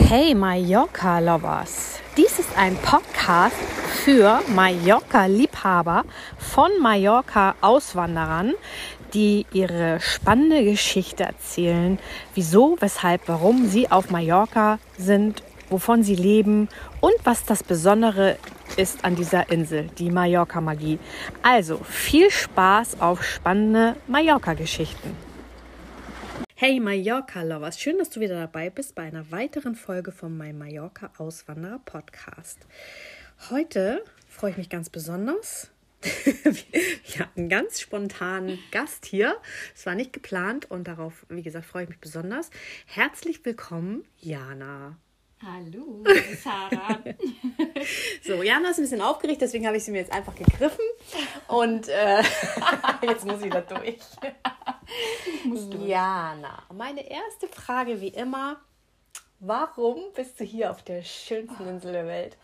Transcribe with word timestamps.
Hey 0.00 0.34
Mallorca 0.34 1.18
Lovers! 1.18 1.98
Dies 2.16 2.38
ist 2.38 2.56
ein 2.56 2.76
Podcast 2.76 3.56
für 4.04 4.40
Mallorca-Liebhaber 4.54 6.04
von 6.38 6.70
Mallorca-Auswanderern, 6.80 8.54
die 9.12 9.44
ihre 9.52 10.00
spannende 10.00 10.64
Geschichte 10.64 11.24
erzählen, 11.24 11.98
wieso, 12.34 12.76
weshalb, 12.80 13.28
warum 13.28 13.68
sie 13.68 13.90
auf 13.90 14.08
Mallorca 14.10 14.78
sind, 14.96 15.42
wovon 15.68 16.02
sie 16.02 16.16
leben 16.16 16.68
und 17.00 17.14
was 17.24 17.44
das 17.44 17.62
Besondere 17.62 18.38
ist 18.76 19.04
an 19.04 19.14
dieser 19.14 19.50
Insel, 19.50 19.90
die 19.98 20.10
Mallorca-Magie. 20.10 21.00
Also 21.42 21.80
viel 21.84 22.30
Spaß 22.30 23.00
auf 23.00 23.22
spannende 23.24 23.96
Mallorca-Geschichten. 24.06 25.27
Hey 26.60 26.80
Mallorca-Lovers, 26.80 27.78
schön, 27.78 27.98
dass 27.98 28.10
du 28.10 28.18
wieder 28.18 28.34
dabei 28.34 28.68
bist 28.68 28.96
bei 28.96 29.04
einer 29.04 29.30
weiteren 29.30 29.76
Folge 29.76 30.10
vom 30.10 30.36
My 30.36 30.52
Mallorca 30.52 31.12
Auswanderer 31.16 31.78
Podcast. 31.78 32.58
Heute 33.48 34.04
freue 34.26 34.50
ich 34.50 34.56
mich 34.56 34.68
ganz 34.68 34.90
besonders. 34.90 35.70
Wir 36.02 37.20
hatten 37.20 37.42
einen 37.42 37.48
ganz 37.48 37.80
spontanen 37.80 38.58
Gast 38.72 39.06
hier. 39.06 39.36
Es 39.72 39.86
war 39.86 39.94
nicht 39.94 40.12
geplant 40.12 40.68
und 40.68 40.88
darauf, 40.88 41.26
wie 41.28 41.44
gesagt, 41.44 41.64
freue 41.64 41.84
ich 41.84 41.90
mich 41.90 42.00
besonders. 42.00 42.50
Herzlich 42.86 43.44
willkommen, 43.44 44.04
Jana. 44.16 44.96
Hallo, 45.44 46.02
Sarah. 46.42 46.98
so, 48.24 48.42
Jana 48.42 48.70
ist 48.70 48.78
ein 48.78 48.82
bisschen 48.82 49.00
aufgeregt, 49.00 49.40
deswegen 49.40 49.66
habe 49.66 49.76
ich 49.76 49.84
sie 49.84 49.92
mir 49.92 49.98
jetzt 49.98 50.12
einfach 50.12 50.34
gegriffen. 50.34 50.84
Und 51.46 51.88
äh, 51.88 52.22
jetzt 53.02 53.24
muss 53.24 53.42
ich 53.42 53.50
da 53.50 53.60
durch. 53.60 53.98
Jana, 55.86 56.62
meine 56.74 57.08
erste 57.08 57.46
Frage 57.46 58.00
wie 58.00 58.08
immer: 58.08 58.56
Warum 59.38 60.12
bist 60.14 60.40
du 60.40 60.44
hier 60.44 60.72
auf 60.72 60.82
der 60.82 61.02
schönsten 61.02 61.68
Insel 61.68 61.92
der 61.92 62.06
Welt? 62.06 62.36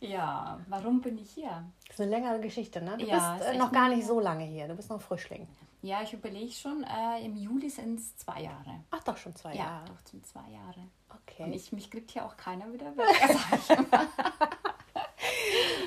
ja, 0.00 0.58
warum 0.68 1.00
bin 1.00 1.18
ich 1.18 1.30
hier? 1.30 1.64
Das 1.86 1.96
ist 1.96 2.00
eine 2.00 2.10
längere 2.10 2.40
Geschichte, 2.40 2.82
ne? 2.82 2.96
Du 2.98 3.06
Ja, 3.06 3.34
bist 3.36 3.48
ist 3.48 3.54
äh, 3.54 3.58
noch 3.58 3.70
gar 3.70 3.88
nicht 3.90 4.06
so 4.06 4.18
lange 4.18 4.44
hier. 4.44 4.66
Du 4.66 4.74
bist 4.74 4.90
noch 4.90 5.00
Frischling. 5.00 5.46
Ja, 5.86 6.02
ich 6.02 6.12
überlege 6.12 6.52
schon, 6.52 6.82
äh, 6.82 7.24
im 7.24 7.36
Juli 7.36 7.70
sind 7.70 8.00
es 8.00 8.16
zwei 8.16 8.42
Jahre. 8.42 8.82
Ach, 8.90 9.02
doch 9.04 9.16
schon 9.16 9.36
zwei 9.36 9.50
Ja, 9.54 9.64
Jahre. 9.66 9.84
doch, 9.84 10.10
sind 10.10 10.26
zwei 10.26 10.48
Jahre. 10.50 10.80
Okay. 11.22 11.44
Und 11.44 11.52
ich, 11.52 11.70
mich 11.70 11.90
kriegt 11.90 12.10
hier 12.10 12.26
auch 12.26 12.36
keiner 12.36 12.72
wieder 12.72 12.96
weg. 12.96 13.06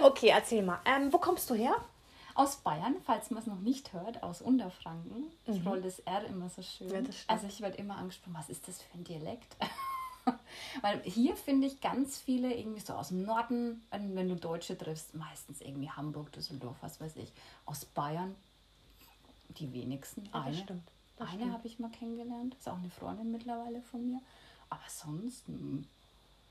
Okay, 0.02 0.30
erzähl 0.30 0.64
mal. 0.64 0.80
Ähm, 0.86 1.11
wo 1.11 1.17
kommst 1.17 1.50
du 1.50 1.55
her? 1.55 1.75
aus 2.36 2.55
Bayern, 2.55 2.95
falls 3.03 3.31
man 3.31 3.42
es 3.42 3.47
noch 3.47 3.59
nicht 3.59 3.92
hört, 3.92 4.23
aus 4.23 4.42
Unterfranken. 4.42 5.25
Ich 5.45 5.66
roll 5.66 5.81
das 5.81 6.00
R 6.00 6.23
immer 6.23 6.47
so 6.50 6.61
schön. 6.61 6.88
Mhm. 6.88 7.05
Ja, 7.05 7.11
also 7.27 7.47
ich 7.47 7.59
werde 7.59 7.75
immer 7.75 7.97
angesprochen, 7.97 8.33
was 8.33 8.47
ist 8.47 8.66
das 8.66 8.81
für 8.81 8.97
ein 8.97 9.03
Dialekt? 9.03 9.58
Weil 10.81 11.02
hier 11.03 11.36
finde 11.36 11.67
ich 11.67 11.81
ganz 11.81 12.17
viele 12.17 12.53
irgendwie 12.55 12.80
so 12.80 12.94
aus 12.94 13.09
dem 13.09 13.23
Norden, 13.23 13.86
wenn 13.92 14.16
wenn 14.16 14.30
du 14.30 14.36
Deutsche 14.38 14.77
triffst, 14.77 15.16
meistens 15.16 15.59
irgendwie 15.59 15.89
Hamburg, 15.89 16.31
Düsseldorf, 16.31 16.77
was 16.80 17.02
weiß 17.02 17.17
ich. 17.17 17.33
Aus 17.66 17.83
Bayern 17.83 18.36
die 19.50 19.73
wenigsten. 19.73 20.25
Ja, 20.25 20.42
eine 20.42 20.55
stimmt. 20.55 20.83
Das 21.17 21.30
eine 21.30 21.52
habe 21.52 21.67
ich 21.67 21.80
mal 21.80 21.92
kennengelernt. 21.92 22.55
Ist 22.55 22.69
auch 22.69 22.78
eine 22.78 22.89
Freundin 22.89 23.31
mittlerweile 23.31 23.81
von 23.81 24.09
mir. 24.09 24.22
Aber 24.69 24.83
sonst, 24.88 25.47
hm. 25.47 25.86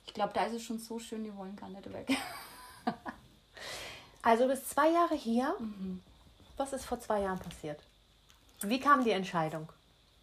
ich 0.07 0.13
glaube, 0.13 0.33
da 0.35 0.45
ist 0.45 0.55
es 0.55 0.63
schon 0.63 0.79
so 0.79 0.99
schön, 0.99 1.25
die 1.25 1.35
wollen 1.35 1.57
gar 1.57 1.69
nicht 1.69 1.91
weg. 1.93 2.17
Also 4.23 4.45
du 4.45 4.51
bist 4.51 4.69
zwei 4.69 4.91
Jahre 4.91 5.15
hier. 5.15 5.55
Mhm. 5.59 6.03
Was 6.57 6.73
ist 6.73 6.85
vor 6.85 7.01
zwei 7.01 7.23
Jahren 7.23 7.39
passiert? 7.39 7.81
Wie 8.61 8.81
kam 8.81 9.05
die 9.05 9.13
Entscheidung? 9.13 9.73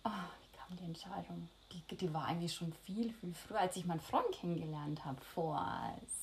Ah, 0.04 0.26
wie 0.42 0.58
kam 0.58 0.78
die 0.78 0.84
Entscheidung? 0.84 1.50
Die, 1.72 1.96
die 1.96 2.14
war 2.14 2.26
eigentlich 2.26 2.54
schon 2.54 2.74
viel, 2.74 3.12
viel 3.14 3.34
früher, 3.34 3.62
als 3.62 3.76
ich 3.78 3.86
meinen 3.86 4.02
Freund 4.02 4.32
kennengelernt 4.32 5.04
habe, 5.06 5.20
vor 5.22 5.66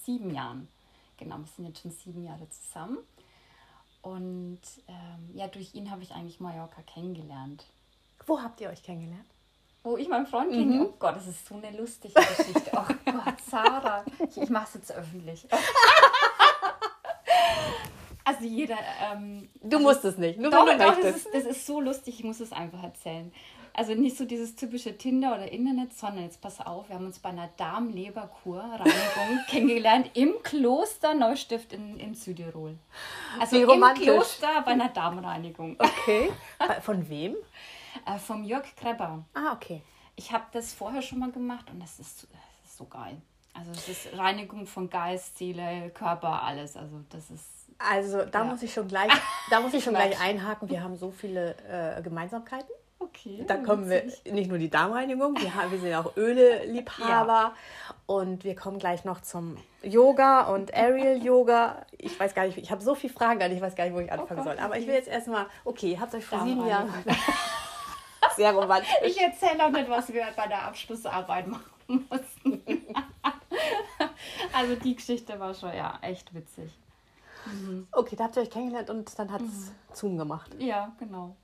sieben 0.05 0.33
Jahren. 0.34 0.69
Genau, 1.17 1.39
wir 1.39 1.47
sind 1.47 1.67
jetzt 1.67 1.80
schon 1.80 1.91
sieben 1.91 2.25
Jahre 2.25 2.48
zusammen. 2.50 2.98
Und 4.02 4.61
ähm, 4.89 5.30
ja, 5.35 5.46
durch 5.48 5.74
ihn 5.74 5.90
habe 5.90 6.02
ich 6.02 6.13
eigentlich 6.13 6.40
Mallorca 6.40 6.83
kennengelernt. 6.83 7.64
Wo 8.27 8.40
habt 8.40 8.61
ihr 8.61 8.68
euch 8.68 8.83
kennengelernt? 8.83 9.24
Wo 9.85 9.96
ich 9.96 10.08
meinen 10.08 10.27
Freund 10.27 10.51
Mhm. 10.51 10.57
kennengelernt 10.57 10.90
Oh 10.92 10.96
Gott, 10.98 11.17
das 11.17 11.27
ist 11.27 11.46
so 11.46 11.55
eine 11.57 11.77
lustige 11.77 12.14
Geschichte. 12.14 12.70
Oh 12.74 12.85
Gott, 13.11 13.40
Sarah. 13.48 14.05
Ich, 14.29 14.36
ich 14.36 14.51
mache 14.51 14.67
es 14.68 14.74
jetzt 14.74 14.92
öffentlich. 14.92 15.46
Also 18.24 18.45
jeder... 18.45 18.77
Ähm, 19.01 19.48
Du 19.63 19.80
musst 19.80 20.05
es 20.05 20.17
nicht, 20.17 20.39
nur 20.39 20.51
doch, 20.52 20.64
doch, 20.64 20.77
das 21.01 21.17
ist, 21.17 21.29
das 21.34 21.45
ist 21.45 21.67
so 21.67 21.80
lustig, 21.80 22.20
ich 22.20 22.24
muss 22.24 22.39
es 22.39 22.52
einfach 22.52 22.80
erzählen. 22.83 23.33
Also 23.74 23.94
nicht 23.94 24.16
so 24.18 24.24
dieses 24.27 24.55
typische 24.55 24.96
Tinder 24.98 25.34
oder 25.34 25.50
Internet, 25.50 25.94
sondern 25.96 26.24
jetzt 26.24 26.40
pass 26.42 26.60
auf, 26.60 26.88
wir 26.88 26.96
haben 26.96 27.06
uns 27.06 27.18
bei 27.18 27.30
einer 27.30 27.48
Darmleberkur-Reinigung 27.56 29.40
kennengelernt 29.48 30.10
im 30.14 30.34
Kloster 30.42 31.14
Neustift 31.14 31.72
in, 31.72 31.98
in 31.98 32.14
Südtirol. 32.14 32.77
Also 33.40 33.56
Wie 33.56 33.62
im 33.62 33.70
romantisch. 33.70 34.05
Kloster 34.05 34.62
bei 34.64 34.72
einer 34.72 34.88
Darmreinigung. 34.88 35.77
Okay. 35.78 36.30
Von 36.83 37.08
wem? 37.08 37.34
Äh, 38.06 38.18
vom 38.18 38.44
Jörg 38.44 38.64
Kreber. 38.77 39.24
Ah, 39.34 39.52
okay. 39.55 39.83
Ich 40.16 40.33
habe 40.33 40.44
das 40.52 40.72
vorher 40.72 41.02
schon 41.02 41.18
mal 41.18 41.30
gemacht 41.30 41.70
und 41.70 41.80
das 41.80 41.98
ist, 41.98 42.24
das 42.62 42.70
ist 42.70 42.78
so 42.78 42.84
geil. 42.86 43.20
Also 43.54 43.70
es 43.72 43.89
ist 43.89 44.16
Reinigung 44.16 44.66
von 44.66 44.89
Geist, 44.89 45.36
Seele, 45.36 45.90
Körper, 45.90 46.42
alles. 46.42 46.74
Also 46.74 47.00
das 47.10 47.30
ist 47.30 47.46
Also 47.78 48.24
da 48.24 48.39
Ja. 48.40 48.44
muss 48.44 48.62
ich 48.62 48.72
schon 48.72 48.89
gleich, 48.89 49.12
da 49.50 49.60
muss 49.60 49.74
ich 49.74 49.84
schon 49.84 49.92
gleich 49.94 50.18
einhaken. 50.20 50.70
Wir 50.70 50.83
haben 50.83 50.96
so 50.96 51.10
viele 51.10 51.54
äh, 51.68 52.00
Gemeinsamkeiten. 52.02 52.70
Okay. 53.02 53.45
Da 53.46 53.57
kommen 53.57 53.89
wir 53.89 54.05
nicht 54.33 54.48
nur 54.48 54.58
die 54.58 54.70
Darmreinigung, 54.70 55.40
wir, 55.40 55.55
haben, 55.55 55.70
wir 55.70 55.79
sind 55.79 55.95
auch 55.95 56.17
Öle-Liebhaber 56.17 57.52
und 58.07 58.45
wir 58.45 58.55
kommen 58.55 58.79
gleich 58.79 59.05
noch 59.05 59.20
zum 59.20 59.57
Yoga 59.83 60.42
und 60.52 60.73
Aerial 60.74 61.23
Yoga. 61.23 61.85
Ich 61.98 62.18
weiß 62.18 62.35
gar 62.35 62.46
nicht, 62.46 62.58
ich 62.58 62.70
habe 62.70 62.83
so 62.83 62.95
viele 62.95 63.13
Fragen 63.13 63.40
ich 63.52 63.61
weiß 63.61 63.74
gar 63.74 63.85
nicht, 63.85 63.95
wo 63.95 64.01
ich 64.01 64.11
anfangen 64.13 64.40
Oh 64.40 64.45
Gott, 64.45 64.57
soll. 64.57 64.64
Aber 64.64 64.79
ich 64.79 64.86
will 64.86 64.95
jetzt 64.95 65.08
erstmal, 65.08 65.46
okay, 65.64 65.92
ihr 65.92 66.01
habt 66.01 66.14
euch 66.14 66.24
vor 66.24 66.45
sieben. 66.45 66.67
Jahren. 66.67 66.92
Sehr 68.36 68.52
romantisch. 68.52 68.89
Ich 69.05 69.20
erzähle 69.20 69.64
auch 69.67 69.70
nicht, 69.70 69.89
was 69.90 70.13
wir 70.13 70.24
bei 70.36 70.46
der 70.46 70.63
Abschlussarbeit 70.63 71.46
machen 71.48 72.07
mussten. 72.08 72.63
also 74.52 74.74
die 74.77 74.95
Geschichte 74.96 75.39
war 75.39 75.52
schon 75.55 75.74
ja 75.74 75.98
echt 76.02 76.33
witzig. 76.34 76.73
Okay, 77.90 78.14
da 78.17 78.24
habt 78.24 78.36
ihr 78.36 78.42
euch 78.42 78.51
kennengelernt 78.51 78.89
und 78.89 79.19
dann 79.19 79.33
hat 79.33 79.40
es 79.40 79.48
Mhm. 79.48 79.74
Zoom 79.92 80.17
gemacht. 80.19 80.51
Ja, 80.58 80.92
genau. 80.98 81.34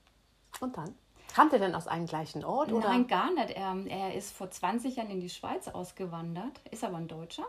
Und 0.60 0.76
dann? 0.76 0.94
Kamt 1.34 1.52
ihr 1.52 1.58
denn 1.58 1.74
aus 1.74 1.86
einem 1.86 2.06
gleichen 2.06 2.44
Ort? 2.44 2.72
Oder? 2.72 2.88
Nein, 2.88 3.06
gar 3.06 3.32
nicht. 3.32 3.50
Er, 3.50 3.76
er 3.86 4.14
ist 4.14 4.32
vor 4.36 4.50
20 4.50 4.96
Jahren 4.96 5.10
in 5.10 5.20
die 5.20 5.30
Schweiz 5.30 5.68
ausgewandert, 5.68 6.60
ist 6.70 6.82
aber 6.84 6.96
ein 6.96 7.06
Deutscher. 7.08 7.44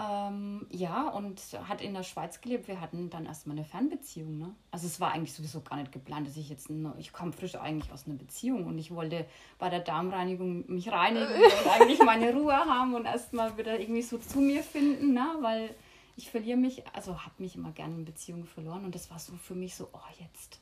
Ähm, 0.00 0.64
ja, 0.70 1.08
und 1.08 1.40
hat 1.68 1.80
in 1.80 1.92
der 1.92 2.04
Schweiz 2.04 2.40
gelebt. 2.40 2.68
Wir 2.68 2.80
hatten 2.80 3.10
dann 3.10 3.26
erstmal 3.26 3.56
eine 3.56 3.64
Fernbeziehung. 3.66 4.38
Ne? 4.38 4.54
Also 4.70 4.86
es 4.86 5.00
war 5.00 5.10
eigentlich 5.10 5.32
sowieso 5.32 5.60
gar 5.60 5.74
nicht 5.76 5.90
geplant, 5.90 6.28
dass 6.28 6.36
ich 6.36 6.48
jetzt, 6.48 6.70
ein- 6.70 6.92
ich 6.98 7.12
kam 7.12 7.32
frisch 7.32 7.56
eigentlich 7.56 7.90
aus 7.92 8.06
einer 8.06 8.14
Beziehung 8.14 8.66
und 8.66 8.78
ich 8.78 8.94
wollte 8.94 9.26
bei 9.58 9.68
der 9.70 9.80
Darmreinigung 9.80 10.64
mich 10.70 10.92
reinigen 10.92 11.26
und 11.64 11.70
eigentlich 11.72 12.00
meine 12.04 12.32
Ruhe 12.32 12.54
haben 12.54 12.94
und 12.94 13.06
erstmal 13.06 13.56
wieder 13.58 13.78
irgendwie 13.80 14.02
so 14.02 14.18
zu 14.18 14.38
mir 14.38 14.62
finden, 14.62 15.14
ne? 15.14 15.26
weil 15.40 15.74
ich 16.16 16.30
verliere 16.30 16.58
mich, 16.58 16.84
also 16.94 17.20
habe 17.24 17.34
mich 17.38 17.56
immer 17.56 17.72
gerne 17.72 17.94
in 17.96 18.04
Beziehungen 18.04 18.44
verloren 18.44 18.84
und 18.84 18.94
das 18.94 19.10
war 19.10 19.18
so 19.18 19.32
für 19.34 19.54
mich 19.56 19.74
so, 19.74 19.88
oh 19.92 19.98
jetzt, 20.20 20.60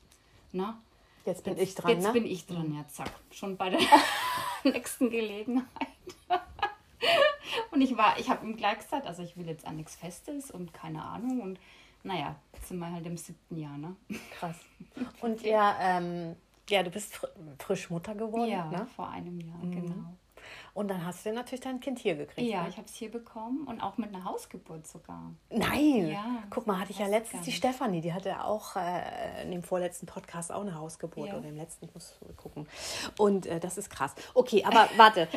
ne? 0.52 0.74
Jetzt 1.26 1.44
bin 1.44 1.56
Jetzt, 1.56 1.69
ich 1.70 1.75
dran, 1.75 1.91
jetzt 1.91 2.04
ne? 2.04 2.12
bin 2.12 2.25
ich 2.26 2.47
dran, 2.47 2.75
ja, 2.75 2.87
zack. 2.88 3.10
Schon 3.32 3.56
bei 3.56 3.70
der 3.70 3.81
nächsten 4.64 5.10
Gelegenheit. 5.10 5.66
und 7.72 7.81
ich 7.81 7.97
war, 7.97 8.19
ich 8.19 8.31
habe 8.31 8.47
ihm 8.47 8.56
gleich 8.56 8.78
gesagt, 8.78 9.06
also 9.06 9.22
ich 9.22 9.37
will 9.37 9.47
jetzt 9.47 9.66
an 9.66 9.76
nichts 9.76 9.97
Festes 9.97 10.50
und 10.50 10.72
keine 10.72 11.03
Ahnung. 11.03 11.41
Und 11.41 11.59
naja, 12.04 12.37
jetzt 12.54 12.69
sind 12.69 12.78
wir 12.78 12.91
halt 12.91 13.04
im 13.06 13.16
siebten 13.16 13.56
Jahr, 13.59 13.76
ne? 13.76 13.97
Krass. 14.38 14.56
Und 15.20 15.42
ihr, 15.42 15.75
ähm, 15.81 16.37
ja, 16.69 16.84
du 16.84 16.91
bist 16.91 17.16
fr 17.16 17.28
frisch 17.58 17.91
Mutter 17.91 18.14
geworden, 18.14 18.48
ja, 18.50 18.66
ne? 18.66 18.87
vor 18.94 19.08
einem 19.08 19.41
Jahr, 19.41 19.58
Mhm. 19.58 19.70
genau. 19.72 20.17
Und 20.76 20.88
dann 20.88 21.06
hast 21.06 21.25
du 21.25 21.32
natürlich 21.32 21.62
dein 21.62 21.81
Kind 21.81 21.99
hier 21.99 22.17
gekriegt. 22.17 22.50
Ja, 22.50 22.64
ne? 22.64 22.69
ich 22.69 22.76
habe 22.76 22.87
es 22.87 22.94
hier 22.94 23.11
bekommen 23.11 23.67
und 23.67 23.81
auch 23.81 23.96
mit 23.96 24.14
einer 24.14 24.25
Hausgeburt 24.25 24.87
sogar. 24.87 25.32
Nein! 25.49 26.08
Ja, 26.08 26.43
Guck 26.50 26.67
mal, 26.67 26.78
hatte 26.78 26.93
ich 26.93 26.99
ja 26.99 27.06
letztens 27.06 27.46
die. 27.46 27.52
Stefanie, 27.52 28.02
die 28.02 28.12
hatte 28.12 28.44
auch 28.44 28.76
äh, 28.76 29.43
in 29.43 29.52
dem 29.52 29.62
vorletzten 29.62 30.05
Podcast 30.05 30.52
auch 30.52 30.61
eine 30.61 30.75
Hausgeburt 30.75 31.28
Ja. 31.28 31.38
oder 31.38 31.49
im 31.49 31.56
letzten, 31.56 31.87
ich 31.87 31.94
muss 31.94 32.19
gucken. 32.37 32.69
Und 33.17 33.46
äh, 33.46 33.58
das 33.58 33.78
ist 33.78 33.88
krass. 33.88 34.14
Okay, 34.34 34.64
aber 34.67 34.90
warte, 34.99 35.28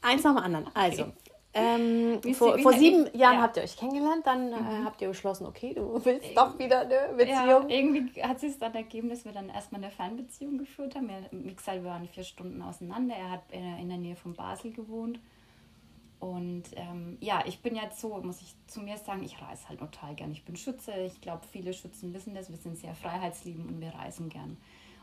eins 0.00 0.24
nach 0.24 0.34
dem 0.34 0.42
anderen. 0.42 0.70
Also, 0.72 1.12
ähm, 1.54 2.18
Wie 2.22 2.34
vor, 2.34 2.58
vor 2.58 2.72
sieben 2.74 3.04
Jahren 3.16 3.36
ja. 3.36 3.42
habt 3.42 3.56
ihr 3.56 3.62
euch 3.62 3.76
kennengelernt, 3.76 4.26
dann 4.26 4.52
äh, 4.52 4.84
habt 4.84 5.00
ihr 5.00 5.08
beschlossen, 5.08 5.46
okay, 5.46 5.72
du 5.74 6.00
willst 6.04 6.36
doch 6.36 6.58
wieder 6.58 6.80
eine 6.82 6.94
Ja, 6.94 7.12
Beziehung. 7.12 7.68
irgendwie 7.70 8.22
hat 8.22 8.40
sich 8.40 8.58
dann 8.58 8.74
ergeben, 8.74 9.08
dass 9.08 9.24
wir 9.24 9.32
dann 9.32 9.48
erstmal 9.48 9.82
eine 9.82 9.90
Fernbeziehung 9.90 10.58
geführt 10.58 10.94
haben. 10.94 11.08
Wir, 11.08 11.54
gesagt, 11.54 11.82
wir 11.82 11.90
waren 11.90 12.06
vier 12.06 12.24
Stunden 12.24 12.60
auseinander. 12.62 13.14
Er 13.16 13.30
hat 13.30 13.52
äh, 13.52 13.80
in 13.80 13.88
der 13.88 13.98
Nähe 13.98 14.16
von 14.16 14.34
Basel 14.34 14.72
gewohnt. 14.72 15.18
Und 16.20 16.64
ähm, 16.74 17.16
ja, 17.20 17.42
ich 17.46 17.62
bin 17.62 17.76
jetzt 17.76 18.00
so, 18.00 18.08
muss 18.18 18.42
ich 18.42 18.54
zu 18.66 18.80
mir 18.80 18.96
sagen, 18.98 19.22
ich 19.22 19.40
reise 19.40 19.68
halt 19.68 19.78
total 19.78 20.14
gern. 20.16 20.32
Ich 20.32 20.44
bin 20.44 20.56
Schütze. 20.56 20.92
Ich 21.06 21.20
glaube, 21.20 21.46
viele 21.50 21.72
Schützen 21.72 22.12
wissen 22.12 22.34
das. 22.34 22.50
Wir 22.50 22.58
sind 22.58 22.76
sehr 22.76 22.94
freiheitsliebend 22.94 23.68
und 23.68 23.80
wir 23.80 23.94
reisen 23.94 24.28
gern. 24.28 24.56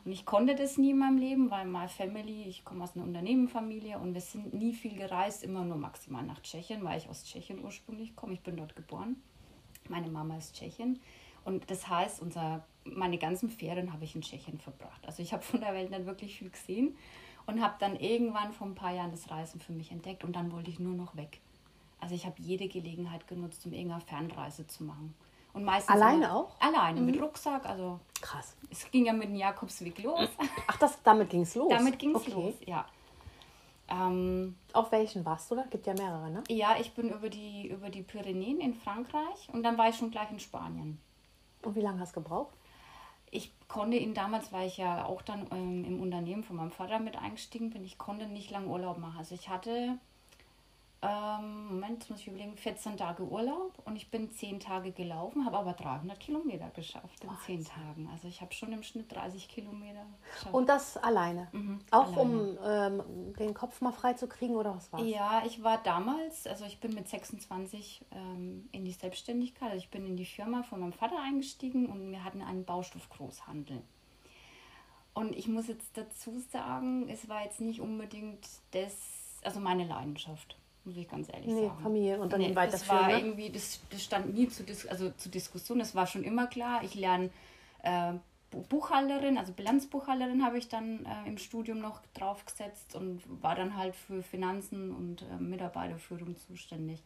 Und 0.05 0.11
ich 0.11 0.25
konnte 0.25 0.53
das 0.53 0.77
nie 0.77 0.91
in 0.91 0.99
meinem 0.99 1.17
Leben, 1.17 1.49
weil 1.49 1.65
meine 1.65 1.89
Family, 1.89 2.43
ich 2.43 2.63
komme 2.63 2.83
aus 2.83 2.95
einer 2.95 3.05
Unternehmenfamilie 3.05 3.97
und 3.97 4.13
wir 4.13 4.21
sind 4.21 4.53
nie 4.53 4.71
viel 4.71 4.95
gereist, 4.95 5.43
immer 5.43 5.65
nur 5.65 5.77
maximal 5.77 6.23
nach 6.23 6.41
Tschechien, 6.43 6.83
weil 6.83 6.99
ich 6.99 7.09
aus 7.09 7.25
Tschechien 7.25 7.63
ursprünglich 7.63 8.15
komme. 8.15 8.33
Ich 8.33 8.41
bin 8.41 8.55
dort 8.55 8.75
geboren. 8.75 9.15
Meine 9.89 10.07
Mama 10.09 10.37
ist 10.37 10.55
Tschechien. 10.55 10.99
Und 11.43 11.69
das 11.71 11.87
heißt, 11.89 12.21
unser, 12.21 12.65
meine 12.83 13.17
ganzen 13.17 13.49
Ferien 13.49 13.91
habe 13.93 14.03
ich 14.03 14.15
in 14.15 14.21
Tschechien 14.21 14.59
verbracht. 14.59 15.03
Also 15.07 15.23
ich 15.23 15.33
habe 15.33 15.41
von 15.43 15.59
der 15.59 15.73
Welt 15.73 15.89
nicht 15.89 16.05
wirklich 16.05 16.37
viel 16.37 16.51
gesehen 16.51 16.95
und 17.47 17.61
habe 17.61 17.75
dann 17.79 17.95
irgendwann 17.95 18.53
vor 18.53 18.67
ein 18.67 18.75
paar 18.75 18.93
Jahren 18.93 19.11
das 19.11 19.31
Reisen 19.31 19.59
für 19.59 19.73
mich 19.73 19.91
entdeckt 19.91 20.23
und 20.23 20.35
dann 20.35 20.51
wollte 20.51 20.69
ich 20.69 20.79
nur 20.79 20.93
noch 20.93 21.15
weg. 21.15 21.39
Also 21.99 22.13
ich 22.13 22.27
habe 22.27 22.35
jede 22.39 22.67
Gelegenheit 22.67 23.27
genutzt, 23.27 23.65
um 23.65 23.73
irgendeine 23.73 24.01
Fernreise 24.01 24.67
zu 24.67 24.83
machen. 24.83 25.15
Und 25.55 25.63
meistens 25.63 25.95
Alleine 25.95 26.25
immer, 26.25 26.35
auch? 26.35 26.51
Alleine, 26.59 26.99
mit 26.99 27.19
Rucksack. 27.19 27.65
Also 27.65 28.01
Krass. 28.21 28.57
es 28.69 28.91
ging 28.91 29.05
ja 29.05 29.13
mit 29.13 29.29
dem 29.29 29.35
Jakobsweg 29.35 30.03
los. 30.03 30.27
Ach, 30.67 30.77
das, 30.77 31.01
damit 31.01 31.29
ging 31.29 31.41
es 31.41 31.55
los? 31.55 31.69
Damit 31.69 31.97
ging 31.97 32.13
es 32.13 32.21
okay. 32.21 32.31
los, 32.31 32.53
ja. 32.65 32.85
Ähm, 33.87 34.57
Auf 34.73 34.91
welchen 34.91 35.23
warst 35.23 35.49
du 35.49 35.55
da? 35.55 35.63
Gibt 35.69 35.87
ja 35.87 35.93
mehrere, 35.93 36.29
ne? 36.29 36.43
ja, 36.49 36.75
ich 36.79 36.93
bin 36.93 37.09
über 37.09 37.29
die, 37.29 37.69
über 37.69 37.89
die 37.89 38.01
Pyrenäen 38.01 38.59
in 38.59 38.73
Frankreich 38.73 39.47
und 39.53 39.63
dann 39.63 39.77
war 39.77 39.87
ich 39.87 39.95
schon 39.95 40.11
gleich 40.11 40.29
in 40.31 40.39
Spanien. 40.39 40.99
Und 41.61 41.75
wie 41.75 41.81
lange 41.81 41.99
hast 41.99 42.15
du 42.15 42.21
gebraucht? 42.21 42.53
Ich 43.31 43.53
konnte 43.67 43.95
ihn 43.95 44.13
damals, 44.13 44.51
weil 44.51 44.67
ich 44.67 44.77
ja 44.77 45.05
auch 45.05 45.21
dann 45.21 45.47
ähm, 45.51 45.85
im 45.85 46.01
Unternehmen 46.01 46.43
von 46.43 46.57
meinem 46.57 46.71
Vater 46.71 46.99
mit 46.99 47.15
eingestiegen 47.15 47.69
bin, 47.69 47.85
ich 47.85 47.97
konnte 47.97 48.25
nicht 48.25 48.51
lange 48.51 48.67
Urlaub 48.67 48.97
machen. 48.97 49.19
Also 49.19 49.35
ich 49.35 49.49
hatte, 49.49 49.99
ähm, 51.07 51.67
Moment, 51.67 51.99
jetzt 51.99 52.09
muss 52.09 52.19
ich 52.19 52.27
überlegen, 52.27 52.55
14 52.55 52.97
Tage 52.97 53.23
Urlaub 53.23 53.73
und 53.85 53.95
ich 53.95 54.09
bin 54.09 54.31
10 54.31 54.59
Tage 54.59 54.91
gelaufen, 54.91 55.45
habe 55.45 55.57
aber 55.57 55.73
300 55.73 56.19
Kilometer 56.19 56.69
geschafft 56.69 57.23
in 57.23 57.29
10 57.45 57.65
Tagen. 57.65 58.09
Also 58.11 58.27
ich 58.27 58.41
habe 58.41 58.53
schon 58.53 58.71
im 58.71 58.83
Schnitt 58.83 59.11
30 59.11 59.47
Kilometer 59.47 60.05
geschafft. 60.33 60.53
Und 60.53 60.69
das 60.69 60.97
alleine? 60.97 61.47
Mhm, 61.51 61.79
Auch 61.91 62.15
um 62.15 62.57
ähm, 62.63 63.33
den 63.39 63.53
Kopf 63.53 63.81
mal 63.81 63.91
frei 63.91 64.13
zu 64.13 64.27
kriegen 64.27 64.55
oder 64.55 64.75
was 64.75 64.91
war's? 64.91 65.03
Ja, 65.05 65.43
ich 65.45 65.63
war 65.63 65.81
damals, 65.83 66.47
also 66.47 66.65
ich 66.65 66.79
bin 66.79 66.93
mit 66.93 67.07
26 67.07 68.05
ähm, 68.11 68.69
in 68.71 68.85
die 68.85 68.91
Selbstständigkeit, 68.91 69.71
also 69.71 69.83
ich 69.83 69.89
bin 69.89 70.05
in 70.05 70.17
die 70.17 70.25
Firma 70.25 70.63
von 70.63 70.79
meinem 70.79 70.93
Vater 70.93 71.19
eingestiegen 71.21 71.87
und 71.87 72.11
wir 72.11 72.23
hatten 72.23 72.41
einen 72.41 72.65
Baustoffgroßhandel. 72.65 73.81
Und 75.15 75.33
ich 75.33 75.47
muss 75.47 75.67
jetzt 75.67 75.97
dazu 75.97 76.39
sagen, 76.51 77.07
es 77.07 77.29
war 77.29 77.43
jetzt 77.43 77.61
nicht 77.61 77.79
unbedingt 77.79 78.45
das, 78.71 79.39
also 79.43 79.61
meine 79.61 79.85
Leidenschaft, 79.85 80.57
muss 80.85 80.97
ich 80.97 81.07
ganz 81.07 81.27
ehrlich 81.31 81.47
Nee, 81.47 81.67
sagen. 81.67 81.83
Familienunternehmen 81.83 82.55
Nee, 82.55 82.71
das 82.71 82.73
weiterführen, 82.87 82.99
war 82.99 83.07
ne? 83.09 83.19
irgendwie, 83.19 83.49
das, 83.49 83.79
das 83.89 84.03
stand 84.03 84.33
nie 84.33 84.47
zu, 84.47 84.63
Dis 84.63 84.85
also 84.87 85.09
zur 85.11 85.31
Diskussion, 85.31 85.79
das 85.79 85.95
war 85.95 86.07
schon 86.07 86.23
immer 86.23 86.47
klar. 86.47 86.83
Ich 86.83 86.95
lerne 86.95 87.29
äh, 87.83 88.13
Bu- 88.51 88.61
Buchhalterin, 88.61 89.37
also 89.37 89.51
Bilanzbuchhalterin 89.53 90.43
habe 90.45 90.57
ich 90.57 90.67
dann 90.69 91.05
äh, 91.05 91.27
im 91.27 91.37
Studium 91.37 91.79
noch 91.79 92.01
draufgesetzt 92.13 92.95
und 92.95 93.21
war 93.41 93.55
dann 93.55 93.75
halt 93.75 93.95
für 93.95 94.21
Finanzen 94.23 94.91
und 94.95 95.23
äh, 95.23 95.35
Mitarbeiterführung 95.41 96.35
zuständig. 96.37 97.01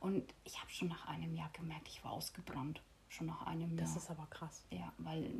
Und 0.00 0.22
ich 0.44 0.60
habe 0.60 0.70
schon 0.70 0.88
nach 0.88 1.08
einem 1.08 1.34
Jahr 1.34 1.50
gemerkt, 1.52 1.88
ich 1.88 2.04
war 2.04 2.12
ausgebrannt. 2.12 2.82
Schon 3.08 3.28
nach 3.28 3.46
einem 3.46 3.76
Jahr. 3.76 3.86
Das 3.86 3.96
ist 3.96 4.10
aber 4.10 4.26
krass. 4.28 4.64
Ja, 4.70 4.92
weil 4.98 5.30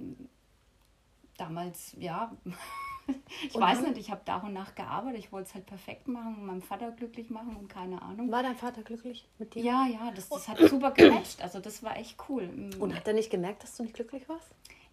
damals, 1.37 1.95
ja, 1.99 2.33
ich 3.43 3.55
Und 3.55 3.61
weiß 3.63 3.81
nicht, 3.83 3.99
ich 3.99 4.11
habe 4.11 4.23
da 4.25 4.37
und 4.39 4.53
nach 4.53 4.75
gearbeitet. 4.75 5.19
Ich 5.21 5.33
wollte 5.33 5.49
es 5.49 5.55
halt 5.55 5.67
perfekt 5.67 6.09
machen 6.09 6.37
und 6.37 6.47
meinem 6.47 6.63
Vater 6.63 6.91
glücklich 6.93 7.31
machen 7.31 7.57
und 7.57 7.69
keine 7.69 8.01
Ahnung. 8.03 8.31
War 8.33 8.43
dein 8.43 8.57
Vater 8.57 8.83
glücklich 8.83 9.27
mit 9.39 9.55
dir? 9.55 9.63
Ja, 9.63 9.87
ja, 9.87 10.11
das, 10.15 10.29
das 10.29 10.49
hat 10.49 10.59
super 10.59 10.91
gematcht. 10.93 11.43
Also 11.43 11.61
das 11.61 11.83
war 11.83 11.97
echt 11.97 12.17
cool. 12.29 12.47
Mm, 12.47 12.81
Und 12.81 12.95
hat 12.95 13.07
er 13.07 13.15
nicht 13.15 13.31
gemerkt, 13.31 13.63
dass 13.63 13.77
du 13.77 13.83
nicht 13.83 13.95
glücklich 13.95 14.29
warst? 14.29 14.49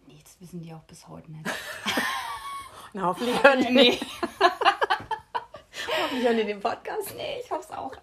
nee, 0.08 0.18
das 0.22 0.40
wissen 0.40 0.60
die 0.62 0.74
auch 0.74 0.82
bis 0.82 1.06
heute 1.08 1.30
nicht. 1.32 1.48
Na, 2.92 3.02
hoffentlich 3.02 3.42
hören 3.42 3.64
die, 3.64 3.72
nee, 3.72 3.98
hoffentlich 6.02 6.24
hören 6.26 6.36
die 6.36 6.44
den 6.44 6.60
Podcast. 6.60 7.14
nee, 7.16 7.38
ich 7.42 7.50
hoffe 7.50 7.66
es 7.70 7.70
auch. 7.70 7.94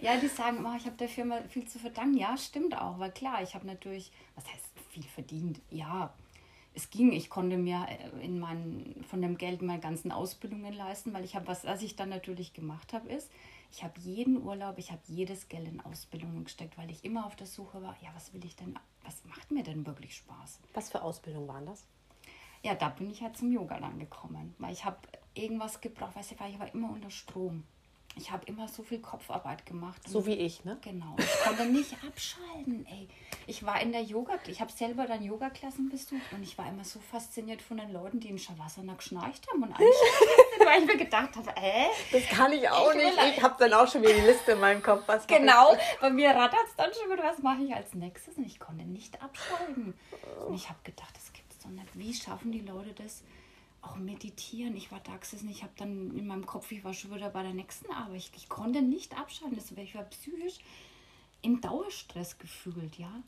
ja, 0.00 0.16
die 0.16 0.28
sagen 0.28 0.58
immer, 0.58 0.76
ich 0.76 0.84
habe 0.86 0.96
der 0.96 1.08
Firma 1.08 1.40
viel 1.48 1.66
zu 1.66 1.78
verdanken. 1.78 2.16
Ja, 2.16 2.36
stimmt 2.36 2.76
auch. 2.78 2.98
Weil 2.98 3.10
klar, 3.10 3.42
ich 3.42 3.54
habe 3.54 3.66
natürlich, 3.66 4.12
was 4.34 4.44
heißt 4.46 4.64
viel 4.90 5.02
verdient? 5.04 5.60
Ja, 5.70 6.12
es 6.76 6.90
ging. 6.90 7.12
Ich 7.12 7.30
konnte 7.30 7.56
mir 7.56 7.86
äh, 7.88 8.24
in 8.24 8.38
meinen, 8.38 9.04
von 9.08 9.22
dem 9.22 9.38
Geld 9.38 9.62
meine 9.62 9.80
ganzen 9.80 10.12
Ausbildungen 10.12 10.72
leisten, 10.72 11.12
weil 11.12 11.24
ich 11.24 11.34
habe, 11.34 11.46
was, 11.48 11.64
was 11.64 11.82
ich 11.82 11.96
dann 11.96 12.10
natürlich 12.10 12.52
gemacht 12.52 12.92
habe, 12.92 13.08
ist, 13.08 13.30
ich 13.72 13.82
habe 13.82 13.98
jeden 13.98 14.42
Urlaub, 14.42 14.78
ich 14.78 14.92
habe 14.92 15.00
jedes 15.06 15.48
Geld 15.48 15.66
in 15.66 15.80
Ausbildungen 15.80 16.44
gesteckt, 16.44 16.78
weil 16.78 16.90
ich 16.90 17.04
immer 17.04 17.26
auf 17.26 17.34
der 17.34 17.46
Suche 17.46 17.82
war, 17.82 17.96
ja, 18.02 18.10
was 18.14 18.32
will 18.32 18.44
ich 18.44 18.54
denn, 18.56 18.78
was 19.02 19.24
macht 19.24 19.50
mir 19.50 19.62
denn 19.62 19.86
wirklich 19.86 20.14
Spaß? 20.16 20.60
Was 20.74 20.90
für 20.90 21.02
Ausbildung 21.02 21.48
waren 21.48 21.66
das? 21.66 21.84
Ja, 22.62 22.74
da 22.74 22.90
bin 22.90 23.10
ich 23.10 23.22
halt 23.22 23.36
zum 23.36 23.52
Yoga 23.52 23.80
dann 23.80 23.98
gekommen, 23.98 24.54
weil 24.58 24.72
ich 24.72 24.84
habe 24.84 24.98
irgendwas 25.34 25.80
gebraucht, 25.80 26.16
weißt 26.16 26.32
du, 26.32 26.40
weil 26.40 26.52
ich 26.52 26.58
war 26.58 26.72
immer 26.74 26.90
unter 26.90 27.10
Strom. 27.10 27.64
Ich 28.18 28.30
habe 28.30 28.46
immer 28.46 28.66
so 28.66 28.82
viel 28.82 29.00
Kopfarbeit 29.00 29.66
gemacht. 29.66 30.00
So 30.08 30.24
wie 30.24 30.32
ich, 30.32 30.64
ne? 30.64 30.78
Genau. 30.80 31.14
Ich 31.18 31.44
konnte 31.44 31.66
nicht 31.66 31.92
abschalten, 32.06 32.86
ey. 32.86 33.08
Ich 33.46 33.64
war 33.64 33.80
in 33.82 33.92
der 33.92 34.02
Yoga, 34.02 34.38
ich 34.46 34.60
habe 34.60 34.72
selber 34.72 35.06
dann 35.06 35.22
Yoga-Klassen 35.22 35.90
besucht 35.90 36.32
und 36.32 36.42
ich 36.42 36.56
war 36.56 36.66
immer 36.68 36.82
so 36.82 36.98
fasziniert 36.98 37.60
von 37.60 37.76
den 37.76 37.92
Leuten, 37.92 38.18
die 38.18 38.28
in 38.28 38.38
Shavasana 38.38 38.94
geschnarcht 38.94 39.46
haben 39.50 39.62
und 39.62 39.78
weil 40.64 40.80
ich 40.80 40.86
mir 40.86 40.96
gedacht 40.96 41.36
habe, 41.36 41.50
äh, 41.56 41.88
Das 42.10 42.26
kann 42.28 42.52
ich 42.52 42.68
auch 42.68 42.90
Ich 42.92 42.96
nicht. 42.96 43.36
Ich 43.36 43.42
habe 43.42 43.54
dann 43.58 43.74
auch 43.74 43.86
schon 43.86 44.00
wieder 44.02 44.14
die 44.14 44.20
Liste 44.26 44.52
in 44.52 44.60
meinem 44.60 44.82
Kopf. 44.82 45.02
Was 45.06 45.26
Genau, 45.26 45.76
bei 46.00 46.08
mir 46.10 46.30
rattert 46.30 46.64
es 46.66 46.74
dann 46.74 46.90
schon 46.94 47.12
wieder, 47.12 47.22
was 47.22 47.38
mache 47.40 47.62
ich 47.62 47.74
als 47.74 47.92
nächstes? 47.94 48.36
Und 48.38 48.46
ich 48.46 48.58
konnte 48.58 48.84
nicht 48.84 49.22
abschalten. 49.22 49.94
Und 50.48 50.54
ich 50.54 50.68
habe 50.68 50.78
gedacht, 50.84 51.14
das 51.14 51.32
gibt 51.34 51.52
es 51.52 51.58
doch 51.58 51.68
nicht. 51.70 51.86
Wie 51.94 52.14
schaffen 52.14 52.50
die 52.50 52.60
Leute 52.62 52.94
das? 52.94 53.22
Auch 53.86 53.96
meditieren. 53.96 54.76
Ich 54.76 54.90
war 54.90 55.00
da 55.00 55.16
gesessen, 55.16 55.48
ich 55.48 55.62
habe 55.62 55.72
dann 55.76 56.16
in 56.16 56.26
meinem 56.26 56.46
Kopf, 56.46 56.72
ich 56.72 56.82
war 56.82 56.92
schon 56.92 57.14
wieder 57.14 57.30
bei 57.30 57.42
der 57.42 57.54
nächsten 57.54 57.90
Arbeit. 57.92 58.16
Ich, 58.16 58.30
ich 58.36 58.48
konnte 58.48 58.82
nicht 58.82 59.16
abschalten. 59.16 59.56
Das, 59.56 59.70
ich 59.70 59.94
war 59.94 60.02
psychisch 60.04 60.58
im 61.42 61.60
Dauerstress 61.60 62.38
gefühlt, 62.38 62.98
ja. 62.98 63.22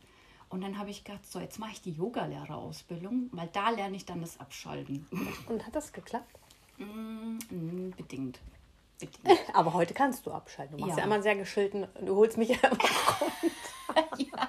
Und 0.49 0.63
dann 0.63 0.79
habe 0.79 0.91
ich 0.91 1.05
gedacht, 1.05 1.31
so, 1.31 1.39
jetzt 1.41 1.59
mache 1.59 1.73
ich 1.73 1.83
die 1.83 1.93
Yogalehrerausbildung, 1.93 3.29
weil 3.33 3.49
da 3.53 3.71
lerne 3.71 3.97
ich 3.97 4.07
dann 4.07 4.21
das 4.21 4.41
Abschalten. 4.41 5.07
Und 5.47 5.67
hat 5.67 5.77
das 5.77 5.93
geklappt? 5.93 6.39
Mm, 6.79 7.91
bedingt. 7.97 8.41
Bedingt. 8.99 9.39
Aber 9.55 9.75
heute 9.75 9.95
kannst 9.95 10.27
du 10.27 10.31
abschalten. 10.33 10.77
Du 10.77 10.81
machst 10.85 10.97
ja, 10.97 11.01
Ja. 11.01 11.05
immer 11.07 11.15
einen 11.15 11.23
sehr 11.23 11.37
geschillten. 11.37 11.87
Du 12.05 12.17
holst 12.17 12.37
mich 12.37 12.49
ja 12.63 12.69
immer 12.69 12.79
ja, 14.19 14.49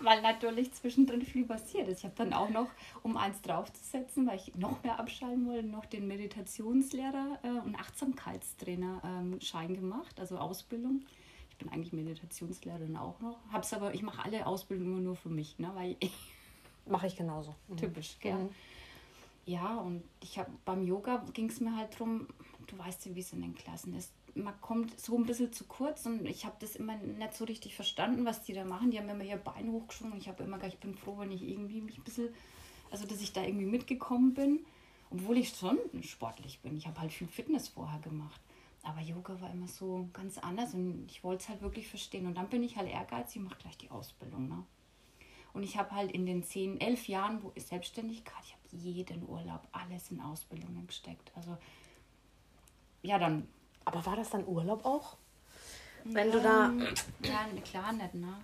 weil 0.00 0.20
natürlich 0.22 0.72
zwischendrin 0.72 1.22
viel 1.22 1.44
passiert 1.44 1.88
ist. 1.88 1.98
Ich 1.98 2.04
habe 2.04 2.14
dann 2.16 2.32
auch 2.32 2.48
noch, 2.50 2.66
um 3.02 3.16
eins 3.16 3.40
draufzusetzen, 3.42 4.26
weil 4.26 4.36
ich 4.36 4.54
noch 4.56 4.82
mehr 4.82 4.98
abschalten 4.98 5.46
wollte, 5.46 5.66
noch 5.66 5.86
den 5.86 6.08
Meditationslehrer 6.08 7.38
äh, 7.42 7.48
und 7.48 7.76
Achtsamkeitstrainer 7.76 9.00
ähm, 9.04 9.40
Schein 9.40 9.74
gemacht, 9.74 10.18
also 10.18 10.38
Ausbildung. 10.38 11.02
Ich 11.50 11.56
bin 11.58 11.68
eigentlich 11.72 11.92
Meditationslehrerin 11.92 12.96
auch 12.96 13.20
noch. 13.20 13.36
Hab's 13.52 13.72
aber, 13.72 13.94
ich 13.94 14.02
mache 14.02 14.24
alle 14.24 14.46
Ausbildungen 14.46 15.04
nur 15.04 15.16
für 15.16 15.28
mich, 15.28 15.58
ne, 15.58 15.70
weil 15.74 15.96
ich, 16.00 16.12
Mache 16.86 17.06
ich 17.06 17.16
genauso. 17.16 17.54
typisch, 17.76 18.16
gell? 18.20 18.34
Mhm. 18.34 18.48
Ja, 19.46 19.76
und 19.76 20.02
ich 20.20 20.38
habe 20.38 20.50
beim 20.64 20.86
Yoga 20.86 21.24
ging 21.32 21.48
es 21.48 21.60
mir 21.60 21.74
halt 21.76 21.98
drum, 21.98 22.26
du 22.70 22.78
weißt 22.78 23.06
ja, 23.06 23.14
wie 23.14 23.20
es 23.20 23.32
in 23.32 23.42
den 23.42 23.54
Klassen 23.54 23.94
ist. 23.94 24.12
Man 24.34 24.58
kommt 24.60 24.98
so 25.00 25.16
ein 25.16 25.26
bisschen 25.26 25.52
zu 25.52 25.64
kurz 25.64 26.06
und 26.06 26.26
ich 26.26 26.44
habe 26.44 26.56
das 26.60 26.76
immer 26.76 26.96
nicht 26.96 27.34
so 27.34 27.44
richtig 27.44 27.74
verstanden, 27.74 28.24
was 28.24 28.44
die 28.44 28.52
da 28.52 28.64
machen. 28.64 28.90
Die 28.90 28.98
haben 28.98 29.08
immer 29.08 29.24
ihr 29.24 29.36
Bein 29.36 29.70
hochgeschwungen 29.72 30.18
ich 30.18 30.28
habe 30.28 30.44
immer 30.44 30.56
gedacht, 30.56 30.74
ich 30.74 30.80
bin 30.80 30.94
froh, 30.94 31.18
wenn 31.18 31.32
ich 31.32 31.42
irgendwie 31.42 31.80
mich 31.80 31.98
ein 31.98 32.04
bisschen, 32.04 32.28
also 32.90 33.06
dass 33.06 33.20
ich 33.20 33.32
da 33.32 33.42
irgendwie 33.42 33.66
mitgekommen 33.66 34.34
bin, 34.34 34.60
obwohl 35.10 35.38
ich 35.38 35.50
schon 35.50 35.78
sportlich 36.02 36.60
bin. 36.60 36.76
Ich 36.76 36.86
habe 36.86 37.00
halt 37.00 37.12
viel 37.12 37.26
Fitness 37.26 37.68
vorher 37.68 38.00
gemacht. 38.00 38.40
Aber 38.82 39.00
Yoga 39.00 39.38
war 39.40 39.50
immer 39.50 39.68
so 39.68 40.08
ganz 40.12 40.38
anders 40.38 40.72
und 40.72 41.04
ich 41.10 41.22
wollte 41.22 41.42
es 41.42 41.48
halt 41.48 41.60
wirklich 41.60 41.88
verstehen. 41.88 42.26
Und 42.26 42.36
dann 42.36 42.48
bin 42.48 42.62
ich 42.62 42.76
halt 42.76 42.88
ehrgeizig 42.88 43.42
und 43.42 43.48
mache 43.48 43.58
gleich 43.58 43.76
die 43.76 43.90
Ausbildung. 43.90 44.48
Ne? 44.48 44.64
Und 45.52 45.64
ich 45.64 45.76
habe 45.76 45.90
halt 45.90 46.12
in 46.12 46.26
den 46.26 46.42
zehn, 46.42 46.80
elf 46.80 47.08
Jahren 47.08 47.42
wo 47.42 47.52
Selbstständigkeit, 47.56 48.42
ich 48.44 48.52
habe 48.52 48.84
jeden 48.84 49.28
Urlaub, 49.28 49.66
alles 49.72 50.10
in 50.10 50.20
Ausbildungen 50.20 50.86
gesteckt. 50.86 51.30
Also 51.34 51.58
ja, 53.02 53.18
dann. 53.18 53.48
Aber 53.84 54.04
war 54.06 54.16
das 54.16 54.30
dann 54.30 54.46
Urlaub 54.46 54.84
auch? 54.84 55.16
Wenn 56.04 56.30
du 56.30 56.40
da. 56.40 56.72
Ja, 57.22 57.46
klar 57.62 57.92
nicht, 57.92 58.14
ne? 58.14 58.34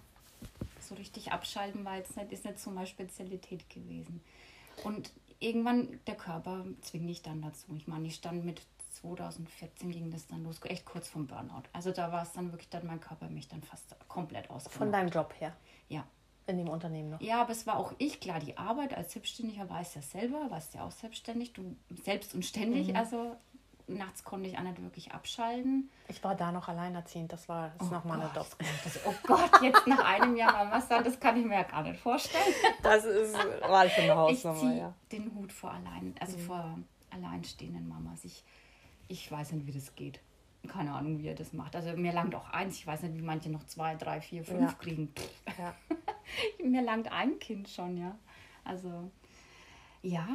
So 0.81 0.95
richtig 0.95 1.33
abschalten 1.33 1.85
war 1.85 1.97
jetzt 1.97 2.17
nicht, 2.17 2.33
ist 2.33 2.45
nicht 2.45 2.61
so 2.61 2.71
meine 2.71 2.87
Spezialität 2.87 3.69
gewesen. 3.71 4.23
Und 4.85 5.11
irgendwann, 5.41 5.99
der 6.07 6.15
Körper 6.15 6.65
zwingt 6.83 7.09
dich 7.09 7.23
dann 7.23 7.43
dazu. 7.43 7.67
Ich 7.77 7.89
meine, 7.89 8.07
ich 8.07 8.15
stand 8.15 8.45
mit 8.45 8.63
2014 9.01 9.91
ging 9.91 10.11
das 10.11 10.27
dann 10.27 10.45
los, 10.45 10.61
echt 10.65 10.85
kurz 10.85 11.09
vom 11.09 11.27
Burnout. 11.27 11.65
Also 11.73 11.93
da 11.93 12.13
war 12.13 12.23
es 12.23 12.33
dann 12.33 12.53
wirklich, 12.53 12.71
dann 12.71 12.87
mein 12.87 13.01
Körper 13.01 13.29
mich 13.29 13.49
dann 13.49 13.63
fast 13.63 13.95
komplett 14.09 14.47
Von 14.47 14.57
ausgemacht. 14.57 14.95
deinem 14.95 15.09
Job 15.11 15.35
her. 15.39 15.55
Ja. 15.89 16.05
In 16.49 16.59
dem 16.59 16.69
Unternehmen 16.69 17.11
noch. 17.11 17.21
Ja, 17.21 17.43
aber 17.43 17.51
es 17.51 17.67
war 17.67 17.77
auch 17.77 17.93
ich, 17.99 18.21
klar, 18.21 18.39
die 18.39 18.57
Arbeit 18.57 18.95
als 18.95 19.13
Selbstständiger 19.13 19.69
weiß 19.69 19.97
ja 19.97 20.03
selber, 20.03 20.49
warst 20.49 20.75
ja 20.75 20.85
auch 20.87 20.93
selbstständig, 20.93 21.53
du 21.53 21.77
selbst 22.05 22.35
und 22.35 22.45
ständig, 22.45 22.95
also 22.95 23.37
nachts 23.88 24.25
konnte 24.25 24.49
ich 24.49 24.59
auch 24.59 24.62
nicht 24.62 24.83
wirklich 24.83 25.12
abschalten. 25.12 25.90
Ich 26.09 26.23
war 26.25 26.35
da 26.35 26.50
noch 26.50 26.69
alleinerziehend, 26.69 27.33
das 27.33 27.49
war 27.49 27.73
oh 27.81 27.85
nochmal 27.85 28.21
eine 28.21 28.31
Doppel. 28.31 28.66
Oh 29.05 29.14
Gott, 29.25 29.62
jetzt 29.62 29.87
nach 29.87 30.05
einem 30.05 30.37
Jahr 30.37 30.52
Mama 30.52 30.81
sein, 30.81 31.05
das 31.05 31.21
kann 31.21 31.37
ich 31.38 31.45
mir 31.45 31.55
ja 31.55 31.62
gar 31.62 31.83
nicht 31.83 32.00
vorstellen. 32.00 32.55
Das 32.83 33.05
ist, 33.05 33.35
war 33.35 33.88
schon 33.88 34.05
eine 34.05 34.16
Hausnummer, 34.16 34.73
ich 34.73 34.78
ja. 34.78 34.95
den 35.12 35.33
Hut 35.35 35.52
vor 35.52 35.73
allein, 35.73 36.14
also 36.21 36.37
mhm. 36.37 36.43
vor 36.43 36.78
alleinstehenden 37.11 37.88
Mamas. 37.88 38.25
Ich, 38.25 38.45
ich 39.09 39.31
weiß 39.31 39.52
nicht, 39.52 39.66
wie 39.66 39.73
das 39.73 39.95
geht. 39.95 40.21
Keine 40.66 40.93
Ahnung, 40.93 41.21
wie 41.21 41.28
er 41.28 41.35
das 41.35 41.52
macht. 41.52 41.76
Also 41.76 41.97
mir 41.97 42.12
langt 42.12 42.35
auch 42.35 42.50
eins. 42.50 42.76
Ich 42.76 42.87
weiß 42.87 43.02
nicht, 43.02 43.16
wie 43.16 43.23
manche 43.23 43.50
noch 43.50 43.64
zwei, 43.66 43.95
drei, 43.95 44.21
vier, 44.21 44.43
fünf 44.43 44.73
ja. 44.73 44.73
kriegen. 44.73 45.12
Ja. 45.59 45.75
mir 46.64 46.83
langt 46.83 47.12
ein 47.12 47.38
Kind 47.38 47.69
schon, 47.69 47.97
ja. 47.97 48.19
Also, 48.64 49.12
ja, 50.02 50.26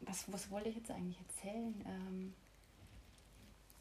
was, 0.00 0.30
was 0.32 0.50
wollte 0.50 0.68
ich 0.68 0.76
jetzt 0.76 0.90
eigentlich 0.90 1.20
erzählen? 1.20 1.74
Ähm, 1.86 2.34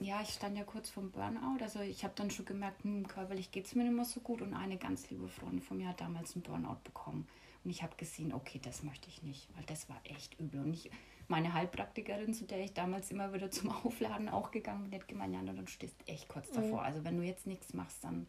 ja, 0.01 0.22
ich 0.22 0.29
stand 0.29 0.58
ja 0.58 0.63
kurz 0.63 0.89
vom 0.89 1.12
Burnout. 1.12 1.62
Also 1.62 1.79
ich 1.81 2.03
habe 2.03 2.13
dann 2.15 2.31
schon 2.31 2.46
gemerkt, 2.46 2.84
hm, 2.84 3.08
körperlich 3.08 3.51
geht 3.51 3.65
es 3.65 3.75
mir 3.75 3.84
nicht 3.84 3.96
mehr 3.96 4.05
so 4.05 4.20
gut. 4.20 4.41
Und 4.41 4.53
eine 4.53 4.77
ganz 4.77 5.10
liebe 5.10 5.27
Freundin 5.27 5.62
von 5.62 5.77
mir 5.77 5.89
hat 5.89 6.01
damals 6.01 6.36
einen 6.36 6.43
Burnout 6.43 6.79
bekommen. 6.84 7.27
Und 7.63 7.70
ich 7.70 7.84
habe 7.84 7.96
gesehen, 7.96 8.34
okay, 8.34 8.60
das 8.63 8.81
möchte 8.81 9.10
ich 9.10 9.22
nicht, 9.22 9.48
weil 9.55 9.63
das 9.65 9.88
war 9.89 10.01
echt 10.03 10.39
übel. 10.39 10.62
Und 10.62 10.74
ich, 10.74 10.89
meine 11.27 11.53
Heilpraktikerin, 11.53 12.34
zu 12.34 12.46
der 12.46 12.63
ich 12.63 12.74
damals 12.74 13.12
immer 13.12 13.31
wieder 13.34 13.51
zum 13.51 13.70
Aufladen 13.86 14.29
auch 14.29 14.50
gegangen 14.50 14.89
bin, 14.89 15.00
hat 15.00 15.08
gemeint, 15.08 15.36
ja, 15.36 15.41
du 15.41 15.67
stehst 15.67 15.96
echt 16.08 16.27
kurz 16.27 16.50
mhm. 16.51 16.55
davor. 16.55 16.79
Mhm. 16.79 16.86
Also 16.86 17.03
wenn 17.03 17.17
du 17.17 17.24
jetzt 17.24 17.46
nichts 17.46 17.74
machst, 17.74 18.03
dann 18.03 18.25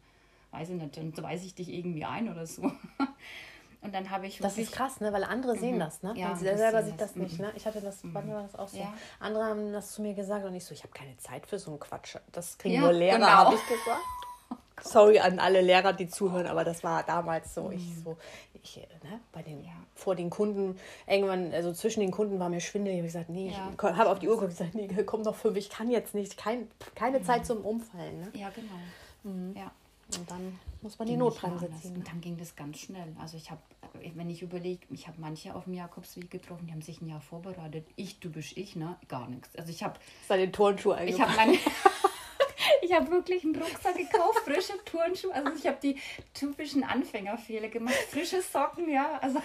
weiß 0.51 0.69
ich 0.69 0.75
nicht, 0.75 0.95
dann 0.95 1.17
weise 1.17 1.45
ich 1.47 1.55
dich 1.55 1.69
irgendwie 1.69 2.05
ein 2.05 2.29
oder 2.29 2.45
so. 2.45 2.71
Und 3.83 3.93
dann 3.93 4.09
habe 4.09 4.27
ich 4.27 4.39
Das 4.39 4.57
ist 4.57 4.71
krass, 4.71 5.01
ne? 5.01 5.11
Weil 5.11 5.25
andere 5.25 5.57
sehen 5.57 5.75
mhm. 5.75 5.79
das, 5.79 6.01
ne? 6.03 6.13
Ja, 6.15 6.35
sie 6.35 6.45
selber 6.45 6.83
sieht 6.83 6.99
das, 6.99 7.09
das 7.09 7.15
nicht, 7.17 7.37
mhm. 7.37 7.45
ne? 7.45 7.53
Ich 7.55 7.65
hatte 7.65 7.81
das, 7.81 8.03
mhm. 8.03 8.13
wann 8.13 8.31
war 8.31 8.43
das 8.43 8.55
auch 8.55 8.69
so? 8.69 8.77
Ja. 8.77 8.93
Andere 9.19 9.43
haben 9.43 9.73
das 9.73 9.91
zu 9.91 10.01
mir 10.01 10.13
gesagt 10.13 10.45
und 10.45 10.55
ich 10.55 10.63
so, 10.63 10.73
ich 10.73 10.83
habe 10.83 10.93
keine 10.93 11.17
Zeit 11.17 11.45
für 11.45 11.59
so 11.59 11.71
einen 11.71 11.79
Quatsch. 11.79 12.15
Das 12.31 12.57
kriegen 12.57 12.75
ja, 12.75 12.81
nur 12.81 12.93
Lehrer, 12.93 13.17
genau. 13.17 13.27
habe 13.27 13.55
ich 13.55 13.61
gesagt. 13.67 14.01
Sorry 14.81 15.19
an 15.19 15.39
alle 15.39 15.61
Lehrer, 15.61 15.93
die 15.93 16.07
zuhören, 16.07 16.47
aber 16.47 16.63
das 16.63 16.83
war 16.83 17.03
damals 17.03 17.53
so. 17.53 17.71
Ich 17.71 17.95
so, 18.03 18.17
ich, 18.53 18.77
ne, 19.03 19.19
bei 19.31 19.41
den, 19.41 19.63
vor 19.93 20.15
den 20.15 20.29
Kunden, 20.29 20.79
irgendwann, 21.05 21.53
also 21.53 21.73
zwischen 21.73 21.99
den 21.99 22.11
Kunden 22.11 22.39
war 22.39 22.49
mir 22.49 22.59
schwindelig. 22.59 22.95
Ich 22.95 23.01
habe 23.01 23.25
gesagt, 23.25 23.29
nee, 23.29 23.49
ich 23.49 23.83
habe 23.83 24.09
auf 24.09 24.19
die 24.19 24.27
Uhr 24.27 24.35
geguckt 24.35 24.51
und 24.51 24.57
gesagt, 24.57 24.75
nee, 24.75 25.03
komm 25.03 25.23
doch 25.23 25.35
fünf, 25.35 25.57
ich 25.57 25.69
kann 25.69 25.91
jetzt 25.91 26.15
nicht, 26.15 26.37
kein, 26.37 26.69
keine 26.95 27.19
mhm. 27.19 27.23
Zeit 27.23 27.45
zum 27.45 27.63
Umfallen. 27.63 28.21
Ne? 28.21 28.31
Ja, 28.33 28.49
genau. 28.49 28.73
Mhm. 29.23 29.55
Ja. 29.55 29.71
Und 30.17 30.31
dann 30.31 30.59
muss 30.81 30.99
man 30.99 31.07
die 31.07 31.17
Notbremse 31.17 31.69
ziehen. 31.81 31.95
Und 31.95 32.07
dann 32.07 32.21
ging 32.21 32.37
das 32.37 32.55
ganz 32.55 32.79
schnell. 32.79 33.15
Also 33.19 33.37
ich 33.37 33.51
habe, 33.51 33.61
wenn 34.15 34.29
ich 34.29 34.41
überlege, 34.41 34.85
ich 34.89 35.07
habe 35.07 35.19
manche 35.19 35.55
auf 35.55 35.65
dem 35.65 35.73
Jakobsweg 35.73 36.29
getroffen, 36.29 36.67
die 36.67 36.73
haben 36.73 36.81
sich 36.81 37.01
ein 37.01 37.07
Jahr 37.07 37.21
vorbereitet. 37.21 37.87
Ich, 37.95 38.19
du 38.19 38.29
bist 38.29 38.57
ich, 38.57 38.75
ne? 38.75 38.97
Gar 39.07 39.29
nichts. 39.29 39.55
Also 39.55 39.71
ich 39.71 39.83
habe... 39.83 39.99
Seine 40.27 40.51
Turnschuhe 40.51 41.03
Ich 41.05 41.19
habe 41.19 41.33
meine... 41.35 41.57
Ich 42.81 42.93
habe 42.93 43.09
wirklich 43.11 43.43
einen 43.43 43.55
Rucksack 43.55 43.95
gekauft, 43.95 44.39
frische 44.39 44.73
Turnschuhe. 44.85 45.33
Also 45.33 45.51
ich 45.57 45.67
habe 45.67 45.77
die 45.81 45.97
typischen 46.33 46.83
Anfängerfehler 46.83 47.69
gemacht. 47.69 47.95
Frische 48.09 48.41
Socken, 48.41 48.89
ja. 48.89 49.19
Also 49.21 49.41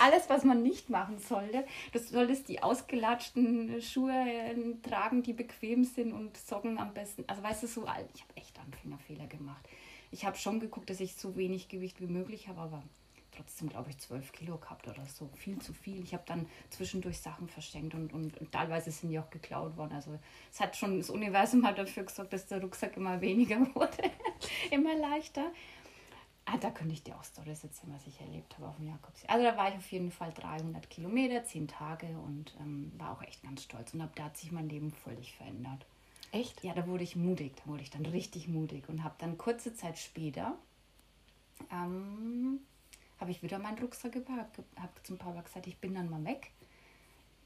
alles, 0.00 0.28
was 0.28 0.44
man 0.44 0.62
nicht 0.62 0.90
machen 0.90 1.18
sollte. 1.18 1.64
Du 1.92 1.98
solltest 1.98 2.48
die 2.48 2.62
ausgelatschten 2.62 3.80
Schuhe 3.80 4.12
äh, 4.12 4.54
tragen, 4.82 5.22
die 5.22 5.32
bequem 5.32 5.84
sind 5.84 6.12
und 6.12 6.36
Socken 6.36 6.78
am 6.78 6.92
besten. 6.94 7.24
Also 7.26 7.42
weißt 7.42 7.62
du, 7.62 7.66
so 7.68 7.84
alt. 7.86 8.08
Ich 8.14 8.22
habe 8.22 8.36
echt 8.36 8.58
Anfängerfehler 8.58 9.26
gemacht. 9.26 9.66
Ich 10.14 10.24
habe 10.24 10.36
schon 10.36 10.60
geguckt, 10.60 10.88
dass 10.90 11.00
ich 11.00 11.16
so 11.16 11.34
wenig 11.34 11.68
Gewicht 11.68 12.00
wie 12.00 12.06
möglich 12.06 12.46
habe, 12.46 12.60
aber 12.60 12.84
trotzdem, 13.32 13.68
glaube 13.68 13.90
ich, 13.90 13.98
12 13.98 14.30
Kilo 14.30 14.58
gehabt 14.58 14.86
oder 14.86 15.04
so. 15.06 15.28
Viel 15.34 15.58
zu 15.58 15.72
viel. 15.72 16.04
Ich 16.04 16.14
habe 16.14 16.22
dann 16.24 16.46
zwischendurch 16.70 17.18
Sachen 17.18 17.48
verschenkt 17.48 17.94
und, 17.94 18.12
und, 18.12 18.38
und, 18.38 18.52
teilweise 18.52 18.92
sind 18.92 19.10
die 19.10 19.18
auch 19.18 19.28
geklaut 19.30 19.76
worden. 19.76 19.92
Also 19.92 20.16
es 20.52 20.60
hat 20.60 20.76
schon, 20.76 20.98
das 20.98 21.10
Universum 21.10 21.66
hat 21.66 21.78
dafür 21.78 22.04
gesorgt, 22.04 22.32
dass 22.32 22.46
der 22.46 22.60
Rucksack 22.60 22.96
immer 22.96 23.20
weniger 23.20 23.58
wurde, 23.74 24.08
immer 24.70 24.94
leichter. 24.94 25.50
Ah, 26.44 26.58
da 26.58 26.70
könnte 26.70 26.94
ich 26.94 27.02
dir 27.02 27.16
auch 27.16 27.24
Stories 27.24 27.64
erzählen, 27.64 27.92
was 27.92 28.06
ich 28.06 28.20
erlebt 28.20 28.56
habe 28.56 28.68
auf 28.68 28.76
dem 28.76 28.86
Jakobsweg. 28.86 29.28
Also 29.28 29.44
da 29.44 29.56
war 29.56 29.70
ich 29.70 29.76
auf 29.76 29.90
jeden 29.90 30.12
Fall 30.12 30.32
300 30.32 30.88
Kilometer, 30.90 31.42
10 31.42 31.66
Tage 31.66 32.06
und 32.06 32.54
ähm, 32.60 32.92
war 32.98 33.10
auch 33.10 33.22
echt 33.22 33.42
ganz 33.42 33.64
stolz. 33.64 33.94
Und 33.94 34.02
ab 34.02 34.12
da 34.14 34.26
hat 34.26 34.36
sich 34.36 34.52
mein 34.52 34.68
Leben 34.68 34.92
völlig 34.92 35.34
verändert. 35.34 35.84
Echt? 36.34 36.64
Ja, 36.64 36.74
da 36.74 36.86
wurde 36.88 37.04
ich 37.04 37.14
mutig. 37.14 37.52
Da 37.56 37.70
wurde 37.70 37.82
ich 37.82 37.90
dann 37.90 38.04
richtig 38.06 38.48
mutig 38.48 38.88
und 38.88 39.04
habe 39.04 39.14
dann 39.18 39.38
kurze 39.38 39.72
Zeit 39.74 39.98
später 39.98 40.58
ähm, 41.70 42.58
habe 43.20 43.30
ich 43.30 43.40
wieder 43.44 43.60
meinen 43.60 43.78
Rucksack 43.78 44.12
gepackt, 44.12 44.58
habe 44.76 44.92
zum 45.04 45.16
Papa 45.16 45.42
gesagt, 45.42 45.68
ich 45.68 45.78
bin 45.78 45.94
dann 45.94 46.10
mal 46.10 46.24
weg. 46.24 46.50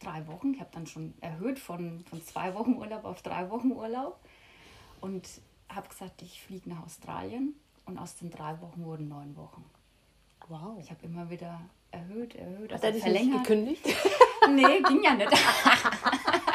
Drei 0.01 0.27
Wochen, 0.27 0.55
ich 0.55 0.61
habe 0.61 0.71
dann 0.73 0.87
schon 0.87 1.13
erhöht 1.21 1.59
von, 1.59 2.03
von 2.09 2.23
zwei 2.25 2.55
Wochen 2.55 2.77
Urlaub 2.77 3.05
auf 3.05 3.21
drei 3.21 3.51
Wochen 3.51 3.73
Urlaub 3.73 4.19
und 5.03 5.29
habe 5.69 5.89
gesagt, 5.89 6.23
ich 6.23 6.41
fliege 6.41 6.71
nach 6.71 6.85
Australien 6.87 7.55
und 7.85 7.99
aus 7.99 8.17
den 8.17 8.31
drei 8.31 8.59
Wochen 8.63 8.85
wurden 8.85 9.09
neun 9.09 9.37
Wochen. 9.37 9.65
Wow. 10.49 10.79
Ich 10.81 10.91
habe 10.91 11.05
immer 11.05 11.29
wieder 11.29 11.61
erhöht, 11.91 12.37
erhöht. 12.37 12.73
Hat 12.73 12.85
also 12.85 12.87
er 12.87 12.93
dich 12.93 13.03
verlängert. 13.03 13.33
nicht 13.33 13.47
gekündigt? 13.47 13.85
nee, 14.49 14.81
ging 14.89 15.03
ja 15.05 15.15
nicht. 15.15 15.31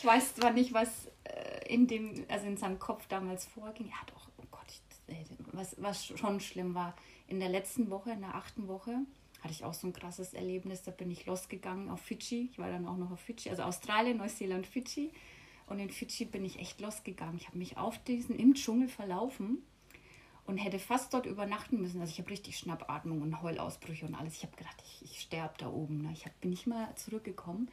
ich 0.00 0.06
weiß 0.06 0.34
zwar 0.36 0.52
nicht, 0.52 0.72
was 0.72 0.88
äh, 1.24 1.72
in 1.72 1.86
dem, 1.86 2.24
also 2.28 2.46
in 2.46 2.56
seinem 2.56 2.78
Kopf 2.78 3.06
damals 3.08 3.44
vorging. 3.44 3.88
Ja, 3.88 3.96
doch, 4.06 4.28
oh 4.38 4.46
Gott, 4.50 4.66
äh, 5.08 5.24
was, 5.52 5.76
was 5.78 6.06
schon 6.06 6.40
schlimm 6.40 6.74
war 6.74 6.96
in 7.28 7.38
der 7.38 7.50
letzten 7.50 7.90
Woche, 7.90 8.10
in 8.10 8.22
der 8.22 8.34
achten 8.34 8.66
Woche, 8.66 8.96
hatte 9.42 9.52
ich 9.52 9.62
auch 9.62 9.74
so 9.74 9.86
ein 9.86 9.92
krasses 9.92 10.32
Erlebnis. 10.32 10.82
Da 10.82 10.90
bin 10.90 11.10
ich 11.10 11.26
losgegangen 11.26 11.90
auf 11.90 12.00
Fidschi. 12.00 12.48
Ich 12.50 12.58
war 12.58 12.70
dann 12.70 12.88
auch 12.88 12.96
noch 12.96 13.10
auf 13.10 13.20
Fidschi, 13.20 13.50
also 13.50 13.62
Australien, 13.62 14.16
Neuseeland, 14.16 14.66
Fidschi. 14.66 15.12
Und 15.66 15.78
in 15.78 15.90
Fidschi 15.90 16.24
bin 16.24 16.46
ich 16.46 16.58
echt 16.58 16.80
losgegangen. 16.80 17.36
Ich 17.36 17.46
habe 17.46 17.58
mich 17.58 17.76
auf 17.76 18.02
diesen 18.04 18.38
im 18.38 18.54
Dschungel 18.54 18.88
verlaufen 18.88 19.58
und 20.46 20.56
hätte 20.56 20.78
fast 20.78 21.12
dort 21.12 21.26
übernachten 21.26 21.78
müssen. 21.78 22.00
Also 22.00 22.10
ich 22.10 22.18
habe 22.18 22.30
richtig 22.30 22.56
Schnappatmung 22.56 23.20
und 23.20 23.42
Heulausbrüche 23.42 24.06
und 24.06 24.14
alles. 24.14 24.36
Ich 24.36 24.44
habe 24.44 24.56
gedacht, 24.56 24.82
ich, 24.82 25.10
ich 25.12 25.20
sterbe 25.20 25.54
da 25.58 25.68
oben. 25.68 26.00
Ne? 26.00 26.10
Ich 26.14 26.24
hab, 26.24 26.40
bin 26.40 26.50
nicht 26.50 26.66
mal 26.66 26.94
zurückgekommen. 26.96 27.68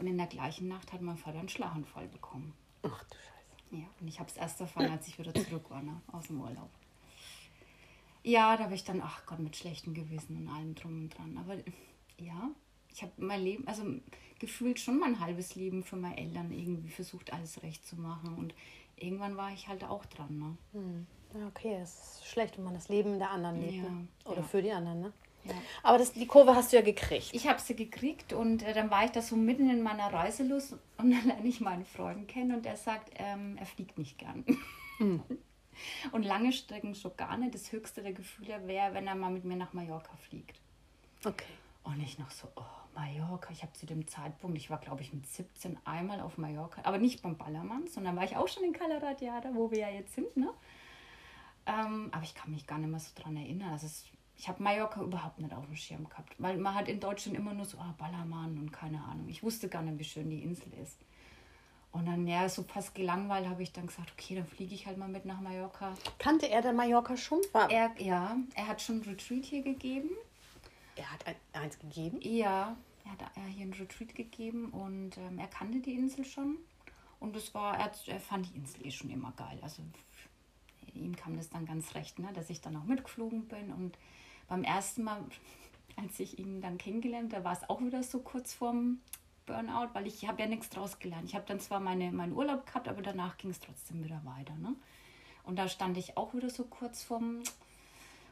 Und 0.00 0.06
in 0.06 0.16
der 0.16 0.26
gleichen 0.26 0.66
Nacht 0.66 0.94
hat 0.94 1.02
mein 1.02 1.18
Vater 1.18 1.38
einen 1.38 1.50
Schlaganfall 1.50 2.08
bekommen. 2.08 2.54
Ach 2.82 3.04
du 3.04 3.16
Scheiße. 3.16 3.82
Ja, 3.82 3.86
und 4.00 4.08
ich 4.08 4.18
habe 4.18 4.30
es 4.30 4.36
erst 4.38 4.58
erfahren, 4.58 4.90
als 4.90 5.06
ich 5.06 5.18
wieder 5.18 5.34
zurück 5.34 5.68
war, 5.68 5.82
ne? 5.82 6.00
aus 6.10 6.28
dem 6.28 6.40
Urlaub. 6.40 6.70
Ja, 8.22 8.56
da 8.56 8.64
habe 8.64 8.74
ich 8.74 8.84
dann, 8.84 9.02
ach 9.02 9.26
Gott, 9.26 9.40
mit 9.40 9.56
schlechtem 9.56 9.92
Gewissen 9.92 10.38
und 10.38 10.48
allem 10.48 10.74
drum 10.74 11.02
und 11.02 11.10
dran. 11.10 11.36
Aber 11.36 11.54
ja, 12.16 12.48
ich 12.94 13.02
habe 13.02 13.12
mein 13.18 13.42
Leben, 13.42 13.68
also 13.68 13.84
gefühlt 14.38 14.80
schon 14.80 14.98
mein 14.98 15.20
halbes 15.20 15.54
Leben 15.54 15.84
für 15.84 15.96
meine 15.96 16.16
Eltern 16.16 16.50
irgendwie 16.50 16.90
versucht, 16.90 17.34
alles 17.34 17.62
recht 17.62 17.86
zu 17.86 17.96
machen. 17.96 18.34
Und 18.36 18.54
irgendwann 18.96 19.36
war 19.36 19.52
ich 19.52 19.68
halt 19.68 19.84
auch 19.84 20.06
dran. 20.06 20.38
Ne? 20.38 20.56
Hm. 20.72 21.06
Okay, 21.48 21.78
es 21.80 21.92
ist 21.92 22.26
schlecht, 22.26 22.56
wenn 22.56 22.64
man 22.64 22.74
das 22.74 22.88
Leben 22.88 23.18
der 23.18 23.30
anderen 23.30 23.60
lebt. 23.60 23.84
Ja, 23.84 23.90
ne? 23.90 24.08
Oder 24.24 24.40
ja. 24.40 24.42
für 24.44 24.62
die 24.62 24.72
anderen, 24.72 25.00
ne? 25.00 25.12
Ja. 25.44 25.54
Aber 25.82 25.98
das, 25.98 26.12
die 26.12 26.26
Kurve 26.26 26.54
hast 26.54 26.72
du 26.72 26.76
ja 26.76 26.82
gekriegt. 26.82 27.30
Ich 27.32 27.48
habe 27.48 27.60
sie 27.60 27.74
gekriegt 27.74 28.32
und 28.32 28.62
äh, 28.62 28.74
dann 28.74 28.90
war 28.90 29.04
ich 29.04 29.10
da 29.10 29.22
so 29.22 29.36
mitten 29.36 29.70
in 29.70 29.82
meiner 29.82 30.12
Reiselust 30.12 30.72
und 30.72 30.80
dann 31.10 31.26
lerne 31.26 31.46
ich 31.46 31.60
meinen 31.60 31.84
Freund 31.84 32.28
kennen 32.28 32.54
und 32.54 32.66
er 32.66 32.76
sagt, 32.76 33.12
ähm, 33.16 33.56
er 33.58 33.66
fliegt 33.66 33.98
nicht 33.98 34.18
gern. 34.18 34.44
Mhm. 34.98 35.22
Und 36.12 36.24
lange 36.24 36.52
Strecken 36.52 36.94
schon 36.94 37.16
gar 37.16 37.38
nicht. 37.38 37.54
Das 37.54 37.72
höchste 37.72 38.02
der 38.02 38.12
Gefühle 38.12 38.66
wäre, 38.66 38.92
wenn 38.92 39.06
er 39.06 39.14
mal 39.14 39.30
mit 39.30 39.46
mir 39.46 39.56
nach 39.56 39.72
Mallorca 39.72 40.14
fliegt. 40.28 40.60
Okay. 41.24 41.46
Und 41.84 42.00
ich 42.00 42.18
noch 42.18 42.30
so, 42.30 42.48
oh, 42.56 42.80
Mallorca. 42.94 43.50
Ich 43.50 43.62
habe 43.62 43.72
zu 43.72 43.86
dem 43.86 44.06
Zeitpunkt, 44.06 44.56
ich 44.58 44.70
war 44.70 44.78
glaube 44.78 45.02
ich 45.02 45.12
mit 45.12 45.26
17 45.26 45.78
einmal 45.84 46.20
auf 46.20 46.38
Mallorca, 46.38 46.82
aber 46.84 46.98
nicht 46.98 47.22
beim 47.22 47.36
Ballermann, 47.36 47.86
sondern 47.86 48.16
war 48.16 48.24
ich 48.24 48.36
auch 48.36 48.48
schon 48.48 48.64
in 48.64 48.72
Calaratiada, 48.72 49.54
wo 49.54 49.70
wir 49.70 49.78
ja 49.78 49.88
jetzt 49.88 50.14
sind, 50.14 50.36
ne? 50.36 50.52
Ähm, 51.66 52.08
aber 52.12 52.22
ich 52.22 52.34
kann 52.34 52.50
mich 52.50 52.66
gar 52.66 52.78
nicht 52.78 52.90
mehr 52.90 53.00
so 53.00 53.10
dran 53.14 53.36
erinnern. 53.36 53.70
Also 53.72 53.86
es, 53.86 54.04
ich 54.40 54.48
habe 54.48 54.62
Mallorca 54.62 55.02
überhaupt 55.02 55.38
nicht 55.38 55.52
auf 55.52 55.66
dem 55.66 55.76
Schirm 55.76 56.08
gehabt, 56.08 56.34
weil 56.38 56.56
man 56.56 56.74
hat 56.74 56.88
in 56.88 56.98
Deutschland 56.98 57.36
immer 57.36 57.52
nur 57.52 57.66
so, 57.66 57.76
ah, 57.76 57.94
Ballermann 57.98 58.56
und 58.58 58.72
keine 58.72 58.98
Ahnung. 59.04 59.28
Ich 59.28 59.42
wusste 59.42 59.68
gar 59.68 59.82
nicht, 59.82 59.98
wie 59.98 60.04
schön 60.04 60.30
die 60.30 60.42
Insel 60.42 60.72
ist. 60.82 60.96
Und 61.92 62.06
dann, 62.06 62.26
ja, 62.26 62.48
so 62.48 62.62
fast 62.62 62.94
gelangweilt, 62.94 63.46
habe 63.46 63.62
ich 63.62 63.74
dann 63.74 63.88
gesagt, 63.88 64.12
okay, 64.12 64.36
dann 64.36 64.46
fliege 64.46 64.74
ich 64.74 64.86
halt 64.86 64.96
mal 64.96 65.10
mit 65.10 65.26
nach 65.26 65.42
Mallorca. 65.42 65.92
Kannte 66.18 66.48
er 66.48 66.62
denn 66.62 66.74
Mallorca 66.74 67.18
schon? 67.18 67.40
War 67.52 67.70
er, 67.70 67.92
ja, 67.98 68.34
er 68.54 68.66
hat 68.66 68.80
schon 68.80 69.00
ein 69.00 69.02
Retreat 69.02 69.44
hier 69.44 69.62
gegeben. 69.62 70.08
Er 70.96 71.12
hat 71.12 71.26
ein, 71.26 71.34
eins 71.52 71.78
gegeben? 71.78 72.18
Ja, 72.22 72.74
er 73.04 73.12
hat 73.12 73.30
hier 73.54 73.66
ein 73.66 73.74
Retreat 73.74 74.14
gegeben 74.14 74.70
und 74.70 75.18
ähm, 75.18 75.38
er 75.38 75.48
kannte 75.48 75.80
die 75.80 75.96
Insel 75.96 76.24
schon. 76.24 76.56
Und 77.18 77.36
es 77.36 77.52
war, 77.52 77.76
er, 77.78 77.92
er, 78.06 78.20
fand 78.20 78.48
die 78.48 78.56
Insel 78.56 78.86
eh 78.86 78.90
schon 78.90 79.10
immer 79.10 79.32
geil. 79.32 79.58
Also 79.60 79.82
ihm 80.94 81.14
kam 81.14 81.36
das 81.36 81.50
dann 81.50 81.66
ganz 81.66 81.94
recht, 81.94 82.18
ne, 82.18 82.32
dass 82.32 82.48
ich 82.48 82.62
dann 82.62 82.76
auch 82.78 82.84
mitgeflogen 82.84 83.46
bin. 83.48 83.70
Und 83.70 83.98
beim 84.50 84.64
ersten 84.64 85.04
Mal, 85.04 85.24
als 85.96 86.20
ich 86.20 86.38
ihn 86.38 86.60
dann 86.60 86.76
kennengelernt, 86.76 87.32
da 87.32 87.44
war 87.44 87.52
es 87.52 87.70
auch 87.70 87.80
wieder 87.80 88.02
so 88.02 88.18
kurz 88.18 88.52
vorm 88.52 88.98
Burnout, 89.46 89.94
weil 89.94 90.06
ich 90.06 90.28
habe 90.28 90.42
ja 90.42 90.48
nichts 90.48 90.68
draus 90.68 90.98
gelernt. 90.98 91.24
Ich 91.24 91.34
habe 91.34 91.46
dann 91.46 91.60
zwar 91.60 91.80
meine, 91.80 92.12
meinen 92.12 92.32
Urlaub 92.32 92.66
gehabt, 92.66 92.88
aber 92.88 93.00
danach 93.00 93.38
ging 93.38 93.50
es 93.50 93.60
trotzdem 93.60 94.04
wieder 94.04 94.20
weiter. 94.24 94.54
Ne? 94.56 94.74
Und 95.44 95.56
da 95.56 95.68
stand 95.68 95.96
ich 95.96 96.16
auch 96.16 96.34
wieder 96.34 96.50
so 96.50 96.64
kurz 96.64 97.02
vorm 97.02 97.42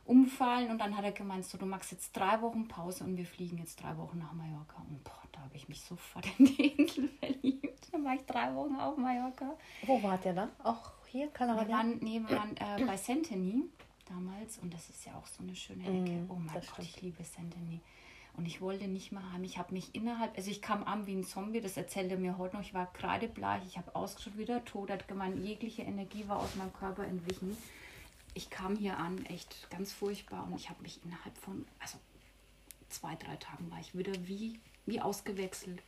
Umfallen 0.04 0.70
und 0.70 0.78
dann 0.78 0.96
hat 0.96 1.04
er 1.04 1.12
gemeint, 1.12 1.44
so, 1.44 1.56
du 1.56 1.66
machst 1.66 1.92
jetzt 1.92 2.16
drei 2.16 2.40
Wochen 2.40 2.66
Pause 2.66 3.04
und 3.04 3.16
wir 3.16 3.26
fliegen 3.26 3.58
jetzt 3.58 3.82
drei 3.82 3.96
Wochen 3.96 4.18
nach 4.18 4.32
Mallorca. 4.32 4.82
Und 4.88 5.04
boah, 5.04 5.22
da 5.32 5.40
habe 5.40 5.54
ich 5.54 5.68
mich 5.68 5.82
sofort 5.82 6.26
in 6.38 6.46
die 6.46 6.66
Insel 6.66 7.08
verliebt. 7.20 7.92
Dann 7.92 8.04
war 8.04 8.14
ich 8.14 8.25
drei 8.26 8.54
Wochen 8.54 8.75
auf 8.76 8.96
Mallorca. 8.96 9.54
Wo 9.87 10.02
wart 10.02 10.25
ihr 10.25 10.32
dann? 10.32 10.50
Auch 10.64 10.92
hier, 11.06 11.28
Kanarien? 11.28 11.68
Wir 11.68 11.75
waren, 11.76 11.98
nee, 11.98 12.22
wir 12.26 12.37
waren 12.37 12.56
äh, 12.56 12.84
bei 12.84 12.96
Santini 12.96 13.64
damals 14.09 14.59
und 14.59 14.73
das 14.73 14.88
ist 14.91 15.05
ja 15.07 15.15
auch 15.15 15.27
so 15.27 15.43
eine 15.43 15.55
schöne 15.55 15.85
Ecke. 15.85 16.27
oh 16.29 16.35
mein 16.35 16.55
Gott, 16.55 16.65
stimmt. 16.65 16.88
ich 16.88 17.03
liebe 17.03 17.25
Santini. 17.25 17.81
Und 18.37 18.47
ich 18.47 18.61
wollte 18.61 18.87
nicht 18.87 19.11
mehr 19.11 19.33
heim. 19.33 19.43
Ich 19.43 19.59
habe 19.59 19.75
mich 19.75 19.97
innerhalb, 19.97 20.37
also 20.37 20.49
ich 20.49 20.62
kam 20.62 20.85
an 20.85 21.07
wie 21.07 21.15
ein 21.15 21.25
Zombie, 21.25 21.61
das 21.61 21.77
erzählte 21.77 22.17
mir 22.17 22.38
heute 22.38 22.57
noch. 22.57 22.62
Ich 22.62 22.73
war 22.73 22.93
kreidebleich, 22.93 23.65
ich 23.67 23.77
habe 23.77 23.95
ausgeschaut 23.97 24.38
wie 24.38 24.45
der 24.45 24.65
Tod, 24.65 24.91
hat 24.91 25.09
gemeint, 25.09 25.45
jegliche 25.45 25.83
Energie 25.83 26.29
war 26.29 26.38
aus 26.38 26.55
meinem 26.55 26.73
Körper 26.73 27.05
entwichen. 27.05 27.57
Ich 28.35 28.49
kam 28.49 28.77
hier 28.77 28.97
an, 28.97 29.27
echt 29.27 29.69
ganz 29.71 29.93
furchtbar 29.93 30.45
und 30.45 30.55
ich 30.55 30.71
habe 30.71 30.83
mich 30.83 31.00
innerhalb 31.05 31.37
von, 31.38 31.67
also 31.81 31.99
zwei, 32.88 33.17
drei 33.17 33.35
Tagen 33.37 33.71
war 33.73 33.81
ich 33.81 33.97
wieder 33.97 34.12
wie, 34.29 34.61
wie 34.87 35.00
ausgewechselt. 35.00 35.83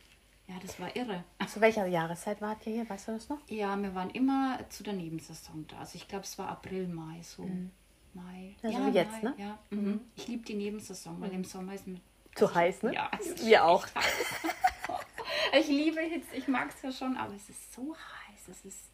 Ja, 0.47 0.55
das 0.61 0.77
war 0.79 0.93
irre. 0.93 1.23
Zu 1.47 1.61
welcher 1.61 1.85
Jahreszeit 1.85 2.41
wart 2.41 2.67
ihr 2.67 2.73
hier? 2.73 2.89
Weißt 2.89 3.07
du 3.07 3.13
das 3.13 3.29
noch? 3.29 3.39
Ja, 3.47 3.81
wir 3.81 3.95
waren 3.95 4.09
immer 4.09 4.59
zu 4.69 4.83
der 4.83 4.93
Nebensaison 4.93 5.65
da. 5.67 5.79
Also 5.79 5.95
ich 5.95 6.09
glaube, 6.09 6.25
es 6.25 6.37
war 6.37 6.49
April, 6.49 6.87
Mai 6.89 7.21
so. 7.21 7.43
Mhm. 7.43 7.71
Mai. 8.13 8.55
Also 8.63 8.77
ja, 8.77 8.87
jetzt, 8.89 9.23
Mai, 9.23 9.29
ne? 9.29 9.33
Ja. 9.37 9.59
Mhm. 9.69 10.01
Ich 10.15 10.27
liebe 10.27 10.43
die 10.43 10.55
Nebensaison, 10.55 11.19
weil 11.21 11.29
mhm. 11.29 11.35
im 11.35 11.43
Sommer 11.43 11.73
ist 11.73 11.87
mit 11.87 12.01
zu 12.35 12.53
heiß, 12.53 12.83
ne? 12.83 12.93
Ja, 12.93 13.11
wir 13.43 13.65
auch. 13.65 13.85
ich 15.59 15.67
liebe 15.67 16.01
Hitze, 16.01 16.35
ich 16.35 16.47
mag 16.47 16.69
es 16.69 16.81
ja 16.81 16.91
schon, 16.91 17.17
aber 17.17 17.33
es 17.33 17.49
ist 17.49 17.73
so 17.73 17.93
heiß. 17.93 18.47
Es 18.49 18.65
ist, 18.65 18.91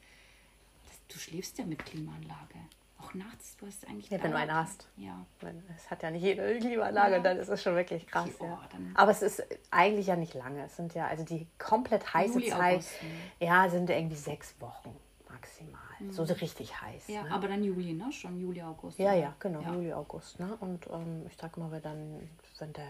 das, 0.87 0.99
du 1.07 1.19
schläfst 1.19 1.57
ja 1.57 1.65
mit 1.65 1.85
Klimaanlage. 1.85 2.55
Auch 2.99 3.13
nachts, 3.13 3.55
du 3.57 3.67
hast 3.67 3.87
eigentlich. 3.87 4.09
Ja, 4.09 4.21
wenn 4.23 4.31
du 4.31 4.37
eine 4.37 4.55
hast. 4.55 4.87
Ja. 4.97 5.23
Es 5.75 5.89
hat 5.91 6.01
ja 6.01 6.09
nicht 6.09 6.23
jede 6.23 6.57
Klimaanlage, 6.57 7.17
ja. 7.17 7.19
dann 7.19 7.37
ist 7.37 7.47
es 7.47 7.61
schon 7.61 7.75
wirklich 7.75 8.07
krass. 8.07 8.29
Oh, 8.39 8.45
ja. 8.45 8.59
Aber 8.95 9.11
es 9.11 9.21
ist 9.21 9.43
eigentlich 9.69 10.07
ja 10.07 10.15
nicht 10.15 10.33
lange. 10.33 10.65
Es 10.65 10.75
sind 10.75 10.95
ja, 10.95 11.05
also 11.05 11.23
die 11.23 11.45
komplett 11.59 12.11
heiße 12.13 12.39
Juli, 12.39 12.49
Zeit, 12.49 12.73
August, 12.73 12.91
ja, 13.39 13.69
sind 13.69 13.89
irgendwie 13.89 14.15
sechs 14.15 14.59
Wochen 14.59 14.95
maximal. 15.37 15.81
Mhm. 15.99 16.11
So 16.11 16.23
richtig 16.23 16.81
heiß. 16.81 17.07
Ja, 17.07 17.23
ne? 17.23 17.31
aber 17.31 17.47
dann 17.47 17.63
Juli, 17.63 17.93
ne? 17.93 18.11
Schon 18.11 18.39
Juli, 18.39 18.61
August. 18.61 18.99
Ja, 18.99 19.13
ja, 19.13 19.33
genau, 19.39 19.61
ja. 19.61 19.73
Juli, 19.73 19.93
August. 19.93 20.39
Ne? 20.39 20.57
Und 20.59 20.87
ähm, 20.87 21.25
ich 21.27 21.37
sag 21.37 21.57
mal, 21.57 21.71
wer 21.71 21.79
dann, 21.79 22.29
wenn 22.59 22.73
der, 22.73 22.85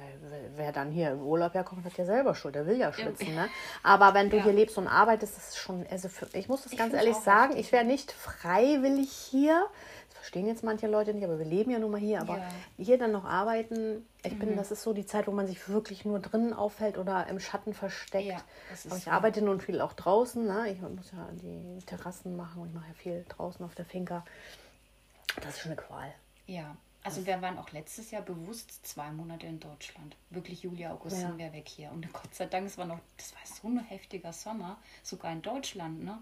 wer 0.56 0.72
dann 0.72 0.92
hier 0.92 1.12
im 1.12 1.22
Urlaub 1.22 1.54
herkommt, 1.54 1.86
hat 1.86 1.98
ja 1.98 2.06
selber 2.06 2.36
Schuld, 2.36 2.56
der 2.56 2.66
will 2.66 2.78
ja 2.78 2.92
schwitzen. 2.92 3.34
Ja. 3.36 3.44
Ne? 3.44 3.50
Aber 3.84 4.14
wenn 4.14 4.30
du 4.30 4.38
ja. 4.38 4.44
hier 4.44 4.54
lebst 4.54 4.78
und 4.78 4.88
arbeitest, 4.88 5.38
ist 5.38 5.50
es 5.50 5.58
schon, 5.58 5.86
also 5.90 6.10
für, 6.10 6.28
ich 6.34 6.48
muss 6.48 6.64
das 6.64 6.72
ich 6.72 6.78
ganz 6.78 6.94
ehrlich 6.94 7.16
sagen, 7.16 7.54
richtig. 7.54 7.68
ich 7.68 7.72
wäre 7.72 7.86
nicht 7.86 8.12
freiwillig 8.12 9.12
hier 9.12 9.68
verstehen 10.18 10.48
jetzt 10.48 10.64
manche 10.64 10.88
Leute 10.88 11.14
nicht, 11.14 11.24
aber 11.24 11.40
wir 11.40 11.46
leben 11.46 11.72
ja 11.72 11.80
nun 11.80 11.92
mal 11.92 12.00
hier. 12.00 12.22
Aber 12.22 12.38
ja. 12.38 12.50
hier 12.78 12.98
dann 12.98 13.12
noch 13.12 13.26
arbeiten, 13.26 14.06
ich 14.24 14.34
mhm. 14.34 14.40
bin, 14.40 14.56
das 14.56 14.72
ist 14.72 14.84
so 14.84 14.94
die 14.94 15.06
Zeit, 15.06 15.28
wo 15.28 15.32
man 15.32 15.48
sich 15.48 15.70
wirklich 15.70 16.06
nur 16.06 16.20
drinnen 16.20 16.54
aufhält 16.54 16.98
oder 16.98 17.28
im 17.28 17.40
Schatten 17.40 17.74
versteckt. 17.74 18.28
Ja, 18.28 18.42
aber 18.86 18.98
ich 18.98 19.04
so. 19.04 19.12
arbeite 19.12 19.42
nun 19.42 19.60
viel 19.62 19.82
auch 19.82 19.94
draußen. 19.94 20.46
Ne? 20.46 20.72
Ich 20.72 20.82
muss 20.82 21.12
ja 21.12 21.28
die 21.32 21.86
Terrassen 21.86 22.36
machen 22.36 22.62
und 22.62 22.70
ich 22.70 22.74
mache 22.74 22.88
ja 22.88 22.94
viel 22.94 23.26
draußen 23.30 23.66
auf 23.66 23.76
der 23.76 23.86
Finca. 23.86 24.26
Das 25.42 25.56
ist 25.56 25.60
schon 25.60 25.72
eine 25.72 25.82
Qual. 25.82 26.14
Ja, 26.46 26.76
also 27.04 27.26
wir 27.26 27.42
waren 27.42 27.58
auch 27.58 27.72
letztes 27.72 28.12
Jahr 28.12 28.22
bewusst 28.22 28.86
zwei 28.86 29.12
Monate 29.12 29.48
in 29.48 29.62
Deutschland. 29.62 30.18
Wirklich 30.30 30.64
Juli, 30.64 30.86
August 30.88 31.22
ja. 31.22 31.28
sind 31.28 31.38
wir 31.38 31.54
weg 31.54 31.68
hier. 31.70 31.90
Und 31.92 32.12
Gott 32.12 32.36
sei 32.36 32.48
Dank, 32.48 32.68
es 32.68 32.78
war 32.78 32.86
noch, 32.86 33.00
das 33.16 33.34
war 33.34 33.40
so 33.46 33.68
ein 33.70 33.80
heftiger 33.80 34.34
Sommer, 34.34 34.78
sogar 35.04 35.32
in 35.32 35.42
Deutschland, 35.42 36.04
ne? 36.04 36.18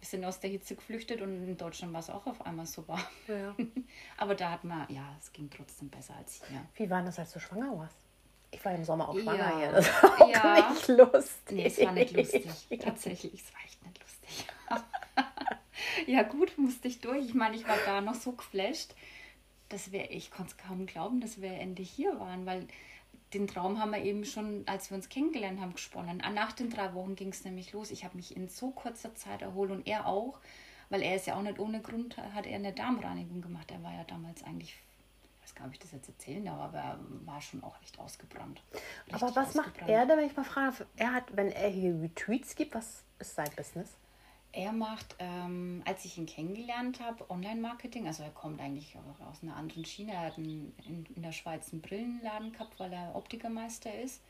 Wir 0.00 0.06
sind 0.06 0.24
aus 0.24 0.40
der 0.40 0.50
Hitze 0.50 0.74
geflüchtet 0.74 1.20
und 1.20 1.44
in 1.44 1.56
Deutschland 1.56 1.92
war 1.92 2.00
es 2.00 2.08
auch 2.08 2.26
auf 2.26 2.44
einmal 2.44 2.66
so 2.66 2.86
warm. 2.88 3.02
Ja. 3.28 3.54
Aber 4.16 4.34
da 4.34 4.50
hat 4.50 4.64
man, 4.64 4.86
ja, 4.88 5.14
es 5.20 5.32
ging 5.32 5.50
trotzdem 5.50 5.90
besser 5.90 6.14
als 6.16 6.42
hier. 6.48 6.66
Wie 6.74 6.88
war 6.88 7.02
das, 7.02 7.18
als 7.18 7.32
du 7.32 7.38
schwanger 7.38 7.78
warst? 7.78 7.96
Ich 8.50 8.64
war 8.64 8.74
im 8.74 8.84
Sommer 8.84 9.08
auch 9.08 9.18
schwanger 9.18 9.38
ja. 9.38 9.58
hier. 9.58 9.72
Das 9.72 10.02
war 10.02 10.28
ja. 10.28 10.70
nicht 10.70 10.88
lustig. 10.88 11.56
Nee, 11.56 11.66
es 11.66 11.80
war 11.80 11.92
nicht 11.92 12.16
lustig. 12.16 12.46
Tatsächlich, 12.80 13.34
es 13.34 13.54
war 13.54 13.60
echt 13.64 13.84
nicht 13.84 14.00
lustig. 14.00 14.46
ja, 16.06 16.22
gut, 16.22 16.56
musste 16.56 16.88
ich 16.88 17.00
durch. 17.00 17.26
Ich 17.26 17.34
meine, 17.34 17.56
ich 17.56 17.68
war 17.68 17.76
da 17.84 18.00
noch 18.00 18.14
so 18.14 18.32
geflasht, 18.32 18.94
dass 19.68 19.92
wir, 19.92 20.10
ich 20.10 20.30
konnte 20.30 20.52
es 20.52 20.56
kaum 20.56 20.86
glauben, 20.86 21.20
dass 21.20 21.40
wir 21.40 21.52
endlich 21.52 21.90
hier 21.90 22.18
waren, 22.18 22.46
weil 22.46 22.66
den 23.32 23.46
Traum 23.46 23.78
haben 23.78 23.92
wir 23.92 24.02
eben 24.02 24.24
schon, 24.24 24.64
als 24.66 24.90
wir 24.90 24.96
uns 24.96 25.08
kennengelernt 25.08 25.60
haben, 25.60 25.72
gesponnen. 25.72 26.20
Ah, 26.22 26.30
nach 26.30 26.52
den 26.52 26.70
drei 26.70 26.92
Wochen 26.94 27.14
ging 27.14 27.28
es 27.28 27.44
nämlich 27.44 27.72
los. 27.72 27.90
Ich 27.90 28.04
habe 28.04 28.16
mich 28.16 28.36
in 28.36 28.48
so 28.48 28.70
kurzer 28.70 29.14
Zeit 29.14 29.42
erholt 29.42 29.70
und 29.70 29.86
er 29.86 30.06
auch, 30.06 30.38
weil 30.88 31.02
er 31.02 31.16
ist 31.16 31.26
ja 31.26 31.36
auch 31.36 31.42
nicht 31.42 31.58
ohne 31.58 31.80
Grund, 31.80 32.16
hat 32.16 32.46
er 32.46 32.56
eine 32.56 32.72
Darmreinigung 32.72 33.40
gemacht. 33.40 33.70
Er 33.70 33.82
war 33.82 33.92
ja 33.92 34.04
damals 34.04 34.42
eigentlich, 34.42 34.70
ich 34.70 35.44
weiß 35.44 35.54
gar 35.54 35.66
nicht, 35.66 35.76
ob 35.76 35.82
ich 35.84 35.90
das 35.90 35.92
jetzt 35.92 36.08
erzählen 36.08 36.44
darf, 36.44 36.60
aber 36.60 36.78
er 36.78 36.98
war 37.24 37.40
schon 37.40 37.62
auch 37.62 37.80
echt 37.82 37.98
ausgebrannt. 38.00 38.62
Richtig 39.06 39.14
aber 39.14 39.36
was 39.36 39.54
macht 39.54 39.74
er 39.86 40.06
da, 40.06 40.16
wenn 40.16 40.26
ich 40.26 40.36
mal 40.36 40.44
frage? 40.44 40.86
Er 40.96 41.14
hat, 41.14 41.36
wenn 41.36 41.52
er 41.52 41.68
hier 41.68 42.00
Retweets 42.02 42.56
gibt, 42.56 42.74
was 42.74 43.04
ist 43.20 43.36
sein 43.36 43.50
Business? 43.56 43.90
Er 44.52 44.72
macht, 44.72 45.14
ähm, 45.20 45.82
als 45.86 46.04
ich 46.04 46.18
ihn 46.18 46.26
kennengelernt 46.26 47.00
habe, 47.00 47.28
Online-Marketing. 47.30 48.08
Also 48.08 48.24
er 48.24 48.30
kommt 48.30 48.60
eigentlich 48.60 48.96
aus 49.28 49.42
einer 49.42 49.56
anderen 49.56 49.84
Schiene. 49.84 50.12
Er 50.12 50.26
hat 50.26 50.38
einen, 50.38 50.74
in, 50.86 51.06
in 51.14 51.22
der 51.22 51.32
Schweiz 51.32 51.72
einen 51.72 51.82
Brillenladen 51.82 52.52
gehabt, 52.52 52.80
weil 52.80 52.92
er 52.92 53.14
Optikermeister 53.14 53.94
ist. 54.00 54.20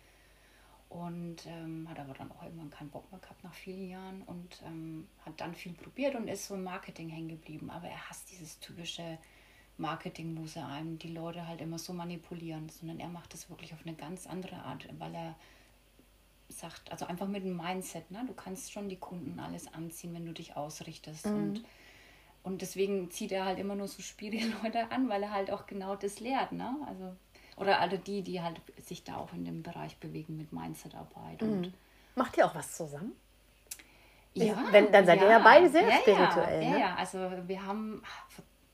Und 0.90 1.46
ähm, 1.46 1.88
hat 1.88 2.00
aber 2.00 2.14
dann 2.14 2.33
auch 2.33 2.42
irgendwann 2.42 2.68
keinen 2.68 2.90
Bock 2.90 3.11
mehr 3.12 3.20
gehabt 3.20 3.44
nach 3.44 3.54
vielen 3.54 3.88
Jahren 3.88 4.22
und 4.22 4.61
ähm, 4.66 5.06
hat 5.24 5.40
dann 5.40 5.54
viel 5.54 5.72
probiert 5.72 6.16
und 6.16 6.26
ist 6.26 6.48
so 6.48 6.54
im 6.54 6.64
Marketing 6.64 7.09
hängen 7.09 7.28
geblieben. 7.28 7.70
Aber 7.70 7.88
er 7.88 8.11
hasst 8.11 8.30
dieses 8.33 8.59
typische 8.59 9.18
Marketing, 9.78 10.37
wo 10.37 10.46
sie 10.46 10.62
einem 10.62 10.98
die 10.98 11.12
Leute 11.12 11.46
halt 11.46 11.61
immer 11.61 11.78
so 11.78 11.92
manipulieren, 11.92 12.68
sondern 12.68 13.00
er 13.00 13.09
macht 13.09 13.33
das 13.33 13.48
wirklich 13.48 13.72
auf 13.72 13.87
eine 13.87 13.94
ganz 13.94 14.26
andere 14.26 14.56
Art, 14.56 14.87
weil 14.98 15.14
er 15.14 15.37
sagt, 16.50 16.90
also 16.90 17.06
einfach 17.06 17.26
mit 17.26 17.44
dem 17.44 17.56
Mindset, 17.56 18.10
ne? 18.10 18.24
du 18.26 18.34
kannst 18.34 18.72
schon 18.72 18.88
die 18.88 18.98
Kunden 18.98 19.38
alles 19.40 19.72
anziehen, 19.72 20.14
wenn 20.14 20.26
du 20.26 20.32
dich 20.32 20.56
ausrichtest. 20.56 21.26
Mhm. 21.26 21.34
Und, 21.34 21.64
und 22.42 22.62
deswegen 22.62 23.10
zieht 23.10 23.32
er 23.32 23.44
halt 23.44 23.58
immer 23.58 23.74
nur 23.74 23.88
so 23.88 24.02
Spielleute 24.02 24.90
an, 24.90 25.08
weil 25.08 25.22
er 25.22 25.32
halt 25.32 25.50
auch 25.50 25.66
genau 25.66 25.96
das 25.96 26.20
lehrt. 26.20 26.52
Ne? 26.52 26.74
Also, 26.86 27.14
oder 27.56 27.80
alle 27.80 27.98
die, 27.98 28.22
die 28.22 28.40
halt 28.40 28.60
sich 28.78 29.04
da 29.04 29.16
auch 29.16 29.32
in 29.32 29.44
dem 29.44 29.62
Bereich 29.62 29.96
bewegen 29.98 30.36
mit 30.36 30.52
Mindsetarbeit. 30.52 31.42
Mhm. 31.42 31.72
Macht 32.14 32.36
ihr 32.36 32.46
auch 32.46 32.54
was 32.54 32.76
zusammen? 32.76 33.12
Ja, 34.34 34.54
Wenn, 34.70 34.92
dann 34.92 35.06
seid 35.06 35.20
ja, 35.20 35.24
ihr 35.24 35.30
ja 35.30 35.38
beide 35.40 35.68
sehr 35.68 35.88
ja, 35.88 35.96
spirituell. 35.96 36.62
Ja, 36.62 36.70
ne? 36.70 36.80
ja, 36.80 36.94
also 36.94 37.18
wir 37.46 37.66
haben, 37.66 38.02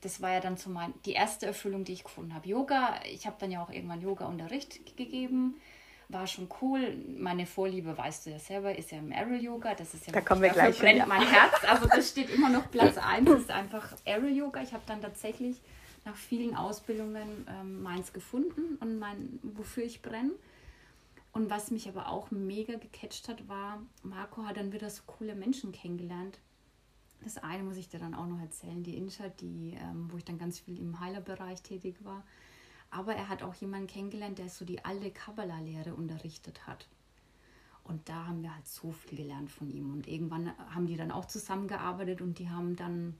das 0.01 0.21
war 0.21 0.31
ja 0.31 0.39
dann 0.39 0.55
so 0.55 0.69
mein, 0.69 0.93
die 1.05 1.13
erste 1.13 1.47
Erfüllung, 1.47 1.83
die 1.83 1.93
ich 1.93 2.03
gefunden 2.03 2.35
habe. 2.35 2.47
Yoga, 2.47 2.99
ich 3.05 3.25
habe 3.25 3.37
dann 3.39 3.51
ja 3.51 3.63
auch 3.63 3.71
irgendwann 3.71 4.01
Yoga-Unterricht 4.01 4.95
gegeben 4.95 5.55
war 6.09 6.25
schon 6.27 6.47
cool. 6.61 6.95
Meine 7.17 7.45
Vorliebe, 7.45 7.97
weißt 7.97 8.25
du 8.25 8.29
ja 8.31 8.39
selber, 8.39 8.75
ist 8.75 8.91
ja 8.91 8.99
im 8.99 9.11
Aerial 9.11 9.41
Yoga. 9.41 9.75
Das 9.75 9.93
ist 9.93 10.07
ja 10.07 10.13
da 10.13 10.21
kommen 10.21 10.41
wir 10.41 10.49
gleich 10.49 10.79
brennt 10.79 10.99
hin, 10.99 11.07
mein 11.07 11.27
Herz. 11.27 11.63
Also 11.67 11.87
das 11.87 12.09
steht 12.11 12.29
immer 12.29 12.49
noch 12.49 12.71
Platz 12.71 12.97
1, 12.97 13.29
ist 13.31 13.51
einfach 13.51 13.93
Aerial 14.05 14.35
Yoga. 14.35 14.61
Ich 14.61 14.73
habe 14.73 14.83
dann 14.85 15.01
tatsächlich 15.01 15.61
nach 16.05 16.15
vielen 16.15 16.55
Ausbildungen 16.55 17.45
ähm, 17.49 17.81
meins 17.81 18.13
gefunden 18.13 18.77
und 18.79 18.99
mein, 18.99 19.39
wofür 19.43 19.83
ich 19.83 20.01
brenne. 20.01 20.31
Und 21.33 21.49
was 21.49 21.69
mich 21.71 21.87
aber 21.89 22.07
auch 22.07 22.31
mega 22.31 22.77
gecatcht 22.77 23.27
hat, 23.27 23.47
war, 23.47 23.79
Marco 24.01 24.43
hat 24.45 24.57
dann 24.57 24.71
wieder 24.71 24.89
so 24.89 25.03
coole 25.05 25.35
Menschen 25.35 25.71
kennengelernt. 25.71 26.39
Das 27.23 27.37
eine 27.37 27.63
muss 27.63 27.77
ich 27.77 27.89
dir 27.89 27.99
dann 27.99 28.15
auch 28.15 28.27
noch 28.27 28.39
erzählen, 28.39 28.81
die 28.83 28.95
Insha, 28.95 29.27
die, 29.27 29.77
ähm, 29.79 30.07
wo 30.11 30.17
ich 30.17 30.23
dann 30.23 30.37
ganz 30.37 30.59
viel 30.59 30.79
im 30.79 30.99
Heilerbereich 30.99 31.61
tätig 31.61 31.97
war 32.03 32.23
aber 32.89 33.15
er 33.15 33.29
hat 33.29 33.43
auch 33.43 33.53
jemanden 33.55 33.87
kennengelernt, 33.87 34.37
der 34.37 34.49
so 34.49 34.65
die 34.65 34.83
alte 34.85 35.11
Kabbalah-Lehre 35.11 35.93
unterrichtet 35.93 36.65
hat. 36.67 36.87
Und 37.83 38.09
da 38.09 38.27
haben 38.27 38.41
wir 38.41 38.53
halt 38.53 38.67
so 38.67 38.91
viel 38.91 39.17
gelernt 39.17 39.49
von 39.49 39.69
ihm. 39.69 39.91
Und 39.91 40.07
irgendwann 40.07 40.51
haben 40.73 40.87
die 40.87 40.97
dann 40.97 41.11
auch 41.11 41.25
zusammengearbeitet 41.25 42.21
und 42.21 42.37
die 42.37 42.49
haben 42.49 42.75
dann 42.75 43.15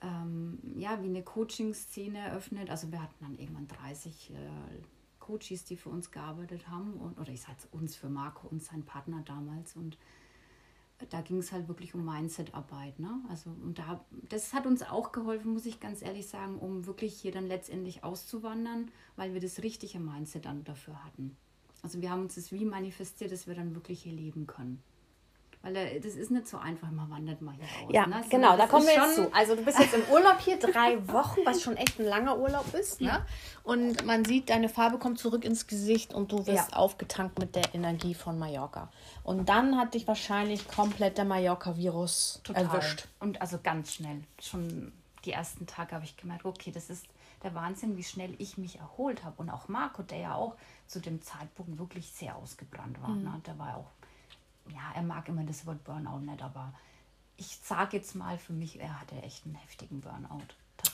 ähm, 0.00 0.58
ja 0.76 1.02
wie 1.02 1.08
eine 1.08 1.22
Coaching-Szene 1.22 2.18
eröffnet. 2.18 2.70
Also 2.70 2.92
wir 2.92 3.02
hatten 3.02 3.16
dann 3.20 3.38
irgendwann 3.38 3.66
30 3.66 4.30
äh, 4.30 4.34
Coaches, 5.18 5.64
die 5.64 5.76
für 5.76 5.88
uns 5.88 6.10
gearbeitet 6.10 6.68
haben. 6.68 6.94
Und, 6.94 7.18
oder 7.18 7.30
ich 7.30 7.40
sage 7.40 7.58
uns 7.72 7.96
für 7.96 8.08
Marco 8.08 8.46
und 8.48 8.62
sein 8.62 8.84
Partner 8.84 9.22
damals. 9.24 9.74
Und 9.74 9.98
da 11.10 11.20
ging 11.20 11.38
es 11.38 11.52
halt 11.52 11.68
wirklich 11.68 11.94
um 11.94 12.04
Mindset-Arbeit. 12.04 12.98
Ne? 12.98 13.20
Also, 13.28 13.50
und 13.50 13.78
da, 13.78 14.04
das 14.28 14.52
hat 14.52 14.66
uns 14.66 14.82
auch 14.82 15.12
geholfen, 15.12 15.52
muss 15.52 15.66
ich 15.66 15.80
ganz 15.80 16.02
ehrlich 16.02 16.26
sagen, 16.26 16.58
um 16.58 16.86
wirklich 16.86 17.14
hier 17.14 17.32
dann 17.32 17.46
letztendlich 17.46 18.04
auszuwandern, 18.04 18.90
weil 19.16 19.34
wir 19.34 19.40
das 19.40 19.62
richtige 19.62 19.98
Mindset 19.98 20.44
dann 20.44 20.64
dafür 20.64 21.04
hatten. 21.04 21.36
Also 21.82 22.00
wir 22.00 22.10
haben 22.10 22.22
uns 22.22 22.36
das 22.36 22.52
wie 22.52 22.64
manifestiert, 22.64 23.32
dass 23.32 23.46
wir 23.46 23.54
dann 23.54 23.74
wirklich 23.74 24.02
hier 24.02 24.12
leben 24.12 24.46
können. 24.46 24.82
Weil 25.62 25.76
äh, 25.76 26.00
das 26.00 26.16
ist 26.16 26.30
nicht 26.30 26.48
so 26.48 26.58
einfach, 26.58 26.90
man 26.90 27.08
wandert 27.08 27.40
mal 27.40 27.54
hier 27.54 27.64
aus. 27.64 27.92
Ja, 27.92 28.06
ne? 28.06 28.24
genau, 28.28 28.56
da 28.56 28.66
kommen 28.66 28.86
wir 28.86 28.94
jetzt 28.94 29.14
zu. 29.14 29.32
Also 29.32 29.54
du 29.54 29.62
bist 29.62 29.78
jetzt 29.78 29.94
im 29.94 30.02
Urlaub 30.12 30.40
hier, 30.40 30.58
drei 30.58 30.96
Wochen, 31.08 31.40
was 31.44 31.62
schon 31.62 31.76
echt 31.76 32.00
ein 32.00 32.06
langer 32.06 32.36
Urlaub 32.38 32.74
ist. 32.74 33.00
Ne? 33.00 33.08
Ja. 33.08 33.26
Und 33.62 34.04
man 34.04 34.24
sieht, 34.24 34.50
deine 34.50 34.68
Farbe 34.68 34.98
kommt 34.98 35.20
zurück 35.20 35.44
ins 35.44 35.68
Gesicht 35.68 36.14
und 36.14 36.32
du 36.32 36.46
wirst 36.46 36.72
ja. 36.72 36.76
aufgetankt 36.76 37.38
mit 37.38 37.54
der 37.54 37.74
Energie 37.74 38.14
von 38.14 38.38
Mallorca. 38.38 38.90
Und 39.22 39.48
dann 39.48 39.78
hat 39.78 39.94
dich 39.94 40.08
wahrscheinlich 40.08 40.66
komplett 40.66 41.16
der 41.16 41.24
Mallorca-Virus 41.24 42.42
erwischt. 42.52 43.06
Und 43.20 43.40
also 43.40 43.58
ganz 43.62 43.94
schnell. 43.94 44.22
Schon 44.40 44.92
die 45.24 45.32
ersten 45.32 45.68
Tage 45.68 45.94
habe 45.94 46.04
ich 46.04 46.16
gemerkt, 46.16 46.44
okay, 46.44 46.72
das 46.72 46.90
ist 46.90 47.06
der 47.44 47.54
Wahnsinn, 47.54 47.96
wie 47.96 48.02
schnell 48.02 48.34
ich 48.38 48.58
mich 48.58 48.80
erholt 48.80 49.24
habe. 49.24 49.36
Und 49.40 49.50
auch 49.50 49.68
Marco, 49.68 50.02
der 50.02 50.18
ja 50.18 50.34
auch 50.34 50.56
zu 50.86 51.00
dem 51.00 51.22
Zeitpunkt 51.22 51.78
wirklich 51.78 52.10
sehr 52.10 52.36
ausgebrannt 52.36 53.00
war. 53.00 53.10
Mhm. 53.10 53.22
Ne? 53.22 53.40
Der 53.46 53.58
war 53.58 53.76
auch 53.76 53.90
ja, 54.70 54.80
er 54.94 55.02
mag 55.02 55.28
immer 55.28 55.44
das 55.44 55.66
Wort 55.66 55.82
Burnout 55.84 56.20
nicht, 56.20 56.42
aber 56.42 56.72
ich 57.36 57.58
sage 57.62 57.96
jetzt 57.96 58.14
mal 58.14 58.38
für 58.38 58.52
mich, 58.52 58.78
er 58.80 59.00
hatte 59.00 59.16
echt 59.22 59.44
einen 59.46 59.54
heftigen 59.56 60.00
Burnout. 60.00 60.42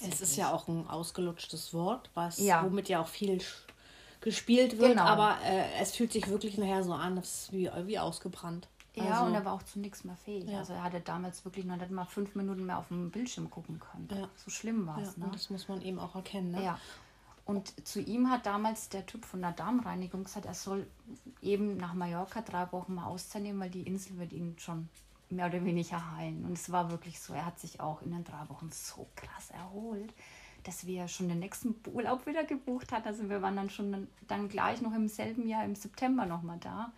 Es 0.07 0.21
ist 0.21 0.37
ja 0.37 0.53
auch 0.53 0.69
ein 0.69 0.87
ausgelutschtes 0.89 1.73
Wort, 1.75 2.11
was 2.15 2.39
Ja. 2.39 2.65
womit 2.65 2.89
ja 2.89 3.01
auch 3.01 3.09
viel 3.09 3.41
gespielt 4.21 4.79
wird, 4.79 4.93
Genau. 4.93 5.05
aber 5.05 5.39
äh, 5.45 5.65
es 5.81 5.95
fühlt 5.95 6.13
sich 6.13 6.29
wirklich 6.29 6.59
nachher 6.59 6.83
so 6.83 6.93
an, 6.93 7.17
das 7.17 7.43
ist 7.45 7.53
wie, 7.53 7.71
wie 7.87 7.99
ausgebrannt. 7.99 8.69
Ja, 8.95 9.05
Also, 9.13 9.25
und 9.27 9.35
er 9.35 9.45
war 9.45 9.53
auch 9.53 9.63
zu 9.63 9.79
nichts 9.79 10.03
mehr 10.05 10.17
fähig. 10.17 10.49
Ja. 10.49 10.59
Also 10.59 10.73
er 10.73 10.83
hatte 10.83 11.01
damals 11.01 11.45
wirklich 11.45 11.65
noch 11.65 11.77
nicht 11.77 11.91
mal 11.93 12.05
fünf 12.05 12.35
Minuten 12.35 12.67
mehr 12.67 12.79
auf 12.79 12.89
dem 12.89 13.11
Bildschirm 13.13 13.49
gucken 13.49 13.79
können. 13.79 14.09
Ja. 14.13 14.29
So 14.37 14.51
schlimm 14.51 14.87
war 14.87 14.99
ja, 14.99 15.07
es. 15.07 15.17
ne? 15.17 15.27
und 15.27 15.35
das 15.35 15.51
muss 15.51 15.69
man 15.69 15.81
eben 15.83 16.01
auch 16.01 16.15
erkennen. 16.17 16.51
Ne? 16.51 16.65
Ja. 16.65 16.81
Und 17.49 17.89
zu 17.89 18.03
ihm 18.03 18.29
hat 18.29 18.45
damals 18.45 18.91
der 18.91 19.07
Typ 19.07 19.25
von 19.25 19.41
der 19.41 19.53
Darmreinigung 19.53 20.25
gesagt, 20.25 20.45
er 20.45 20.53
soll 20.53 20.87
eben 21.41 21.79
nach 21.79 21.95
Mallorca 21.95 22.43
drei 22.43 22.71
Wochen 22.73 22.97
mal 22.97 23.07
Auszeit 23.07 23.41
nehmen, 23.41 23.59
weil 23.59 23.71
die 23.71 23.85
Insel 23.85 24.19
wird 24.19 24.35
ihn 24.35 24.55
schon 24.59 24.91
mehr 25.31 25.47
oder 25.47 25.65
weniger 25.65 26.15
heilen. 26.15 26.45
Und 26.45 26.53
es 26.53 26.71
war 26.71 26.91
wirklich 26.91 27.19
so, 27.19 27.33
er 27.33 27.47
hat 27.47 27.59
sich 27.59 27.81
auch 27.81 28.03
in 28.03 28.11
den 28.11 28.23
drei 28.23 28.47
Wochen 28.51 28.69
so 28.71 29.09
krass 29.17 29.49
erholt, 29.49 30.13
dass 30.65 30.87
wir 30.87 31.09
schon 31.09 31.31
den 31.31 31.39
nächsten 31.39 31.75
Urlaub 31.91 32.27
wieder 32.27 32.45
gebucht 32.45 32.93
hat. 32.93 33.07
Also 33.07 33.31
wir 33.31 33.41
waren 33.41 33.57
dann 33.57 33.71
schon 33.71 34.09
dann 34.27 34.51
gleich 34.51 34.83
noch 34.83 34.93
im 34.93 35.09
selben 35.09 35.49
Jahr, 35.49 35.65
im 35.65 35.75
September 35.75 36.27
nochmal 36.27 36.59
da. 36.59 36.93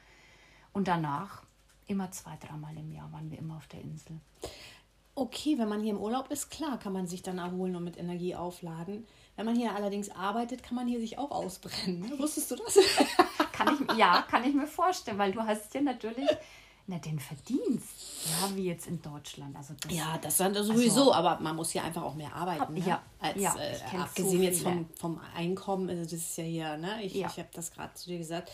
Und 0.73 0.89
danach 0.89 1.45
immer 1.87 2.11
zwei, 2.11 2.37
dreimal 2.41 2.77
im 2.77 2.91
Jahr 2.91 3.13
waren 3.13 3.31
wir 3.31 3.39
immer 3.39 3.57
auf 3.59 3.69
der 3.69 3.83
Insel. 3.83 4.19
Okay, 5.21 5.59
wenn 5.59 5.69
man 5.69 5.83
hier 5.83 5.93
im 5.93 6.01
Urlaub 6.01 6.31
ist, 6.31 6.49
klar, 6.49 6.79
kann 6.79 6.95
man 6.95 7.07
sich 7.07 7.23
dann 7.23 7.37
erholen 7.37 7.77
und 7.77 7.85
mit 7.85 7.99
Energie 7.99 8.35
aufladen. 8.35 9.07
Wenn 9.37 9.45
man 9.45 9.55
hier 9.55 9.75
allerdings 9.75 10.09
arbeitet, 10.09 10.63
kann 10.63 10.77
man 10.77 10.89
hier 10.89 10.99
sich 10.99 11.19
auch 11.19 11.31
ausbrennen. 11.31 12.01
Ne? 12.01 12.19
Wusstest 12.19 12.53
du 12.53 12.57
das? 12.57 12.79
Kann 13.53 13.77
ich, 13.87 13.99
ja, 13.99 14.23
kann 14.23 14.45
ich 14.45 14.55
mir 14.55 14.67
vorstellen, 14.67 15.19
weil 15.19 15.33
du 15.33 15.43
hast 15.43 15.75
ja 15.75 15.83
natürlich 15.83 16.27
na, 16.91 16.99
den 16.99 17.21
Verdienst, 17.21 18.27
ja, 18.27 18.57
wie 18.57 18.65
jetzt 18.65 18.89
in 18.89 19.01
Deutschland. 19.01 19.55
Also 19.57 19.75
das, 19.81 19.93
Ja, 19.95 20.19
das 20.21 20.37
dann 20.39 20.53
sowieso, 20.55 21.15
aber 21.15 21.39
man 21.41 21.55
muss 21.55 21.71
hier 21.71 21.85
einfach 21.85 22.03
auch 22.03 22.17
mehr 22.17 22.35
arbeiten. 22.35 22.75
Ne? 22.75 22.81
Ja, 22.81 23.03
Als, 23.21 23.41
ja, 23.41 23.55
äh, 23.57 23.97
abgesehen 23.97 24.39
so 24.39 24.43
jetzt 24.43 24.63
vom, 24.63 24.87
vom 24.97 25.21
Einkommen, 25.37 25.89
also 25.89 26.03
das 26.03 26.13
ist 26.15 26.37
ja 26.37 26.45
hier, 26.45 26.77
ne? 26.79 27.01
Ich, 27.05 27.15
Ja. 27.15 27.29
ich 27.29 27.39
habe 27.39 27.49
das 27.55 27.71
gerade 27.71 27.95
zu 27.95 28.09
dir 28.11 28.19
gesagt, 28.19 28.51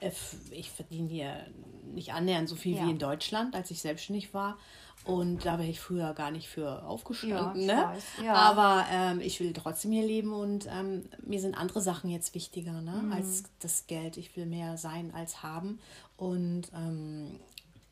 äh, 0.00 0.10
ich 0.50 0.70
verdiene 0.70 1.08
hier 1.10 1.46
nicht 1.92 2.14
annähernd 2.14 2.48
so 2.48 2.56
viel 2.56 2.74
Ja. 2.76 2.86
wie 2.86 2.90
in 2.92 2.98
Deutschland, 2.98 3.54
als 3.54 3.70
ich 3.70 3.82
selbstständig 3.82 4.32
war. 4.32 4.56
Und 5.04 5.44
da 5.44 5.58
wäre 5.58 5.68
ich 5.68 5.80
früher 5.80 6.14
gar 6.14 6.30
nicht 6.30 6.48
für 6.48 6.82
aufgestanden. 6.84 7.68
Ja, 7.68 7.92
ne? 7.92 7.98
ja. 8.24 8.32
Aber 8.32 8.86
ähm, 8.90 9.20
ich 9.20 9.38
will 9.40 9.52
trotzdem 9.52 9.92
hier 9.92 10.06
leben 10.06 10.32
und 10.32 10.66
ähm, 10.70 11.04
mir 11.22 11.38
sind 11.40 11.54
andere 11.54 11.82
Sachen 11.82 12.08
jetzt 12.08 12.34
wichtiger 12.34 12.80
ne? 12.80 13.02
Mhm. 13.02 13.12
als 13.12 13.42
das 13.58 13.86
Geld. 13.86 14.16
Ich 14.16 14.34
will 14.36 14.46
mehr 14.46 14.78
sein 14.78 15.12
als 15.14 15.42
haben. 15.42 15.78
Und 16.16 16.70
ähm, 16.74 17.38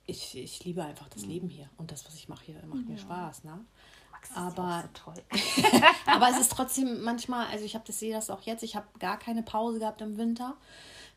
ich, 0.06 0.36
ich 0.36 0.64
liebe 0.64 0.82
einfach 0.84 1.08
das 1.08 1.24
Leben 1.24 1.48
hier. 1.48 1.68
Und 1.76 1.90
das, 1.92 2.04
was 2.06 2.14
ich 2.14 2.28
mache 2.28 2.44
hier, 2.46 2.56
macht 2.66 2.88
mir 2.88 2.98
Spaß. 2.98 3.44
Ne? 3.44 3.64
Aber- 4.34 4.62
ja 4.62 4.82
so 4.82 4.88
toll. 5.12 5.22
Aber 6.06 6.28
es 6.30 6.38
ist 6.40 6.52
trotzdem 6.52 7.02
manchmal, 7.02 7.46
also 7.46 7.64
ich 7.64 7.74
habe 7.74 7.84
das 7.86 7.98
sehe 7.98 8.12
das 8.12 8.30
auch 8.30 8.42
jetzt, 8.42 8.62
ich 8.62 8.76
habe 8.76 8.86
gar 8.98 9.18
keine 9.18 9.42
Pause 9.42 9.78
gehabt 9.80 10.00
im 10.00 10.16
Winter, 10.16 10.56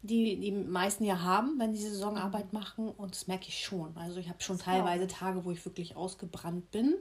die 0.02 0.40
die 0.40 0.52
meisten 0.52 1.04
ja 1.04 1.22
haben, 1.22 1.60
wenn 1.60 1.74
die 1.74 1.80
Saisonarbeit 1.82 2.54
machen 2.54 2.90
und 2.90 3.12
das 3.14 3.28
merke 3.28 3.48
ich 3.48 3.64
schon. 3.64 3.96
Also 3.98 4.20
ich 4.20 4.30
habe 4.30 4.42
schon 4.42 4.58
teilweise 4.60 5.08
Tage, 5.08 5.46
wo 5.46 5.52
ich 5.52 5.64
wirklich 5.66 5.96
ausgebrannt 5.96 6.72
bin, 6.72 6.96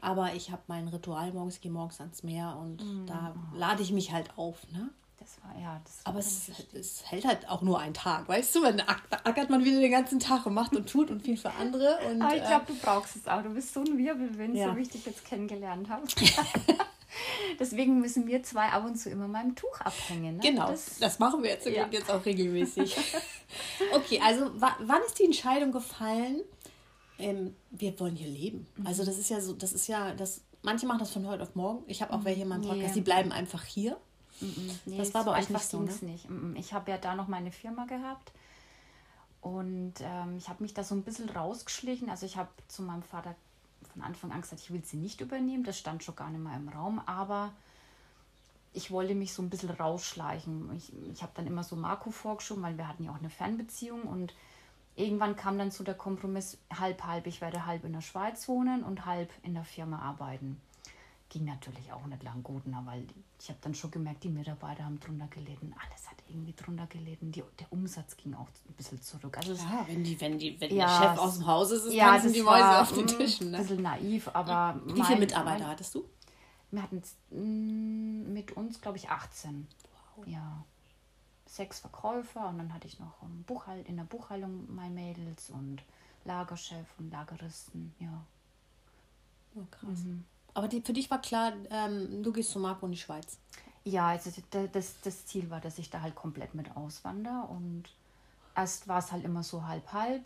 aber 0.00 0.34
ich 0.34 0.50
habe 0.50 0.62
mein 0.68 0.88
Ritual 0.88 1.32
morgens, 1.32 1.56
ich 1.56 1.60
gehe 1.60 1.70
morgens 1.72 2.00
ans 2.00 2.22
Meer 2.22 2.56
und 2.60 2.82
da 3.06 3.34
lade 3.54 3.82
ich 3.82 3.92
mich 3.92 4.12
halt 4.12 4.36
auf, 4.38 4.58
ne? 4.72 4.90
Das 5.20 5.36
war, 5.44 5.60
ja, 5.60 5.80
das 5.84 5.98
Aber 6.04 6.18
es, 6.18 6.50
es 6.72 7.04
hält 7.08 7.24
halt 7.26 7.48
auch 7.48 7.60
nur 7.62 7.78
einen 7.78 7.94
Tag, 7.94 8.26
weißt 8.26 8.54
du? 8.56 8.62
Dann 8.62 8.80
ack- 8.80 9.02
ackert 9.24 9.50
man 9.50 9.62
wieder 9.64 9.78
den 9.78 9.90
ganzen 9.92 10.18
Tag 10.18 10.46
und 10.46 10.54
macht 10.54 10.74
und 10.74 10.88
tut 10.88 11.10
und 11.10 11.22
viel 11.22 11.36
für 11.36 11.50
andere. 11.52 11.98
Und, 12.10 12.22
Aber 12.22 12.34
ich 12.34 12.42
äh, 12.42 12.46
glaube, 12.46 12.64
du 12.66 12.74
brauchst 12.80 13.16
es 13.16 13.28
auch. 13.28 13.42
Du 13.42 13.50
bist 13.50 13.72
so 13.74 13.80
ein 13.80 13.96
Wirbelwind, 13.98 14.56
Ja. 14.56 14.70
so 14.70 14.76
wie 14.76 14.82
ich 14.82 14.88
dich 14.88 15.04
jetzt 15.06 15.24
kennengelernt 15.24 15.88
habe. 15.90 16.06
Deswegen 17.58 18.00
müssen 18.00 18.26
wir 18.26 18.42
zwei 18.42 18.68
ab 18.68 18.84
und 18.84 18.96
zu 18.96 19.10
immer 19.10 19.26
mal 19.28 19.44
im 19.44 19.54
Tuch 19.56 19.80
abhängen. 19.80 20.36
Ne? 20.36 20.42
Genau, 20.42 20.68
das, 20.70 20.98
Das, 21.00 21.18
machen 21.18 21.42
wir 21.42 21.50
jetzt, 21.50 21.66
Ja. 21.66 21.86
jetzt 21.90 22.10
auch 22.10 22.24
regelmäßig. 22.24 22.96
okay, 23.92 24.20
also 24.24 24.50
wa 24.60 24.76
wann 24.80 25.02
ist 25.06 25.18
die 25.18 25.24
Entscheidung 25.24 25.72
gefallen, 25.72 26.40
ähm, 27.18 27.56
wir 27.70 27.98
wollen 27.98 28.14
hier 28.14 28.28
leben? 28.28 28.66
Mhm. 28.76 28.86
Also 28.86 29.04
das 29.04 29.18
ist 29.18 29.28
ja 29.28 29.40
so, 29.40 29.52
das 29.54 29.72
ist 29.72 29.88
ja, 29.88 30.14
das, 30.14 30.40
manche 30.62 30.86
machen 30.86 31.00
das 31.00 31.10
von 31.10 31.26
heute 31.26 31.42
auf 31.42 31.54
morgen. 31.56 31.82
Ich 31.88 32.00
habe 32.00 32.12
auch 32.14 32.24
welche 32.24 32.42
in 32.42 32.48
meinem 32.48 32.62
Podcast, 32.62 32.88
Nee. 32.88 32.94
die 32.94 33.00
bleiben 33.02 33.32
einfach 33.32 33.64
hier. 33.64 33.98
Nee, 34.86 34.98
das 34.98 35.14
war 35.14 35.24
bei 35.24 35.30
so 35.30 35.36
euch 35.36 35.38
einfach 35.38 35.54
nicht 35.54 35.70
so, 35.70 35.80
ne? 35.80 36.12
nicht. 36.12 36.28
Ich 36.56 36.72
habe 36.72 36.90
ja 36.90 36.98
da 36.98 37.14
noch 37.14 37.28
meine 37.28 37.52
Firma 37.52 37.86
gehabt. 37.86 38.32
Und 39.40 39.94
ähm, 40.00 40.36
ich 40.36 40.48
habe 40.48 40.62
mich 40.62 40.74
da 40.74 40.84
so 40.84 40.94
ein 40.94 41.02
bisschen 41.02 41.28
rausgeschlichen. 41.28 42.10
Also 42.10 42.26
ich 42.26 42.36
habe 42.36 42.50
zu 42.68 42.82
meinem 42.82 43.02
Vater 43.02 43.34
von 43.92 44.02
Anfang 44.02 44.32
an 44.32 44.42
gesagt, 44.42 44.60
ich 44.60 44.70
will 44.70 44.84
sie 44.84 44.98
nicht 44.98 45.20
übernehmen. 45.20 45.64
Das 45.64 45.78
stand 45.78 46.04
schon 46.04 46.16
gar 46.16 46.30
nicht 46.30 46.42
mal 46.42 46.56
im 46.56 46.68
Raum. 46.68 47.00
Aber 47.06 47.52
ich 48.72 48.90
wollte 48.90 49.14
mich 49.14 49.32
so 49.32 49.42
ein 49.42 49.50
bisschen 49.50 49.70
rausschleichen. 49.70 50.76
Ich, 50.76 50.92
ich 51.10 51.22
habe 51.22 51.32
dann 51.34 51.46
immer 51.46 51.64
so 51.64 51.74
Marco 51.76 52.10
vorgeschoben, 52.10 52.62
weil 52.62 52.76
wir 52.76 52.86
hatten 52.86 53.04
ja 53.04 53.12
auch 53.12 53.18
eine 53.18 53.30
Fernbeziehung. 53.30 54.02
Und 54.02 54.34
irgendwann 54.94 55.36
kam 55.36 55.58
dann 55.58 55.70
so 55.70 55.84
der 55.84 55.94
Kompromiss, 55.94 56.58
halb, 56.78 57.02
halb. 57.04 57.26
Ich 57.26 57.40
werde 57.40 57.64
halb 57.64 57.84
in 57.84 57.94
der 57.94 58.02
Schweiz 58.02 58.46
wohnen 58.46 58.84
und 58.84 59.06
halb 59.06 59.30
in 59.42 59.54
der 59.54 59.64
Firma 59.64 60.00
arbeiten. 60.00 60.60
Ging 61.30 61.44
natürlich 61.44 61.90
auch 61.92 62.04
nicht 62.06 62.22
lang 62.24 62.42
gut, 62.42 62.62
na, 62.66 62.84
weil 62.84 63.06
ich 63.40 63.48
habe 63.48 63.58
dann 63.62 63.72
schon 63.74 63.90
gemerkt, 63.92 64.24
die 64.24 64.28
Mitarbeiter 64.28 64.84
haben 64.84 64.98
drunter 65.00 65.28
gelitten. 65.28 65.72
Alles 65.80 66.10
hat 66.10 66.16
irgendwie 66.28 66.52
drunter 66.54 66.86
gelitten. 66.88 67.30
Die, 67.32 67.42
der 67.58 67.72
Umsatz 67.72 68.16
ging 68.16 68.34
auch 68.34 68.48
ein 68.68 68.74
bisschen 68.76 69.00
zurück. 69.00 69.36
Also 69.38 69.52
Ja, 69.54 69.84
wenn, 69.86 70.02
die, 70.04 70.20
wenn, 70.20 70.38
die, 70.38 70.60
wenn 70.60 70.74
Ja, 70.74 70.86
der 71.00 71.08
Chef 71.10 71.18
aus 71.18 71.34
dem 71.38 71.46
Haus 71.46 71.70
ist, 71.70 71.84
ist 71.84 71.94
ja, 71.94 72.06
tanzen 72.12 72.32
die 72.32 72.42
Mäuse 72.42 72.64
war, 72.64 72.82
auf 72.82 72.92
den 72.92 73.04
mm, 73.04 73.08
Tischen. 73.08 73.46
Ein 73.46 73.50
Ne? 73.52 73.58
bisschen 73.58 73.82
naiv, 73.82 74.28
aber. 74.34 74.80
Wie 74.84 74.92
mein- 74.98 75.06
viele 75.06 75.18
Mitarbeiter 75.20 75.60
mein- 75.60 75.68
hattest 75.68 75.94
du? 75.94 76.04
Wir 76.72 76.82
hatten 76.82 77.00
mm, 77.30 78.32
mit 78.32 78.52
uns, 78.52 78.80
glaube 78.80 78.98
ich, 78.98 79.08
18. 79.08 79.66
Ja. 80.26 80.64
Sechs 81.46 81.80
Verkäufer 81.80 82.48
und 82.48 82.58
dann 82.58 82.74
hatte 82.74 82.86
ich 82.88 82.98
noch 83.00 83.14
Buchhalt, 83.46 83.88
in 83.88 83.96
der 83.96 84.04
Buchhaltung 84.04 84.72
meine 84.74 84.94
Mädels 84.94 85.50
und 85.50 85.82
Lagerchef 86.24 86.86
und 86.98 87.10
Lageristen. 87.12 87.94
Ja. 88.00 88.24
Oh, 89.54 89.62
krass. 89.70 90.00
Aber 90.54 90.68
die, 90.68 90.80
für 90.82 90.92
dich 90.92 91.10
war 91.10 91.20
klar, 91.20 91.52
ähm, 91.70 92.22
du 92.22 92.32
gehst 92.32 92.50
zu 92.50 92.58
Marco 92.58 92.86
in 92.86 92.92
die 92.92 92.98
Schweiz. 92.98 93.38
Ja, 93.84 94.08
also 94.08 94.30
da- 94.50 94.66
das, 94.66 95.00
das 95.00 95.26
Ziel 95.26 95.50
war, 95.50 95.60
dass 95.60 95.78
ich 95.78 95.90
da 95.90 96.02
halt 96.02 96.14
komplett 96.14 96.54
mit 96.54 96.76
auswandere 96.76 97.46
und 97.48 97.84
erst 98.54 98.88
war 98.88 98.98
es 98.98 99.12
halt 99.12 99.24
immer 99.24 99.42
so 99.42 99.66
halb-halb. 99.66 100.24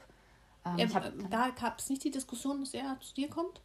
Ähm, 0.64 0.90
äh, 0.96 1.12
da 1.30 1.50
gab 1.50 1.78
es 1.78 1.88
nicht 1.90 2.04
die 2.04 2.10
Diskussion, 2.10 2.60
dass 2.60 2.74
er 2.74 2.98
zu 3.00 3.14
dir 3.14 3.28
kommt? 3.30 3.60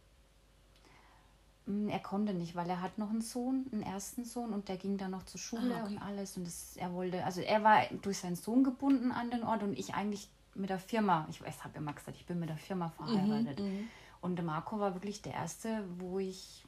Mm, 1.66 1.88
Er 1.88 2.00
konnte 2.00 2.34
nicht, 2.34 2.54
weil 2.54 2.68
er 2.68 2.80
hat 2.80 2.98
noch 2.98 3.10
einen 3.10 3.20
Sohn, 3.20 3.66
einen 3.72 3.82
ersten 3.82 4.24
Sohn 4.24 4.52
und 4.52 4.68
der 4.68 4.76
ging 4.76 4.96
dann 4.98 5.10
noch 5.10 5.24
zur 5.24 5.40
Schule 5.40 5.74
Ah, 5.74 5.84
okay. 5.86 5.94
und 5.96 5.98
alles 6.02 6.36
und 6.36 6.46
das, 6.46 6.76
er 6.76 6.92
wollte, 6.92 7.24
also 7.24 7.40
er 7.40 7.62
war 7.64 7.82
durch 8.02 8.18
seinen 8.18 8.36
Sohn 8.36 8.64
gebunden 8.64 9.12
an 9.12 9.30
den 9.30 9.42
Ort 9.44 9.62
und 9.62 9.78
ich 9.78 9.94
eigentlich 9.94 10.28
mit 10.54 10.70
der 10.70 10.78
Firma, 10.78 11.26
ich, 11.30 11.40
ich 11.40 11.64
habe 11.64 11.78
immer 11.78 11.92
gesagt, 11.92 12.16
ich 12.16 12.26
bin 12.26 12.40
mit 12.40 12.48
der 12.48 12.56
Firma 12.56 12.88
Mhm, 12.88 12.96
verheiratet. 12.96 13.58
Und 14.20 14.36
der 14.36 14.44
Marco 14.44 14.78
war 14.78 14.94
wirklich 14.94 15.22
der 15.22 15.34
Erste, 15.34 15.84
wo 15.98 16.18
ich 16.18 16.64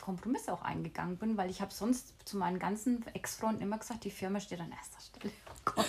Kompromisse 0.00 0.52
auch 0.52 0.62
eingegangen 0.62 1.16
bin, 1.16 1.36
weil 1.36 1.50
ich 1.50 1.60
habe 1.60 1.72
sonst 1.72 2.14
zu 2.26 2.36
meinen 2.36 2.58
ganzen 2.58 3.04
Ex-Freunden 3.14 3.62
immer 3.62 3.78
gesagt, 3.78 4.04
die 4.04 4.10
Firma 4.10 4.40
steht 4.40 4.60
an 4.60 4.72
erster 4.72 5.00
Stelle. 5.00 5.32
Oh 5.64 5.72
Gott, 5.76 5.86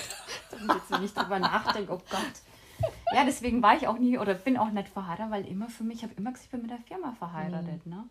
ich 0.52 0.68
jetzt 0.68 1.02
nicht 1.02 1.18
drüber 1.18 1.40
nachdenke, 1.40 1.92
oh 1.92 2.02
Gott. 2.12 2.92
Ja, 3.12 3.26
deswegen 3.26 3.64
war 3.64 3.76
ich 3.76 3.88
auch 3.88 3.98
nie 3.98 4.20
oder 4.20 4.36
bin 4.36 4.56
auch 4.56 4.70
nicht 4.70 4.88
verheiratet, 4.88 5.32
weil 5.32 5.48
immer 5.48 5.68
für 5.68 5.84
mich, 5.84 5.98
ich 5.98 6.04
habe 6.04 6.14
immer 6.14 6.32
gesagt, 6.32 6.46
ich 6.46 6.52
bin 6.52 6.62
mit 6.62 6.70
der 6.70 6.80
Firma 6.80 7.14
verheiratet. 7.14 7.88
Ne? 7.88 8.04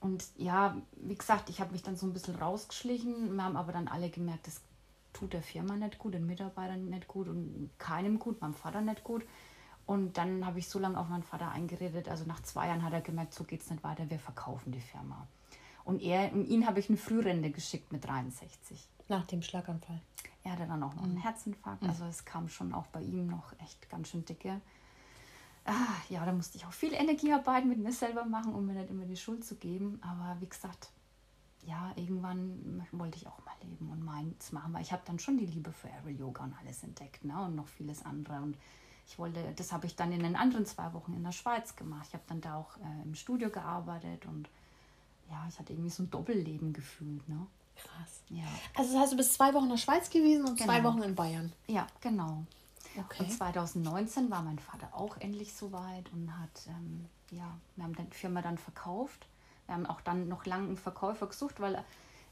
Und 0.00 0.24
ja, 0.36 0.76
wie 0.96 1.14
gesagt, 1.14 1.50
ich 1.50 1.60
habe 1.60 1.70
mich 1.72 1.82
dann 1.82 1.96
so 1.96 2.06
ein 2.06 2.12
bisschen 2.12 2.34
rausgeschlichen. 2.34 3.36
Wir 3.36 3.44
haben 3.44 3.56
aber 3.56 3.72
dann 3.72 3.86
alle 3.86 4.10
gemerkt, 4.10 4.46
das 4.48 4.60
tut 5.12 5.32
der 5.32 5.42
Firma 5.42 5.76
nicht 5.76 5.98
gut, 5.98 6.14
den 6.14 6.26
Mitarbeitern 6.26 6.86
nicht 6.86 7.06
gut 7.06 7.28
und 7.28 7.70
keinem 7.78 8.18
gut, 8.18 8.40
meinem 8.40 8.54
Vater 8.54 8.80
nicht 8.80 9.04
gut. 9.04 9.24
Und 9.90 10.18
dann 10.18 10.46
habe 10.46 10.60
ich 10.60 10.68
so 10.68 10.78
lange 10.78 11.00
auf 11.00 11.08
meinen 11.08 11.24
Vater 11.24 11.50
eingeredet. 11.50 12.08
Also 12.08 12.24
nach 12.24 12.40
zwei 12.42 12.68
Jahren 12.68 12.84
hat 12.84 12.92
er 12.92 13.00
gemerkt, 13.00 13.34
so 13.34 13.42
geht 13.42 13.62
es 13.62 13.70
nicht 13.70 13.82
weiter, 13.82 14.08
wir 14.08 14.20
verkaufen 14.20 14.70
die 14.70 14.80
Firma. 14.80 15.26
Und 15.84 16.00
er, 16.00 16.32
und 16.32 16.44
ihn 16.44 16.64
habe 16.64 16.78
ich 16.78 16.88
eine 16.88 16.96
Frührente 16.96 17.50
geschickt 17.50 17.90
mit 17.90 18.04
63. 18.04 18.86
Nach 19.08 19.26
dem 19.26 19.42
Schlaganfall. 19.42 20.00
Er 20.44 20.52
hatte 20.52 20.68
dann 20.68 20.80
auch 20.84 20.94
noch 20.94 21.02
einen 21.02 21.16
Herzinfarkt. 21.16 21.82
Also 21.82 22.04
es 22.04 22.24
kam 22.24 22.48
schon 22.48 22.72
auch 22.72 22.86
bei 22.86 23.02
ihm 23.02 23.26
noch 23.26 23.52
echt 23.58 23.90
ganz 23.90 24.10
schön 24.10 24.24
dicke. 24.24 24.60
Ah, 25.64 25.96
ja, 26.08 26.24
da 26.24 26.30
musste 26.30 26.56
ich 26.56 26.66
auch 26.66 26.72
viel 26.72 26.94
Energiearbeit 26.94 27.64
mit 27.64 27.78
mir 27.78 27.92
selber 27.92 28.24
machen, 28.24 28.54
um 28.54 28.66
mir 28.66 28.74
nicht 28.74 28.90
immer 28.90 29.06
die 29.06 29.16
Schuld 29.16 29.44
zu 29.44 29.56
geben. 29.56 30.00
Aber 30.02 30.40
wie 30.40 30.48
gesagt, 30.48 30.92
ja, 31.66 31.90
irgendwann 31.96 32.86
wollte 32.92 33.16
ich 33.18 33.26
auch 33.26 33.44
mal 33.44 33.56
leben 33.68 33.90
und 33.90 34.04
meins 34.04 34.52
machen. 34.52 34.72
Weil 34.72 34.82
ich 34.82 34.92
habe 34.92 35.02
dann 35.04 35.18
schon 35.18 35.36
die 35.36 35.46
Liebe 35.46 35.72
für 35.72 35.88
Aerial 35.88 36.16
Yoga 36.16 36.44
und 36.44 36.54
alles 36.60 36.84
entdeckt 36.84 37.24
ne? 37.24 37.44
und 37.44 37.56
noch 37.56 37.66
vieles 37.66 38.04
andere. 38.04 38.36
Und 38.36 38.56
ich 39.10 39.18
wollte, 39.18 39.42
das 39.56 39.72
habe 39.72 39.86
ich 39.86 39.96
dann 39.96 40.12
in 40.12 40.22
den 40.22 40.36
anderen 40.36 40.64
zwei 40.66 40.92
Wochen 40.94 41.12
in 41.14 41.24
der 41.24 41.32
Schweiz 41.32 41.74
gemacht. 41.74 42.06
Ich 42.08 42.14
habe 42.14 42.22
dann 42.28 42.40
da 42.40 42.56
auch 42.56 42.76
äh, 42.78 43.02
im 43.04 43.14
Studio 43.16 43.50
gearbeitet 43.50 44.24
und 44.26 44.48
ja, 45.28 45.44
ich 45.48 45.58
hatte 45.58 45.72
irgendwie 45.72 45.90
so 45.90 46.04
ein 46.04 46.10
Doppelleben 46.10 46.72
gefühlt. 46.72 47.28
Ne? 47.28 47.46
Krass. 47.76 48.20
Ja. 48.28 48.44
Also 48.76 48.92
das 48.92 49.02
heißt, 49.02 49.12
du 49.12 49.16
bist 49.16 49.34
zwei 49.34 49.52
Wochen 49.54 49.64
in 49.64 49.70
der 49.70 49.76
Schweiz 49.78 50.10
gewesen 50.10 50.46
und 50.48 50.58
zwei 50.60 50.78
Genau. 50.78 50.90
Wochen 50.92 51.02
in 51.02 51.14
Bayern. 51.14 51.52
ja, 51.66 51.86
genau. 52.00 52.44
Okay. 52.96 53.22
Und 53.22 53.32
2019 53.32 54.30
war 54.30 54.42
mein 54.42 54.58
Vater 54.58 54.88
auch 54.92 55.16
endlich 55.18 55.54
so 55.54 55.70
weit 55.70 56.10
und 56.12 56.32
hat, 56.40 56.66
ähm, 56.68 57.06
ja, 57.30 57.56
wir 57.76 57.84
haben 57.84 57.94
die 57.94 58.16
Firma 58.16 58.42
dann 58.42 58.58
verkauft. 58.58 59.26
Wir 59.66 59.76
haben 59.76 59.86
auch 59.86 60.00
dann 60.00 60.26
noch 60.28 60.44
lange 60.44 60.66
einen 60.68 60.76
Verkäufer 60.76 61.28
gesucht, 61.28 61.60
weil 61.60 61.84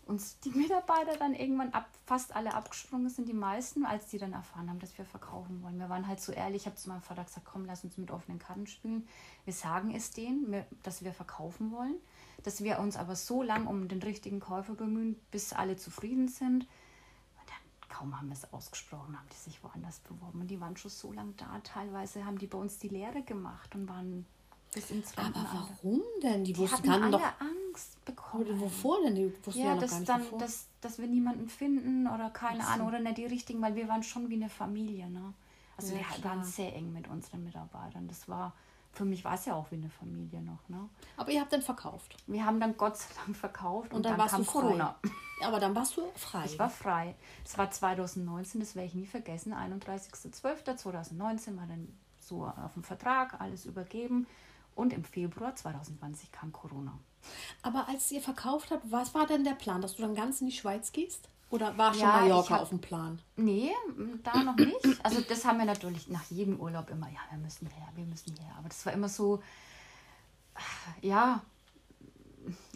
uns 0.09 0.40
die 0.40 0.51
Mitarbeiter 0.51 1.16
dann 1.18 1.35
irgendwann 1.35 1.73
ab, 1.75 1.87
fast 2.07 2.35
alle 2.35 2.55
abgesprungen 2.55 3.11
sind, 3.11 3.29
die 3.29 3.35
meisten, 3.35 3.85
als 3.85 4.07
die 4.07 4.18
dann 4.18 4.33
erfahren 4.33 4.71
haben, 4.71 4.79
dass 4.79 4.97
wir 4.97 5.05
verkaufen 5.05 5.62
wollen. 5.62 5.79
Wir 5.79 5.90
waren 5.90 6.09
halt 6.09 6.21
so 6.21 6.33
ehrlich, 6.33 6.62
ich 6.62 6.66
habe 6.66 6.77
zu 6.77 6.88
meinem 6.88 7.03
Vater 7.03 7.25
gesagt, 7.25 7.47
komm, 7.47 7.66
lass 7.66 7.85
uns 7.85 7.99
mit 7.99 8.11
offenen 8.11 8.38
Karten 8.38 8.66
spielen. 8.66 9.07
Wir 9.44 9.53
sagen 9.53 9.94
es 9.94 10.11
denen, 10.11 10.64
dass 10.83 11.05
wir 11.05 11.12
verkaufen 11.12 11.73
wollen, 11.73 11.94
dass 12.42 12.64
wir 12.64 12.79
uns 12.79 12.97
aber 12.97 13.16
so 13.16 13.42
lang 13.42 13.66
um 13.66 13.87
den 13.87 14.03
richtigen 14.03 14.40
Käufer 14.40 14.75
bemühen, 14.75 15.21
bis 15.31 15.53
alle 15.53 15.77
zufrieden 15.77 16.29
sind. 16.29 16.62
Und 16.62 17.47
dann 17.47 17.88
kaum 17.90 18.18
haben 18.18 18.29
wir 18.29 18.35
es 18.35 18.51
ausgesprochen, 18.51 19.18
haben 19.18 19.29
die 19.31 19.51
sich 19.51 19.62
woanders 19.62 20.01
beworben. 20.01 20.40
Und 20.40 20.49
die 20.49 20.61
waren 20.61 20.77
schon 20.79 20.90
so 20.90 21.12
lange 21.12 21.35
da. 21.37 21.61
Teilweise 21.64 22.25
haben 22.25 22.38
die 22.38 22.47
bei 22.47 22.57
uns 22.57 22.79
die 22.79 22.88
Lehre 22.88 23.23
gemacht 23.23 23.75
und 23.75 23.87
waren 23.88 24.25
bis 24.72 24.90
ins. 24.90 25.16
Aber 25.16 25.46
warum 25.52 26.02
denn? 26.22 26.44
Die, 26.44 26.52
die 26.52 26.59
wussten 26.59 26.90
hatten 26.90 27.04
alle 27.04 27.12
doch... 27.12 27.22
Angst 27.40 28.04
bekommen. 28.04 28.61
Wovor 28.61 29.02
denn? 29.02 29.14
Die 29.14 29.33
wussten 29.44 29.61
ja, 29.61 29.74
ja 29.74 29.81
dass, 29.81 30.04
dann, 30.04 30.22
dass, 30.38 30.66
dass 30.81 30.98
wir 30.98 31.07
niemanden 31.07 31.48
finden 31.48 32.07
oder 32.07 32.31
keine. 32.31 32.66
Ahnung 32.66 32.88
oder 32.88 33.00
nicht 33.00 33.18
die 33.18 33.26
richtigen, 33.26 33.61
weil 33.62 33.74
wir 33.74 33.88
waren 33.88 34.02
schon 34.02 34.28
wie 34.28 34.35
eine 34.35 34.48
Familie. 34.48 35.09
Ne? 35.09 35.33
Also 35.76 35.94
ja, 35.94 36.00
wir 36.00 36.07
klar. 36.07 36.37
waren 36.37 36.44
sehr 36.44 36.74
eng 36.74 36.92
mit 36.92 37.09
unseren 37.09 37.44
Mitarbeitern. 37.44 38.09
Das 38.09 38.28
war, 38.28 38.52
für 38.92 39.04
mich 39.04 39.24
war 39.24 39.35
es 39.35 39.44
ja 39.44 39.54
auch 39.54 39.70
wie 39.70 39.76
eine 39.76 39.90
Familie 39.90 40.42
noch. 40.42 40.68
Ne? 40.68 40.88
Aber 41.16 41.31
ihr 41.31 41.40
habt 41.40 41.52
dann 41.52 41.62
verkauft? 41.62 42.16
Wir 42.26 42.44
haben 42.44 42.61
dann 42.61 42.76
Gott 42.76 42.96
sei 42.96 43.09
Dank 43.24 43.37
verkauft 43.37 43.90
und, 43.90 43.98
und 43.98 44.02
dann, 44.04 44.12
dann, 44.12 44.20
warst 44.20 44.35
kam 44.35 44.44
du 44.44 44.50
frei. 44.50 44.61
Corona. 44.61 44.98
Aber 45.44 45.61
dann 45.61 45.74
warst 45.74 45.96
du 45.96 46.02
frei. 46.16 46.44
Ich 46.46 46.59
war 46.59 46.68
frei. 46.68 47.14
Es 47.44 47.57
war 47.57 47.70
2019, 47.70 48.61
das 48.61 48.74
werde 48.74 48.88
ich 48.88 48.94
nie 48.94 49.07
vergessen. 49.07 49.54
31.12.2019 49.54 51.57
war 51.57 51.66
dann 51.66 51.96
so 52.18 52.44
auf 52.44 52.74
dem 52.74 52.83
Vertrag 52.83 53.40
alles 53.40 53.64
übergeben. 53.64 54.26
Und 54.78 54.92
im 54.92 55.02
Februar 55.02 55.56
2020 55.56 56.30
kam 56.30 56.52
Corona. 56.52 56.96
Aber 57.62 57.88
als 57.88 58.12
ihr 58.12 58.20
verkauft 58.20 58.70
habt, 58.70 58.88
was 58.92 59.12
war 59.12 59.26
denn 59.26 59.42
der 59.42 59.54
Plan, 59.54 59.82
dass 59.82 59.96
du 59.96 60.02
dann 60.02 60.14
ganz 60.14 60.40
in 60.40 60.46
die 60.46 60.52
Schweiz 60.52 60.92
gehst? 60.92 61.28
Oder 61.50 61.76
war 61.76 61.92
schon 61.92 62.02
ja, 62.02 62.20
Mallorca 62.20 62.54
hab, 62.54 62.62
auf 62.62 62.68
dem 62.68 62.80
Plan? 62.80 63.20
Nee, 63.34 63.72
da 64.22 64.44
noch 64.44 64.54
nicht. 64.54 64.76
Also 65.02 65.20
das 65.20 65.44
haben 65.44 65.58
wir 65.58 65.64
natürlich 65.64 66.06
nach 66.08 66.22
jedem 66.30 66.60
Urlaub 66.60 66.90
immer, 66.90 67.08
ja, 67.08 67.18
wir 67.30 67.38
müssen 67.38 67.66
her, 67.66 67.88
wir 67.96 68.04
müssen 68.04 68.36
her. 68.36 68.54
Aber 68.56 68.68
das 68.68 68.86
war 68.86 68.92
immer 68.92 69.08
so, 69.08 69.42
ja, 71.02 71.42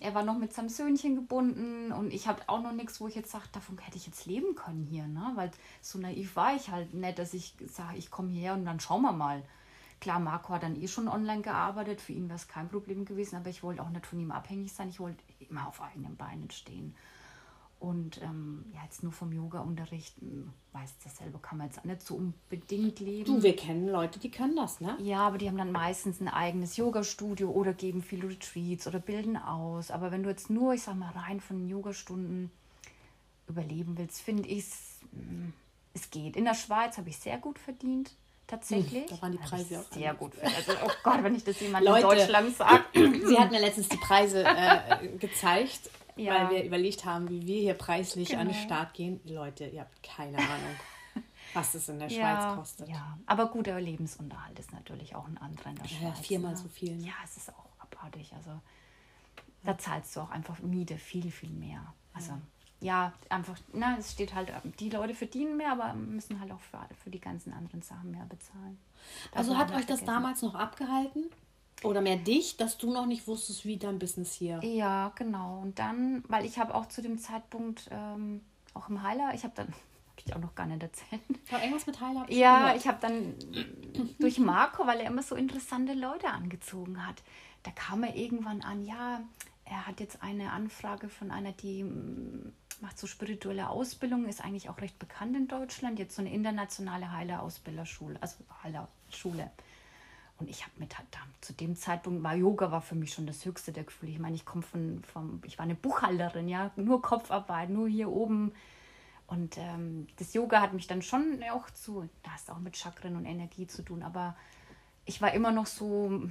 er 0.00 0.14
war 0.16 0.24
noch 0.24 0.38
mit 0.38 0.52
seinem 0.52 0.70
Söhnchen 0.70 1.14
gebunden 1.14 1.92
und 1.92 2.12
ich 2.12 2.26
habe 2.26 2.42
auch 2.48 2.62
noch 2.62 2.72
nichts, 2.72 3.00
wo 3.00 3.06
ich 3.06 3.14
jetzt 3.14 3.30
sage, 3.30 3.44
davon 3.52 3.78
hätte 3.78 3.96
ich 3.96 4.06
jetzt 4.06 4.26
leben 4.26 4.56
können 4.56 4.84
hier, 4.84 5.06
ne? 5.06 5.30
Weil 5.36 5.52
so 5.80 6.00
naiv 6.00 6.34
war 6.34 6.56
ich 6.56 6.68
halt 6.70 6.94
nicht, 6.94 7.20
dass 7.20 7.32
ich 7.32 7.54
sage, 7.68 7.96
ich 7.96 8.10
komme 8.10 8.30
hierher 8.30 8.54
und 8.54 8.64
dann 8.64 8.80
schauen 8.80 9.02
wir 9.02 9.12
mal. 9.12 9.44
Klar, 10.02 10.18
Marco 10.18 10.52
hat 10.52 10.64
dann 10.64 10.82
eh 10.82 10.88
schon 10.88 11.06
online 11.06 11.42
gearbeitet, 11.42 12.00
für 12.00 12.10
ihn 12.10 12.28
wäre 12.28 12.34
es 12.34 12.48
kein 12.48 12.68
Problem 12.68 13.04
gewesen, 13.04 13.36
aber 13.36 13.50
ich 13.50 13.62
wollte 13.62 13.80
auch 13.80 13.88
nicht 13.88 14.04
von 14.04 14.18
ihm 14.18 14.32
abhängig 14.32 14.72
sein, 14.72 14.88
ich 14.88 14.98
wollte 14.98 15.22
immer 15.48 15.68
auf 15.68 15.80
eigenen 15.80 16.16
Beinen 16.16 16.50
stehen. 16.50 16.96
Und 17.78 18.20
ähm, 18.20 18.64
ja, 18.74 18.80
jetzt 18.82 19.04
nur 19.04 19.12
vom 19.12 19.32
Yoga-Unterricht, 19.32 20.16
weiß 20.72 20.98
das 21.04 21.18
selber, 21.18 21.38
kann 21.38 21.58
man 21.58 21.68
jetzt 21.68 21.78
auch 21.78 21.84
nicht 21.84 22.02
so 22.02 22.16
unbedingt 22.16 22.98
leben. 22.98 23.26
Du, 23.26 23.44
wir 23.44 23.54
kennen 23.54 23.86
Leute, 23.88 24.18
die 24.18 24.32
können 24.32 24.56
das, 24.56 24.80
ne? 24.80 24.96
Ja, 24.98 25.20
aber 25.20 25.38
die 25.38 25.46
haben 25.46 25.56
dann 25.56 25.70
meistens 25.70 26.20
ein 26.20 26.26
eigenes 26.26 26.76
Yoga-Studio 26.76 27.48
oder 27.50 27.72
geben 27.72 28.02
viele 28.02 28.28
Retreats 28.28 28.88
oder 28.88 28.98
bilden 28.98 29.36
aus. 29.36 29.92
Aber 29.92 30.10
wenn 30.10 30.24
du 30.24 30.30
jetzt 30.30 30.50
nur, 30.50 30.74
ich 30.74 30.82
sag 30.82 30.96
mal, 30.96 31.12
rein 31.12 31.40
von 31.40 31.68
Yogastunden 31.68 32.50
überleben 33.46 33.96
willst, 33.96 34.20
finde 34.20 34.48
ich 34.48 34.64
es, 34.64 34.98
hm, 35.12 35.52
es 35.94 36.10
geht. 36.10 36.36
In 36.36 36.44
der 36.44 36.54
Schweiz 36.54 36.98
habe 36.98 37.08
ich 37.08 37.18
sehr 37.18 37.38
gut 37.38 37.60
verdient 37.60 38.16
tatsächlich. 38.46 39.07
Da 39.07 39.20
waren 39.22 39.33
die 39.33 39.38
Preise 39.38 39.81
auch 39.81 39.92
sehr 39.92 40.14
gut. 40.14 40.33
Also, 40.42 40.72
oh 40.85 40.90
Gott, 41.02 41.22
wenn 41.22 41.35
ich 41.35 41.44
das 41.44 41.61
jemand 41.61 41.85
Leute, 41.85 42.00
in 42.00 42.18
Deutschland 42.18 42.57
sagt. 42.57 42.94
Sie 42.94 43.38
hatten 43.38 43.55
ja 43.55 43.61
letztens 43.61 43.88
die 43.88 43.96
Preise 43.96 44.44
äh, 44.44 45.09
gezeigt, 45.18 45.90
ja. 46.16 46.35
weil 46.35 46.50
wir 46.50 46.64
überlegt 46.64 47.05
haben, 47.05 47.28
wie 47.28 47.46
wir 47.46 47.61
hier 47.61 47.74
preislich 47.74 48.31
genau. 48.31 48.42
an 48.42 48.48
den 48.48 48.55
genau. 48.55 48.66
Start 48.66 48.94
gehen. 48.94 49.20
Leute, 49.24 49.66
ihr 49.66 49.81
habt 49.81 50.02
keine 50.02 50.38
Ahnung, 50.38 50.76
was 51.55 51.74
es 51.74 51.88
in 51.88 51.98
der 51.98 52.09
ja, 52.09 52.20
Schweiz 52.20 52.57
kostet. 52.57 52.88
Ja, 52.88 53.18
aber 53.26 53.46
guter 53.46 53.81
Lebensunterhalt 53.81 54.59
ist 54.59 54.72
natürlich 54.72 55.14
auch 55.14 55.26
ein 55.26 55.38
anderer 55.38 55.70
in 55.70 55.76
der 55.76 55.88
Schweiz. 55.88 56.02
Ja, 56.02 56.22
viermal 56.22 56.52
ne? 56.52 56.57
so 56.57 56.68
viel. 56.68 56.96
Ne? 56.96 57.07
Ja, 57.07 57.14
es 57.24 57.37
ist 57.37 57.48
auch 57.50 57.66
abartig. 57.78 58.33
Also 58.35 58.50
da 59.64 59.78
zahlst 59.78 60.14
du 60.16 60.20
auch 60.20 60.31
einfach 60.31 60.59
Miete 60.61 60.98
viel, 60.98 61.31
viel 61.31 61.50
mehr. 61.50 61.94
Also 62.12 62.33
ja, 62.33 62.40
einfach, 63.29 63.57
na, 63.73 63.97
es 63.99 64.12
steht 64.12 64.35
halt, 64.35 64.53
die 64.81 64.90
Leute 64.90 65.14
verdienen 65.14 65.57
mehr, 65.57 65.73
aber 65.73 65.95
müssen 65.95 66.40
halt 66.40 66.51
auch 66.53 66.61
für, 66.61 66.79
für 67.03 67.11
die 67.11 67.21
ganzen 67.21 67.53
anderen 67.53 67.83
Sachen 67.83 68.11
mehr 68.11 68.27
bezahlen. 68.27 68.79
Das 69.31 69.40
also 69.40 69.57
hat 69.57 69.71
euch 69.71 69.87
das 69.87 70.01
vergessen. 70.01 70.07
damals 70.07 70.42
noch 70.42 70.55
abgehalten? 70.55 71.25
Oder 71.85 72.01
mehr 72.01 72.16
dich, 72.16 72.57
dass 72.57 72.79
du 72.79 72.92
noch 72.92 73.07
nicht 73.07 73.27
wusstest, 73.27 73.64
wie 73.64 73.77
dein 73.77 73.99
Business 73.99 74.33
hier. 74.33 74.61
Ja, 74.62 75.12
genau. 75.16 75.61
Und 75.61 75.79
dann, 75.79 76.23
weil 76.29 76.45
ich 76.45 76.59
habe 76.59 76.75
auch 76.75 76.87
zu 76.87 77.03
dem 77.03 77.18
Zeitpunkt 77.18 77.88
ähm, 77.90 78.40
auch 78.75 78.88
im 78.88 79.03
Heiler, 79.03 79.33
ich 79.35 79.45
habe 79.45 79.55
dann, 79.57 79.66
habe 79.68 80.23
ich 80.25 80.35
auch 80.35 80.40
noch 80.40 80.55
gar 80.55 80.66
nicht 80.66 80.83
erzählt. 80.83 81.23
War 81.51 81.61
irgendwas 81.61 81.87
mit 81.87 82.01
Heiler? 82.01 82.27
Ja, 82.31 82.59
gehört. 82.59 82.77
ich 82.77 82.87
habe 82.87 82.99
dann 83.01 83.35
durch 84.18 84.38
Marco, 84.38 84.87
weil 84.87 85.01
er 85.01 85.07
immer 85.07 85.23
so 85.23 85.35
interessante 85.35 85.95
Leute 85.95 86.29
angezogen 86.29 87.05
hat, 87.07 87.23
da 87.64 87.71
kam 87.71 88.03
er 88.03 88.16
irgendwann 88.16 88.62
an, 88.62 88.85
ja, 88.85 89.21
er 89.64 89.87
hat 89.87 90.01
jetzt 90.01 90.22
eine 90.22 90.53
Anfrage 90.53 91.09
von 91.09 91.31
einer, 91.31 91.53
die 91.53 91.85
macht 92.81 92.98
so 92.98 93.07
spirituelle 93.07 93.68
Ausbildung, 93.68 94.27
ist 94.27 94.44
eigentlich 94.44 94.68
auch 94.68 94.81
recht 94.81 94.98
bekannt 94.98 95.37
in 95.37 95.48
Deutschland. 95.48 95.98
Jetzt 95.98 96.16
so 96.16 96.22
eine 96.22 96.33
internationale 96.33 97.12
Heilerausbilderschule, 97.12 98.20
also 98.20 98.37
Heilerschule. 98.62 99.51
Und 100.38 100.51
ich 100.51 100.62
habe 100.62 100.72
mit 100.79 100.94
zu 101.40 101.53
dem 101.53 101.77
Zeitpunkt 101.77 102.25
war 102.25 102.35
Yoga 102.35 102.72
war 102.72 102.83
für 102.83 102.96
mich 102.96 103.12
schon 103.12 103.27
das 103.27 103.44
höchste 103.44 103.72
der 103.72 103.85
Gefühle. 103.85 104.11
Ich 104.11 104.18
meine, 104.18 104.35
ich 104.35 104.44
komme 104.44 104.62
von, 104.62 105.03
vom, 105.05 105.40
ich 105.44 105.59
war 105.59 105.64
eine 105.64 105.77
Buchhalterin, 105.77 106.48
ja, 106.48 106.72
nur 106.75 107.01
Kopfarbeit, 107.01 107.70
nur 107.70 107.88
hier 107.88 108.09
oben. 108.09 108.53
Und 109.29 109.57
ähm, 109.59 110.09
das 110.16 110.35
Yoga 110.35 110.61
hat 110.61 110.72
mich 110.72 110.88
dann 110.88 111.01
schon 111.01 111.42
auch 111.53 111.70
zu, 111.70 112.09
da 112.25 112.33
hast 112.33 112.51
auch 112.51 112.59
mit 112.59 112.77
Chakren 112.77 113.16
und 113.16 113.25
Energie 113.25 113.66
zu 113.66 113.83
tun, 113.83 114.03
aber 114.03 114.37
ich 115.05 115.22
war 115.22 115.33
immer 115.33 115.53
noch 115.53 115.66
so, 115.66 116.22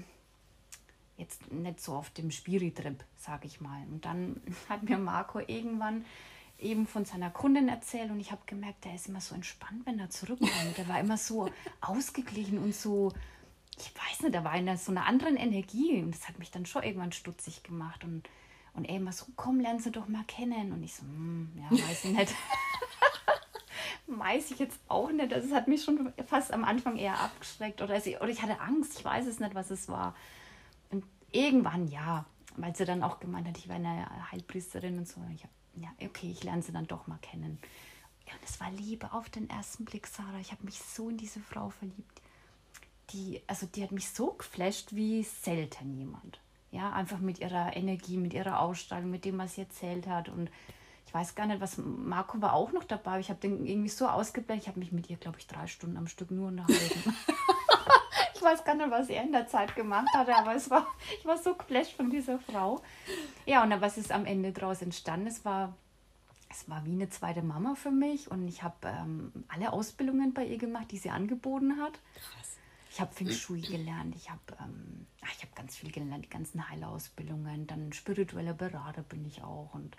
jetzt 1.22 1.52
nicht 1.52 1.80
so 1.80 1.94
auf 1.94 2.10
dem 2.10 2.32
Spiritrip, 2.32 3.04
sage 3.18 3.48
ich 3.48 3.62
mal. 3.62 3.82
Und 3.90 4.06
dann 4.06 4.42
hat 4.70 4.84
mir 4.84 4.98
Marco 4.98 5.40
irgendwann 5.40 6.06
eben 6.60 6.86
von 6.86 7.06
seiner 7.06 7.30
Kundin 7.30 7.70
erzählt 7.70 8.12
und 8.12 8.20
ich 8.20 8.32
habe 8.32 8.42
gemerkt, 8.46 8.86
der 8.86 8.94
ist 8.94 9.08
immer 9.08 9.22
so 9.22 9.34
entspannt, 9.34 9.86
wenn 9.86 10.00
er 10.00 10.10
zurückkommt. 10.10 10.78
Der 10.78 10.88
war 10.88 11.00
immer 11.00 11.18
so 11.18 11.50
ausgeglichen 11.82 12.60
und 12.60 12.76
so, 12.76 13.14
ich 13.78 13.92
weiß 13.96 14.22
nicht, 14.22 14.36
da 14.36 14.44
war 14.44 14.56
in 14.56 14.78
so 14.78 14.92
einer 14.92 15.06
anderen 15.06 15.38
Energie 15.38 16.02
und 16.02 16.12
das 16.12 16.28
hat 16.28 16.38
mich 16.38 16.52
dann 16.52 16.66
schon 16.66 16.84
irgendwann 16.84 17.12
stutzig 17.12 17.64
gemacht 17.64 18.04
und, 18.04 18.30
und 18.74 18.86
er 18.86 18.98
immer 18.98 19.12
so, 19.12 19.26
komm, 19.36 19.60
lern 19.60 19.80
sie 19.80 19.92
doch 19.92 20.08
mal 20.08 20.24
kennen. 20.26 20.72
Und 20.72 20.84
ich 20.84 20.94
so, 20.94 21.04
hm, 21.04 21.52
ja, 21.56 21.72
weiß 21.72 22.06
ich 22.06 22.12
nicht. 22.12 22.36
weiß 24.08 24.52
ich 24.52 24.60
jetzt 24.60 24.80
auch 24.88 25.12
nicht. 25.12 25.32
Das 25.32 25.52
hat 25.52 25.68
mich 25.68 25.84
schon 25.84 26.14
fast 26.28 26.54
am 26.54 26.64
Anfang 26.64 26.98
eher 26.98 27.20
abgeschreckt 27.20 27.82
oder, 27.82 27.96
oder 27.96 28.30
ich 28.30 28.42
hatte 28.42 28.60
Angst, 28.60 29.00
ich 29.00 29.06
weiß 29.06 29.26
es 29.26 29.40
nicht, 29.40 29.56
was 29.56 29.72
es 29.72 29.90
war. 29.90 30.16
Irgendwann, 31.32 31.88
ja, 31.88 32.26
weil 32.58 32.76
sie 32.76 32.86
dann 32.86 33.04
auch 33.04 33.20
gemeint 33.20 33.48
hat, 33.48 33.58
ich 33.58 33.70
war 33.70 33.76
eine 33.76 34.32
Heilpriesterin 34.32 34.98
und 34.98 35.08
so. 35.08 35.22
Ich 35.34 35.46
ja, 35.76 35.90
okay, 36.04 36.32
ich 36.32 36.44
lerne 36.44 36.62
sie 36.62 36.72
dann 36.72 36.88
doch 36.88 37.08
mal 37.08 37.20
kennen. 37.22 37.60
Ja, 38.28 38.34
und 38.34 38.44
es 38.44 38.60
war 38.60 38.72
Liebe 38.72 39.14
auf 39.14 39.30
den 39.30 39.50
ersten 39.50 39.86
Blick, 39.86 40.08
Sarah. 40.08 40.40
Ich 40.40 40.52
habe 40.52 40.64
mich 40.64 40.80
so 40.80 41.10
in 41.10 41.18
diese 41.18 41.40
Frau 41.40 41.70
verliebt. 41.70 42.22
Die, 43.12 43.42
also 43.48 43.66
die 43.66 43.84
hat 43.84 43.92
mich 43.92 44.10
so 44.10 44.34
geflasht 44.34 44.94
wie 44.94 45.24
selten 45.24 45.98
jemand. 45.98 46.40
Ja, 46.72 46.94
einfach 46.94 47.20
mit 47.20 47.40
ihrer 47.40 47.76
Energie, 47.76 48.18
mit 48.18 48.34
ihrer 48.34 48.60
Ausstrahlung, 48.60 49.10
mit 49.10 49.26
dem, 49.26 49.38
was 49.38 49.56
sie 49.56 49.62
erzählt 49.62 50.08
hat. 50.08 50.30
Und 50.30 50.50
ich 51.06 51.14
weiß 51.14 51.36
gar 51.36 51.46
nicht, 51.46 51.60
was 51.60 51.78
Marco 51.78 52.42
war 52.42 52.54
auch 52.54 52.72
noch 52.72 52.86
dabei. 52.86 53.20
Ich 53.20 53.30
habe 53.30 53.40
den 53.40 53.66
irgendwie 53.66 53.90
so 53.90 54.08
ausgeblendet. 54.08 54.64
Ich 54.64 54.70
habe 54.70 54.80
mich 54.80 54.94
mit 54.94 55.10
ihr, 55.10 55.18
glaube 55.18 55.40
ich, 55.40 55.48
drei 55.48 55.68
Stunden 55.68 55.98
am 55.98 56.08
Stück 56.08 56.32
nur 56.32 56.48
unterhalten. 56.48 57.16
ich 58.42 58.46
weiß 58.46 58.64
gar 58.64 58.74
nicht, 58.74 58.90
was 58.90 59.10
er 59.10 59.24
in 59.24 59.32
der 59.32 59.48
Zeit 59.48 59.76
gemacht 59.76 60.08
hatte, 60.16 60.36
aber 60.36 60.56
es 60.56 60.70
war, 60.70 60.88
ich 61.20 61.26
war 61.26 61.38
so 61.38 61.54
geflasht 61.54 61.94
von 61.94 62.10
dieser 62.10 62.40
Frau. 62.40 62.82
Ja, 63.46 63.64
und 63.64 63.82
was 63.82 63.98
ist 63.98 64.12
am 64.12 64.26
Ende 64.26 64.52
daraus 64.52 64.82
entstanden? 64.82 65.28
Es 65.28 65.46
war, 65.46 65.76
es 66.50 66.68
war 66.68 66.84
wie 66.86 66.94
eine 66.94 67.10
zweite 67.10 67.44
Mama 67.44 67.76
für 67.76 67.92
mich 67.92 68.32
und 68.32 68.48
ich 68.48 68.64
habe 68.64 68.76
ähm, 68.88 69.32
alle 69.48 69.72
Ausbildungen 69.72 70.34
bei 70.34 70.46
ihr 70.46 70.58
gemacht, 70.58 70.92
die 70.92 70.98
sie 70.98 71.12
angeboten 71.12 71.80
hat. 71.80 72.00
Krass. 72.16 72.58
Ich 72.90 73.00
habe 73.00 73.14
Feng 73.14 73.30
Shui 73.30 73.62
gelernt, 73.62 74.16
ich 74.16 74.30
habe 74.30 74.42
ähm, 74.60 75.06
hab 75.22 75.56
ganz 75.56 75.78
viel 75.78 75.92
gelernt, 75.92 76.26
die 76.26 76.30
ganzen 76.30 76.68
Heilausbildungen, 76.68 77.68
dann 77.68 77.94
spiritueller 77.94 78.54
Berater 78.54 79.04
bin 79.04 79.26
ich 79.26 79.44
auch 79.44 79.74
und 79.74 79.96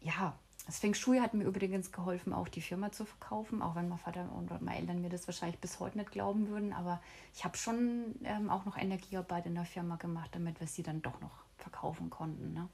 ja, 0.00 0.36
das 0.68 0.80
Feng 0.80 0.92
Shui 0.92 1.18
hat 1.18 1.32
mir 1.32 1.44
übrigens 1.44 1.92
geholfen, 1.92 2.34
auch 2.34 2.46
die 2.46 2.60
Firma 2.60 2.92
zu 2.92 3.06
verkaufen, 3.06 3.62
auch 3.62 3.74
wenn 3.74 3.88
mein 3.88 3.96
Vater 3.96 4.30
und 4.36 4.50
meine 4.60 4.78
Eltern 4.78 5.00
mir 5.00 5.08
das 5.08 5.26
wahrscheinlich 5.26 5.58
bis 5.58 5.80
heute 5.80 5.96
nicht 5.96 6.10
glauben 6.10 6.48
würden. 6.48 6.74
Aber 6.74 7.00
ich 7.34 7.42
habe 7.46 7.56
schon 7.56 8.16
ähm, 8.22 8.50
auch 8.50 8.66
noch 8.66 8.76
Energiearbeit 8.76 9.46
in 9.46 9.54
der 9.54 9.64
Firma 9.64 9.96
gemacht, 9.96 10.28
damit 10.32 10.60
wir 10.60 10.66
sie 10.66 10.82
dann 10.82 11.00
doch 11.00 11.22
noch 11.22 11.30
verkaufen 11.56 12.10
konnten. 12.10 12.52
Ne? 12.52 12.68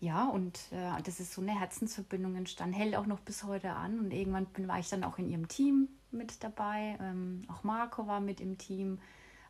Ja, 0.00 0.26
und 0.30 0.58
äh, 0.72 1.02
das 1.02 1.20
ist 1.20 1.34
so 1.34 1.42
eine 1.42 1.60
Herzensverbindung 1.60 2.34
entstanden, 2.34 2.74
hält 2.74 2.96
auch 2.96 3.04
noch 3.04 3.20
bis 3.20 3.44
heute 3.44 3.72
an. 3.72 3.98
Und 3.98 4.10
irgendwann 4.10 4.46
bin, 4.46 4.66
war 4.66 4.78
ich 4.78 4.88
dann 4.88 5.04
auch 5.04 5.18
in 5.18 5.28
ihrem 5.28 5.48
Team 5.48 5.88
mit 6.10 6.42
dabei. 6.42 6.96
Ähm, 6.98 7.42
auch 7.48 7.62
Marco 7.62 8.06
war 8.06 8.20
mit 8.20 8.40
im 8.40 8.56
Team. 8.56 9.00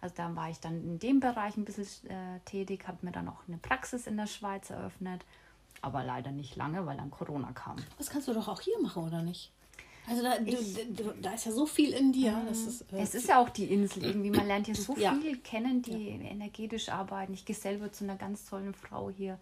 Also 0.00 0.16
da 0.16 0.34
war 0.34 0.50
ich 0.50 0.58
dann 0.58 0.82
in 0.82 0.98
dem 0.98 1.20
Bereich 1.20 1.56
ein 1.56 1.64
bisschen 1.64 2.10
äh, 2.10 2.40
tätig, 2.44 2.88
habe 2.88 3.06
mir 3.06 3.12
dann 3.12 3.28
auch 3.28 3.46
eine 3.46 3.58
Praxis 3.58 4.08
in 4.08 4.16
der 4.16 4.26
Schweiz 4.26 4.70
eröffnet. 4.70 5.24
Aber 5.82 6.04
leider 6.04 6.30
nicht 6.30 6.56
lange, 6.56 6.84
weil 6.86 6.96
dann 6.96 7.10
Corona 7.10 7.52
kam. 7.52 7.76
Das 7.98 8.10
kannst 8.10 8.28
du 8.28 8.34
doch 8.34 8.48
auch 8.48 8.60
hier 8.60 8.78
machen, 8.80 9.06
oder 9.06 9.22
nicht? 9.22 9.50
Also 10.08 10.22
da, 10.22 10.38
du, 10.38 10.56
du, 10.90 11.14
da 11.22 11.34
ist 11.34 11.46
ja 11.46 11.52
so 11.52 11.66
viel 11.66 11.92
in 11.92 12.12
dir. 12.12 12.32
Mhm. 12.32 12.48
Ist, 12.48 12.82
äh, 12.92 12.98
es 12.98 13.14
ist 13.14 13.28
ja 13.28 13.40
auch 13.40 13.48
die 13.48 13.66
Insel 13.66 14.04
irgendwie. 14.04 14.30
Man 14.30 14.46
lernt 14.46 14.66
hier 14.66 14.74
so 14.74 14.96
ja. 14.96 15.14
viel 15.14 15.38
kennen, 15.38 15.82
die 15.82 16.08
ja. 16.08 16.30
energetisch 16.30 16.88
arbeiten. 16.88 17.32
Ich 17.32 17.44
gehe 17.44 17.56
selber 17.56 17.92
zu 17.92 18.04
einer 18.04 18.16
ganz 18.16 18.44
tollen 18.44 18.74
Frau 18.74 19.10
hier. 19.10 19.38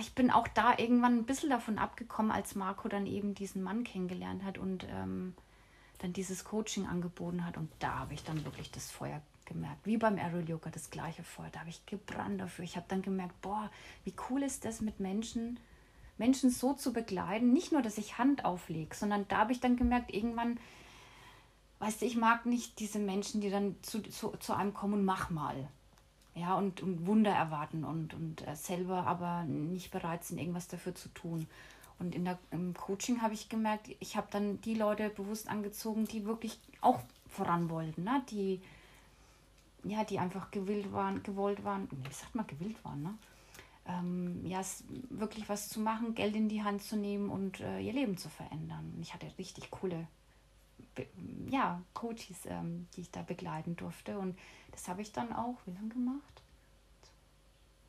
Ich 0.00 0.14
bin 0.14 0.30
auch 0.30 0.48
da 0.48 0.76
irgendwann 0.76 1.18
ein 1.18 1.24
bisschen 1.24 1.50
davon 1.50 1.78
abgekommen, 1.78 2.30
als 2.30 2.54
Marco 2.54 2.88
dann 2.88 3.06
eben 3.06 3.34
diesen 3.34 3.62
Mann 3.62 3.84
kennengelernt 3.84 4.44
hat 4.44 4.58
und 4.58 4.84
ähm, 4.90 5.34
dann 5.98 6.12
dieses 6.12 6.44
Coaching 6.44 6.86
angeboten 6.86 7.46
hat. 7.46 7.56
Und 7.56 7.70
da 7.78 8.00
habe 8.00 8.14
ich 8.14 8.22
dann 8.24 8.44
wirklich 8.44 8.70
das 8.70 8.90
Feuer 8.90 9.22
gemerkt. 9.48 9.84
Wie 9.84 9.96
beim 9.96 10.18
Aerial 10.18 10.48
Yoga, 10.48 10.70
das 10.70 10.90
gleiche 10.90 11.24
Feuer. 11.24 11.48
Da 11.50 11.60
habe 11.60 11.70
ich 11.70 11.84
gebrannt 11.86 12.40
dafür. 12.40 12.64
Ich 12.64 12.76
habe 12.76 12.86
dann 12.88 13.02
gemerkt, 13.02 13.40
boah, 13.42 13.70
wie 14.04 14.14
cool 14.28 14.42
ist 14.42 14.64
das 14.64 14.80
mit 14.80 15.00
Menschen, 15.00 15.58
Menschen 16.18 16.50
so 16.50 16.74
zu 16.74 16.92
begleiten. 16.92 17.52
Nicht 17.52 17.72
nur, 17.72 17.82
dass 17.82 17.98
ich 17.98 18.18
Hand 18.18 18.44
auflege, 18.44 18.94
sondern 18.94 19.26
da 19.28 19.38
habe 19.38 19.52
ich 19.52 19.60
dann 19.60 19.76
gemerkt, 19.76 20.14
irgendwann, 20.14 20.58
weißt 21.80 22.02
du, 22.02 22.06
ich 22.06 22.16
mag 22.16 22.46
nicht 22.46 22.78
diese 22.78 22.98
Menschen, 22.98 23.40
die 23.40 23.50
dann 23.50 23.76
zu, 23.82 24.02
zu, 24.02 24.36
zu 24.38 24.52
einem 24.54 24.74
kommen 24.74 24.94
und 24.94 25.04
mach 25.04 25.30
mal. 25.30 25.68
Ja, 26.34 26.54
und, 26.54 26.82
und 26.82 27.06
Wunder 27.06 27.32
erwarten 27.32 27.82
und, 27.82 28.14
und 28.14 28.46
äh, 28.46 28.54
selber 28.54 29.06
aber 29.06 29.42
nicht 29.44 29.90
bereit 29.90 30.22
sind, 30.22 30.38
irgendwas 30.38 30.68
dafür 30.68 30.94
zu 30.94 31.08
tun. 31.08 31.48
Und 31.98 32.14
in 32.14 32.24
der, 32.24 32.38
im 32.52 32.74
Coaching 32.74 33.22
habe 33.22 33.34
ich 33.34 33.48
gemerkt, 33.48 33.90
ich 33.98 34.16
habe 34.16 34.28
dann 34.30 34.60
die 34.60 34.74
Leute 34.74 35.10
bewusst 35.10 35.48
angezogen, 35.48 36.04
die 36.04 36.26
wirklich 36.26 36.60
auch 36.80 37.00
voran 37.26 37.70
wollten, 37.70 38.04
ne? 38.04 38.22
die, 38.30 38.60
ja, 39.84 40.04
die 40.04 40.18
einfach 40.18 40.50
gewillt 40.50 40.92
waren, 40.92 41.22
gewollt 41.22 41.64
waren, 41.64 41.88
wie 41.90 42.12
sagt 42.12 42.34
man, 42.34 42.46
gewillt 42.46 42.82
waren, 42.84 43.02
ne? 43.02 43.14
Ähm, 43.86 44.44
ja, 44.44 44.60
wirklich 45.08 45.48
was 45.48 45.70
zu 45.70 45.80
machen, 45.80 46.14
Geld 46.14 46.36
in 46.36 46.50
die 46.50 46.62
Hand 46.62 46.82
zu 46.82 46.96
nehmen 46.96 47.30
und 47.30 47.60
äh, 47.60 47.80
ihr 47.80 47.94
Leben 47.94 48.18
zu 48.18 48.28
verändern. 48.28 48.92
Ich 49.00 49.14
hatte 49.14 49.32
richtig 49.38 49.70
coole 49.70 50.06
ja, 51.48 51.82
Coaches, 51.94 52.46
ähm, 52.46 52.86
die 52.94 53.02
ich 53.02 53.10
da 53.10 53.22
begleiten 53.22 53.76
durfte. 53.76 54.18
Und 54.18 54.38
das 54.72 54.88
habe 54.88 55.02
ich 55.02 55.12
dann 55.12 55.32
auch, 55.32 55.56
wie 55.66 55.72
lange 55.72 55.88
gemacht? 55.88 56.42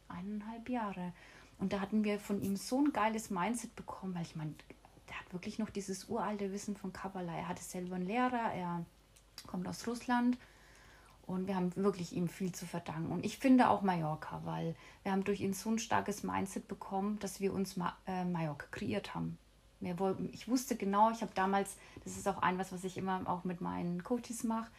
Eineinhalb 0.08 0.70
Jahre. 0.70 1.14
Und 1.60 1.74
da 1.74 1.82
hatten 1.82 2.04
wir 2.04 2.20
von 2.20 2.42
ihm 2.42 2.56
so 2.56 2.80
ein 2.80 2.94
geiles 2.94 3.30
Mindset 3.30 3.76
bekommen, 3.76 4.16
weil 4.16 4.24
ich 4.24 4.36
meine, 4.36 4.54
der 5.10 5.20
hat 5.20 5.34
wirklich 5.34 5.60
noch 5.60 5.70
dieses 5.70 6.08
uralte 6.10 6.52
Wissen 6.52 6.76
von 6.76 6.94
Kabbalah. 6.94 7.36
Er 7.36 7.48
hatte 7.48 7.64
selber 7.64 7.96
einen 7.96 8.08
Lehrer, 8.08 8.54
er 8.54 8.86
kommt 9.48 9.68
aus 9.68 9.88
Russland 9.88 10.38
und 11.30 11.46
wir 11.46 11.56
haben 11.56 11.76
wirklich 11.76 12.14
ihm 12.14 12.28
viel 12.28 12.52
zu 12.52 12.66
verdanken. 12.66 13.12
Und 13.12 13.24
ich 13.24 13.38
finde 13.38 13.70
auch 13.70 13.84
Mallorca, 13.84 14.42
weil 14.46 14.76
wir 15.04 15.12
haben 15.12 15.24
durch 15.24 15.42
ihn 15.42 15.54
so 15.54 15.70
ein 15.70 15.78
starkes 15.78 16.24
Mindset 16.24 16.68
bekommen, 16.68 17.20
dass 17.20 17.40
wir 17.40 17.54
uns 17.54 17.78
Ma 17.78 17.96
äh, 18.08 18.26
Mallorca 18.26 18.66
kreiert 18.72 19.14
haben. 19.14 19.38
Wir 19.80 20.00
wollten, 20.00 20.30
ich 20.34 20.48
wusste 20.48 20.76
genau, 20.76 21.12
ich 21.12 21.22
habe 21.22 21.32
damals, 21.36 21.78
das 22.04 22.18
ist 22.18 22.28
auch 22.28 22.42
ein 22.42 22.58
was, 22.58 22.72
was 22.72 22.84
ich 22.84 22.98
immer 22.98 23.22
auch 23.26 23.44
mit 23.44 23.62
meinen 23.62 24.04
Coaches 24.04 24.44
mache, 24.44 24.72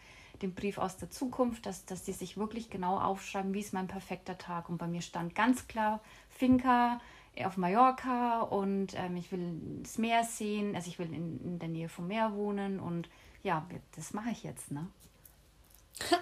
den 0.43 0.53
Brief 0.53 0.79
aus 0.79 0.97
der 0.97 1.09
Zukunft, 1.09 1.67
dass, 1.67 1.87
dass 1.87 2.03
die 2.03 2.13
sich 2.13 2.37
wirklich 2.37 2.69
genau 2.69 2.99
aufschreiben, 2.99 3.55
wie 3.55 3.61
ist 3.61 3.73
mein 3.73 3.87
perfekter 3.87 4.37
Tag. 4.37 4.69
Und 4.69 4.79
bei 4.79 4.89
mir 4.89 5.03
stand 5.03 5.37
ganz 5.37 5.69
klar 5.69 6.01
Finca 6.29 7.01
auf 7.45 7.57
Mallorca 7.59 8.41
und 8.41 8.95
ähm, 8.97 9.17
ich 9.17 9.31
will 9.31 9.61
das 9.83 9.99
Meer 9.99 10.25
sehen, 10.25 10.75
also 10.75 10.89
ich 10.89 10.99
will 10.99 11.15
in, 11.15 11.41
in 11.45 11.59
der 11.61 11.69
Nähe 11.69 11.89
vom 11.89 12.09
Meer 12.09 12.35
wohnen 12.35 12.81
und 12.81 13.09
ja, 13.45 13.65
das 13.95 14.13
mache 14.13 14.31
ich 14.31 14.43
jetzt, 14.43 14.73
ne? 14.73 14.89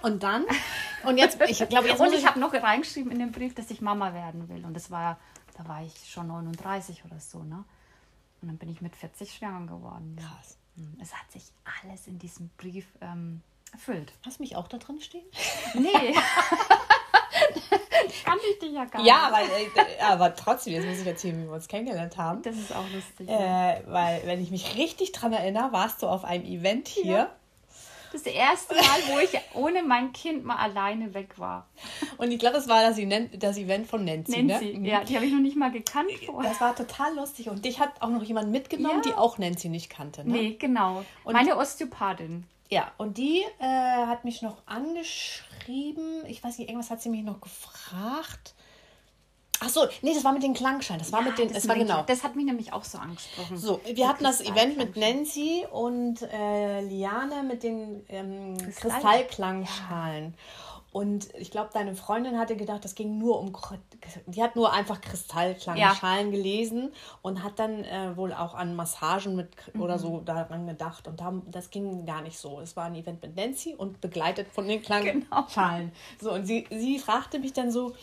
Und 0.03 0.23
dann? 0.23 0.45
Und 1.05 1.19
jetzt, 1.19 1.41
ich 1.41 1.59
glaube, 1.69 1.89
jetzt. 1.89 2.01
und 2.01 2.13
ich, 2.13 2.21
ich 2.21 2.27
habe 2.27 2.41
noch 2.41 2.53
reingeschrieben 2.53 3.13
in 3.13 3.19
den 3.19 3.33
Brief, 3.33 3.55
dass 3.55 3.71
ich 3.71 3.81
Mama 3.81 4.13
werden 4.13 4.49
will. 4.49 4.65
Und 4.65 4.75
das 4.75 4.91
war, 4.91 5.19
da 5.57 5.67
war 5.69 5.83
ich 5.83 6.11
schon 6.11 6.29
39 6.29 7.05
oder 7.05 7.21
so, 7.21 7.43
ne? 7.43 7.65
Und 8.41 8.49
dann 8.49 8.59
bin 8.59 8.69
ich 8.69 8.81
mit 8.81 8.95
40 8.95 9.33
schwanger 9.33 9.67
geworden. 9.67 10.17
Ja. 10.21 10.27
Krass. 10.27 10.59
Hm, 10.77 10.97
es 11.01 11.13
hat 11.15 11.31
sich 11.33 11.45
alles 11.83 12.07
in 12.07 12.19
diesem 12.19 12.51
Brief 12.57 12.87
ähm, 13.01 13.43
erfüllt. 13.73 14.13
Hast 14.25 14.39
du 14.39 14.43
mich 14.43 14.57
auch 14.57 14.69
da 14.69 14.79
drin 14.79 15.01
stehen? 15.01 15.27
Nee. 15.75 16.15
Kann 18.25 18.39
ich 18.51 18.59
dich 18.59 18.73
ja 18.73 18.85
gar 18.85 19.01
nicht. 19.01 19.09
Ja, 19.09 19.29
aber, 19.29 19.41
äh, 19.43 20.03
aber 20.03 20.35
trotzdem, 20.35 20.75
jetzt 20.75 20.87
muss 20.87 21.01
ich 21.01 21.07
erzählen, 21.07 21.39
wie 21.39 21.47
wir 21.47 21.53
uns 21.53 21.69
kennengelernt 21.69 22.17
haben. 22.17 22.43
Das 22.43 22.57
ist 22.57 22.75
auch 22.75 22.89
lustig. 22.93 23.29
Äh, 23.29 23.83
weil, 23.87 24.23
wenn 24.25 24.41
ich 24.41 24.51
mich 24.51 24.77
richtig 24.77 25.13
dran 25.13 25.33
erinnere, 25.33 25.73
warst 25.73 26.03
du 26.03 26.07
auf 26.07 26.25
einem 26.25 26.45
Event 26.45 26.89
hier. 26.89 27.17
Ja. 27.17 27.31
Das 28.13 28.23
erste 28.23 28.75
Mal, 28.75 29.01
wo 29.09 29.19
ich 29.19 29.31
ohne 29.55 29.83
mein 29.83 30.13
Kind 30.13 30.45
mal 30.45 30.57
alleine 30.57 31.13
weg 31.15 31.39
war. 31.39 31.69
Und 32.17 32.31
ich 32.31 32.39
glaube, 32.39 32.57
das 32.57 32.69
war 32.69 32.83
das, 32.83 32.99
Event 32.99 33.87
von 33.87 34.05
Nancy. 34.05 34.43
Ne? 34.43 34.55
Nancy, 34.55 34.79
ne? 34.79 34.89
ja, 34.89 35.05
die 35.05 35.17
habe 35.17 35.27
ich 35.27 35.33
noch 35.33 35.41
nicht 35.41 35.57
mal 35.57 35.71
gekannt 35.71 36.11
vorher. 36.25 36.51
Das 36.51 36.61
war 36.61 36.75
total 36.75 37.15
lustig. 37.15 37.49
Und 37.49 37.65
dich 37.65 37.81
hat 37.81 38.01
auch 38.01 38.11
noch 38.11 38.23
jemand 38.23 38.51
mitgenommen, 38.51 39.03
ja. 39.05 39.13
die 39.13 39.15
auch 39.15 39.39
Nancy 39.39 39.69
nicht 39.69 39.91
kannte. 39.91 40.25
Ne? 40.25 40.33
Nee, 40.33 40.57
genau. 40.59 41.05
Und 41.25 41.35
Meine 41.35 41.57
Osteopathin. 41.57 42.45
Ja, 42.71 42.93
und 42.99 43.17
die 43.17 43.45
äh, 43.59 44.07
hat 44.07 44.25
mich 44.25 44.43
noch 44.43 44.59
angeschrieben. 44.67 46.25
Ich 46.27 46.45
weiß 46.45 46.59
nicht, 46.59 46.69
irgendwas 46.69 46.91
hat 46.91 47.01
sie 47.01 47.09
mich 47.09 47.23
noch 47.23 47.41
gefragt. 47.41 48.55
Ach 49.61 49.69
so, 49.69 49.87
nee, 50.03 50.15
das 50.15 50.25
war 50.25 50.33
mit 50.33 50.43
den 50.43 50.55
Klangscheinen. 50.55 51.01
Das 51.01 51.13
war 51.13 51.21
ja, 51.21 51.29
mit 51.29 51.39
den, 51.39 51.53
das 51.53 51.67
war 51.69 51.77
genau. 51.77 52.03
Das 52.03 52.23
hat 52.23 52.37
mich 52.37 52.45
nämlich 52.45 52.73
auch 52.73 52.85
so 52.85 52.99
angesprochen. 52.99 53.57
So, 53.57 53.81
wir 53.85 54.09
hatten 54.09 54.25
das 54.25 54.41
Event 54.41 54.77
mit 54.77 54.97
Nancy 54.97 55.65
und 55.71 56.23
äh, 56.23 56.81
Liane 56.83 57.43
mit 57.43 57.63
den 57.63 58.05
ähm, 58.09 58.57
Kristallklangschalen. 58.77 60.25
Ja. 60.25 60.69
Und 60.91 61.29
ich 61.35 61.51
glaube, 61.51 61.69
deine 61.75 61.95
Freundin 61.95 62.39
hatte 62.39 62.57
gedacht, 62.57 62.83
das 62.83 62.95
ging 62.95 63.19
nur 63.19 63.39
um, 63.39 63.53
die 64.27 64.43
hat 64.43 64.57
nur 64.57 64.73
einfach 64.73 65.01
Kristallklangschalen 65.01 66.33
ja. 66.33 66.37
gelesen 66.37 66.93
und 67.21 67.43
hat 67.43 67.59
dann 67.59 67.85
äh, 67.85 68.17
wohl 68.17 68.33
auch 68.33 68.55
an 68.55 68.75
Massagen 68.75 69.37
mit 69.37 69.51
mhm. 69.75 69.83
oder 69.83 69.99
so 69.99 70.21
daran 70.21 70.67
gedacht. 70.67 71.07
Und 71.07 71.21
da, 71.21 71.35
das 71.47 71.71
ging 71.71 72.07
gar 72.07 72.23
nicht 72.23 72.39
so. 72.39 72.61
Es 72.61 72.75
war 72.75 72.87
ein 72.87 72.95
Event 72.95 73.23
mit 73.23 73.37
Nancy 73.37 73.75
und 73.75 74.01
begleitet 74.01 74.49
von 74.49 74.67
den 74.67 74.81
Klangschalen. 74.83 75.93
Genau. 76.19 76.31
So, 76.33 76.33
und 76.33 76.47
sie, 76.47 76.67
sie 76.71 76.99
fragte 76.99 77.39
mich 77.39 77.53
dann 77.53 77.71
so, 77.71 77.95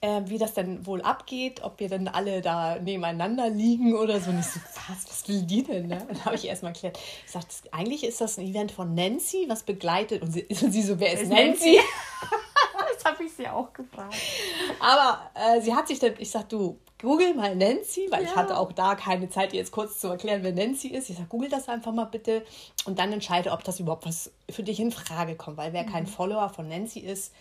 äh, 0.00 0.22
wie 0.26 0.38
das 0.38 0.54
denn 0.54 0.86
wohl 0.86 1.02
abgeht, 1.02 1.62
ob 1.62 1.80
wir 1.80 1.88
dann 1.88 2.06
alle 2.06 2.40
da 2.40 2.78
nebeneinander 2.78 3.48
liegen 3.48 3.94
oder 3.94 4.20
so. 4.20 4.30
Und 4.30 4.38
ich 4.38 4.46
so, 4.46 4.60
was, 4.88 5.08
was 5.08 5.28
will 5.28 5.42
die 5.42 5.62
denn? 5.62 5.88
Ne? 5.88 6.06
Dann 6.06 6.24
habe 6.24 6.36
ich 6.36 6.46
erstmal 6.46 6.72
erklärt. 6.72 6.98
Ich 7.24 7.32
sagte, 7.32 7.54
eigentlich 7.72 8.04
ist 8.04 8.20
das 8.20 8.38
ein 8.38 8.46
Event 8.46 8.70
von 8.70 8.94
Nancy, 8.94 9.46
was 9.48 9.64
begleitet. 9.64 10.22
Und 10.22 10.32
sie, 10.32 10.42
und 10.62 10.72
sie 10.72 10.82
so, 10.82 11.00
wer 11.00 11.12
ist, 11.12 11.22
ist 11.22 11.28
Nancy? 11.30 11.76
Nancy? 11.76 11.80
das 12.94 13.04
habe 13.04 13.24
ich 13.24 13.32
sie 13.32 13.48
auch 13.48 13.72
gefragt. 13.72 14.14
Aber 14.78 15.30
äh, 15.34 15.60
sie 15.60 15.74
hat 15.74 15.88
sich 15.88 15.98
dann, 15.98 16.14
ich 16.18 16.30
sag, 16.30 16.48
du, 16.48 16.78
google 17.00 17.34
mal 17.34 17.56
Nancy, 17.56 18.06
weil 18.10 18.22
ja. 18.22 18.30
ich 18.30 18.36
hatte 18.36 18.56
auch 18.56 18.72
da 18.72 18.94
keine 18.94 19.28
Zeit, 19.28 19.52
jetzt 19.52 19.72
kurz 19.72 19.98
zu 19.98 20.08
erklären, 20.08 20.42
wer 20.42 20.52
Nancy 20.52 20.88
ist. 20.88 21.10
Ich 21.10 21.16
sag, 21.16 21.28
google 21.28 21.48
das 21.48 21.68
einfach 21.68 21.92
mal 21.92 22.04
bitte 22.04 22.44
und 22.84 23.00
dann 23.00 23.12
entscheide, 23.12 23.50
ob 23.50 23.64
das 23.64 23.80
überhaupt 23.80 24.06
was 24.06 24.30
für 24.48 24.62
dich 24.62 24.78
in 24.78 24.92
Frage 24.92 25.34
kommt. 25.34 25.56
Weil 25.56 25.72
wer 25.72 25.82
mhm. 25.82 25.90
kein 25.90 26.06
Follower 26.06 26.48
von 26.50 26.68
Nancy 26.68 27.00
ist, 27.00 27.32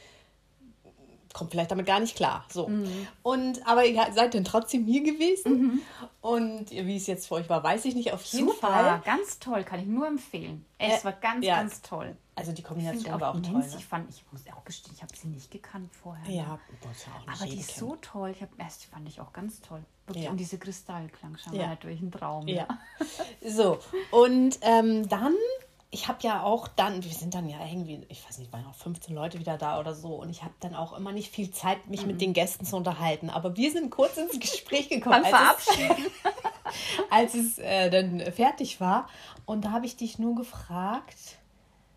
kommt 1.34 1.52
vielleicht 1.52 1.72
damit 1.72 1.86
gar 1.86 2.00
nicht 2.00 2.16
klar. 2.16 2.46
So. 2.52 2.68
Mhm. 2.68 3.08
Und 3.24 3.68
aber 3.68 3.86
ihr 3.86 4.06
seid 4.14 4.34
dann 4.34 4.44
trotzdem 4.44 4.86
hier 4.86 5.04
gewesen. 5.04 5.52
Mhm. 5.52 5.82
Und 6.22 6.72
wie 6.72 6.98
es 6.98 7.08
jetzt 7.08 7.28
für 7.28 7.36
euch 7.36 7.50
war, 7.50 7.64
weiß 7.64 7.86
ich 7.86 7.96
nicht. 7.96 8.14
Auf 8.14 8.24
jeden 8.26 8.48
Super, 8.48 8.68
Fall. 8.68 9.02
Ganz 9.06 9.40
toll, 9.40 9.64
kann 9.64 9.80
ich 9.80 9.86
nur 9.88 10.08
empfehlen. 10.08 10.66
Es 10.78 11.02
äh, 11.02 11.06
war 11.06 11.14
ganz, 11.14 11.46
ja. 11.46 11.58
ganz 11.58 11.82
toll. 11.82 12.16
Also 12.36 12.52
die 12.52 12.62
Kombination 12.62 13.20
war 13.20 13.32
auch 13.32 13.42
toll. 13.42 13.60
Ne? 13.60 13.68
Ich, 13.78 13.86
fand, 13.86 14.10
ich 14.10 14.24
muss 14.32 14.42
auch 14.56 14.64
gestehen, 14.64 14.94
ich 14.96 15.02
habe 15.02 15.16
sie 15.16 15.28
nicht 15.28 15.50
gekannt 15.50 15.90
vorher. 15.96 16.24
Ja, 16.30 16.44
ne? 16.44 16.48
ja 16.48 16.54
auch 16.54 17.28
nicht 17.28 17.42
Aber 17.42 17.50
die 17.50 17.60
ist 17.60 17.76
so 17.78 17.96
toll. 18.02 18.30
Ich 18.30 18.42
hab, 18.42 18.50
erst 18.60 18.86
fand 18.86 19.08
ich 19.08 19.20
auch 19.20 19.34
ganz 19.34 19.60
toll. 19.62 19.84
Wirklich. 20.06 20.26
Ja. 20.26 20.32
Und 20.32 20.38
diese 20.38 20.58
Kristallklang 20.58 21.38
schon 21.38 21.54
ja. 21.54 21.68
natürlich 21.68 22.02
ein 22.02 22.12
Traum. 22.12 22.48
Ja. 22.48 22.68
so, 23.46 23.80
und 24.12 24.60
ähm, 24.62 25.08
dann 25.10 25.36
ich 25.90 26.08
habe 26.08 26.20
ja 26.22 26.44
auch 26.44 26.68
dann, 26.68 27.04
wir 27.04 27.12
sind 27.12 27.34
dann 27.34 27.48
ja 27.48 27.66
irgendwie, 27.66 28.06
ich 28.10 28.26
weiß 28.26 28.40
nicht, 28.40 28.52
waren 28.52 28.66
auch 28.66 28.76
15 28.76 29.16
Leute 29.16 29.40
wieder 29.40 29.58
da 29.58 29.80
oder 29.80 29.96
so 29.96 30.16
und 30.16 30.30
ich 30.30 30.44
habe 30.44 30.54
dann 30.60 30.76
auch 30.76 30.98
immer 30.98 31.14
nicht 31.14 31.34
viel 31.34 31.52
Zeit, 31.52 31.88
mich 31.88 32.02
mhm. 32.02 32.08
mit 32.08 32.22
den 32.22 32.34
Gästen 32.34 32.66
zu 32.66 32.76
unterhalten. 32.76 33.30
Aber 33.30 33.56
wir 33.56 33.72
sind 33.72 33.90
kurz 33.90 34.18
ins 34.18 34.40
Gespräch 34.40 34.90
gekommen, 34.90 35.24
als 35.24 35.68
es, 35.70 35.78
als 37.10 37.34
es 37.36 37.58
äh, 37.60 37.90
dann 37.90 38.20
fertig 38.34 38.82
war. 38.82 39.08
Und 39.46 39.64
da 39.64 39.72
habe 39.72 39.86
ich 39.86 39.96
dich 39.96 40.20
nur 40.20 40.36
gefragt, 40.36 41.38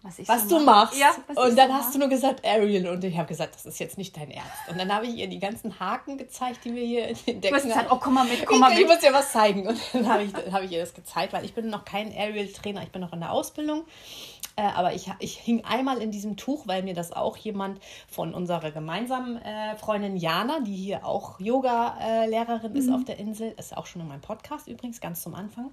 was, 0.02 0.18
was 0.26 0.48
so 0.48 0.58
du 0.58 0.64
machst. 0.64 0.98
Ja, 0.98 1.14
was 1.26 1.36
und 1.36 1.56
dann 1.58 1.68
so 1.68 1.74
hast 1.74 1.84
mache. 1.86 1.92
du 1.92 1.98
nur 1.98 2.08
gesagt, 2.08 2.46
Ariel. 2.46 2.88
Und 2.88 3.04
ich 3.04 3.18
habe 3.18 3.28
gesagt, 3.28 3.54
das 3.54 3.66
ist 3.66 3.78
jetzt 3.80 3.98
nicht 3.98 4.16
dein 4.16 4.30
Ernst. 4.30 4.68
Und 4.68 4.78
dann 4.78 4.92
habe 4.94 5.06
ich 5.06 5.14
ihr 5.14 5.28
die 5.28 5.38
ganzen 5.38 5.78
Haken 5.78 6.16
gezeigt, 6.16 6.64
die 6.64 6.74
wir 6.74 6.84
hier 6.84 7.08
in 7.08 7.16
den 7.26 7.40
Decken 7.42 7.58
haben. 7.58 7.68
Gesagt, 7.68 7.88
oh, 7.90 7.98
komm 8.00 8.14
mal 8.14 8.24
mit, 8.24 8.46
komm 8.46 8.60
mal 8.60 8.72
ich, 8.72 8.78
mit. 8.78 8.86
Ich 8.86 8.90
muss 8.90 9.00
dir 9.00 9.12
was 9.12 9.30
zeigen. 9.32 9.68
Und 9.68 9.78
dann 9.92 10.08
habe 10.08 10.22
ich, 10.22 10.32
hab 10.52 10.62
ich 10.62 10.72
ihr 10.72 10.80
das 10.80 10.94
gezeigt, 10.94 11.34
weil 11.34 11.44
ich 11.44 11.52
bin 11.52 11.68
noch 11.68 11.84
kein 11.84 12.16
Ariel-Trainer, 12.16 12.82
ich 12.82 12.90
bin 12.90 13.02
noch 13.02 13.12
in 13.12 13.20
der 13.20 13.30
Ausbildung. 13.30 13.84
Äh, 14.56 14.62
aber 14.62 14.94
ich, 14.94 15.10
ich 15.18 15.36
hing 15.36 15.64
einmal 15.66 16.00
in 16.00 16.10
diesem 16.10 16.38
Tuch, 16.38 16.66
weil 16.66 16.82
mir 16.82 16.94
das 16.94 17.12
auch 17.12 17.36
jemand 17.36 17.78
von 18.08 18.32
unserer 18.32 18.70
gemeinsamen 18.70 19.36
äh, 19.42 19.76
Freundin 19.76 20.16
Jana, 20.16 20.60
die 20.60 20.76
hier 20.76 21.04
auch 21.04 21.38
Yoga-Lehrerin 21.40 22.72
mhm. 22.72 22.78
ist 22.78 22.90
auf 22.90 23.04
der 23.04 23.18
Insel, 23.18 23.54
ist 23.58 23.76
auch 23.76 23.86
schon 23.86 24.00
in 24.00 24.08
meinem 24.08 24.22
Podcast 24.22 24.66
übrigens, 24.66 25.00
ganz 25.00 25.22
zum 25.22 25.34
Anfang 25.34 25.70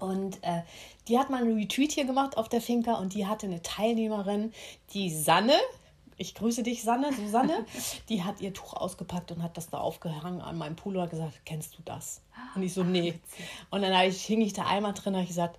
Und 0.00 0.42
äh, 0.42 0.62
die 1.08 1.18
hat 1.18 1.30
mal 1.30 1.42
einen 1.42 1.58
Retweet 1.58 1.92
hier 1.92 2.04
gemacht 2.04 2.36
auf 2.36 2.48
der 2.48 2.60
Finca 2.60 2.94
und 2.94 3.14
die 3.14 3.26
hatte 3.26 3.46
eine 3.46 3.62
Teilnehmerin, 3.62 4.52
die 4.92 5.10
Sanne, 5.10 5.54
ich 6.18 6.34
grüße 6.34 6.62
dich, 6.62 6.82
Sanne, 6.82 7.12
Susanne, 7.12 7.66
die 8.08 8.24
hat 8.24 8.40
ihr 8.40 8.52
Tuch 8.52 8.74
ausgepackt 8.74 9.32
und 9.32 9.42
hat 9.42 9.56
das 9.56 9.68
da 9.70 9.78
aufgehangen 9.78 10.40
an 10.40 10.56
meinem 10.58 10.76
Pool 10.76 10.96
und 10.96 11.02
hat 11.02 11.10
gesagt, 11.10 11.40
kennst 11.44 11.76
du 11.76 11.82
das? 11.84 12.22
Und 12.54 12.62
ich 12.62 12.72
so, 12.72 12.84
nee. 12.84 13.14
Und 13.70 13.82
dann 13.82 14.08
ich, 14.08 14.22
hing 14.24 14.40
ich 14.40 14.52
da 14.52 14.66
einmal 14.66 14.94
drin 14.94 15.14
und 15.14 15.20
habe 15.20 15.28
gesagt, 15.28 15.58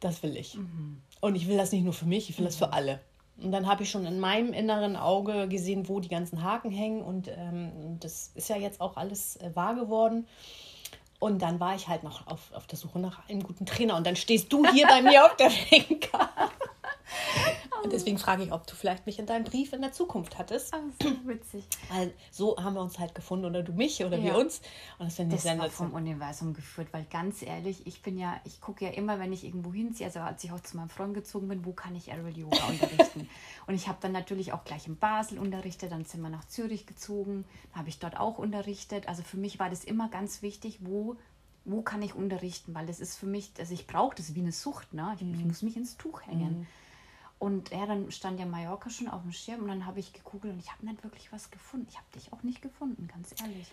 das 0.00 0.22
will 0.22 0.36
ich. 0.36 0.54
Mhm. 0.54 1.02
Und 1.20 1.34
ich 1.34 1.48
will 1.48 1.56
das 1.56 1.72
nicht 1.72 1.84
nur 1.84 1.92
für 1.92 2.06
mich, 2.06 2.30
ich 2.30 2.38
will 2.38 2.44
mhm. 2.44 2.48
das 2.48 2.56
für 2.56 2.72
alle. 2.72 3.00
Und 3.40 3.52
dann 3.52 3.66
habe 3.66 3.84
ich 3.84 3.90
schon 3.90 4.04
in 4.04 4.18
meinem 4.18 4.52
inneren 4.52 4.96
Auge 4.96 5.46
gesehen, 5.48 5.88
wo 5.88 6.00
die 6.00 6.08
ganzen 6.08 6.42
Haken 6.42 6.70
hängen. 6.70 7.02
Und 7.02 7.28
ähm, 7.28 7.98
das 8.00 8.32
ist 8.34 8.48
ja 8.48 8.56
jetzt 8.56 8.80
auch 8.80 8.96
alles 8.96 9.36
äh, 9.36 9.54
wahr 9.54 9.74
geworden. 9.76 10.26
Und 11.18 11.42
dann 11.42 11.58
war 11.58 11.74
ich 11.74 11.88
halt 11.88 12.04
noch 12.04 12.26
auf, 12.26 12.52
auf 12.52 12.66
der 12.66 12.78
Suche 12.78 12.98
nach 12.98 13.28
einem 13.28 13.42
guten 13.42 13.66
Trainer. 13.66 13.96
Und 13.96 14.06
dann 14.06 14.16
stehst 14.16 14.52
du 14.52 14.64
hier 14.70 14.86
bei 14.86 15.02
mir 15.02 15.24
auf 15.24 15.36
der 15.36 15.50
Finca. 15.50 16.30
Und 17.82 17.92
deswegen 17.92 18.18
frage 18.18 18.42
ich, 18.42 18.52
ob 18.52 18.66
du 18.66 18.74
vielleicht 18.74 19.06
mich 19.06 19.18
in 19.18 19.26
deinem 19.26 19.44
Brief 19.44 19.72
in 19.72 19.80
der 19.80 19.92
Zukunft 19.92 20.38
hattest. 20.38 20.74
Ach, 20.74 20.80
so 21.02 21.10
witzig. 21.26 21.64
Weil 21.90 22.12
so 22.30 22.56
haben 22.56 22.74
wir 22.74 22.82
uns 22.82 22.98
halt 22.98 23.14
gefunden, 23.14 23.46
oder 23.46 23.62
du 23.62 23.72
mich 23.72 24.04
oder 24.04 24.16
ja. 24.16 24.24
wir 24.24 24.38
uns. 24.38 24.60
Und 24.98 25.06
das 25.06 25.16
finde 25.16 25.36
ich 25.36 25.42
Das 25.42 25.72
vom 25.72 25.92
Universum 25.92 26.54
geführt, 26.54 26.88
weil 26.92 27.04
ganz 27.04 27.42
ehrlich, 27.42 27.86
ich 27.86 28.02
bin 28.02 28.18
ja, 28.18 28.40
ich 28.44 28.60
gucke 28.60 28.84
ja 28.84 28.90
immer, 28.90 29.18
wenn 29.18 29.32
ich 29.32 29.44
irgendwo 29.44 29.72
hinziehe, 29.72 30.06
also 30.06 30.20
als 30.20 30.42
ich 30.44 30.52
auch 30.52 30.60
zu 30.60 30.76
meinem 30.76 30.88
Freund 30.88 31.14
gezogen 31.14 31.48
bin, 31.48 31.64
wo 31.64 31.72
kann 31.72 31.94
ich 31.94 32.12
Aerial 32.12 32.36
Yoga 32.36 32.64
unterrichten? 32.68 33.28
Und 33.66 33.74
ich 33.74 33.88
habe 33.88 33.98
dann 34.00 34.12
natürlich 34.12 34.52
auch 34.52 34.64
gleich 34.64 34.86
in 34.86 34.96
Basel 34.96 35.38
unterrichtet, 35.38 35.92
dann 35.92 36.04
sind 36.04 36.20
wir 36.20 36.30
nach 36.30 36.46
Zürich 36.46 36.86
gezogen, 36.86 37.44
habe 37.72 37.88
ich 37.88 37.98
dort 37.98 38.18
auch 38.18 38.38
unterrichtet. 38.38 39.08
Also 39.08 39.22
für 39.22 39.36
mich 39.36 39.58
war 39.58 39.70
das 39.70 39.84
immer 39.84 40.08
ganz 40.08 40.42
wichtig, 40.42 40.78
wo 40.82 41.16
wo 41.64 41.82
kann 41.82 42.02
ich 42.02 42.14
unterrichten, 42.14 42.74
weil 42.74 42.86
das 42.86 42.98
ist 42.98 43.16
für 43.16 43.26
mich, 43.26 43.52
also 43.58 43.74
ich 43.74 43.86
brauche 43.86 44.16
das 44.16 44.34
wie 44.34 44.40
eine 44.40 44.52
Sucht, 44.52 44.94
ne? 44.94 45.12
Ich, 45.16 45.22
mhm. 45.22 45.34
ich 45.34 45.44
muss 45.44 45.62
mich 45.62 45.76
ins 45.76 45.96
Tuch 45.96 46.22
hängen. 46.22 46.60
Mhm. 46.60 46.66
Und 47.38 47.70
ja, 47.70 47.86
dann 47.86 48.10
stand 48.10 48.40
ja 48.40 48.46
Mallorca 48.46 48.90
schon 48.90 49.08
auf 49.08 49.22
dem 49.22 49.32
Schirm 49.32 49.62
und 49.62 49.68
dann 49.68 49.86
habe 49.86 50.00
ich 50.00 50.12
gegoogelt 50.12 50.54
und 50.54 50.60
ich 50.60 50.72
habe 50.72 50.84
nicht 50.84 51.04
wirklich 51.04 51.32
was 51.32 51.50
gefunden. 51.50 51.86
Ich 51.88 51.96
habe 51.96 52.06
dich 52.14 52.32
auch 52.32 52.42
nicht 52.42 52.62
gefunden, 52.62 53.06
ganz 53.06 53.34
ehrlich. 53.40 53.68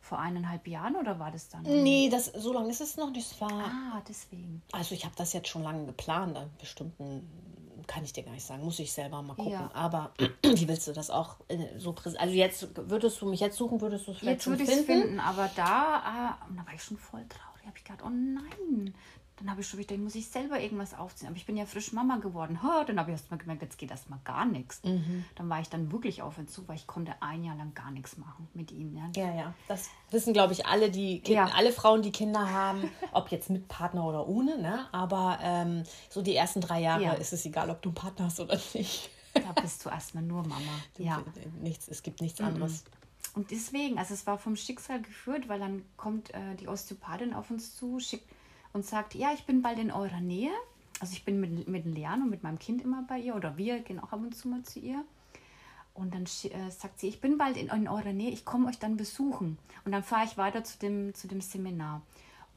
Vor 0.00 0.18
eineinhalb 0.18 0.66
Jahren 0.66 0.96
oder 0.96 1.18
war 1.18 1.30
das 1.30 1.48
dann? 1.48 1.62
Nee, 1.62 2.08
das, 2.10 2.26
so 2.26 2.52
lange 2.52 2.70
ist 2.70 2.80
es 2.80 2.96
noch 2.96 3.10
nicht. 3.10 3.30
Es 3.30 3.40
war, 3.40 3.50
ah, 3.50 4.02
deswegen. 4.08 4.62
Also 4.72 4.94
ich 4.94 5.04
habe 5.04 5.14
das 5.16 5.32
jetzt 5.32 5.48
schon 5.48 5.62
lange 5.62 5.86
geplant. 5.86 6.36
An 6.36 6.50
bestimmten 6.58 7.26
kann 7.86 8.04
ich 8.04 8.12
dir 8.12 8.22
gar 8.22 8.32
nicht 8.32 8.44
sagen. 8.44 8.64
Muss 8.64 8.78
ich 8.78 8.92
selber 8.92 9.22
mal 9.22 9.34
gucken. 9.34 9.52
Ja. 9.52 9.70
Aber 9.74 10.12
wie 10.42 10.68
willst 10.68 10.88
du 10.88 10.92
das 10.92 11.10
auch 11.10 11.36
äh, 11.48 11.78
so 11.78 11.92
präsentieren? 11.92 12.28
Also 12.28 12.38
jetzt 12.38 12.90
würdest 12.90 13.20
du 13.20 13.26
mich 13.26 13.40
jetzt 13.40 13.56
suchen, 13.56 13.80
würdest 13.80 14.06
du 14.06 14.12
es 14.12 14.18
vielleicht 14.18 14.36
jetzt 14.36 14.44
schon 14.44 14.56
finden? 14.56 14.84
finden? 14.84 15.20
Aber 15.20 15.50
da, 15.56 16.36
äh, 16.42 16.54
da 16.56 16.66
war 16.66 16.74
ich 16.74 16.82
schon 16.82 16.98
voll 16.98 17.24
traurig. 17.28 17.66
Habe 17.66 17.78
ich 17.78 17.84
gedacht, 17.84 18.02
oh 18.04 18.10
nein, 18.10 18.94
dann 19.36 19.50
habe 19.50 19.62
ich 19.62 19.68
schon 19.68 19.80
gedacht, 19.80 19.98
muss 19.98 20.14
ich 20.14 20.28
selber 20.28 20.60
irgendwas 20.60 20.94
aufziehen. 20.94 21.28
Aber 21.28 21.36
ich 21.36 21.44
bin 21.44 21.56
ja 21.56 21.66
frisch 21.66 21.92
Mama 21.92 22.18
geworden. 22.18 22.62
Ha, 22.62 22.84
dann 22.84 23.00
habe 23.00 23.10
ich 23.10 23.16
erst 23.16 23.30
mal 23.32 23.36
gemerkt, 23.36 23.62
jetzt 23.62 23.78
geht 23.78 23.90
erst 23.90 24.08
mal 24.08 24.20
gar 24.24 24.44
nichts. 24.44 24.80
Mhm. 24.84 25.24
Dann 25.34 25.48
war 25.48 25.60
ich 25.60 25.68
dann 25.68 25.90
wirklich 25.90 26.22
auf 26.22 26.38
und 26.38 26.48
zu, 26.48 26.68
weil 26.68 26.76
ich 26.76 26.86
konnte 26.86 27.14
ein 27.20 27.42
Jahr 27.42 27.56
lang 27.56 27.74
gar 27.74 27.90
nichts 27.90 28.16
machen 28.16 28.48
mit 28.54 28.70
ihm. 28.70 28.96
Ja, 28.96 29.10
ja. 29.16 29.34
ja. 29.34 29.54
Das 29.66 29.90
wissen, 30.10 30.32
glaube 30.34 30.52
ich, 30.52 30.66
alle, 30.66 30.88
die 30.88 31.20
Kinder, 31.20 31.48
ja. 31.48 31.54
alle 31.54 31.72
Frauen, 31.72 32.02
die 32.02 32.12
Kinder 32.12 32.48
haben, 32.48 32.88
ob 33.12 33.30
jetzt 33.30 33.50
mit 33.50 33.66
Partner 33.66 34.04
oder 34.04 34.28
ohne. 34.28 34.56
Ne? 34.56 34.86
Aber 34.92 35.38
ähm, 35.42 35.82
so 36.10 36.22
die 36.22 36.36
ersten 36.36 36.60
drei 36.60 36.80
Jahre 36.80 37.02
ja. 37.02 37.12
ist 37.14 37.32
es 37.32 37.44
egal, 37.44 37.70
ob 37.70 37.82
du 37.82 37.88
einen 37.88 37.94
Partner 37.94 38.26
hast 38.26 38.38
oder 38.38 38.58
nicht. 38.74 39.10
Da 39.34 39.60
bist 39.60 39.84
du 39.84 39.88
erstmal 39.88 40.22
nur 40.22 40.42
Mama. 40.42 40.60
ja. 40.98 41.24
Nichts, 41.60 41.88
es 41.88 42.04
gibt 42.04 42.20
nichts 42.20 42.38
mhm. 42.38 42.46
anderes. 42.46 42.84
Und 43.34 43.50
deswegen, 43.50 43.98
also 43.98 44.14
es 44.14 44.28
war 44.28 44.38
vom 44.38 44.54
Schicksal 44.54 45.02
geführt, 45.02 45.48
weil 45.48 45.58
dann 45.58 45.82
kommt 45.96 46.32
äh, 46.34 46.54
die 46.60 46.68
Osteopathin 46.68 47.34
auf 47.34 47.50
uns 47.50 47.74
zu, 47.74 47.98
schickt 47.98 48.30
und 48.74 48.84
sagt, 48.84 49.14
ja, 49.14 49.32
ich 49.32 49.46
bin 49.46 49.62
bald 49.62 49.78
in 49.78 49.90
eurer 49.90 50.20
Nähe. 50.20 50.52
Also 51.00 51.14
ich 51.14 51.24
bin 51.24 51.40
mit, 51.40 51.66
mit 51.68 51.86
Leanne 51.86 52.24
und 52.24 52.30
mit 52.30 52.42
meinem 52.42 52.58
Kind 52.58 52.82
immer 52.82 53.02
bei 53.08 53.18
ihr 53.18 53.34
oder 53.34 53.56
wir 53.56 53.80
gehen 53.80 53.98
auch 53.98 54.12
ab 54.12 54.20
und 54.20 54.34
zu 54.36 54.48
mal 54.48 54.62
zu 54.62 54.80
ihr. 54.80 55.02
Und 55.94 56.12
dann 56.12 56.24
äh, 56.24 56.70
sagt 56.70 56.98
sie, 56.98 57.08
ich 57.08 57.20
bin 57.20 57.38
bald 57.38 57.56
in, 57.56 57.68
in 57.68 57.88
eurer 57.88 58.12
Nähe, 58.12 58.30
ich 58.30 58.44
komme 58.44 58.68
euch 58.68 58.78
dann 58.78 58.96
besuchen. 58.96 59.58
Und 59.84 59.92
dann 59.92 60.02
fahre 60.02 60.24
ich 60.24 60.36
weiter 60.36 60.64
zu 60.64 60.78
dem, 60.78 61.14
zu 61.14 61.28
dem 61.28 61.40
Seminar. 61.40 62.02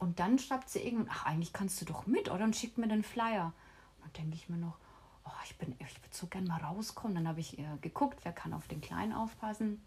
Und 0.00 0.18
dann 0.18 0.38
schreibt 0.38 0.68
sie 0.68 0.80
irgendwann, 0.80 1.08
ach, 1.10 1.26
eigentlich 1.26 1.52
kannst 1.52 1.80
du 1.80 1.84
doch 1.84 2.06
mit, 2.06 2.30
oder? 2.30 2.44
Und 2.44 2.56
schickt 2.56 2.78
mir 2.78 2.88
den 2.88 3.04
Flyer. 3.04 3.52
Und 3.98 4.04
dann 4.16 4.24
denke 4.24 4.36
ich 4.36 4.48
mir 4.48 4.56
noch, 4.56 4.76
oh, 5.24 5.30
ich, 5.44 5.56
bin, 5.56 5.72
ich 5.78 6.02
würde 6.02 6.16
so 6.16 6.26
gern 6.26 6.44
mal 6.44 6.60
rauskommen. 6.60 7.14
Dann 7.14 7.28
habe 7.28 7.38
ich 7.38 7.58
äh, 7.58 7.64
geguckt, 7.80 8.18
wer 8.24 8.32
kann 8.32 8.52
auf 8.52 8.66
den 8.66 8.80
Kleinen 8.80 9.12
aufpassen. 9.12 9.80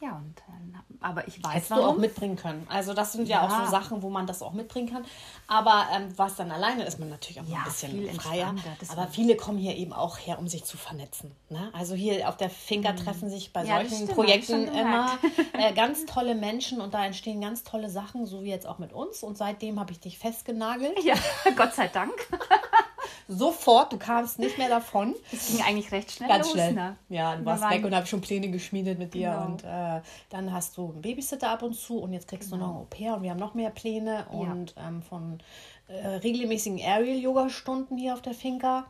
Ja, 0.00 0.16
und 0.16 0.34
aber 1.02 1.26
ich 1.26 1.42
weiß 1.42 1.54
Hättest 1.54 1.70
warum. 1.70 1.84
du 1.84 1.90
auch 1.90 1.96
mitbringen 1.96 2.36
können. 2.36 2.66
Also 2.68 2.94
das 2.94 3.12
sind 3.12 3.28
ja, 3.28 3.42
ja, 3.42 3.46
auch 3.46 3.64
so 3.64 3.70
Sachen, 3.70 4.02
wo 4.02 4.10
man 4.10 4.26
das 4.26 4.42
auch 4.42 4.52
mitbringen 4.52 4.90
kann. 4.90 5.04
Aber 5.46 5.86
ähm, 5.94 6.08
was 6.16 6.36
dann 6.36 6.50
alleine 6.50 6.84
ist 6.84 6.98
man 6.98 7.08
natürlich 7.08 7.40
auch 7.40 7.46
ja, 7.46 7.58
ein 7.58 7.64
bisschen 7.64 8.20
freier. 8.20 8.54
Aber 8.88 9.08
viele 9.08 9.36
kommen 9.36 9.58
hier 9.58 9.76
eben 9.76 9.92
auch 9.92 10.18
her, 10.18 10.38
um 10.38 10.48
sich 10.48 10.64
zu 10.64 10.76
vernetzen. 10.76 11.34
Ne? 11.50 11.70
Also 11.72 11.94
hier 11.94 12.28
auf 12.28 12.36
der 12.36 12.50
Finca 12.50 12.92
mhm. 12.92 12.96
treffen 12.96 13.30
sich 13.30 13.52
bei 13.52 13.64
ja, 13.64 13.80
solchen 13.80 14.08
Projekten 14.08 14.68
immer 14.68 15.18
äh, 15.52 15.72
ganz 15.72 16.04
tolle 16.06 16.34
Menschen 16.34 16.80
und 16.80 16.94
da 16.94 17.04
entstehen 17.04 17.40
ganz 17.40 17.64
tolle 17.64 17.90
Sachen, 17.90 18.26
so 18.26 18.42
wie 18.42 18.50
jetzt 18.50 18.66
auch 18.66 18.78
mit 18.78 18.92
uns. 18.92 19.22
Und 19.22 19.36
seitdem 19.36 19.80
habe 19.80 19.92
ich 19.92 20.00
dich 20.00 20.18
festgenagelt. 20.18 21.02
Ja, 21.04 21.14
Gott 21.56 21.74
sei 21.74 21.88
Dank. 21.88 22.12
sofort, 23.36 23.92
du 23.92 23.98
kamst 23.98 24.38
nicht 24.38 24.58
mehr 24.58 24.68
davon. 24.68 25.14
Es 25.32 25.48
ging 25.48 25.64
eigentlich 25.64 25.90
recht 25.92 26.12
schnell 26.12 26.28
Ganz 26.28 26.46
los, 26.46 26.52
schnell. 26.52 26.72
Ne? 26.72 26.96
Ja, 27.08 27.36
du 27.36 27.44
warst 27.44 27.68
weg 27.68 27.84
und 27.84 27.94
habe 27.94 28.06
schon 28.06 28.20
Pläne 28.20 28.50
geschmiedet 28.50 28.98
mit 28.98 29.14
dir. 29.14 29.30
Genau. 29.30 29.46
Und 29.46 29.64
äh, 29.64 30.00
dann 30.30 30.52
hast 30.52 30.76
du 30.76 30.90
einen 30.90 31.02
Babysitter 31.02 31.50
ab 31.50 31.62
und 31.62 31.74
zu 31.74 31.98
und 31.98 32.12
jetzt 32.12 32.28
kriegst 32.28 32.50
genau. 32.50 32.64
du 32.64 32.70
noch 32.70 32.76
ein 32.76 32.82
Au-pair 32.82 33.16
und 33.16 33.22
wir 33.22 33.30
haben 33.30 33.38
noch 33.38 33.54
mehr 33.54 33.70
Pläne 33.70 34.26
und 34.30 34.74
ja. 34.76 34.88
ähm, 34.88 35.02
von 35.02 35.38
äh, 35.88 36.06
regelmäßigen 36.06 36.80
Aerial-Yoga-Stunden 36.80 37.96
hier 37.96 38.14
auf 38.14 38.22
der 38.22 38.34
Finca. 38.34 38.86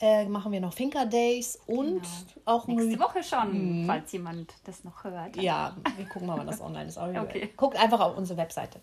Äh, 0.00 0.26
machen 0.26 0.50
wir 0.50 0.60
noch 0.60 0.72
Finca 0.72 1.04
Days 1.04 1.58
und 1.66 2.02
genau. 2.02 2.02
auch 2.46 2.66
nächste 2.66 2.98
Woche 2.98 3.22
schon, 3.22 3.82
mhm. 3.82 3.86
falls 3.86 4.10
jemand 4.12 4.52
das 4.64 4.82
noch 4.82 5.04
hört. 5.04 5.36
Ja, 5.36 5.76
wir 5.96 6.06
gucken 6.06 6.26
mal, 6.26 6.36
wann 6.36 6.48
das 6.48 6.60
online 6.60 6.86
ist. 6.86 6.98
okay. 6.98 7.52
Guckt 7.56 7.76
einfach 7.76 8.00
auf 8.00 8.16
unsere 8.16 8.36
Webseite. 8.36 8.80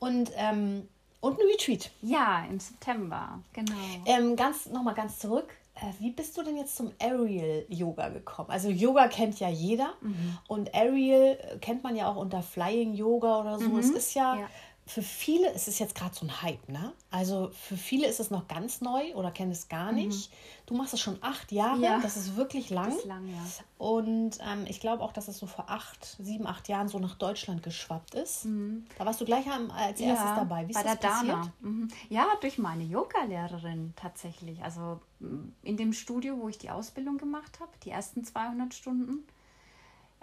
Und 0.00 0.32
ähm, 0.36 0.88
und 1.20 1.38
ein 1.38 1.46
Retreat. 1.46 1.90
Ja, 2.02 2.44
im 2.48 2.60
September, 2.60 3.40
genau. 3.52 3.72
Ähm, 4.06 4.36
ganz, 4.36 4.66
nochmal 4.66 4.94
ganz 4.94 5.18
zurück. 5.18 5.54
Äh, 5.74 5.92
wie 6.00 6.10
bist 6.10 6.36
du 6.36 6.42
denn 6.42 6.56
jetzt 6.56 6.76
zum 6.76 6.92
Aerial 7.00 7.64
Yoga 7.68 8.08
gekommen? 8.08 8.50
Also 8.50 8.68
Yoga 8.68 9.08
kennt 9.08 9.38
ja 9.38 9.48
jeder 9.48 9.94
mhm. 10.00 10.38
und 10.48 10.74
Aerial 10.74 11.38
kennt 11.60 11.84
man 11.84 11.94
ja 11.94 12.08
auch 12.08 12.16
unter 12.16 12.42
Flying 12.42 12.94
Yoga 12.94 13.40
oder 13.40 13.58
so. 13.58 13.68
Mhm. 13.68 13.78
Es 13.78 13.90
ist 13.90 14.14
ja, 14.14 14.36
ja, 14.36 14.48
für 14.88 15.02
viele 15.02 15.50
ist 15.50 15.68
es 15.68 15.78
jetzt 15.78 15.94
gerade 15.94 16.14
so 16.14 16.24
ein 16.24 16.42
Hype, 16.42 16.66
ne? 16.66 16.94
Also 17.10 17.50
für 17.50 17.76
viele 17.76 18.06
ist 18.06 18.20
es 18.20 18.30
noch 18.30 18.48
ganz 18.48 18.80
neu 18.80 19.14
oder 19.14 19.30
kennen 19.30 19.52
es 19.52 19.68
gar 19.68 19.92
mhm. 19.92 19.98
nicht. 19.98 20.30
Mhm. 20.30 20.34
Du 20.64 20.74
machst 20.74 20.94
es 20.94 21.00
schon 21.00 21.18
acht 21.20 21.52
Jahre, 21.52 21.80
ja. 21.80 21.98
das 22.00 22.16
ist 22.16 22.36
wirklich 22.36 22.70
lang. 22.70 22.96
Ist 22.96 23.04
lang, 23.04 23.28
ja. 23.28 23.42
Und 23.76 24.38
ähm, 24.40 24.64
ich 24.66 24.80
glaube 24.80 25.02
auch, 25.02 25.12
dass 25.12 25.28
es 25.28 25.38
so 25.38 25.46
vor 25.46 25.68
acht, 25.68 26.16
sieben, 26.18 26.46
acht 26.46 26.68
Jahren 26.68 26.88
so 26.88 26.98
nach 26.98 27.16
Deutschland 27.16 27.62
geschwappt 27.62 28.14
ist. 28.14 28.46
Mhm. 28.46 28.86
Da 28.96 29.04
warst 29.04 29.20
du 29.20 29.26
gleich 29.26 29.46
als 29.46 30.00
erstes 30.00 30.30
ja, 30.30 30.36
dabei. 30.36 30.66
Wie 30.66 30.70
ist 30.70 30.76
bei 30.76 30.82
das 30.82 30.98
der 30.98 31.08
passiert? 31.08 31.32
Dana. 31.34 31.52
Mhm. 31.60 31.88
Ja, 32.08 32.26
durch 32.40 32.56
meine 32.56 32.84
Yoga-Lehrerin 32.84 33.92
tatsächlich. 33.94 34.62
Also 34.64 35.00
mm, 35.20 35.52
in 35.64 35.76
dem 35.76 35.92
Studio, 35.92 36.38
wo 36.40 36.48
ich 36.48 36.56
die 36.56 36.70
Ausbildung 36.70 37.18
gemacht 37.18 37.60
habe, 37.60 37.72
die 37.84 37.90
ersten 37.90 38.24
200 38.24 38.72
Stunden. 38.72 39.26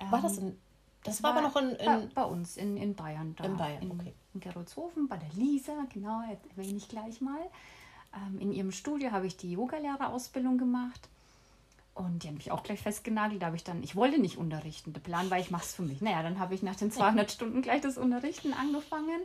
War 0.09 0.22
das 0.22 0.39
ähm, 0.39 0.47
in 0.47 0.57
das, 1.03 1.18
das 1.18 1.24
war, 1.24 1.36
war, 1.36 1.43
aber 1.43 1.47
noch 1.47 1.55
in, 1.55 1.70
in 1.76 1.86
bei, 1.86 2.09
bei, 2.16 2.24
uns 2.24 2.57
in, 2.57 2.78
in 2.78 2.95
Bayern. 2.95 3.36
Da, 3.38 3.43
in 3.43 3.57
Bayern, 3.57 3.91
okay. 3.91 4.13
In 4.36 4.41
Geroldshofen, 4.41 5.07
bei 5.07 5.17
der 5.17 5.29
Lisa, 5.33 5.73
genau, 5.91 6.21
erwähne 6.55 6.77
ich 6.77 6.89
gleich 6.89 7.21
mal. 7.21 7.39
Ähm, 8.13 8.39
in 8.39 8.51
ihrem 8.51 8.71
Studio 8.71 9.11
habe 9.11 9.27
ich 9.27 9.38
die 9.38 9.51
Yogalehrerausbildung 9.53 10.57
gemacht. 10.57 11.09
Und 11.93 12.23
die 12.23 12.27
haben 12.27 12.36
mich 12.36 12.51
auch 12.51 12.63
gleich 12.63 12.81
festgenagelt. 12.81 13.41
Da 13.41 13.47
habe 13.47 13.55
ich 13.55 13.63
dann, 13.63 13.81
ich 13.81 13.95
wollte 13.95 14.19
nicht 14.19 14.38
unterrichten. 14.38 14.91
Der 14.91 14.99
Plan 14.99 15.31
war, 15.31 15.39
ich 15.39 15.49
mache 15.49 15.63
es 15.63 15.73
für 15.73 15.83
mich. 15.83 16.01
Naja, 16.01 16.21
dann 16.21 16.39
habe 16.39 16.53
ich 16.53 16.61
nach 16.61 16.75
den 16.75 16.91
200 16.91 17.31
Stunden 17.31 17.61
gleich 17.61 17.81
das 17.81 17.97
Unterrichten 17.97 18.53
angefangen. 18.53 19.21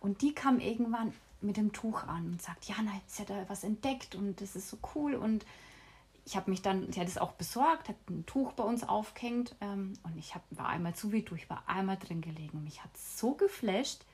Und 0.00 0.22
die 0.22 0.32
kam 0.32 0.58
irgendwann 0.58 1.12
mit 1.42 1.58
dem 1.58 1.72
Tuch 1.72 2.04
an 2.04 2.24
und 2.26 2.42
sagt, 2.42 2.64
Jana, 2.64 2.90
sie 3.06 3.22
hat 3.22 3.30
da 3.30 3.44
was 3.48 3.64
entdeckt 3.64 4.14
und 4.14 4.40
das 4.40 4.56
ist 4.56 4.70
so 4.70 4.78
cool. 4.94 5.14
Und 5.14 5.44
ich 6.24 6.36
habe 6.36 6.50
mich 6.50 6.62
dann, 6.62 6.90
sie 6.90 7.00
hat 7.00 7.08
es 7.08 7.18
auch 7.18 7.32
besorgt, 7.32 7.88
hat 7.88 7.96
ein 8.08 8.24
Tuch 8.24 8.52
bei 8.52 8.64
uns 8.64 8.82
aufgehängt 8.82 9.54
ähm, 9.60 9.92
und 10.02 10.16
ich 10.16 10.34
hab, 10.34 10.42
war 10.50 10.68
einmal 10.68 10.94
zu 10.94 11.12
wie 11.12 11.22
durch, 11.22 11.42
ich 11.42 11.50
war 11.50 11.64
einmal 11.66 11.98
drin 11.98 12.22
gelegen. 12.22 12.64
Mich 12.64 12.82
hat 12.82 12.96
so 12.96 13.32
geflasht. 13.32 14.04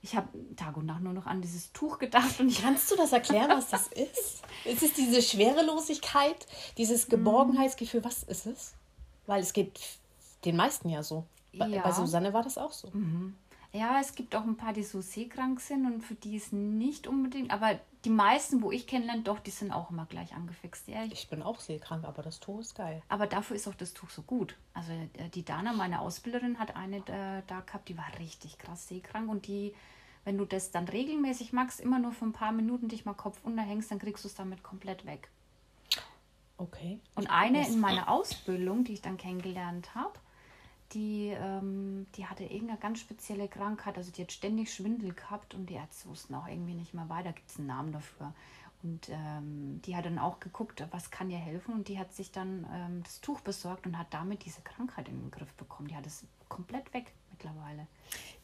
Ich 0.00 0.14
habe 0.14 0.28
Tag 0.56 0.76
und 0.76 0.86
Nacht 0.86 1.02
nur 1.02 1.12
noch 1.12 1.26
an 1.26 1.42
dieses 1.42 1.72
Tuch 1.72 1.98
gedacht. 1.98 2.38
Und 2.40 2.56
Kannst 2.60 2.90
du 2.90 2.96
das 2.96 3.12
erklären, 3.12 3.50
was 3.50 3.68
das 3.68 3.88
ist? 3.88 4.42
ist 4.64 4.82
es 4.82 4.92
diese 4.92 5.22
Schwerelosigkeit, 5.22 6.46
dieses 6.76 7.06
mhm. 7.06 7.10
Geborgenheitsgefühl? 7.10 8.04
Was 8.04 8.22
ist 8.22 8.46
es? 8.46 8.74
Weil 9.26 9.42
es 9.42 9.52
geht 9.52 9.80
den 10.44 10.56
meisten 10.56 10.88
ja 10.88 11.02
so. 11.02 11.24
Bei, 11.52 11.66
ja. 11.66 11.82
bei 11.82 11.92
Susanne 11.92 12.32
war 12.32 12.42
das 12.42 12.58
auch 12.58 12.72
so. 12.72 12.88
Mhm. 12.92 13.34
Ja, 13.78 14.00
es 14.00 14.16
gibt 14.16 14.34
auch 14.34 14.42
ein 14.42 14.56
paar, 14.56 14.72
die 14.72 14.82
so 14.82 15.00
seekrank 15.00 15.60
sind 15.60 15.86
und 15.86 16.02
für 16.02 16.16
die 16.16 16.34
ist 16.34 16.52
nicht 16.52 17.06
unbedingt, 17.06 17.52
aber 17.52 17.78
die 18.04 18.10
meisten, 18.10 18.60
wo 18.60 18.72
ich 18.72 18.88
kennenlerne, 18.88 19.22
doch, 19.22 19.38
die 19.38 19.52
sind 19.52 19.70
auch 19.70 19.92
immer 19.92 20.04
gleich 20.06 20.34
angefixt. 20.34 20.88
Ja, 20.88 21.04
ich, 21.04 21.12
ich 21.12 21.28
bin 21.28 21.42
auch 21.42 21.60
seekrank, 21.60 22.04
aber 22.04 22.22
das 22.22 22.40
Tuch 22.40 22.58
ist 22.58 22.74
geil. 22.74 23.02
Aber 23.08 23.28
dafür 23.28 23.54
ist 23.54 23.68
auch 23.68 23.76
das 23.76 23.94
Tuch 23.94 24.10
so 24.10 24.22
gut. 24.22 24.56
Also 24.74 24.90
äh, 24.92 25.28
die 25.32 25.44
Dana, 25.44 25.74
meine 25.74 26.00
Ausbilderin, 26.00 26.58
hat 26.58 26.74
eine 26.74 27.02
da, 27.02 27.42
da 27.46 27.60
gehabt, 27.60 27.88
die 27.88 27.96
war 27.96 28.06
richtig 28.18 28.58
krass 28.58 28.88
seekrank 28.88 29.30
und 29.30 29.46
die, 29.46 29.72
wenn 30.24 30.36
du 30.36 30.44
das 30.44 30.72
dann 30.72 30.88
regelmäßig 30.88 31.52
machst, 31.52 31.78
immer 31.78 32.00
nur 32.00 32.10
für 32.10 32.24
ein 32.24 32.32
paar 32.32 32.50
Minuten 32.50 32.88
dich 32.88 33.04
mal 33.04 33.14
Kopf 33.14 33.38
unterhängst, 33.44 33.92
dann 33.92 34.00
kriegst 34.00 34.24
du 34.24 34.28
es 34.28 34.34
damit 34.34 34.64
komplett 34.64 35.06
weg. 35.06 35.28
Okay. 36.56 36.98
Und 37.14 37.30
eine 37.30 37.64
in 37.68 37.78
meiner 37.78 38.08
Ausbildung, 38.08 38.82
die 38.82 38.94
ich 38.94 39.02
dann 39.02 39.18
kennengelernt 39.18 39.94
habe, 39.94 40.18
die, 40.92 41.28
ähm, 41.28 42.06
die 42.16 42.26
hatte 42.26 42.44
irgendeine 42.44 42.78
ganz 42.78 43.00
spezielle 43.00 43.48
Krankheit. 43.48 43.96
Also 43.96 44.10
die 44.10 44.22
hat 44.22 44.32
ständig 44.32 44.72
Schwindel 44.72 45.12
gehabt 45.12 45.54
und 45.54 45.66
die 45.68 45.74
Ärzte 45.74 46.08
wussten 46.08 46.34
auch 46.34 46.46
irgendwie 46.48 46.74
nicht 46.74 46.94
mehr 46.94 47.08
weiter. 47.08 47.32
Gibt 47.32 47.50
es 47.50 47.58
einen 47.58 47.66
Namen 47.66 47.92
dafür? 47.92 48.32
Und 48.82 49.08
ähm, 49.08 49.80
die 49.84 49.96
hat 49.96 50.04
dann 50.04 50.18
auch 50.20 50.38
geguckt, 50.38 50.84
was 50.92 51.10
kann 51.10 51.30
ihr 51.30 51.38
helfen. 51.38 51.74
Und 51.74 51.88
die 51.88 51.98
hat 51.98 52.12
sich 52.14 52.30
dann 52.30 52.64
ähm, 52.72 53.02
das 53.02 53.20
Tuch 53.20 53.40
besorgt 53.40 53.86
und 53.86 53.98
hat 53.98 54.06
damit 54.10 54.44
diese 54.44 54.60
Krankheit 54.62 55.08
in 55.08 55.18
den 55.20 55.30
Griff 55.30 55.52
bekommen. 55.54 55.88
Die 55.88 55.96
hat 55.96 56.06
es 56.06 56.24
komplett 56.48 56.92
weg 56.94 57.12
mittlerweile. 57.32 57.86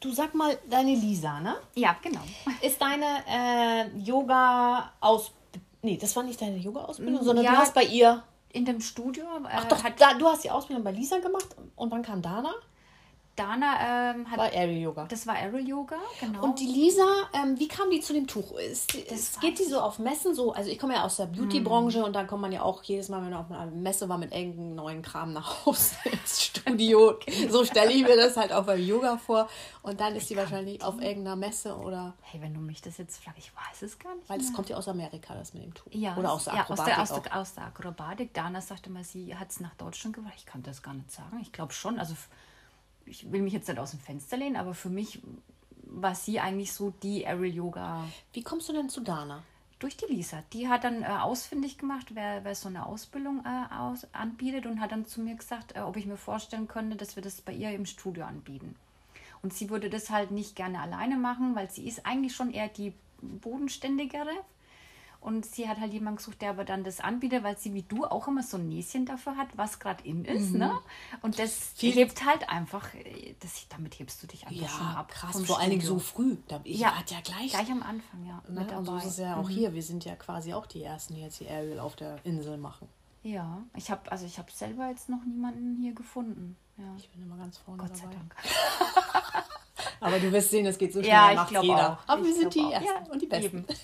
Du 0.01 0.11
sag 0.11 0.35
mal, 0.35 0.57
deine 0.69 0.93
Lisa, 0.93 1.39
ne? 1.39 1.55
Ja, 1.75 1.95
genau. 2.01 2.19
Ist 2.61 2.81
deine 2.81 3.23
äh, 3.27 3.97
Yoga-Ausbildung. 3.97 5.41
Nee, 5.81 5.97
das 5.97 6.15
war 6.15 6.23
nicht 6.23 6.41
deine 6.41 6.57
Yoga-Ausbildung, 6.57 7.23
sondern 7.23 7.45
Ja. 7.45 7.51
du 7.53 7.57
hast 7.57 7.73
bei 7.73 7.83
ihr. 7.83 8.21
In 8.55 8.63
dem 8.63 8.79
Studio 8.79 9.25
äh, 9.25 9.49
Ach 9.51 9.65
doch, 9.65 9.83
da, 9.97 10.13
du 10.13 10.27
hast 10.27 10.45
die 10.45 10.49
Ausbildung 10.49 10.85
bei 10.85 10.91
Lisa 10.91 11.19
gemacht 11.19 11.47
und 11.75 11.91
wann 11.91 12.03
kam 12.03 12.21
Dana? 12.21 12.53
Dana 13.35 14.13
ähm, 14.13 14.29
hat 14.29 14.37
Bei 14.37 14.53
Aerial 14.53 14.81
Yoga. 14.81 15.05
das 15.05 15.27
war 15.27 15.35
Aerial 15.35 15.67
Yoga, 15.67 15.97
genau. 16.19 16.43
Und 16.43 16.59
die 16.59 16.67
Lisa, 16.67 17.05
ähm, 17.33 17.59
wie 17.59 17.67
kam 17.67 17.89
die 17.89 17.99
zu 17.99 18.13
dem 18.13 18.27
Tuch? 18.27 18.57
Ist, 18.57 18.95
ist, 18.95 19.41
geht 19.41 19.59
die 19.59 19.65
so 19.65 19.79
auf 19.81 19.99
Messen 19.99 20.33
so? 20.33 20.53
Also 20.53 20.69
ich 20.69 20.79
komme 20.79 20.93
ja 20.93 21.03
aus 21.03 21.17
der 21.17 21.25
Beauty-Branche 21.25 22.03
und 22.03 22.13
da 22.13 22.23
kommt 22.23 22.41
man 22.41 22.51
ja 22.53 22.61
auch 22.61 22.81
jedes 22.83 23.09
Mal, 23.09 23.21
wenn 23.21 23.31
man 23.31 23.39
auf 23.39 23.51
einer 23.51 23.65
Messe 23.71 24.07
war, 24.07 24.17
mit 24.17 24.33
irgendeinem 24.33 24.75
neuen 24.75 25.01
Kram 25.01 25.33
nach 25.33 25.65
Hause 25.65 25.95
ins 26.05 26.43
Studio. 26.43 27.19
so 27.49 27.65
stelle 27.65 27.91
ich 27.91 28.03
mir 28.03 28.15
das 28.15 28.37
halt 28.37 28.53
auch 28.53 28.65
beim 28.65 28.81
Yoga 28.81 29.17
vor. 29.17 29.49
Und 29.81 29.99
dann 29.99 30.15
ist 30.15 30.29
sie 30.29 30.37
wahrscheinlich 30.37 30.81
auf 30.81 31.01
irgendeiner 31.01 31.35
Messe 31.35 31.75
oder, 31.75 32.13
hey, 32.21 32.41
wenn 32.41 32.53
du 32.53 32.61
mich 32.61 32.81
das 32.81 32.97
jetzt 32.97 33.21
fragst, 33.21 33.39
ich 33.39 33.51
weiß 33.53 33.81
es 33.81 33.99
gar 33.99 34.15
nicht. 34.15 34.29
weil 34.29 34.39
das 34.39 34.53
kommt 34.53 34.69
ja 34.69 34.77
aus 34.77 34.87
Amerika, 34.87 35.35
das 35.35 35.53
mit 35.53 35.63
dem 35.63 35.73
Tuch. 35.73 35.91
Ja, 35.91 36.15
oder 36.15 36.31
aus 36.31 36.45
der 36.45 36.53
ja, 36.53 36.61
Akrobatik 36.61 36.97
aus, 36.97 37.09
der, 37.09 37.17
aus, 37.17 37.23
der, 37.23 37.37
aus 37.37 37.53
der 37.53 37.63
Akrobatik. 37.65 38.33
Dana 38.33 38.61
sagte 38.61 38.89
mal, 38.89 39.03
sie 39.03 39.35
hat 39.35 39.51
es 39.51 39.59
nach 39.59 39.75
Deutschland 39.75 40.15
gebracht. 40.15 40.35
Ich 40.37 40.45
kann 40.45 40.63
das 40.63 40.81
gar 40.81 40.93
nicht 40.93 41.11
sagen. 41.11 41.39
Ich 41.41 41.51
glaube 41.51 41.73
schon. 41.73 41.99
Also 41.99 42.15
ich 43.05 43.31
will 43.31 43.41
mich 43.41 43.53
jetzt 43.53 43.67
nicht 43.67 43.79
aus 43.79 43.91
dem 43.91 43.99
Fenster 43.99 44.37
lehnen, 44.37 44.55
aber 44.55 44.73
für 44.73 44.89
mich 44.89 45.21
war 45.83 46.15
sie 46.15 46.39
eigentlich 46.39 46.73
so 46.73 46.91
die 47.03 47.25
Aerial 47.25 47.53
Yoga 47.53 48.03
Wie 48.33 48.43
kommst 48.43 48.69
du 48.69 48.73
denn 48.73 48.89
zu 48.89 49.01
Dana? 49.01 49.43
durch 49.79 49.97
die 49.97 50.05
Lisa. 50.05 50.41
Die 50.53 50.67
hat 50.67 50.83
dann 50.83 51.03
äh, 51.03 51.07
ausfindig 51.07 51.77
gemacht, 51.77 52.15
wer, 52.15 52.43
wer 52.43 52.55
so 52.55 52.69
eine 52.69 52.85
Ausbildung 52.85 53.43
äh, 53.45 53.73
aus, 53.73 54.07
anbietet 54.13 54.65
und 54.65 54.79
hat 54.79 54.91
dann 54.91 55.05
zu 55.05 55.21
mir 55.21 55.35
gesagt, 55.35 55.75
äh, 55.75 55.81
ob 55.81 55.97
ich 55.97 56.05
mir 56.05 56.17
vorstellen 56.17 56.67
könnte, 56.67 56.95
dass 56.95 57.15
wir 57.15 57.23
das 57.23 57.41
bei 57.41 57.51
ihr 57.51 57.71
im 57.71 57.85
Studio 57.85 58.25
anbieten. 58.25 58.75
Und 59.41 59.53
sie 59.53 59.69
würde 59.69 59.89
das 59.89 60.09
halt 60.09 60.31
nicht 60.31 60.55
gerne 60.55 60.79
alleine 60.79 61.17
machen, 61.17 61.55
weil 61.55 61.69
sie 61.69 61.87
ist 61.87 62.05
eigentlich 62.05 62.35
schon 62.35 62.51
eher 62.51 62.69
die 62.69 62.93
bodenständigere. 63.21 64.31
Und 65.25 65.43
sie 65.43 65.67
hat 65.67 65.79
halt 65.79 65.91
jemanden 65.91 66.17
gesucht, 66.17 66.39
der 66.43 66.51
aber 66.51 66.65
dann 66.65 66.83
das 66.83 66.99
anbietet, 66.99 67.43
weil 67.43 67.57
sie 67.57 67.73
wie 67.73 67.81
du 67.81 68.05
auch 68.05 68.27
immer 68.27 68.43
so 68.43 68.57
ein 68.57 68.67
Näschen 68.69 69.07
dafür 69.07 69.35
hat, 69.37 69.47
was 69.55 69.79
gerade 69.79 70.03
in 70.03 70.23
ist. 70.23 70.53
Ne? 70.53 70.71
Und 71.23 71.39
das 71.39 71.49
Mhm. 71.49 71.77
Viel- 71.77 71.93
hebt 71.93 72.23
halt 72.23 72.47
einfach, 72.47 72.93
äh, 72.93 73.33
das, 73.39 73.67
damit 73.69 73.97
hebst 73.97 74.21
du 74.21 74.27
dich 74.27 74.45
einfach 74.45 74.69
schon 74.69 74.85
Ja, 74.85 74.93
ab. 74.99 75.07
krass. 75.09 75.41
Vor 75.43 75.59
allen 75.59 75.71
Dingen 75.71 75.81
so 75.81 75.97
früh. 75.97 76.37
Da, 76.47 76.61
ich 76.63 76.77
Ja, 76.79 76.93
ja 77.09 77.17
gleich. 77.23 77.49
Gleich 77.49 77.71
am 77.71 77.81
Anfang, 77.81 78.23
ja. 78.27 78.41
Ne? 78.47 78.61
Mit 78.61 78.71
Und 78.71 78.85
so 78.85 78.91
dabei. 78.91 78.91
Mhm. 78.91 78.97
ist 78.99 79.05
es 79.05 79.17
ja 79.17 79.35
auch 79.37 79.49
hier. 79.49 79.73
Wir 79.73 79.81
sind 79.81 80.05
ja 80.05 80.15
quasi 80.15 80.53
auch 80.53 80.67
die 80.67 80.83
Ersten, 80.83 81.15
die 81.15 81.21
jetzt 81.21 81.39
die 81.39 81.47
Aerial 81.49 81.79
auf 81.79 81.95
der 81.95 82.17
Insel 82.23 82.57
machen. 82.59 82.87
Ja, 83.23 83.63
ich 83.75 83.89
habe 83.89 84.11
also 84.11 84.27
ich 84.27 84.37
habe 84.37 84.51
selber 84.51 84.87
jetzt 84.89 85.09
noch 85.09 85.23
niemanden 85.25 85.75
hier 85.81 85.93
gefunden. 85.95 86.55
Ja. 86.77 86.83
Ich 86.99 87.09
bin 87.09 87.23
immer 87.23 87.37
ganz 87.37 87.57
vorne 87.57 87.81
Gott 87.81 87.97
sei 87.97 88.03
dabei. 88.03 88.15
Dank. 88.17 88.35
Aber 90.01 90.19
du 90.19 90.31
wirst 90.31 90.51
sehen, 90.51 90.65
es 90.67 90.77
geht 90.77 90.93
so 90.93 90.99
schnell, 90.99 91.11
Ja, 91.11 91.43
glaube 91.45 91.65
jeder. 91.65 91.93
auch. 91.93 91.97
Aber 92.07 92.21
Ich 92.21 92.27
wir 92.27 92.35
sind 92.35 92.53
die. 92.53 92.71
Ersten 92.71 92.85
Ja, 92.85 93.11
und 93.11 93.19
die 93.21 93.25
Besten. 93.25 93.65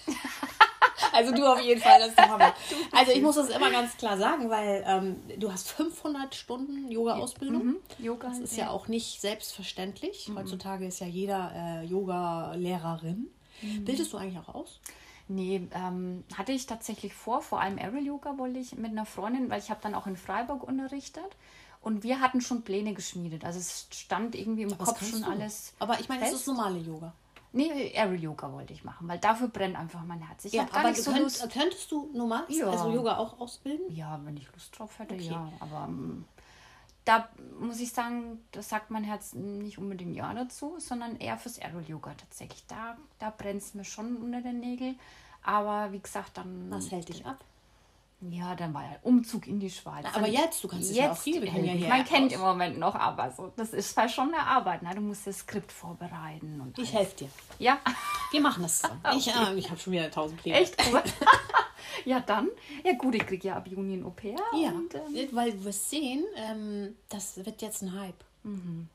Also 1.14 1.34
du 1.34 1.45
auf 1.45 1.62
jeden 1.62 1.82
Fall, 1.82 1.99
das 1.99 2.09
ist 2.09 2.18
der 2.18 2.30
Hammer. 2.32 2.53
Also 2.91 3.12
ich 3.12 3.22
muss 3.22 3.36
das 3.36 3.49
immer 3.49 3.70
ganz 3.72 3.97
klar 3.97 4.18
sagen, 4.18 4.49
weil 4.49 4.84
ähm, 4.88 5.39
du 5.39 5.51
hast 5.51 5.70
500 5.70 6.34
Stunden 6.36 6.89
Yoga-Ausbildung. 6.91 7.66
Mhm. 7.66 7.78
Yoga 7.99 8.30
Das 8.30 8.39
ist 8.39 8.57
ja 8.57 8.70
auch 8.70 8.88
nicht 8.88 9.22
selbstverständlich. 9.22 10.28
Mhm. 10.28 10.38
Heutzutage 10.38 10.86
ist 10.86 10.99
ja 10.99 11.07
jeder 11.07 11.51
äh, 11.55 11.86
Yoga-Lehrerin. 11.86 13.28
Mhm. 13.62 13.86
Bildest 13.86 14.14
du 14.14 14.18
eigentlich 14.18 14.39
auch 14.39 14.53
aus? 14.53 14.80
Nee, 15.28 15.68
ähm, 15.74 16.24
hatte 16.38 16.51
ich 16.51 16.66
tatsächlich 16.66 17.14
vor, 17.14 17.41
vor 17.41 17.62
allem 17.62 17.78
Aerial 17.78 18.03
Yoga 18.05 18.38
wollte 18.38 18.59
ich 18.59 18.76
mit 18.76 18.91
einer 18.91 19.05
Freundin, 19.05 19.49
weil 19.49 19.59
ich 19.59 19.70
habe 19.70 19.80
dann 19.82 19.95
auch 19.95 20.05
in 20.07 20.18
Freiburg 20.18 20.64
unterrichtet 20.64 21.38
und 21.82 22.03
wir 22.03 22.20
hatten 22.20 22.41
schon 22.41 22.64
Pläne 22.64 22.93
geschmiedet. 22.93 23.45
Also 23.45 23.59
es 23.59 23.88
stand 23.91 24.36
irgendwie 24.36 24.64
im 24.64 24.72
Was 24.72 24.89
Kopf 24.89 25.09
schon 25.09 25.22
du? 25.22 25.30
alles. 25.30 25.74
Aber 25.80 25.99
ich 25.99 26.09
meine, 26.09 26.22
das 26.22 26.32
fest. 26.32 26.41
ist 26.41 26.47
normale 26.47 26.80
Yoga. 26.80 27.14
Nee, 27.54 27.91
Aerial 27.95 28.16
Yoga 28.20 28.52
wollte 28.54 28.72
ich 28.74 28.84
machen, 28.84 29.08
weil 29.08 29.20
dafür 29.20 29.49
brennt 29.49 29.76
einfach 29.78 30.04
mein 30.06 30.22
Herz. 30.22 30.45
Ich 30.45 30.54
Ja, 30.54 30.66
aber 30.72 30.89
nicht 30.89 31.04
so 31.04 31.12
könntest, 31.12 31.41
Lust. 31.41 31.54
könntest 31.54 31.91
du 31.91 32.10
normal 32.14 32.45
Ja. 32.47 32.70
also 32.70 32.91
Yoga 32.91 33.18
auch 33.18 33.39
ausbilden? 33.39 33.93
Ja, 33.93 34.20
wenn 34.24 34.38
ich 34.38 34.52
Lust 34.54 34.78
drauf 34.80 34.97
hätte, 34.99 35.16
Okay. 35.16 35.30
ja. 35.32 35.52
Aber 35.60 35.86
ähm, 35.89 36.24
da 37.04 37.28
muss 37.60 37.80
ich 37.82 37.91
sagen, 37.91 38.39
das 38.52 38.70
sagt 38.70 38.89
mein 38.91 39.04
Herz 39.04 39.34
nicht 39.34 39.78
unbedingt 39.78 40.16
ja 40.16 40.34
dazu, 40.34 40.76
sondern 40.78 41.18
eher 41.18 41.38
fürs 41.38 41.60
Aerial 41.60 41.84
Yoga 41.84 42.14
tatsächlich. 42.14 42.64
Da, 42.68 42.95
da 43.20 43.32
brennt 43.32 43.62
es 43.62 43.74
mir 43.74 43.84
schon 43.84 44.16
unter 44.18 44.41
den 44.41 44.60
Nägeln. 44.62 44.97
Aber 45.43 45.91
wie 45.91 45.99
gesagt, 45.99 46.38
dann. 46.38 46.68
Was 46.70 46.91
hält 46.91 47.10
dich 47.10 47.26
ab? 47.26 47.43
Ja, 48.30 48.53
dann 48.55 48.72
war 48.74 48.84
ja 48.84 48.97
Umzug 49.01 49.47
in 49.47 49.59
die 49.59 49.69
Schweiz. 49.72 50.05
Aber 50.13 50.22
Dann- 50.28 50.34
jetzt, 50.34 50.63
du 50.63 50.67
kannst 50.67 50.91
es 50.91 50.95
ja 50.95 51.11
auch 51.11 51.26
wir 51.26 51.41
können 51.41 51.65
ja 51.65 51.72
mich. 51.74 51.82
hier 51.82 51.89
Man 51.89 52.05
kennt 52.05 52.28
aus- 52.28 52.34
im 52.34 52.41
Moment 52.41 52.78
noch, 52.78 52.93
aber 52.93 53.32
so, 53.32 53.51
das 53.55 53.74
ist 53.74 53.97
halt 53.97 54.11
schon 54.11 54.32
eine 54.34 54.43
Arbeit. 54.45 54.84
Ne? 54.84 54.93
Du 54.93 55.01
musst 55.01 55.26
das 55.26 55.39
Skript 55.39 55.72
vorbereiten. 55.72 56.61
Und 56.61 56.78
Ich 56.78 56.93
helfe 56.93 57.15
dir. 57.17 57.30
Ja, 57.57 57.80
Wir 58.32 58.41
machen 58.41 58.61
das 58.63 58.82
zusammen. 58.82 59.01
Ich, 59.17 59.28
äh, 59.28 59.55
ich 59.55 59.69
habe 59.72 59.80
schon 59.80 59.93
wieder 59.93 60.11
tausend 60.11 60.39
Pläne. 60.41 60.59
echt 60.59 60.76
ja, 62.05 62.19
dann. 62.19 62.49
Ja, 62.84 62.93
gut, 62.93 63.15
ich 63.15 63.26
kriege 63.26 63.47
ja 63.47 63.55
ab 63.57 63.67
Juni 63.67 63.95
ein 63.95 64.05
Au-pair. 64.05 64.36
Ja, 64.53 64.69
Und, 64.69 64.93
ähm, 64.93 65.30
weil 65.32 65.51
du 65.53 65.63
wirst 65.65 65.89
sehen, 65.89 66.24
ähm, 66.36 66.95
das 67.09 67.38
wird 67.43 67.61
jetzt 67.63 67.82
ein 67.82 67.99
Hype. 67.99 68.24
Und 68.43 68.89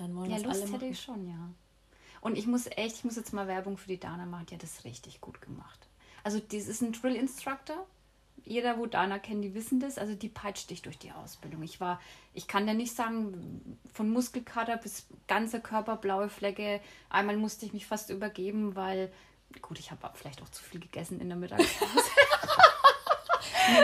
dann 0.00 0.14
wollen 0.14 0.26
Mhm. 0.26 0.30
ja, 0.30 0.36
das 0.36 0.44
Lust 0.46 0.62
alle 0.62 0.72
hätte 0.72 0.86
ich 0.86 1.00
schon, 1.00 1.26
ja. 1.28 1.48
Und 2.20 2.36
ich 2.36 2.46
muss 2.46 2.66
echt, 2.66 2.96
ich 2.96 3.04
muss 3.04 3.16
jetzt 3.16 3.32
mal 3.32 3.48
Werbung 3.48 3.76
für 3.78 3.88
die 3.88 3.98
Dana 3.98 4.26
machen, 4.26 4.46
die 4.46 4.54
hat 4.54 4.62
das 4.62 4.84
richtig 4.84 5.20
gut 5.20 5.40
gemacht. 5.40 5.88
Also, 6.22 6.38
das 6.38 6.68
ist 6.68 6.82
ein 6.82 6.92
Drill 6.92 7.16
Instructor. 7.16 7.84
Jeder, 8.44 8.78
wo 8.78 8.86
Dana 8.86 9.18
kennt, 9.18 9.44
die 9.44 9.54
wissen 9.54 9.80
das. 9.80 9.98
Also, 9.98 10.14
die 10.14 10.28
peitscht 10.28 10.70
dich 10.70 10.82
durch 10.82 10.98
die 10.98 11.12
Ausbildung. 11.12 11.62
Ich 11.62 11.80
war, 11.80 12.00
ich 12.34 12.48
kann 12.48 12.66
dir 12.66 12.74
nicht 12.74 12.94
sagen, 12.94 13.78
von 13.92 14.10
Muskelkater 14.10 14.76
bis 14.76 15.06
ganze 15.28 15.60
Körper, 15.60 15.96
blaue 15.96 16.28
Flecke. 16.28 16.80
Einmal 17.10 17.36
musste 17.36 17.66
ich 17.66 17.72
mich 17.72 17.86
fast 17.86 18.10
übergeben, 18.10 18.74
weil, 18.74 19.12
gut, 19.60 19.78
ich 19.78 19.90
habe 19.90 20.10
vielleicht 20.14 20.42
auch 20.42 20.48
zu 20.50 20.62
viel 20.62 20.80
gegessen 20.80 21.20
in 21.20 21.28
der 21.28 21.38
Mittagspause. 21.38 22.10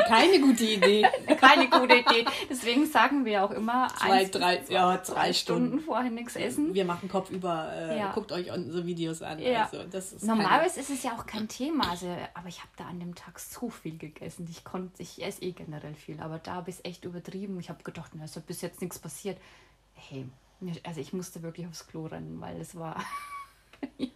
Keine 0.09 0.41
gute 0.41 0.65
Idee. 0.65 1.07
Keine 1.41 1.69
gute 1.69 1.97
Idee. 1.97 2.25
Deswegen 2.49 2.87
sagen 2.87 3.25
wir 3.25 3.45
auch 3.45 3.51
immer, 3.51 3.89
Zwei, 3.89 4.13
eins 4.13 4.31
drei, 4.31 4.57
bis 4.59 4.69
ja, 4.71 5.03
zwei 5.03 5.15
drei 5.15 5.33
Stunden 5.33 5.67
Stunden. 5.69 5.85
vorher 5.85 6.11
nichts 6.11 6.37
essen. 6.37 6.75
Wir 6.75 6.85
machen 6.85 7.09
Kopf 7.09 7.31
über, 7.31 7.73
äh, 7.73 7.99
Ja. 7.99 8.13
guckt 8.13 8.33
euch 8.33 8.51
unsere 8.51 8.87
Videos 8.87 9.23
an. 9.23 9.39
Ja. 9.39 9.65
Also, 9.65 9.85
das 9.85 10.13
ist 10.13 10.25
Normalerweise 10.25 10.81
ist 10.81 10.91
es 10.91 11.03
ja 11.03 11.13
auch 11.13 11.27
kein 11.27 11.49
Thema, 11.49 11.91
also, 11.91 12.07
aber 12.35 12.49
ich 12.49 12.59
habe 12.61 12.71
da 12.77 12.85
an 12.85 13.01
dem 13.01 13.15
Tag 13.15 13.39
so 13.39 13.69
viel 13.71 13.99
gegessen. 13.99 14.47
Ich 14.51 14.65
konnte, 14.65 15.03
ich 15.03 15.23
esse 15.23 15.43
eh 15.43 15.53
generell 15.53 15.95
viel, 15.95 16.21
aber 16.21 16.39
da 16.39 16.55
habe 16.55 16.71
ich 16.71 16.77
es 16.77 16.85
echt 16.85 17.05
übertrieben. 17.05 17.59
Ich 17.61 17.69
habe 17.69 17.83
gedacht, 17.83 18.13
na, 18.15 18.25
es 18.25 18.37
ist 18.37 18.47
bis 18.47 18.61
jetzt 18.61 18.81
nichts 18.81 18.99
passiert. 18.99 19.39
Hey, 19.95 20.27
also 20.85 21.01
ich 21.01 21.13
musste 21.13 21.43
wirklich 21.43 21.67
aufs 21.67 21.87
Klo 21.87 22.07
rennen, 22.07 22.41
weil 22.41 22.61
es 22.61 22.75
war, 22.77 23.03
ja, 23.99 24.09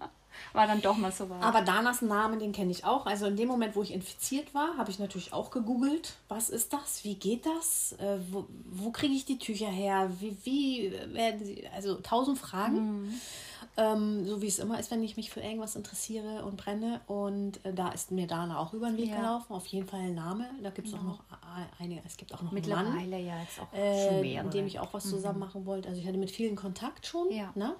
war 0.53 0.67
dann 0.67 0.81
doch 0.83 0.97
mal 0.97 1.13
so 1.13 1.29
warm. 1.31 1.43
Aber 1.43 1.63
Danas 1.63 2.03
Namen, 2.03 2.39
den 2.39 2.53
kenne 2.53 2.71
ich 2.71 2.85
auch. 2.85 3.07
Also 3.07 3.27
in 3.27 3.37
dem 3.37 3.49
Moment, 3.49 3.77
wo 3.77 3.83
ich 3.83 3.93
infiziert 3.93 4.55
war, 4.55 4.77
habe 4.77 4.91
ich 4.91 4.99
natürlich 4.99 5.33
auch 5.33 5.51
gegoogelt. 5.51 6.15
Was 6.29 6.49
ist 6.51 6.73
das? 6.73 7.05
Wie 7.05 7.15
geht 7.15 7.47
das? 7.47 7.93
Äh, 7.99 8.19
wo 8.31 8.47
wo 8.71 8.91
kriege 8.91 9.15
ich 9.15 9.25
die 9.25 9.39
Tücher 9.39 9.69
her? 9.69 10.11
Wie, 10.21 10.37
wie 10.45 10.93
werden 11.15 11.45
sie? 11.45 11.67
Also 11.75 11.97
tausend 11.97 12.39
Fragen. 12.39 13.13
Ähm, 13.77 14.27
so 14.27 14.43
wie 14.43 14.49
es 14.49 14.59
immer 14.59 14.79
ist, 14.79 14.91
wenn 14.91 15.03
ich 15.03 15.17
mich 15.17 15.31
für 15.31 15.41
irgendwas 15.41 15.77
interessiere 15.77 16.45
und 16.45 16.57
brenne. 16.59 17.01
Und 17.07 17.65
äh, 17.65 17.73
da 17.73 17.89
ist 17.91 18.11
mir 18.11 18.27
Dana 18.27 18.59
auch 18.59 18.75
über 18.75 18.89
den 18.89 18.99
Weg 18.99 19.09
Ja. 19.09 19.17
gelaufen. 19.17 19.53
Auf 19.55 19.67
jeden 19.69 19.87
Fall 19.89 20.01
ein 20.01 20.15
Name. 20.15 20.47
Da 20.63 20.69
gibt 20.71 20.89
es 20.89 20.95
auch 20.95 21.03
noch 21.03 21.21
a- 21.31 21.67
einige. 21.79 22.03
Es 22.05 22.17
gibt 22.19 22.35
auch 22.35 22.43
noch 22.43 22.53
einen 22.53 22.69
Mann. 22.69 22.85
Mittlerweile 22.93 23.19
ja 23.25 23.41
jetzt 23.41 23.59
auch 23.61 23.71
schon 23.73 23.81
äh, 24.19 24.21
mehrere. 24.21 24.45
mit 24.45 24.55
dem 24.55 24.67
ich 24.67 24.79
auch 24.79 24.93
was 24.93 25.09
zusammen 25.09 25.39
machen 25.39 25.65
wollte. 25.65 25.89
Also 25.89 26.01
ich 26.03 26.07
hatte 26.07 26.19
mit 26.19 26.31
vielen 26.31 26.55
Kontakt 26.57 27.07
schon. 27.07 27.31
Ja. 27.33 27.51
Ne? 27.55 27.75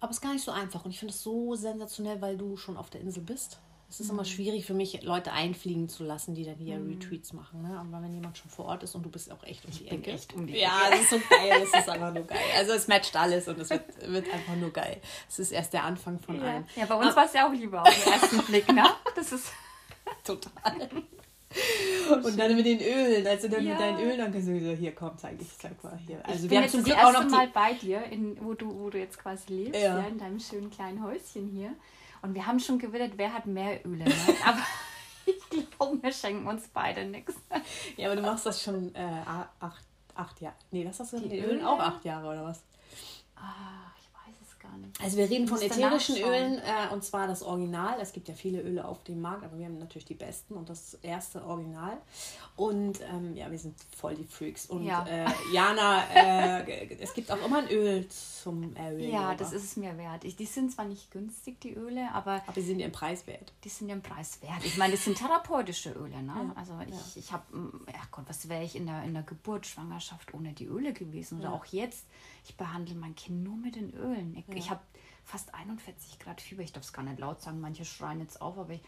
Aber 0.00 0.10
es 0.10 0.18
ist 0.18 0.22
gar 0.22 0.32
nicht 0.32 0.44
so 0.44 0.52
einfach. 0.52 0.84
Und 0.84 0.90
ich 0.90 0.98
finde 0.98 1.12
es 1.12 1.22
so 1.22 1.54
sensationell, 1.54 2.20
weil 2.20 2.36
du 2.36 2.56
schon 2.56 2.76
auf 2.76 2.90
der 2.90 3.00
Insel 3.00 3.22
bist. 3.22 3.58
Es 3.90 4.00
ist 4.00 4.10
immer 4.10 4.26
schwierig 4.26 4.66
für 4.66 4.74
mich, 4.74 5.02
Leute 5.02 5.32
einfliegen 5.32 5.88
zu 5.88 6.04
lassen, 6.04 6.34
die 6.34 6.44
dann 6.44 6.56
hier 6.56 6.76
Retreats 6.76 7.32
machen. 7.32 7.62
Ne? 7.62 7.78
Aber 7.78 8.02
wenn 8.02 8.12
jemand 8.12 8.36
schon 8.36 8.50
vor 8.50 8.66
Ort 8.66 8.82
ist 8.82 8.94
und 8.94 9.02
du 9.02 9.08
bist 9.08 9.32
auch 9.32 9.42
echt 9.44 9.64
um 9.64 9.70
die 9.70 9.84
bin 9.84 10.00
Ecke. 10.00 10.12
echt 10.12 10.34
um 10.34 10.46
die 10.46 10.58
ja, 10.58 10.88
Ecke. 10.88 10.96
es 10.96 11.00
ist 11.00 11.10
so 11.10 11.20
geil. 11.30 11.62
Es 11.62 11.68
ist 11.68 11.88
einfach 11.88 12.12
nur 12.12 12.24
geil. 12.24 12.38
Also 12.54 12.72
es 12.72 12.86
matcht 12.86 13.16
alles 13.16 13.48
und 13.48 13.58
es 13.58 13.70
wird, 13.70 14.12
wird 14.12 14.30
einfach 14.30 14.56
nur 14.56 14.70
geil. 14.70 15.00
Es 15.26 15.38
ist 15.38 15.52
erst 15.52 15.72
der 15.72 15.84
Anfang 15.84 16.18
von 16.18 16.36
ja. 16.36 16.42
allem. 16.42 16.66
ja, 16.76 16.84
bei 16.84 16.94
uns 16.96 17.16
war 17.16 17.24
es 17.24 17.32
ja 17.32 17.48
auch 17.48 17.52
lieber 17.52 17.80
auf 17.80 18.04
den 18.04 18.12
ersten 18.12 18.38
Blick, 18.42 18.70
ne? 18.70 18.84
Das 19.16 19.32
ist 19.32 19.50
Total. 20.24 20.88
und 22.24 22.38
dann 22.38 22.54
mit 22.56 22.66
den 22.66 22.80
Ölen, 22.80 23.26
als 23.26 23.42
du 23.42 23.48
dann 23.48 23.64
ja. 23.64 23.72
mit 23.72 23.80
deinen 23.80 24.00
Ölen 24.00 24.18
dann 24.18 24.42
so, 24.42 24.52
hier 24.52 24.94
komm, 24.94 25.16
zeig 25.16 25.40
ich, 25.40 25.56
zeig 25.58 25.82
mal 25.82 25.98
hier. 26.06 26.20
Also 26.26 26.44
ich 26.44 26.50
wir 26.50 26.60
haben 26.60 26.68
zum 26.68 26.84
Glück 26.84 26.98
auch 26.98 27.12
noch 27.12 27.24
die... 27.24 27.30
Mal 27.30 27.48
bei 27.48 27.72
dir, 27.74 28.04
in, 28.04 28.36
wo, 28.40 28.54
du, 28.54 28.78
wo 28.78 28.90
du 28.90 28.98
jetzt 28.98 29.18
quasi 29.18 29.52
lebst, 29.52 29.80
ja. 29.80 29.98
ja. 29.98 30.06
in 30.06 30.18
deinem 30.18 30.40
schönen 30.40 30.70
kleinen 30.70 31.02
Häuschen 31.02 31.48
hier. 31.48 31.72
Und 32.20 32.34
wir 32.34 32.46
haben 32.46 32.60
schon 32.60 32.78
gewittert, 32.78 33.12
wer 33.16 33.32
hat 33.32 33.46
mehr 33.46 33.84
Öle. 33.86 34.04
Ne? 34.04 34.14
Aber 34.44 34.58
ich 35.24 35.48
glaube, 35.78 36.02
wir 36.02 36.12
schenken 36.12 36.46
uns 36.46 36.68
beide 36.68 37.04
nichts. 37.04 37.34
Ja, 37.96 38.06
aber 38.06 38.16
du 38.16 38.22
machst 38.22 38.46
das 38.46 38.62
schon 38.62 38.94
äh, 38.94 39.22
acht, 39.60 39.84
acht 40.14 40.40
Jahre. 40.40 40.56
Nee, 40.70 40.84
das 40.84 40.98
hast 41.00 41.12
du 41.12 41.18
mit 41.18 41.30
den 41.30 41.44
Ölen 41.44 41.64
auch 41.64 41.78
acht 41.78 42.04
Jahre 42.04 42.28
oder 42.28 42.44
was? 42.44 42.62
Ah, 43.36 43.87
nicht. 44.78 45.00
Also 45.02 45.16
wir 45.16 45.28
reden 45.28 45.48
von 45.48 45.60
ätherischen 45.60 46.16
Ölen 46.16 46.58
äh, 46.58 46.92
und 46.92 47.04
zwar 47.04 47.26
das 47.26 47.42
Original. 47.42 47.98
Es 48.00 48.12
gibt 48.12 48.28
ja 48.28 48.34
viele 48.34 48.60
Öle 48.62 48.84
auf 48.86 49.04
dem 49.04 49.20
Markt, 49.20 49.44
aber 49.44 49.58
wir 49.58 49.66
haben 49.66 49.78
natürlich 49.78 50.06
die 50.06 50.14
besten 50.14 50.54
und 50.54 50.68
das 50.68 50.94
erste 51.02 51.44
Original. 51.44 51.98
Und 52.56 53.00
ähm, 53.02 53.36
ja, 53.36 53.50
wir 53.50 53.58
sind 53.58 53.76
voll 53.96 54.14
die 54.14 54.24
Freaks. 54.24 54.66
Und 54.66 54.84
ja. 54.84 55.06
äh, 55.06 55.26
Jana, 55.52 56.02
äh, 56.12 56.96
es 57.00 57.14
gibt 57.14 57.30
auch 57.30 57.44
immer 57.44 57.58
ein 57.58 57.68
Öl 57.68 58.08
zum 58.08 58.74
Erölen. 58.74 59.10
Ja, 59.10 59.34
das 59.34 59.52
ist 59.52 59.64
es 59.64 59.76
mir 59.76 59.96
wert. 59.96 60.24
Ich, 60.24 60.34
die 60.34 60.46
sind 60.46 60.72
zwar 60.72 60.84
nicht 60.84 61.10
günstig, 61.10 61.60
die 61.60 61.74
Öle, 61.74 62.10
aber... 62.12 62.42
Aber 62.46 62.52
die 62.54 62.62
sind 62.62 62.80
ihren 62.80 62.92
Preis 62.92 63.26
wert. 63.26 63.52
Die 63.62 63.68
sind 63.68 63.88
ihren 63.88 64.02
Preis 64.02 64.42
wert. 64.42 64.64
Ich 64.64 64.76
meine, 64.76 64.94
das 64.94 65.04
sind 65.04 65.18
therapeutische 65.18 65.90
Öle. 65.92 66.22
Ne? 66.22 66.32
Ja. 66.34 66.52
Also 66.56 66.72
ich, 66.84 66.90
ja. 66.90 67.00
ich 67.14 67.32
habe... 67.32 67.44
Ja 67.86 68.00
Gott, 68.10 68.24
was 68.26 68.48
wäre 68.48 68.64
ich 68.64 68.74
in 68.74 68.86
der, 68.86 69.04
in 69.04 69.14
der 69.14 69.22
Geburt, 69.22 69.66
Schwangerschaft 69.66 70.34
ohne 70.34 70.52
die 70.52 70.66
Öle 70.66 70.92
gewesen? 70.92 71.38
Oder 71.38 71.52
auch 71.52 71.64
jetzt 71.66 72.06
ich 72.48 72.56
behandle 72.56 72.94
mein 72.94 73.14
Kind 73.14 73.44
nur 73.44 73.56
mit 73.56 73.76
den 73.76 73.92
Ölen. 73.94 74.34
Ich, 74.36 74.46
ja. 74.48 74.54
ich 74.54 74.70
habe 74.70 74.80
fast 75.24 75.54
41 75.54 76.18
Grad 76.18 76.40
Fieber. 76.40 76.62
Ich 76.62 76.72
darf 76.72 76.82
es 76.82 76.92
gar 76.92 77.02
nicht 77.02 77.18
laut 77.18 77.42
sagen, 77.42 77.60
manche 77.60 77.84
schreien 77.84 78.20
jetzt 78.20 78.40
auf, 78.40 78.56
aber 78.58 78.72
ich, 78.72 78.80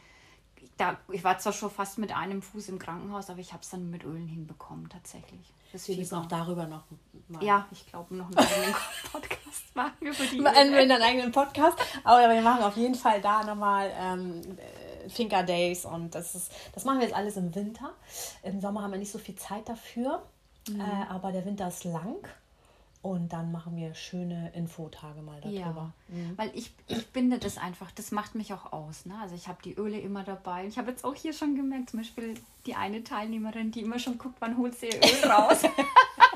da, 0.79 0.99
ich 1.13 1.23
war 1.25 1.39
zwar 1.39 1.53
schon 1.53 1.71
fast 1.71 1.99
mit 1.99 2.17
einem 2.17 2.41
Fuß 2.41 2.71
im 2.71 2.79
Krankenhaus, 2.79 3.29
aber 3.29 3.41
ich 3.41 3.53
habe 3.53 3.63
es 3.63 3.69
dann 3.69 3.91
mit 3.91 4.05
Ölen 4.05 4.29
hinbekommen, 4.29 4.89
tatsächlich. 4.89 5.53
Das 5.73 5.87
wir 5.89 5.97
müssen 5.97 6.15
auch 6.17 6.27
darüber 6.27 6.67
noch 6.67 6.85
mal. 7.29 7.45
Ja, 7.45 7.69
ich 7.71 7.87
glaube, 7.87 8.17
noch 8.17 8.27
einen 8.27 8.39
eigenen 8.39 8.75
Podcast 9.13 9.77
machen 9.77 9.93
über 10.01 10.25
die 10.25 10.39
Öle. 10.39 10.51
einen 10.51 11.03
eigenen 11.03 11.33
Podcast. 11.33 11.79
Aber 12.03 12.33
wir 12.33 12.41
machen 12.41 12.65
auf 12.65 12.77
jeden 12.77 12.95
Fall 12.95 13.21
da 13.21 13.45
nochmal 13.45 13.93
ähm, 13.95 14.41
Finger 15.09 15.43
Days 15.43 15.85
und 15.85 16.15
das 16.15 16.35
ist, 16.35 16.51
das 16.73 16.85
machen 16.85 16.99
wir 16.99 17.07
jetzt 17.07 17.17
alles 17.17 17.37
im 17.37 17.55
Winter. 17.55 17.93
Im 18.43 18.61
Sommer 18.61 18.83
haben 18.83 18.93
wir 18.93 18.99
nicht 18.99 19.13
so 19.13 19.19
viel 19.19 19.35
Zeit 19.35 19.69
dafür, 19.69 20.23
mhm. 20.69 20.81
äh, 20.81 21.07
aber 21.11 21.31
der 21.31 21.45
Winter 21.45 21.69
ist 21.69 21.85
lang. 21.85 22.27
Und 23.03 23.33
dann 23.33 23.51
machen 23.51 23.77
wir 23.77 23.95
schöne 23.95 24.53
Infotage 24.53 25.23
mal 25.23 25.41
darüber. 25.41 25.59
Ja, 25.59 25.93
mhm. 26.09 26.37
weil 26.37 26.51
ich, 26.55 26.71
ich 26.87 27.03
finde 27.15 27.39
das 27.39 27.57
einfach, 27.57 27.91
das 27.93 28.11
macht 28.11 28.35
mich 28.35 28.53
auch 28.53 28.75
aus. 28.75 29.07
Ne? 29.07 29.15
Also 29.23 29.35
ich 29.35 29.49
habe 29.49 29.59
die 29.65 29.75
Öle 29.75 29.99
immer 29.99 30.23
dabei. 30.23 30.67
Ich 30.67 30.77
habe 30.77 30.91
jetzt 30.91 31.05
auch 31.05 31.15
hier 31.15 31.33
schon 31.33 31.55
gemerkt, 31.55 31.91
zum 31.91 32.01
Beispiel 32.01 32.35
die 32.67 32.75
eine 32.75 33.03
Teilnehmerin, 33.03 33.71
die 33.71 33.81
immer 33.81 33.99
schon 33.99 34.19
guckt, 34.19 34.37
wann 34.41 34.59
holt 34.59 34.75
sie 34.75 34.89
ihr 34.89 34.97
Öl 34.97 35.31
raus. 35.31 35.63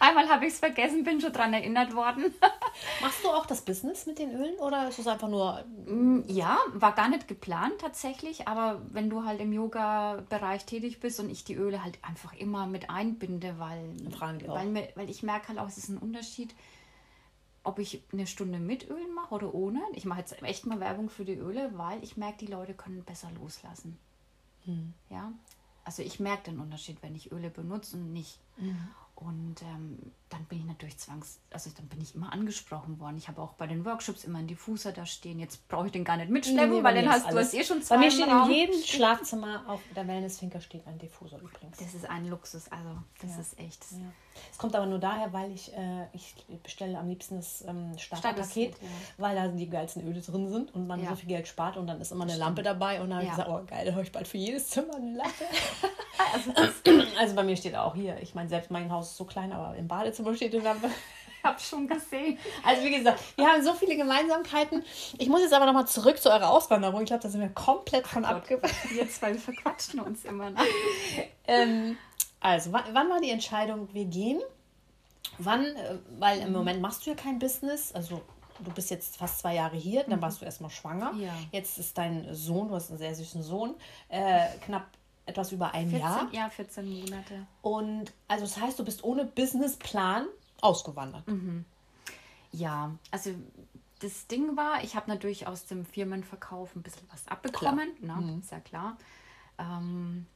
Einmal 0.00 0.30
habe 0.30 0.46
ich 0.46 0.54
es 0.54 0.58
vergessen, 0.58 1.04
bin 1.04 1.20
schon 1.20 1.34
daran 1.34 1.52
erinnert 1.52 1.94
worden. 1.94 2.34
Machst 3.02 3.22
du 3.22 3.28
auch 3.28 3.44
das 3.44 3.60
Business 3.60 4.06
mit 4.06 4.18
den 4.18 4.34
Ölen 4.34 4.58
oder 4.58 4.88
ist 4.88 4.98
es 4.98 5.06
einfach 5.06 5.28
nur. 5.28 5.62
Mm, 5.84 6.22
ja, 6.26 6.58
war 6.72 6.94
gar 6.94 7.10
nicht 7.10 7.28
geplant 7.28 7.74
tatsächlich, 7.78 8.48
aber 8.48 8.80
wenn 8.90 9.10
du 9.10 9.24
halt 9.24 9.40
im 9.42 9.52
Yoga-Bereich 9.52 10.64
tätig 10.64 11.00
bist 11.00 11.20
und 11.20 11.28
ich 11.28 11.44
die 11.44 11.54
Öle 11.54 11.84
halt 11.84 11.98
einfach 12.02 12.32
immer 12.32 12.66
mit 12.66 12.88
einbinde, 12.88 13.58
weil, 13.58 13.94
weil, 14.46 14.88
weil 14.94 15.10
ich 15.10 15.22
merke 15.22 15.48
halt 15.48 15.58
auch, 15.58 15.68
es 15.68 15.76
ist 15.76 15.90
ein 15.90 15.98
Unterschied, 15.98 16.54
ob 17.62 17.78
ich 17.78 18.02
eine 18.10 18.26
Stunde 18.26 18.58
mit 18.58 18.88
Ölen 18.88 19.14
mache 19.14 19.34
oder 19.34 19.54
ohne. 19.54 19.82
Ich 19.92 20.06
mache 20.06 20.20
jetzt 20.20 20.42
echt 20.42 20.64
mal 20.64 20.80
Werbung 20.80 21.10
für 21.10 21.26
die 21.26 21.34
Öle, 21.34 21.72
weil 21.74 22.02
ich 22.02 22.16
merke, 22.16 22.38
die 22.38 22.50
Leute 22.50 22.72
können 22.72 23.04
besser 23.04 23.30
loslassen. 23.38 23.98
Hm. 24.64 24.94
Ja, 25.10 25.30
also 25.84 26.02
ich 26.02 26.20
merke 26.20 26.50
den 26.50 26.58
Unterschied, 26.58 27.02
wenn 27.02 27.14
ich 27.14 27.32
Öle 27.32 27.50
benutze 27.50 27.98
und 27.98 28.14
nicht. 28.14 28.38
Mhm. 28.56 28.88
Und 29.20 29.62
ähm, 29.62 30.12
dann 30.30 30.44
bin 30.44 30.60
ich 30.60 30.64
natürlich 30.64 30.96
zwangs, 30.96 31.40
also 31.50 31.70
dann 31.76 31.88
bin 31.88 32.00
ich 32.00 32.14
immer 32.14 32.32
angesprochen 32.32 33.00
worden. 33.00 33.16
Ich 33.18 33.28
habe 33.28 33.42
auch 33.42 33.54
bei 33.54 33.66
den 33.66 33.84
Workshops 33.84 34.24
immer 34.24 34.38
einen 34.38 34.46
Diffuser 34.46 34.92
da 34.92 35.04
stehen. 35.04 35.40
Jetzt 35.40 35.66
brauche 35.68 35.86
ich 35.86 35.92
den 35.92 36.04
gar 36.04 36.16
nicht 36.16 36.30
mitschleppen, 36.30 36.78
nee, 36.78 36.82
weil 36.84 36.94
den 36.94 37.10
hast 37.10 37.26
alles. 37.26 37.34
du 37.34 37.58
hast 37.58 37.62
eh 37.62 37.64
schon 37.64 37.82
zwei. 37.82 37.96
Bei 37.96 38.02
mir 38.02 38.10
steht 38.10 38.28
in 38.28 38.50
jedem 38.50 38.82
Schlafzimmer 38.82 39.64
auf 39.66 39.80
der 39.94 40.06
Wellnessfinker 40.06 40.60
steht 40.60 40.86
ein 40.86 40.98
Diffuser 40.98 41.38
übrigens. 41.38 41.78
Das 41.78 41.94
ist 41.94 42.08
ein 42.08 42.26
Luxus, 42.28 42.68
also 42.70 43.02
das 43.20 43.32
ja. 43.32 43.40
ist 43.40 43.58
echt. 43.58 43.84
Ja. 43.92 43.98
Es 44.50 44.58
kommt 44.58 44.74
aber 44.74 44.86
nur 44.86 44.98
daher, 44.98 45.32
weil 45.32 45.52
ich, 45.52 45.72
äh, 45.72 46.06
ich 46.12 46.34
bestelle 46.62 46.98
am 46.98 47.08
liebsten 47.08 47.36
das 47.36 47.64
ähm, 47.66 47.96
Starterpaket, 47.98 48.74
ja. 48.80 48.88
weil 49.18 49.34
da 49.34 49.48
die 49.48 49.68
geilsten 49.68 50.06
Öle 50.06 50.20
drin 50.20 50.48
sind 50.48 50.74
und 50.74 50.86
man 50.86 51.04
so 51.06 51.14
viel 51.16 51.28
Geld 51.28 51.48
spart 51.48 51.76
und 51.76 51.86
dann 51.86 52.00
ist 52.00 52.12
immer 52.12 52.24
eine 52.24 52.36
Lampe 52.36 52.62
dabei 52.62 53.00
und 53.00 53.10
dann 53.10 53.18
habe 53.18 53.24
ich 53.24 53.30
gesagt, 53.30 53.48
oh 53.48 53.60
geil, 53.66 53.86
da 53.86 53.92
habe 53.92 54.02
ich 54.02 54.12
bald 54.12 54.28
für 54.28 54.38
jedes 54.38 54.68
Zimmer 54.68 54.94
eine 54.94 55.16
Lampe. 55.16 55.44
also, 56.32 56.52
also 57.18 57.34
bei 57.34 57.42
mir 57.42 57.56
steht 57.56 57.76
auch 57.76 57.94
hier, 57.94 58.18
ich 58.20 58.34
meine, 58.34 58.48
selbst 58.48 58.70
mein 58.70 58.90
Haus 58.90 59.10
ist 59.10 59.16
so 59.16 59.24
klein, 59.24 59.52
aber 59.52 59.76
im 59.76 59.88
Badezimmer 59.88 60.19
steht 60.34 60.54
eine 60.54 60.64
Lampe. 60.64 60.90
Ich 61.42 61.44
habe 61.44 61.58
schon 61.58 61.88
gesehen. 61.88 62.38
Also 62.62 62.84
wie 62.84 62.94
gesagt, 62.94 63.18
wir 63.36 63.46
haben 63.46 63.62
so 63.62 63.72
viele 63.72 63.96
Gemeinsamkeiten. 63.96 64.84
Ich 65.16 65.28
muss 65.28 65.40
jetzt 65.40 65.54
aber 65.54 65.64
nochmal 65.64 65.86
zurück 65.86 66.18
zu 66.18 66.30
eurer 66.30 66.50
Auswanderung. 66.50 67.00
Ich 67.00 67.06
glaube, 67.06 67.22
da 67.22 67.30
sind 67.30 67.40
wir 67.40 67.48
komplett 67.48 68.06
von 68.06 68.26
abgewandt. 68.26 68.74
Wir 68.90 69.08
zwei 69.08 69.32
verquatschen 69.34 70.00
uns 70.00 70.26
immer. 70.26 70.50
Ne? 70.50 70.58
ähm, 71.46 71.96
also, 72.40 72.72
wann, 72.72 72.94
war 72.94 73.20
die 73.22 73.30
Entscheidung, 73.30 73.88
wir 73.92 74.04
gehen? 74.04 74.40
Wann, 75.38 75.64
äh, 75.64 75.98
weil 76.18 76.40
im 76.40 76.52
Moment 76.52 76.82
machst 76.82 77.06
du 77.06 77.10
ja 77.10 77.16
kein 77.16 77.38
Business, 77.38 77.92
also 77.92 78.20
du 78.64 78.70
bist 78.72 78.90
jetzt 78.90 79.16
fast 79.16 79.40
zwei 79.40 79.54
Jahre 79.54 79.76
hier, 79.76 80.04
dann 80.04 80.18
mhm. 80.18 80.22
warst 80.22 80.40
du 80.40 80.44
erstmal 80.44 80.70
schwanger. 80.70 81.12
Ja. 81.18 81.32
Jetzt 81.52 81.78
ist 81.78 81.96
dein 81.96 82.34
Sohn, 82.34 82.68
du 82.68 82.74
hast 82.74 82.90
einen 82.90 82.98
sehr 82.98 83.14
süßen 83.14 83.42
Sohn, 83.42 83.74
äh, 84.08 84.46
knapp 84.64 84.86
etwas 85.30 85.52
über 85.52 85.72
ein 85.74 85.88
14, 85.90 86.00
Jahr. 86.00 86.28
Ja, 86.32 86.50
14 86.50 87.00
Monate. 87.00 87.46
Und 87.62 88.12
also 88.28 88.44
das 88.44 88.60
heißt, 88.60 88.78
du 88.78 88.84
bist 88.84 89.02
ohne 89.04 89.24
Businessplan 89.24 90.26
ausgewandert. 90.60 91.26
Mhm. 91.26 91.64
Ja, 92.52 92.92
also 93.10 93.30
das 94.00 94.26
Ding 94.26 94.56
war, 94.56 94.82
ich 94.82 94.96
habe 94.96 95.08
natürlich 95.08 95.46
aus 95.46 95.66
dem 95.66 95.84
Firmenverkauf 95.84 96.74
ein 96.74 96.82
bisschen 96.82 97.06
was 97.10 97.26
abbekommen, 97.28 97.94
klar. 97.96 98.20
Ne? 98.20 98.32
Mhm. 98.32 98.40
ist 98.40 98.50
ja 98.50 98.60
klar. 98.60 98.96
Ähm, 99.58 100.26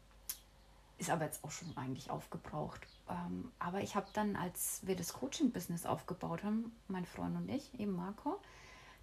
ist 0.99 1.11
aber 1.11 1.25
jetzt 1.25 1.43
auch 1.45 1.51
schon 1.51 1.77
eigentlich 1.77 2.11
aufgebraucht. 2.11 2.81
Ähm, 3.09 3.51
aber 3.59 3.81
ich 3.83 3.97
habe 3.97 4.07
dann, 4.13 4.37
als 4.37 4.81
wir 4.83 4.97
das 4.97 5.13
Coaching-Business 5.13 5.87
aufgebaut 5.87 6.45
haben, 6.45 6.77
mein 6.89 7.05
Freund 7.05 7.37
und 7.37 7.49
ich, 7.49 7.79
eben 7.79 7.97
Marco, 7.97 8.41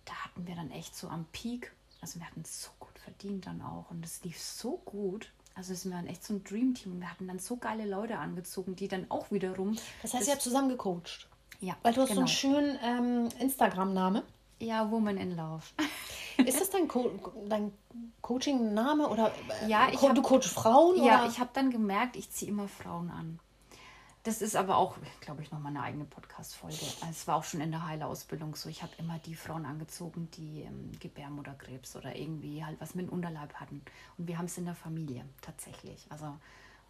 da 0.06 0.14
hatten 0.14 0.48
wir 0.48 0.56
dann 0.56 0.72
echt 0.72 0.96
so 0.96 1.10
am 1.10 1.26
Peak, 1.32 1.74
also 2.00 2.20
wir 2.20 2.26
hatten 2.26 2.44
so 2.46 2.70
gut 2.80 2.98
verdient 2.98 3.46
dann 3.46 3.62
auch 3.62 3.92
und 3.92 4.06
es 4.06 4.24
lief 4.24 4.40
so 4.40 4.78
gut. 4.78 5.32
Also 5.56 5.74
es 5.74 5.90
war 5.90 6.04
echt 6.06 6.24
so 6.24 6.34
ein 6.34 6.44
Dream-Team. 6.44 7.02
Wir 7.02 7.10
hatten 7.10 7.28
dann 7.28 7.40
so 7.40 7.58
geile 7.58 7.86
Leute 7.86 8.18
angezogen, 8.18 8.76
die 8.76 8.88
dann 8.88 9.06
auch 9.10 9.32
wiederum. 9.32 9.76
Das 10.02 10.14
heißt, 10.14 10.28
ihr 10.28 10.34
habt 10.34 10.42
zusammen 10.42 10.70
gecoacht. 10.70 11.28
Ja. 11.60 11.76
Weil 11.84 11.94
du 11.94 12.02
hast 12.02 12.10
genau. 12.10 12.26
so 12.26 12.48
einen 12.48 12.62
genau. 12.64 12.80
schönen 12.82 13.26
ähm, 13.28 13.30
Instagram-Name. 13.40 14.24
Ja, 14.60 14.90
Woman 14.92 15.18
in 15.18 15.36
Love. 15.36 15.64
Ist 16.46 16.60
das 16.60 16.70
dein, 16.70 16.88
Co 16.88 17.12
dein 17.48 17.74
Coaching-Name 18.22 19.08
oder 19.08 19.32
äh, 19.64 19.70
ja, 19.70 19.90
ich 19.92 20.02
hab, 20.02 20.16
du 20.16 20.22
coach 20.22 20.48
Frauen? 20.48 21.04
Ja, 21.04 21.22
oder? 21.22 21.30
ich 21.30 21.40
habe 21.40 21.50
dann 21.54 21.70
gemerkt, 21.70 22.16
ich 22.16 22.32
ziehe 22.32 22.52
immer 22.52 22.68
Frauen 22.68 23.12
an. 23.12 23.40
Das 24.24 24.44
ist 24.44 24.56
aber 24.56 24.78
auch, 24.78 24.98
glaube 25.20 25.42
ich, 25.42 25.52
nochmal 25.52 25.72
eine 25.72 25.82
eigene 25.82 26.06
Podcast-Folge. 26.06 26.86
Es 27.10 27.28
war 27.28 27.38
auch 27.38 27.44
schon 27.44 27.60
in 27.60 27.72
der 27.72 27.88
Heilausbildung 27.88 28.56
so. 28.56 28.70
Ich 28.70 28.84
habe 28.84 28.94
immer 29.00 29.18
die 29.18 29.34
Frauen 29.34 29.66
angezogen, 29.66 30.30
die 30.32 30.62
ähm, 30.62 30.92
Gebärmutterkrebs 31.00 31.96
oder 31.96 32.16
irgendwie 32.16 32.64
halt 32.64 32.80
was 32.80 32.94
mit 32.94 33.08
dem 33.08 33.14
Unterleib 33.14 33.56
hatten. 33.56 33.82
Und 34.20 34.28
wir 34.28 34.38
haben 34.38 34.46
es 34.46 34.60
in 34.60 34.66
der 34.66 34.76
Familie 34.76 35.26
tatsächlich. 35.42 36.06
Also 36.10 36.38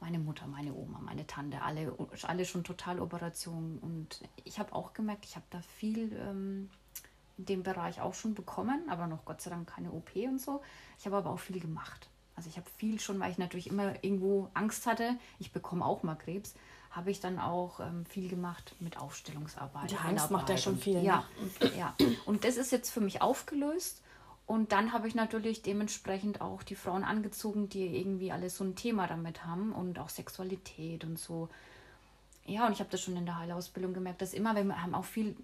meine 0.02 0.20
Mutter, 0.20 0.46
meine 0.46 0.74
Oma, 0.74 1.00
meine 1.00 1.26
Tante, 1.26 1.62
alle, 1.62 1.96
alle 2.24 2.44
schon 2.44 2.66
Totaloperationen. 2.66 3.80
Und 3.80 4.20
ich 4.44 4.60
habe 4.60 4.76
auch 4.76 4.92
gemerkt, 4.92 5.24
ich 5.24 5.38
habe 5.38 5.46
da 5.52 5.62
viel 5.62 6.12
ähm, 6.18 6.70
in 7.38 7.46
dem 7.46 7.64
Bereich 7.64 8.02
auch 8.02 8.14
schon 8.14 8.34
bekommen, 8.34 8.90
aber 8.90 9.08
noch 9.08 9.24
Gott 9.24 9.40
sei 9.40 9.52
Dank 9.52 9.70
keine 9.70 9.94
OP 9.94 10.18
und 10.18 10.42
so. 10.42 10.62
Ich 11.00 11.06
habe 11.06 11.16
aber 11.16 11.30
auch 11.30 11.40
viel 11.40 11.62
gemacht. 11.62 12.10
Also 12.36 12.50
ich 12.50 12.58
habe 12.58 12.70
viel 12.78 13.00
schon, 13.00 13.20
weil 13.22 13.32
ich 13.32 13.38
natürlich 13.38 13.68
immer 13.68 14.04
irgendwo 14.04 14.50
Angst 14.54 14.86
hatte, 14.86 15.18
ich 15.40 15.54
bekomme 15.54 15.86
auch 15.86 16.04
mal 16.04 16.16
Krebs 16.16 16.56
habe 16.92 17.10
ich 17.10 17.22
dann 17.22 17.40
auch 17.40 17.80
ähm, 17.80 18.06
viel 18.06 18.30
gemacht 18.30 18.76
mit 18.80 19.00
Aufstellungsarbeit. 19.00 19.92
Die 19.92 19.96
Angst 19.96 20.30
macht 20.30 20.50
ja 20.50 20.58
schon 20.58 20.78
viel. 20.78 21.02
Ja, 21.02 21.26
ne? 21.62 21.72
ja. 21.78 21.96
Und 22.26 22.44
das 22.44 22.58
ist 22.58 22.72
jetzt 22.72 22.92
für 22.92 23.02
mich 23.02 23.22
aufgelöst. 23.22 24.02
Und 24.46 24.74
dann 24.74 24.92
habe 24.92 25.08
ich 25.08 25.16
natürlich 25.16 25.62
dementsprechend 25.62 26.42
auch 26.42 26.64
die 26.64 26.76
Frauen 26.76 27.06
angezogen, 27.06 27.70
die 27.70 27.86
irgendwie 27.98 28.34
alle 28.34 28.50
so 28.50 28.66
ein 28.66 28.76
Thema 28.76 29.08
damit 29.08 29.46
haben 29.46 29.72
und 29.72 29.98
auch 29.98 30.10
Sexualität 30.10 31.06
und 31.06 31.18
so. 31.18 31.48
Ja, 32.46 32.66
und 32.66 32.74
ich 32.74 32.80
habe 32.80 32.90
das 32.90 33.00
schon 33.00 33.16
in 33.16 33.26
der 33.26 33.38
Heilausbildung 33.38 33.94
gemerkt, 33.94 34.22
dass 34.22 34.34
immer, 34.34 34.54
wir 34.54 34.82
haben 34.82 34.94
auch 34.94 35.06
viel 35.06 35.38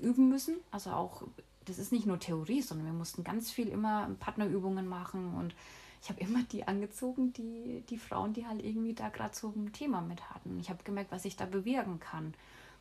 üben 0.00 0.30
müssen. 0.30 0.56
Also 0.70 0.90
auch, 0.90 1.24
das 1.66 1.78
ist 1.78 1.92
nicht 1.92 2.06
nur 2.06 2.18
Theorie, 2.18 2.62
sondern 2.62 2.86
wir 2.86 2.94
mussten 2.94 3.22
ganz 3.22 3.50
viel 3.50 3.68
immer 3.68 4.08
Partnerübungen 4.20 4.88
machen 4.88 5.34
und 5.34 5.54
ich 6.02 6.08
habe 6.08 6.20
immer 6.20 6.42
die 6.44 6.66
angezogen, 6.66 7.32
die, 7.32 7.82
die 7.88 7.98
Frauen, 7.98 8.32
die 8.32 8.46
halt 8.46 8.64
irgendwie 8.64 8.94
da 8.94 9.08
gerade 9.08 9.34
so 9.34 9.48
ein 9.48 9.72
Thema 9.72 10.00
mit 10.00 10.30
hatten. 10.30 10.58
Ich 10.60 10.70
habe 10.70 10.84
gemerkt, 10.84 11.10
was 11.10 11.24
ich 11.24 11.36
da 11.36 11.44
bewirken 11.44 12.00
kann. 12.00 12.34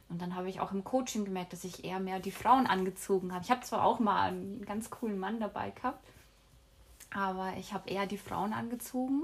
Und 0.10 0.22
dann 0.22 0.36
habe 0.36 0.50
ich 0.50 0.62
auch 0.62 0.72
im 0.72 0.84
Coaching 0.84 1.26
gemerkt, 1.26 1.54
dass 1.54 1.64
ich 1.64 1.84
eher 1.84 2.00
mehr 2.00 2.20
die 2.20 2.32
Frauen 2.32 2.68
angezogen 2.68 3.34
habe. 3.34 3.44
Ich 3.44 3.52
habe 3.52 3.62
zwar 3.62 3.84
auch 3.84 4.00
mal 4.00 4.30
einen 4.30 4.66
ganz 4.66 4.90
coolen 4.90 5.20
Mann 5.20 5.40
dabei 5.40 5.72
gehabt, 5.72 6.06
aber 7.10 7.54
ich 7.58 7.74
habe 7.74 7.90
eher 7.90 8.06
die 8.06 8.18
Frauen 8.18 8.54
angezogen. 8.54 9.24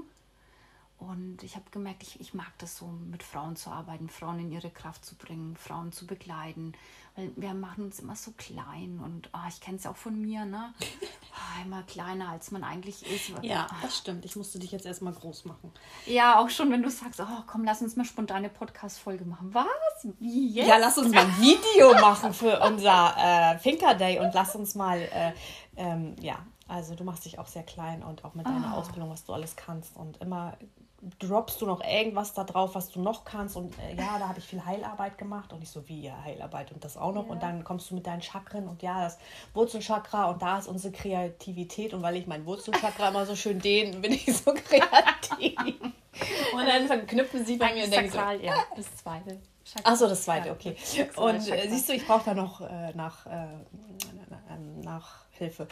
Und 0.98 1.42
ich 1.42 1.56
habe 1.56 1.64
gemerkt, 1.70 2.02
ich, 2.02 2.20
ich 2.20 2.34
mag 2.34 2.52
das 2.58 2.76
so, 2.76 2.86
mit 2.86 3.22
Frauen 3.22 3.56
zu 3.56 3.70
arbeiten, 3.70 4.08
Frauen 4.08 4.40
in 4.40 4.52
ihre 4.52 4.70
Kraft 4.70 5.04
zu 5.04 5.14
bringen, 5.16 5.56
Frauen 5.56 5.92
zu 5.92 6.06
begleiten. 6.06 6.72
Weil 7.16 7.30
wir 7.36 7.54
machen 7.54 7.84
uns 7.84 8.00
immer 8.00 8.16
so 8.16 8.32
klein 8.32 9.00
und 9.04 9.30
oh, 9.32 9.48
ich 9.48 9.60
kenne 9.60 9.76
es 9.76 9.84
ja 9.84 9.92
auch 9.92 9.96
von 9.96 10.20
mir, 10.20 10.44
ne? 10.44 10.74
Oh, 10.80 11.62
immer 11.64 11.84
kleiner, 11.84 12.30
als 12.30 12.50
man 12.50 12.64
eigentlich 12.64 13.06
ist. 13.08 13.32
Ja, 13.42 13.68
das 13.82 13.98
stimmt. 13.98 14.24
Ich 14.24 14.34
musste 14.34 14.58
dich 14.58 14.72
jetzt 14.72 14.84
erstmal 14.84 15.12
groß 15.12 15.44
machen. 15.44 15.72
Ja, 16.06 16.40
auch 16.40 16.50
schon, 16.50 16.72
wenn 16.72 16.82
du 16.82 16.90
sagst, 16.90 17.20
oh 17.20 17.42
komm, 17.46 17.64
lass 17.64 17.82
uns 17.82 17.94
mal 17.94 18.04
spontane 18.04 18.48
Podcast-Folge 18.48 19.24
machen. 19.24 19.54
Was? 19.54 19.66
Wie 20.18 20.54
jetzt? 20.54 20.66
Ja, 20.66 20.76
lass 20.78 20.98
uns 20.98 21.14
mal 21.14 21.24
ein 21.24 21.38
Video 21.38 21.94
machen 22.00 22.34
für 22.34 22.58
unser 22.60 23.14
äh, 23.16 23.58
Finker 23.58 23.94
Day 23.94 24.18
und 24.18 24.34
lass 24.34 24.56
uns 24.56 24.74
mal, 24.74 24.98
äh, 24.98 25.32
ähm, 25.76 26.16
ja, 26.20 26.44
also 26.66 26.96
du 26.96 27.04
machst 27.04 27.24
dich 27.26 27.38
auch 27.38 27.46
sehr 27.46 27.62
klein 27.62 28.02
und 28.02 28.24
auch 28.24 28.34
mit 28.34 28.46
deiner 28.46 28.72
oh. 28.74 28.78
Ausbildung, 28.78 29.10
was 29.10 29.24
du 29.24 29.34
alles 29.34 29.54
kannst 29.54 29.96
und 29.96 30.16
immer 30.20 30.56
droppst 31.18 31.60
du 31.60 31.66
noch 31.66 31.82
irgendwas 31.82 32.34
da 32.34 32.44
drauf, 32.44 32.74
was 32.74 32.90
du 32.90 33.00
noch 33.00 33.24
kannst 33.24 33.56
und 33.56 33.74
äh, 33.78 33.94
ja, 33.94 34.18
da 34.18 34.28
habe 34.28 34.38
ich 34.38 34.44
viel 34.44 34.64
Heilarbeit 34.64 35.18
gemacht 35.18 35.52
und 35.52 35.62
ich 35.62 35.70
so 35.70 35.86
wie 35.88 36.02
ja, 36.02 36.16
Heilarbeit 36.24 36.72
und 36.72 36.84
das 36.84 36.96
auch 36.96 37.12
noch 37.12 37.26
ja. 37.26 37.32
und 37.32 37.42
dann 37.42 37.64
kommst 37.64 37.90
du 37.90 37.94
mit 37.94 38.06
deinen 38.06 38.22
Chakren 38.22 38.68
und 38.68 38.82
ja, 38.82 39.02
das 39.02 39.18
Wurzelchakra 39.52 40.30
und 40.30 40.42
da 40.42 40.58
ist 40.58 40.68
unsere 40.68 40.92
Kreativität 40.92 41.94
und 41.94 42.02
weil 42.02 42.16
ich 42.16 42.26
mein 42.26 42.46
Wurzelchakra 42.46 43.08
immer 43.08 43.26
so 43.26 43.36
schön 43.36 43.58
dehne, 43.58 43.96
bin 44.00 44.12
ich 44.12 44.36
so 44.36 44.52
kreativ. 44.52 45.56
und 46.54 46.66
dann 46.66 46.86
verknüpfen 46.86 47.44
sie 47.44 47.56
bei 47.56 47.74
mir 47.74 47.84
und 47.84 47.92
denken 47.92 48.10
so, 48.10 48.18
ja, 48.18 48.54
das 48.76 48.96
zweite. 48.96 49.40
Achso, 49.82 50.06
das 50.06 50.24
zweite, 50.24 50.50
okay. 50.50 50.76
Und 51.16 51.48
äh, 51.48 51.68
siehst 51.68 51.88
du, 51.88 51.94
ich 51.94 52.06
brauche 52.06 52.24
da 52.26 52.34
noch 52.34 52.60
äh, 52.60 52.92
nach, 52.94 53.26
äh, 53.26 53.46
nach 54.82 55.23
Hilfe. 55.38 55.66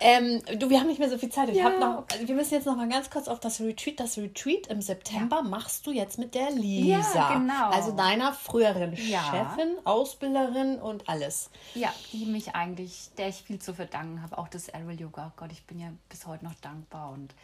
Ähm, 0.00 0.42
du, 0.58 0.68
wir 0.70 0.80
haben 0.80 0.88
nicht 0.88 0.98
mehr 0.98 1.08
so 1.08 1.18
viel 1.18 1.30
Zeit. 1.30 1.48
Ich 1.48 1.56
ja. 1.56 1.70
noch, 1.70 2.04
also 2.12 2.28
wir 2.28 2.34
müssen 2.34 2.54
jetzt 2.54 2.66
noch 2.66 2.76
mal 2.76 2.88
ganz 2.88 3.10
kurz 3.10 3.28
auf 3.28 3.40
das 3.40 3.60
Retreat. 3.60 3.98
Das 4.00 4.18
Retreat 4.18 4.66
im 4.68 4.82
September 4.82 5.36
ja. 5.36 5.42
machst 5.42 5.86
du 5.86 5.90
jetzt 5.90 6.18
mit 6.18 6.34
der 6.34 6.50
Lisa. 6.50 7.14
Ja, 7.14 7.38
genau. 7.38 7.70
Also 7.70 7.92
deiner 7.92 8.32
früheren 8.32 8.94
ja. 8.94 9.22
Chefin, 9.22 9.76
Ausbilderin 9.84 10.78
und 10.78 11.08
alles. 11.08 11.50
Ja, 11.74 11.92
die 12.12 12.26
mich 12.26 12.54
eigentlich, 12.54 13.10
der 13.16 13.28
ich 13.28 13.36
viel 13.36 13.58
zu 13.58 13.74
verdanken 13.74 14.22
habe. 14.22 14.38
Auch 14.38 14.48
das 14.48 14.68
Aerial 14.72 15.00
Yoga. 15.00 15.32
Gott, 15.36 15.52
ich 15.52 15.64
bin 15.64 15.78
ja 15.78 15.88
bis 16.08 16.26
heute 16.26 16.44
noch 16.44 16.54
dankbar 16.54 17.10
und 17.12 17.34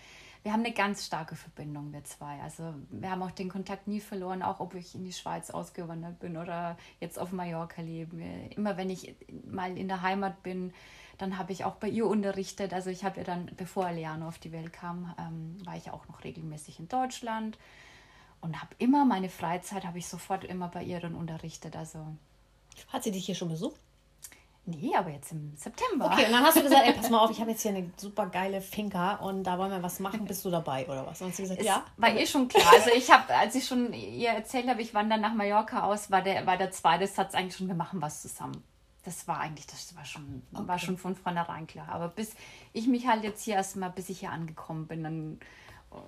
wir 0.43 0.53
haben 0.53 0.64
eine 0.64 0.74
ganz 0.74 1.07
starke 1.07 1.36
Verbindung, 1.36 1.93
wir 1.93 2.03
zwei. 2.05 2.40
Also 2.40 2.74
wir 2.90 3.11
haben 3.11 3.22
auch 3.22 3.30
den 3.30 3.49
Kontakt 3.49 3.86
nie 3.86 4.01
verloren, 4.01 4.43
auch 4.43 4.59
ob 4.61 4.74
ich 4.74 4.95
in 4.95 5.05
die 5.05 5.12
Schweiz 5.12 5.51
ausgewandert 5.51 6.18
bin 6.18 6.36
oder 6.36 6.76
jetzt 7.01 7.18
auf 7.18 7.30
Mallorca 7.30 7.80
lebe. 7.80 8.20
Immer 8.57 8.76
wenn 8.76 8.90
ich 8.90 9.14
mal 9.47 9.76
in 9.78 9.88
der 9.88 10.03
Heimat 10.03 10.43
bin, 10.43 10.72
dann 11.18 11.38
habe 11.38 11.53
ich 11.53 11.64
auch 11.64 11.76
bei 11.76 11.88
ihr 11.88 12.07
unterrichtet. 12.07 12.72
Also 12.72 12.90
ich 12.90 13.05
habe 13.05 13.18
ja 13.18 13.24
dann, 13.24 13.51
bevor 13.57 13.93
Leano 13.93 14.26
auf 14.26 14.38
die 14.38 14.51
Welt 14.51 14.72
kam, 14.72 15.14
ähm, 15.18 15.64
war 15.64 15.76
ich 15.76 15.90
auch 15.90 16.09
noch 16.09 16.24
regelmäßig 16.24 16.80
in 16.80 16.88
Deutschland 16.88 17.57
und 18.40 18.61
habe 18.61 18.74
immer 18.78 19.05
meine 19.05 19.28
Freizeit, 19.28 19.84
habe 19.84 19.99
ich 19.99 20.09
sofort 20.09 20.43
immer 20.43 20.68
bei 20.68 20.82
ihr 20.82 20.99
dann 20.99 21.14
unterrichtet. 21.14 21.76
Also 21.76 22.05
Hat 22.88 23.05
sie 23.05 23.12
dich 23.12 23.26
hier 23.26 23.36
schon 23.36 23.49
besucht? 23.49 23.80
Nee, 24.64 24.92
aber 24.96 25.10
jetzt 25.10 25.32
im 25.32 25.56
September. 25.56 26.06
Okay, 26.06 26.26
und 26.26 26.32
dann 26.32 26.44
hast 26.44 26.56
du 26.56 26.62
gesagt, 26.62 26.82
ey, 26.86 26.92
pass 26.92 27.10
mal 27.10 27.18
auf, 27.18 27.32
ich 27.32 27.40
habe 27.40 27.50
jetzt 27.50 27.62
hier 27.62 27.72
eine 27.72 27.90
super 27.96 28.26
geile 28.26 28.60
Finca 28.60 29.16
und 29.16 29.42
da 29.42 29.58
wollen 29.58 29.72
wir 29.72 29.82
was 29.82 29.98
machen. 29.98 30.24
Bist 30.24 30.44
du 30.44 30.50
dabei 30.50 30.86
oder 30.86 31.04
was? 31.04 31.20
Und 31.20 31.34
sie 31.34 31.42
gesagt, 31.42 31.60
es 31.60 31.66
ja. 31.66 31.84
War 31.96 32.14
eh 32.14 32.24
schon 32.26 32.46
klar. 32.46 32.72
Also 32.72 32.90
ich 32.90 33.10
habe, 33.10 33.34
als 33.34 33.56
ich 33.56 33.66
schon 33.66 33.92
ihr 33.92 34.30
erzählt 34.30 34.68
habe, 34.68 34.80
ich 34.80 34.94
wandere 34.94 35.18
nach 35.18 35.34
Mallorca 35.34 35.82
aus, 35.82 36.12
war 36.12 36.22
der, 36.22 36.46
war 36.46 36.56
der 36.56 36.70
zweite 36.70 37.08
Satz 37.08 37.34
eigentlich 37.34 37.56
schon, 37.56 37.66
wir 37.66 37.74
machen 37.74 38.00
was 38.00 38.22
zusammen 38.22 38.62
das 39.04 39.26
war 39.26 39.40
eigentlich, 39.40 39.66
das 39.66 39.96
war 39.96 40.04
schon, 40.04 40.42
okay. 40.54 40.68
war 40.68 40.78
schon 40.78 40.96
von 40.96 41.16
vornherein 41.16 41.66
klar. 41.66 41.88
Aber 41.88 42.08
bis 42.08 42.34
ich 42.72 42.86
mich 42.86 43.06
halt 43.08 43.24
jetzt 43.24 43.42
hier 43.42 43.56
erstmal, 43.56 43.90
bis 43.90 44.08
ich 44.08 44.20
hier 44.20 44.30
angekommen 44.30 44.86
bin, 44.86 45.02
dann 45.02 45.40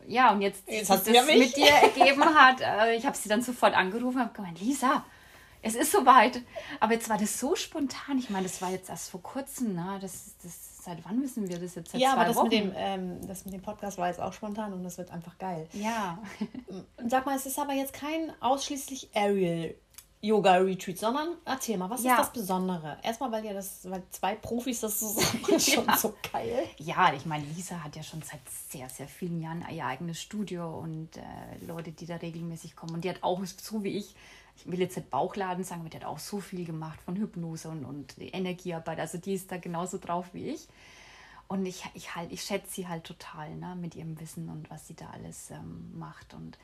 ja, 0.07 0.33
und 0.33 0.41
jetzt, 0.41 0.67
jetzt 0.69 0.91
das 0.91 1.07
ja 1.07 1.23
mit 1.23 1.57
dir 1.57 1.69
ergeben 1.69 2.25
hat, 2.25 2.61
äh, 2.61 2.95
ich 2.95 3.05
habe 3.05 3.17
sie 3.17 3.29
dann 3.29 3.43
sofort 3.43 3.75
angerufen 3.75 4.17
und 4.17 4.25
habe 4.25 4.35
gemeint, 4.35 4.61
Lisa, 4.61 5.05
es 5.65 5.75
ist 5.75 5.93
soweit. 5.93 6.43
Aber 6.79 6.93
jetzt 6.93 7.09
war 7.09 7.17
das 7.17 7.41
so 7.41 7.57
spontan. 7.57 8.19
Ich 8.19 8.29
meine, 8.29 8.45
das 8.45 8.61
war 8.61 8.71
jetzt 8.71 8.91
erst 8.91 9.11
vor 9.11 9.23
kurzem, 9.23 9.75
ne? 9.75 9.99
Das, 10.01 10.35
das, 10.43 10.85
seit 10.85 11.03
wann 11.07 11.23
wissen 11.23 11.49
wir 11.49 11.59
das 11.59 11.75
jetzt? 11.75 11.93
Seit 11.93 12.01
ja, 12.01 12.13
aber 12.13 12.27
das 12.27 12.43
mit, 12.43 12.53
dem, 12.53 12.73
ähm, 12.77 13.27
das 13.27 13.47
mit 13.47 13.55
dem 13.55 13.63
Podcast 13.63 13.97
war 13.97 14.09
jetzt 14.09 14.21
auch 14.21 14.35
spontan 14.35 14.75
und 14.75 14.85
das 14.85 14.99
wird 14.99 15.11
einfach 15.11 15.39
geil. 15.39 15.67
Ja. 15.73 16.19
Sag 17.09 17.25
mal, 17.25 17.35
es 17.35 17.47
ist 17.47 17.59
aber 17.59 17.73
jetzt 17.73 17.95
kein 17.95 18.31
ausschließlich 18.41 19.09
Aerial 19.15 19.75
Yoga-Retreat, 20.21 20.99
sondern 20.99 21.29
erzähl 21.45 21.77
mal, 21.79 21.89
was 21.89 22.03
ja. 22.03 22.13
ist 22.13 22.19
das 22.19 22.33
Besondere? 22.33 22.99
Erstmal, 23.03 23.33
weil 23.33 23.45
ja 23.45 23.55
das, 23.55 23.89
weil 23.91 24.03
zwei 24.11 24.35
Profis 24.35 24.81
das 24.81 24.99
zusammen 24.99 25.45
schon 25.61 25.87
ja. 25.87 25.97
so 25.97 26.15
geil. 26.33 26.65
Ja, 26.79 27.13
ich 27.15 27.25
meine, 27.25 27.45
Lisa 27.45 27.83
hat 27.83 27.97
ja 27.97 28.03
schon 28.03 28.23
seit 28.23 28.41
sehr, 28.71 28.89
sehr 28.89 29.09
vielen 29.09 29.41
Jahren 29.41 29.65
ihr 29.71 29.85
eigenes 29.85 30.21
Studio 30.21 30.79
und 30.79 31.17
äh, 31.17 31.21
Leute, 31.67 31.93
die 31.93 32.07
da 32.07 32.17
regelmäßig 32.17 32.77
kommen. 32.77 32.95
Und 32.95 33.05
die 33.05 33.11
hat 33.11 33.23
auch, 33.23 33.43
so 33.45 33.83
wie 33.83 33.99
ich, 33.99 34.15
ich 34.57 34.71
will 34.71 34.81
jetzt 34.81 34.97
nicht 34.97 35.11
Bauchladen 35.11 35.65
sagen, 35.65 35.81
aber 35.81 35.91
die 35.91 35.97
hat 35.97 36.05
auch 36.05 36.19
so 36.19 36.41
viel 36.41 36.65
gemacht 36.65 37.01
von 37.01 37.17
Hypnose 37.17 37.69
und, 37.69 37.85
und 37.85 38.15
Energiearbeit. 38.19 39.01
Also 39.01 39.19
die 39.19 39.35
ist 39.35 39.51
da 39.51 39.57
genauso 39.57 39.99
drauf 39.99 40.27
wie 40.33 40.51
ich. 40.51 40.69
Und 41.49 41.67
ich, 41.67 41.85
ich, 41.95 42.15
halt, 42.15 42.33
ich 42.33 42.43
schätze 42.43 42.71
sie 42.71 42.89
halt 42.89 43.05
total 43.05 43.55
ne, 43.57 43.77
mit 43.77 43.95
ihrem 43.95 44.19
Wissen 44.21 44.49
und 44.49 44.71
was 44.71 44.87
sie 44.87 44.95
da 44.95 45.11
alles 45.11 45.51
ähm, 45.51 45.99
macht. 45.99 46.33
Und 46.35 46.59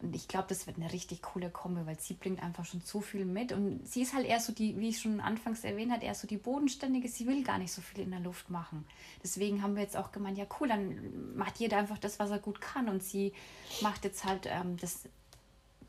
und 0.00 0.14
ich 0.14 0.28
glaube, 0.28 0.46
das 0.48 0.66
wird 0.68 0.76
eine 0.76 0.92
richtig 0.92 1.22
coole 1.22 1.50
Kombi, 1.50 1.84
weil 1.84 1.98
sie 1.98 2.14
bringt 2.14 2.40
einfach 2.40 2.64
schon 2.64 2.80
so 2.82 3.00
viel 3.00 3.24
mit. 3.24 3.50
Und 3.50 3.86
sie 3.86 4.02
ist 4.02 4.14
halt 4.14 4.26
eher 4.26 4.38
so 4.38 4.52
die, 4.52 4.78
wie 4.78 4.90
ich 4.90 5.00
schon 5.00 5.20
anfangs 5.20 5.64
erwähnt 5.64 5.90
habe, 5.90 6.04
eher 6.04 6.14
so 6.14 6.28
die 6.28 6.36
bodenständige. 6.36 7.08
Sie 7.08 7.26
will 7.26 7.42
gar 7.42 7.58
nicht 7.58 7.72
so 7.72 7.80
viel 7.80 8.04
in 8.04 8.12
der 8.12 8.20
Luft 8.20 8.48
machen. 8.48 8.84
Deswegen 9.24 9.60
haben 9.60 9.74
wir 9.74 9.82
jetzt 9.82 9.96
auch 9.96 10.12
gemeint, 10.12 10.38
ja 10.38 10.46
cool, 10.60 10.68
dann 10.68 11.36
macht 11.36 11.58
jeder 11.58 11.78
einfach 11.78 11.98
das, 11.98 12.20
was 12.20 12.30
er 12.30 12.38
gut 12.38 12.60
kann. 12.60 12.88
Und 12.88 13.02
sie 13.02 13.32
macht 13.80 14.04
jetzt 14.04 14.24
halt 14.24 14.46
ähm, 14.46 14.76
das, 14.76 15.02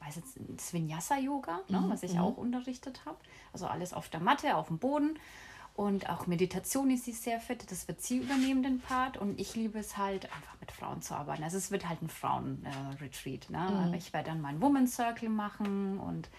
weiß 0.09 0.15
jetzt, 0.17 0.39
das 0.57 0.73
Vinyasa-Yoga, 0.73 1.61
ne, 1.69 1.81
mhm. 1.81 1.89
was 1.89 2.03
ich 2.03 2.13
mhm. 2.13 2.19
auch 2.19 2.37
unterrichtet 2.37 3.01
habe. 3.05 3.17
Also 3.53 3.67
alles 3.67 3.93
auf 3.93 4.09
der 4.09 4.19
Matte, 4.19 4.55
auf 4.55 4.67
dem 4.67 4.79
Boden. 4.79 5.19
Und 5.75 6.09
auch 6.09 6.27
Meditation 6.27 6.91
ist 6.91 7.05
sie 7.05 7.13
sehr 7.13 7.39
fit. 7.39 7.71
Das 7.71 7.87
wird 7.87 8.01
sie 8.01 8.17
übernehmen, 8.17 8.63
den 8.63 8.81
Part. 8.81 9.17
Und 9.17 9.39
ich 9.39 9.55
liebe 9.55 9.79
es 9.79 9.95
halt, 9.95 10.25
einfach 10.25 10.59
mit 10.59 10.71
Frauen 10.71 11.01
zu 11.01 11.15
arbeiten. 11.15 11.43
Also 11.43 11.57
es 11.57 11.71
wird 11.71 11.87
halt 11.87 12.01
ein 12.01 12.09
Frauen-Retreat. 12.09 13.49
ne? 13.49 13.85
Mhm. 13.87 13.93
Ich 13.93 14.11
werde 14.11 14.29
dann 14.29 14.41
meinen 14.41 14.61
Women's 14.61 14.95
Circle 14.95 15.29
machen 15.29 15.99
und 15.99 16.29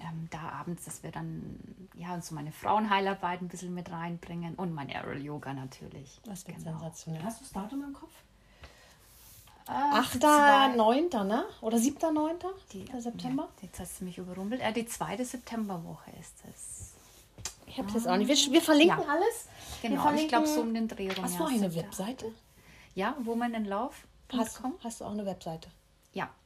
ähm, 0.00 0.28
da 0.30 0.48
abends, 0.48 0.84
dass 0.84 1.02
wir 1.02 1.10
dann 1.10 1.58
ja 1.94 2.20
so 2.20 2.34
meine 2.34 2.50
Frauenheilarbeit 2.50 3.42
ein 3.42 3.48
bisschen 3.48 3.74
mit 3.74 3.90
reinbringen 3.90 4.54
und 4.54 4.72
mein 4.72 4.88
Aerial 4.88 5.20
Yoga 5.20 5.52
natürlich. 5.52 6.20
Das 6.24 6.46
wird 6.46 6.58
genau. 6.58 6.70
sensationell. 6.70 7.22
Hast 7.22 7.40
du 7.40 7.44
das 7.44 7.52
Datum 7.52 7.84
im 7.84 7.92
Kopf? 7.92 8.12
Äh, 9.68 9.72
8., 9.72 10.76
9., 10.76 11.08
ne? 11.26 11.44
Oder 11.60 11.78
7., 11.78 12.12
9. 12.12 12.36
Die, 12.72 12.84
September? 12.98 13.48
Ja, 13.56 13.62
jetzt 13.62 13.80
hast 13.80 14.00
du 14.00 14.04
mich 14.04 14.18
überrumpelt. 14.18 14.60
Äh, 14.60 14.72
die 14.72 14.86
zweite 14.86 15.24
Septemberwoche 15.24 16.10
ist 16.20 16.34
es. 16.50 16.92
Ich 17.66 17.78
habe 17.78 17.90
das 17.92 18.06
auch 18.06 18.16
nicht. 18.16 18.28
Wir, 18.28 18.52
wir 18.52 18.60
verlinken 18.60 19.00
ja. 19.00 19.08
alles. 19.08 19.48
Genau, 19.80 20.02
verlinken, 20.02 20.24
ich 20.24 20.28
glaube 20.28 20.46
so 20.46 20.60
um 20.60 20.74
den 20.74 20.88
Dreh 20.88 21.10
rum. 21.10 21.24
Hast 21.24 21.38
du 21.38 21.44
eine 21.44 21.74
Webseite? 21.74 22.32
Ja, 22.94 23.16
Woman 23.20 23.54
in 23.54 23.64
Love. 23.64 23.94
Hast, 24.32 24.60
hast 24.82 25.00
du 25.00 25.04
auch 25.04 25.12
eine 25.12 25.24
Webseite? 25.26 25.68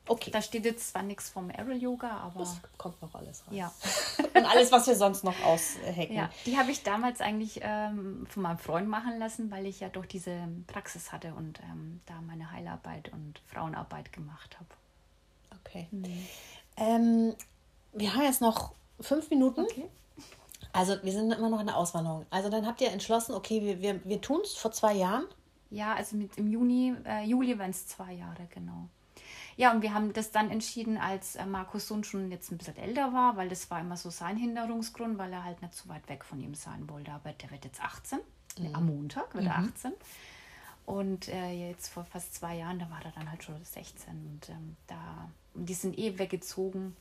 Okay. 0.08 0.30
Da 0.30 0.40
steht 0.40 0.64
jetzt 0.64 0.90
zwar 0.90 1.02
nichts 1.02 1.30
vom 1.30 1.50
Aerial 1.50 1.78
Yoga, 1.78 2.10
aber. 2.10 2.40
Das 2.40 2.60
kommt 2.78 3.00
noch 3.02 3.14
alles 3.14 3.44
rein. 3.46 3.56
Ja. 3.56 3.72
Und 4.34 4.44
alles, 4.44 4.70
was 4.70 4.86
wir 4.86 4.94
sonst 4.94 5.24
noch 5.24 5.40
aushacken. 5.42 6.14
Ja, 6.14 6.30
die 6.44 6.56
habe 6.58 6.70
ich 6.70 6.82
damals 6.82 7.20
eigentlich 7.20 7.60
ähm, 7.62 8.26
von 8.28 8.42
meinem 8.42 8.58
Freund 8.58 8.88
machen 8.88 9.18
lassen, 9.18 9.50
weil 9.50 9.66
ich 9.66 9.80
ja 9.80 9.88
doch 9.88 10.06
diese 10.06 10.48
Praxis 10.66 11.12
hatte 11.12 11.34
und 11.34 11.60
ähm, 11.60 12.00
da 12.06 12.20
meine 12.20 12.52
Heilarbeit 12.52 13.12
und 13.12 13.40
Frauenarbeit 13.46 14.12
gemacht 14.12 14.56
habe. 14.58 14.68
Okay. 15.60 15.88
Mhm. 15.90 16.26
Ähm, 16.76 17.34
wir 17.92 18.14
haben 18.14 18.22
jetzt 18.22 18.40
noch 18.40 18.72
fünf 19.00 19.30
Minuten. 19.30 19.62
Okay. 19.62 19.88
Also 20.72 20.96
wir 21.02 21.12
sind 21.12 21.32
immer 21.32 21.48
noch 21.48 21.60
in 21.60 21.66
der 21.66 21.76
Auswanderung. 21.76 22.26
Also 22.30 22.50
dann 22.50 22.66
habt 22.66 22.80
ihr 22.80 22.90
entschlossen, 22.90 23.34
okay, 23.34 23.62
wir, 23.62 23.80
wir, 23.80 24.04
wir 24.04 24.20
tun 24.20 24.40
es 24.42 24.54
vor 24.54 24.72
zwei 24.72 24.94
Jahren. 24.94 25.24
Ja, 25.70 25.94
also 25.94 26.16
mit, 26.16 26.36
im 26.36 26.46
Juni, 26.46 26.94
äh, 27.04 27.24
Juli 27.24 27.58
waren 27.58 27.70
es 27.70 27.86
zwei 27.86 28.12
Jahre, 28.12 28.46
genau. 28.50 28.88
Ja, 29.56 29.72
und 29.72 29.80
wir 29.80 29.94
haben 29.94 30.12
das 30.12 30.30
dann 30.32 30.50
entschieden, 30.50 30.98
als 30.98 31.36
äh, 31.36 31.46
Markus 31.46 31.88
Sohn 31.88 32.04
schon 32.04 32.30
jetzt 32.30 32.52
ein 32.52 32.58
bisschen 32.58 32.76
älter 32.76 33.12
war, 33.14 33.36
weil 33.36 33.48
das 33.48 33.70
war 33.70 33.80
immer 33.80 33.96
so 33.96 34.10
sein 34.10 34.36
Hinderungsgrund, 34.36 35.16
weil 35.16 35.32
er 35.32 35.44
halt 35.44 35.62
nicht 35.62 35.74
so 35.74 35.88
weit 35.88 36.06
weg 36.08 36.24
von 36.24 36.40
ihm 36.40 36.54
sein 36.54 36.88
wollte. 36.90 37.10
Aber 37.12 37.32
der 37.32 37.50
wird 37.50 37.64
jetzt 37.64 37.82
18, 37.82 38.18
mhm. 38.58 38.74
am 38.74 38.86
Montag 38.86 39.34
wird 39.34 39.46
er 39.46 39.58
18. 39.58 39.90
Mhm. 39.90 39.96
Und 40.84 41.28
äh, 41.28 41.68
jetzt 41.68 41.88
vor 41.88 42.04
fast 42.04 42.34
zwei 42.34 42.56
Jahren, 42.56 42.78
da 42.78 42.88
war 42.90 43.04
er 43.04 43.12
dann 43.12 43.30
halt 43.30 43.42
schon 43.42 43.62
16. 43.64 44.12
Und 44.14 44.48
ähm, 44.50 44.76
da, 44.86 45.28
und 45.54 45.66
die 45.68 45.74
sind 45.74 45.98
eh 45.98 46.18
weggezogen, 46.18 46.94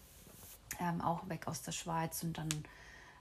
ähm, 0.80 1.02
auch 1.02 1.28
weg 1.28 1.48
aus 1.48 1.62
der 1.62 1.74
Schweiz. 1.74 2.24
Und 2.24 2.38
dann 2.38 2.50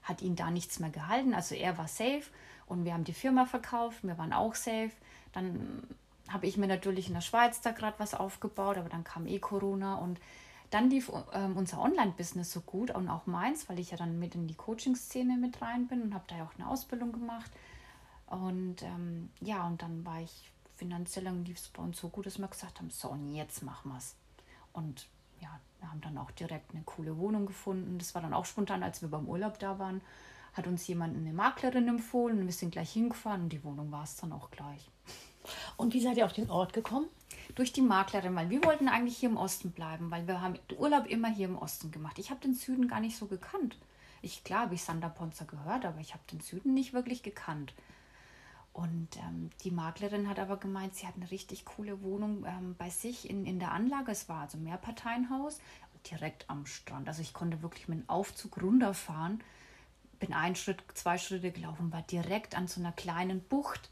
hat 0.03 0.21
ihn 0.21 0.35
da 0.35 0.49
nichts 0.49 0.79
mehr 0.79 0.89
gehalten. 0.91 1.33
Also 1.33 1.55
er 1.55 1.77
war 1.77 1.87
safe 1.87 2.23
und 2.67 2.85
wir 2.85 2.93
haben 2.93 3.03
die 3.03 3.13
Firma 3.13 3.45
verkauft, 3.45 4.03
wir 4.03 4.17
waren 4.17 4.33
auch 4.33 4.55
safe. 4.55 4.91
Dann 5.33 5.83
habe 6.29 6.47
ich 6.47 6.57
mir 6.57 6.67
natürlich 6.67 7.07
in 7.07 7.13
der 7.13 7.21
Schweiz 7.21 7.61
da 7.61 7.71
gerade 7.71 7.99
was 7.99 8.13
aufgebaut, 8.13 8.77
aber 8.77 8.89
dann 8.89 9.03
kam 9.03 9.27
eh 9.27 9.39
Corona 9.39 9.95
und 9.95 10.19
dann 10.71 10.89
lief 10.89 11.09
äh, 11.09 11.45
unser 11.55 11.79
Online-Business 11.79 12.51
so 12.51 12.61
gut 12.61 12.91
und 12.91 13.07
auch 13.09 13.27
meins, 13.27 13.69
weil 13.69 13.79
ich 13.79 13.91
ja 13.91 13.97
dann 13.97 14.19
mit 14.19 14.35
in 14.35 14.47
die 14.47 14.55
Coaching-Szene 14.55 15.37
mit 15.37 15.61
rein 15.61 15.87
bin 15.87 16.01
und 16.01 16.13
habe 16.13 16.25
da 16.27 16.37
ja 16.37 16.43
auch 16.43 16.55
eine 16.57 16.67
Ausbildung 16.67 17.11
gemacht. 17.11 17.51
Und 18.27 18.81
ähm, 18.81 19.29
ja, 19.39 19.65
und 19.67 19.81
dann 19.81 20.03
war 20.05 20.21
ich 20.21 20.51
finanziell, 20.75 21.25
dann 21.25 21.45
lief 21.45 21.57
es 21.57 21.69
bei 21.69 21.83
uns 21.83 21.99
so 21.99 22.09
gut, 22.09 22.25
dass 22.25 22.39
wir 22.39 22.47
gesagt 22.47 22.79
haben, 22.79 22.89
so 22.89 23.09
und 23.09 23.33
jetzt 23.33 23.61
machen 23.61 23.91
wir 23.91 23.97
es. 23.97 24.15
Und 24.73 25.07
ja, 25.39 25.59
wir 25.79 25.91
haben 25.91 26.01
dann 26.01 26.17
auch 26.17 26.31
direkt 26.31 26.73
eine 26.73 26.83
coole 26.83 27.17
Wohnung 27.17 27.45
gefunden. 27.45 27.97
Das 27.99 28.15
war 28.15 28.21
dann 28.21 28.33
auch 28.33 28.45
spontan, 28.45 28.83
als 28.83 29.01
wir 29.01 29.09
beim 29.09 29.27
Urlaub 29.27 29.59
da 29.59 29.77
waren, 29.79 30.01
hat 30.53 30.67
uns 30.67 30.87
jemand 30.87 31.15
eine 31.15 31.33
Maklerin 31.33 31.87
empfohlen 31.87 32.39
und 32.39 32.45
wir 32.45 32.53
sind 32.53 32.71
gleich 32.71 32.91
hingefahren 32.91 33.43
und 33.43 33.49
die 33.49 33.63
Wohnung 33.63 33.91
war 33.91 34.03
es 34.03 34.15
dann 34.15 34.31
auch 34.31 34.49
gleich. 34.51 34.89
Und 35.77 35.93
wie 35.93 36.01
seid 36.01 36.17
ihr 36.17 36.25
auf 36.25 36.33
den 36.33 36.49
Ort 36.49 36.73
gekommen? 36.73 37.07
Durch 37.55 37.71
die 37.71 37.81
Maklerin, 37.81 38.35
weil 38.35 38.49
wir 38.49 38.63
wollten 38.63 38.87
eigentlich 38.87 39.17
hier 39.17 39.29
im 39.29 39.37
Osten 39.37 39.71
bleiben, 39.71 40.11
weil 40.11 40.27
wir 40.27 40.41
haben 40.41 40.55
Urlaub 40.77 41.07
immer 41.07 41.29
hier 41.29 41.47
im 41.47 41.57
Osten 41.57 41.91
gemacht. 41.91 42.19
Ich 42.19 42.29
habe 42.29 42.41
den 42.41 42.53
Süden 42.53 42.87
gar 42.87 42.99
nicht 42.99 43.17
so 43.17 43.27
gekannt. 43.27 43.77
Ich 44.21 44.43
klar 44.43 44.61
habe 44.61 44.75
ich 44.75 44.83
Sander 44.83 45.09
Ponzer 45.09 45.45
gehört, 45.45 45.85
aber 45.85 45.99
ich 45.99 46.13
habe 46.13 46.23
den 46.31 46.41
Süden 46.41 46.73
nicht 46.73 46.93
wirklich 46.93 47.23
gekannt. 47.23 47.73
Und 48.73 49.15
ähm, 49.17 49.51
die 49.63 49.71
Maklerin 49.71 50.27
hat 50.27 50.37
aber 50.37 50.57
gemeint, 50.57 50.95
sie 50.95 51.07
hat 51.07 51.15
eine 51.15 51.31
richtig 51.31 51.63
coole 51.63 52.01
Wohnung 52.01 52.45
ähm, 52.45 52.75
bei 52.77 52.89
sich 52.89 53.29
in, 53.29 53.45
in 53.45 53.57
der 53.57 53.71
Anlage. 53.71 54.11
Es 54.11 54.27
war 54.27 54.41
also 54.41 54.57
Mehrparteienhaus 54.57 55.59
direkt 56.11 56.49
am 56.49 56.65
Strand. 56.65 57.07
Also 57.07 57.21
ich 57.21 57.33
konnte 57.33 57.61
wirklich 57.61 57.87
mit 57.87 57.99
dem 57.99 58.09
Aufzug 58.09 58.61
runterfahren, 58.61 59.41
bin 60.19 60.33
einen 60.33 60.55
Schritt, 60.55 60.83
zwei 60.93 61.17
Schritte 61.17 61.51
gelaufen, 61.51 61.93
war 61.93 62.01
direkt 62.01 62.55
an 62.55 62.67
so 62.67 62.81
einer 62.81 62.91
kleinen 62.91 63.41
Bucht 63.41 63.89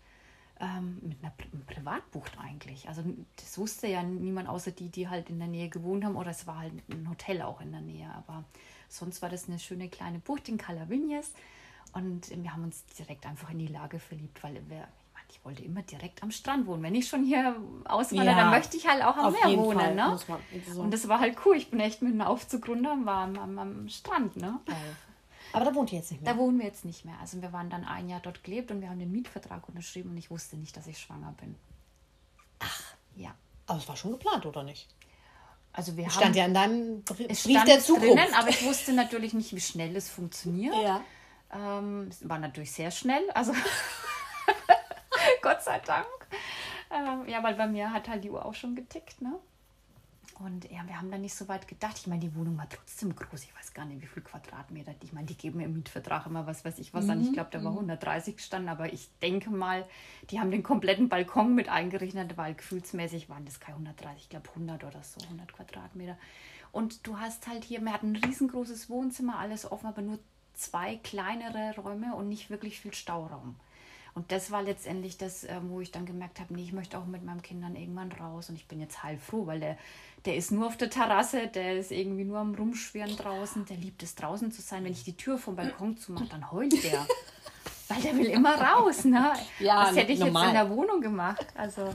ähm, 0.63 0.99
mit 1.01 1.17
einer 1.21 1.31
Pri 1.31 1.47
Privatbucht 1.67 2.37
eigentlich. 2.39 2.87
Also 2.87 3.03
das 3.35 3.57
wusste 3.57 3.87
ja 3.87 4.03
niemand 4.03 4.47
außer 4.47 4.71
die, 4.71 4.89
die 4.89 5.09
halt 5.09 5.29
in 5.29 5.39
der 5.39 5.47
Nähe 5.47 5.69
gewohnt 5.69 6.05
haben 6.05 6.15
oder 6.15 6.31
es 6.31 6.47
war 6.47 6.59
halt 6.59 6.73
ein 6.89 7.09
Hotel 7.09 7.41
auch 7.41 7.61
in 7.61 7.71
der 7.71 7.81
Nähe. 7.81 8.09
Aber 8.15 8.43
sonst 8.89 9.21
war 9.21 9.29
das 9.29 9.47
eine 9.47 9.59
schöne 9.59 9.89
kleine 9.89 10.19
Bucht 10.19 10.49
in 10.49 10.57
Calavinas 10.57 11.31
und 11.93 12.29
wir 12.29 12.53
haben 12.53 12.63
uns 12.63 12.85
direkt 12.97 13.25
einfach 13.25 13.49
in 13.51 13.59
die 13.59 13.67
Lage 13.67 13.99
verliebt, 13.99 14.43
weil 14.43 14.61
wir, 14.67 14.87
ich 15.29 15.43
wollte 15.43 15.63
immer 15.63 15.81
direkt 15.81 16.23
am 16.23 16.31
Strand 16.31 16.65
wohnen. 16.67 16.83
Wenn 16.83 16.95
ich 16.95 17.07
schon 17.07 17.23
hier 17.23 17.55
auswandere, 17.85 18.35
ja, 18.35 18.35
dann 18.35 18.51
möchte 18.51 18.77
ich 18.77 18.87
halt 18.87 19.03
auch 19.03 19.17
am 19.17 19.33
Meer 19.33 19.57
wohnen. 19.57 19.95
Ne? 19.95 20.19
So. 20.67 20.81
Und 20.81 20.93
das 20.93 21.07
war 21.07 21.19
halt 21.19 21.37
cool. 21.45 21.55
Ich 21.55 21.69
bin 21.69 21.79
echt 21.79 22.01
mit 22.01 22.13
einem 22.13 22.21
Aufzug 22.21 22.67
runter 22.67 22.93
und 22.93 23.05
war 23.05 23.23
am, 23.23 23.37
am, 23.37 23.59
am 23.59 23.89
Strand. 23.89 24.37
Ne? 24.37 24.59
Aber 25.53 25.65
da 25.65 25.75
wohnt 25.75 25.91
ihr 25.91 25.99
jetzt 25.99 26.11
nicht 26.11 26.23
mehr? 26.23 26.33
Da 26.33 26.39
wohnen 26.39 26.57
wir 26.59 26.65
jetzt 26.65 26.85
nicht 26.85 27.05
mehr. 27.05 27.15
Also 27.21 27.41
wir 27.41 27.53
waren 27.53 27.69
dann 27.69 27.85
ein 27.85 28.09
Jahr 28.09 28.19
dort 28.19 28.43
gelebt 28.43 28.71
und 28.71 28.81
wir 28.81 28.89
haben 28.89 28.99
den 28.99 29.11
Mietvertrag 29.11 29.67
unterschrieben 29.69 30.11
und 30.11 30.17
ich 30.17 30.29
wusste 30.29 30.57
nicht, 30.57 30.75
dass 30.75 30.87
ich 30.87 30.99
schwanger 30.99 31.33
bin. 31.39 31.55
Ach. 32.59 32.95
Ja. 33.15 33.35
Aber 33.67 33.79
es 33.79 33.87
war 33.87 33.95
schon 33.95 34.11
geplant, 34.11 34.45
oder 34.45 34.63
nicht? 34.63 34.87
Also 35.71 35.97
wir 35.97 36.09
stand 36.09 36.25
haben, 36.25 36.33
ja 36.35 36.45
in 36.45 36.53
deinem 36.53 37.03
Brief 37.03 37.43
der 37.65 37.79
Zukunft. 37.79 38.07
Drinnen, 38.07 38.33
aber 38.35 38.49
ich 38.49 38.63
wusste 38.63 38.93
natürlich 38.93 39.33
nicht, 39.33 39.55
wie 39.55 39.61
schnell 39.61 39.95
es 39.95 40.09
funktioniert. 40.09 40.75
Ja. 40.75 41.01
Ähm, 41.51 42.07
es 42.09 42.27
war 42.27 42.37
natürlich 42.39 42.71
sehr 42.71 42.91
schnell, 42.91 43.29
also 43.31 43.53
Gott 45.41 45.63
sei 45.63 45.79
Dank. 45.79 46.07
Ähm, 46.91 47.27
ja, 47.27 47.41
weil 47.41 47.55
bei 47.55 47.67
mir 47.67 47.91
hat 47.91 48.07
halt 48.07 48.23
die 48.23 48.29
Uhr 48.29 48.45
auch 48.45 48.53
schon 48.53 48.75
getickt, 48.75 49.21
ne? 49.21 49.39
Und 50.39 50.69
ja, 50.71 50.85
wir 50.87 50.97
haben 50.99 51.11
da 51.11 51.17
nicht 51.17 51.35
so 51.35 51.47
weit 51.47 51.67
gedacht. 51.67 51.97
Ich 51.97 52.07
meine, 52.07 52.21
die 52.21 52.35
Wohnung 52.35 52.57
war 52.57 52.67
trotzdem 52.67 53.15
groß. 53.15 53.43
Ich 53.43 53.55
weiß 53.55 53.73
gar 53.73 53.85
nicht, 53.85 54.01
wie 54.01 54.07
viel 54.07 54.23
Quadratmeter. 54.23 54.93
Ich 55.03 55.13
meine, 55.13 55.27
die 55.27 55.37
geben 55.37 55.59
im 55.59 55.73
Mietvertrag 55.73 56.25
immer 56.25 56.47
was 56.47 56.65
weiß 56.65 56.79
ich 56.79 56.93
was 56.93 57.05
mhm. 57.05 57.11
an. 57.11 57.21
Ich 57.21 57.33
glaube, 57.33 57.49
da 57.51 57.63
war 57.63 57.71
130 57.71 58.33
mhm. 58.33 58.37
gestanden. 58.37 58.69
Aber 58.69 58.91
ich 58.91 59.09
denke 59.21 59.51
mal, 59.51 59.85
die 60.29 60.39
haben 60.39 60.51
den 60.51 60.63
kompletten 60.63 61.09
Balkon 61.09 61.53
mit 61.55 61.69
eingerechnet, 61.69 62.35
weil 62.37 62.55
gefühlsmäßig 62.55 63.29
waren 63.29 63.45
das 63.45 63.59
keine 63.59 63.77
130, 63.77 64.23
ich 64.23 64.29
glaube 64.29 64.49
100 64.49 64.83
oder 64.83 65.03
so, 65.03 65.21
100 65.25 65.53
Quadratmeter. 65.53 66.17
Und 66.71 67.05
du 67.05 67.19
hast 67.19 67.47
halt 67.47 67.63
hier, 67.63 67.81
wir 67.81 67.93
hatten 67.93 68.13
ein 68.13 68.23
riesengroßes 68.23 68.89
Wohnzimmer, 68.89 69.37
alles 69.37 69.71
offen, 69.71 69.87
aber 69.87 70.01
nur 70.01 70.19
zwei 70.55 70.95
kleinere 70.97 71.75
Räume 71.79 72.15
und 72.15 72.29
nicht 72.29 72.49
wirklich 72.49 72.79
viel 72.79 72.93
Stauraum. 72.93 73.55
Und 74.15 74.31
das 74.31 74.51
war 74.51 74.61
letztendlich 74.61 75.17
das, 75.17 75.43
äh, 75.43 75.55
wo 75.63 75.81
ich 75.81 75.91
dann 75.91 76.05
gemerkt 76.05 76.39
habe, 76.39 76.53
nee, 76.53 76.63
ich 76.63 76.73
möchte 76.73 76.97
auch 76.97 77.05
mit 77.05 77.23
meinen 77.23 77.41
Kindern 77.41 77.75
irgendwann 77.75 78.11
raus. 78.11 78.49
Und 78.49 78.55
ich 78.55 78.67
bin 78.67 78.79
jetzt 78.79 79.03
heilfroh, 79.03 79.47
weil 79.47 79.59
der, 79.59 79.77
der 80.25 80.35
ist 80.35 80.51
nur 80.51 80.67
auf 80.67 80.77
der 80.77 80.89
Terrasse, 80.89 81.47
der 81.47 81.79
ist 81.79 81.91
irgendwie 81.91 82.23
nur 82.23 82.37
am 82.37 82.53
Rumschwirren 82.53 83.17
draußen, 83.17 83.65
der 83.65 83.77
liebt 83.77 84.03
es 84.03 84.15
draußen 84.15 84.51
zu 84.51 84.61
sein. 84.61 84.83
Wenn 84.83 84.91
ich 84.91 85.03
die 85.03 85.17
Tür 85.17 85.37
vom 85.37 85.55
Balkon 85.55 85.97
zumache, 85.97 86.27
dann 86.29 86.51
heult 86.51 86.83
der. 86.83 87.07
weil 87.87 88.01
der 88.01 88.17
will 88.17 88.27
immer 88.27 88.55
raus, 88.55 89.05
ne? 89.05 89.33
Ja, 89.59 89.85
das 89.85 89.95
hätte 89.95 90.11
ich 90.11 90.19
normal. 90.19 90.43
jetzt 90.43 90.49
in 90.49 90.69
der 90.69 90.77
Wohnung 90.77 91.01
gemacht. 91.01 91.47
Also 91.55 91.93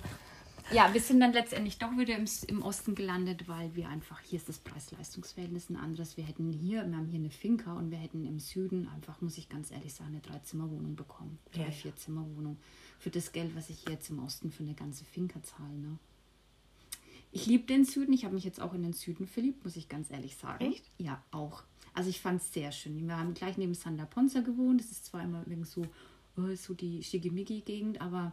ja, 0.73 0.93
wir 0.93 1.01
sind 1.01 1.21
dann 1.21 1.33
letztendlich 1.33 1.79
doch 1.79 1.97
wieder 1.97 2.17
im, 2.17 2.27
im 2.49 2.63
Osten 2.63 2.95
gelandet, 2.95 3.49
weil 3.49 3.75
wir 3.75 3.89
einfach, 3.89 4.21
hier 4.21 4.39
ist 4.39 4.49
das 4.49 4.59
Preis-Leistungs-Verhältnis 4.59 5.71
ein 5.71 5.77
anderes. 5.77 6.17
Wir 6.17 6.25
hätten 6.25 6.53
hier, 6.53 6.87
wir 6.87 6.97
haben 6.97 7.09
hier 7.09 7.21
eine 7.21 7.31
Finca 7.31 7.75
und 7.75 7.91
wir 7.91 7.99
hätten 7.99 8.27
im 8.27 8.39
Süden 8.39 8.89
einfach, 8.89 9.21
muss 9.21 9.39
ich 9.39 9.49
ganz 9.49 9.71
ehrlich 9.71 9.95
sagen, 9.95 10.11
eine 10.11 10.21
Dreizimmerwohnung 10.21 10.97
bekommen. 10.97 11.39
Drei, 11.53 11.65
ja. 11.65 11.71
vier 11.71 11.97
Zimmerwohnung. 11.97 12.59
Für 12.99 13.11
das 13.11 13.33
Geld, 13.33 13.55
was 13.57 13.71
ich 13.71 13.89
jetzt 13.89 14.11
im 14.11 14.23
Osten 14.23 14.51
für 14.51 14.63
eine 14.63 14.75
ganze 14.75 15.05
Finca 15.05 15.43
zahle. 15.43 15.75
Ne? 15.75 15.99
Ich 17.33 17.47
liebe 17.47 17.65
den 17.67 17.85
Süden. 17.85 18.13
Ich 18.13 18.25
habe 18.25 18.35
mich 18.35 18.45
jetzt 18.45 18.61
auch 18.61 18.75
in 18.75 18.83
den 18.83 18.93
Süden 18.93 19.27
verliebt, 19.27 19.65
muss 19.65 19.77
ich 19.77 19.89
ganz 19.89 20.11
ehrlich 20.11 20.37
sagen. 20.37 20.65
Echt? 20.65 20.85
Ja, 20.99 21.23
auch. 21.31 21.63
Also 21.95 22.11
ich 22.11 22.21
fand 22.21 22.43
es 22.43 22.53
sehr 22.53 22.73
schön. 22.73 23.07
Wir 23.07 23.17
haben 23.17 23.35
gleich 23.35 23.57
neben 23.57 23.75
Santa 23.75 24.05
Ponza 24.05 24.41
gewohnt. 24.41 24.81
Das 24.81 24.91
ist 24.91 25.07
zwar 25.07 25.23
immer 25.23 25.45
so, 25.65 25.87
oh, 26.37 26.55
so 26.55 26.75
die 26.75 27.03
Schickimicki-Gegend, 27.03 28.01
aber 28.01 28.33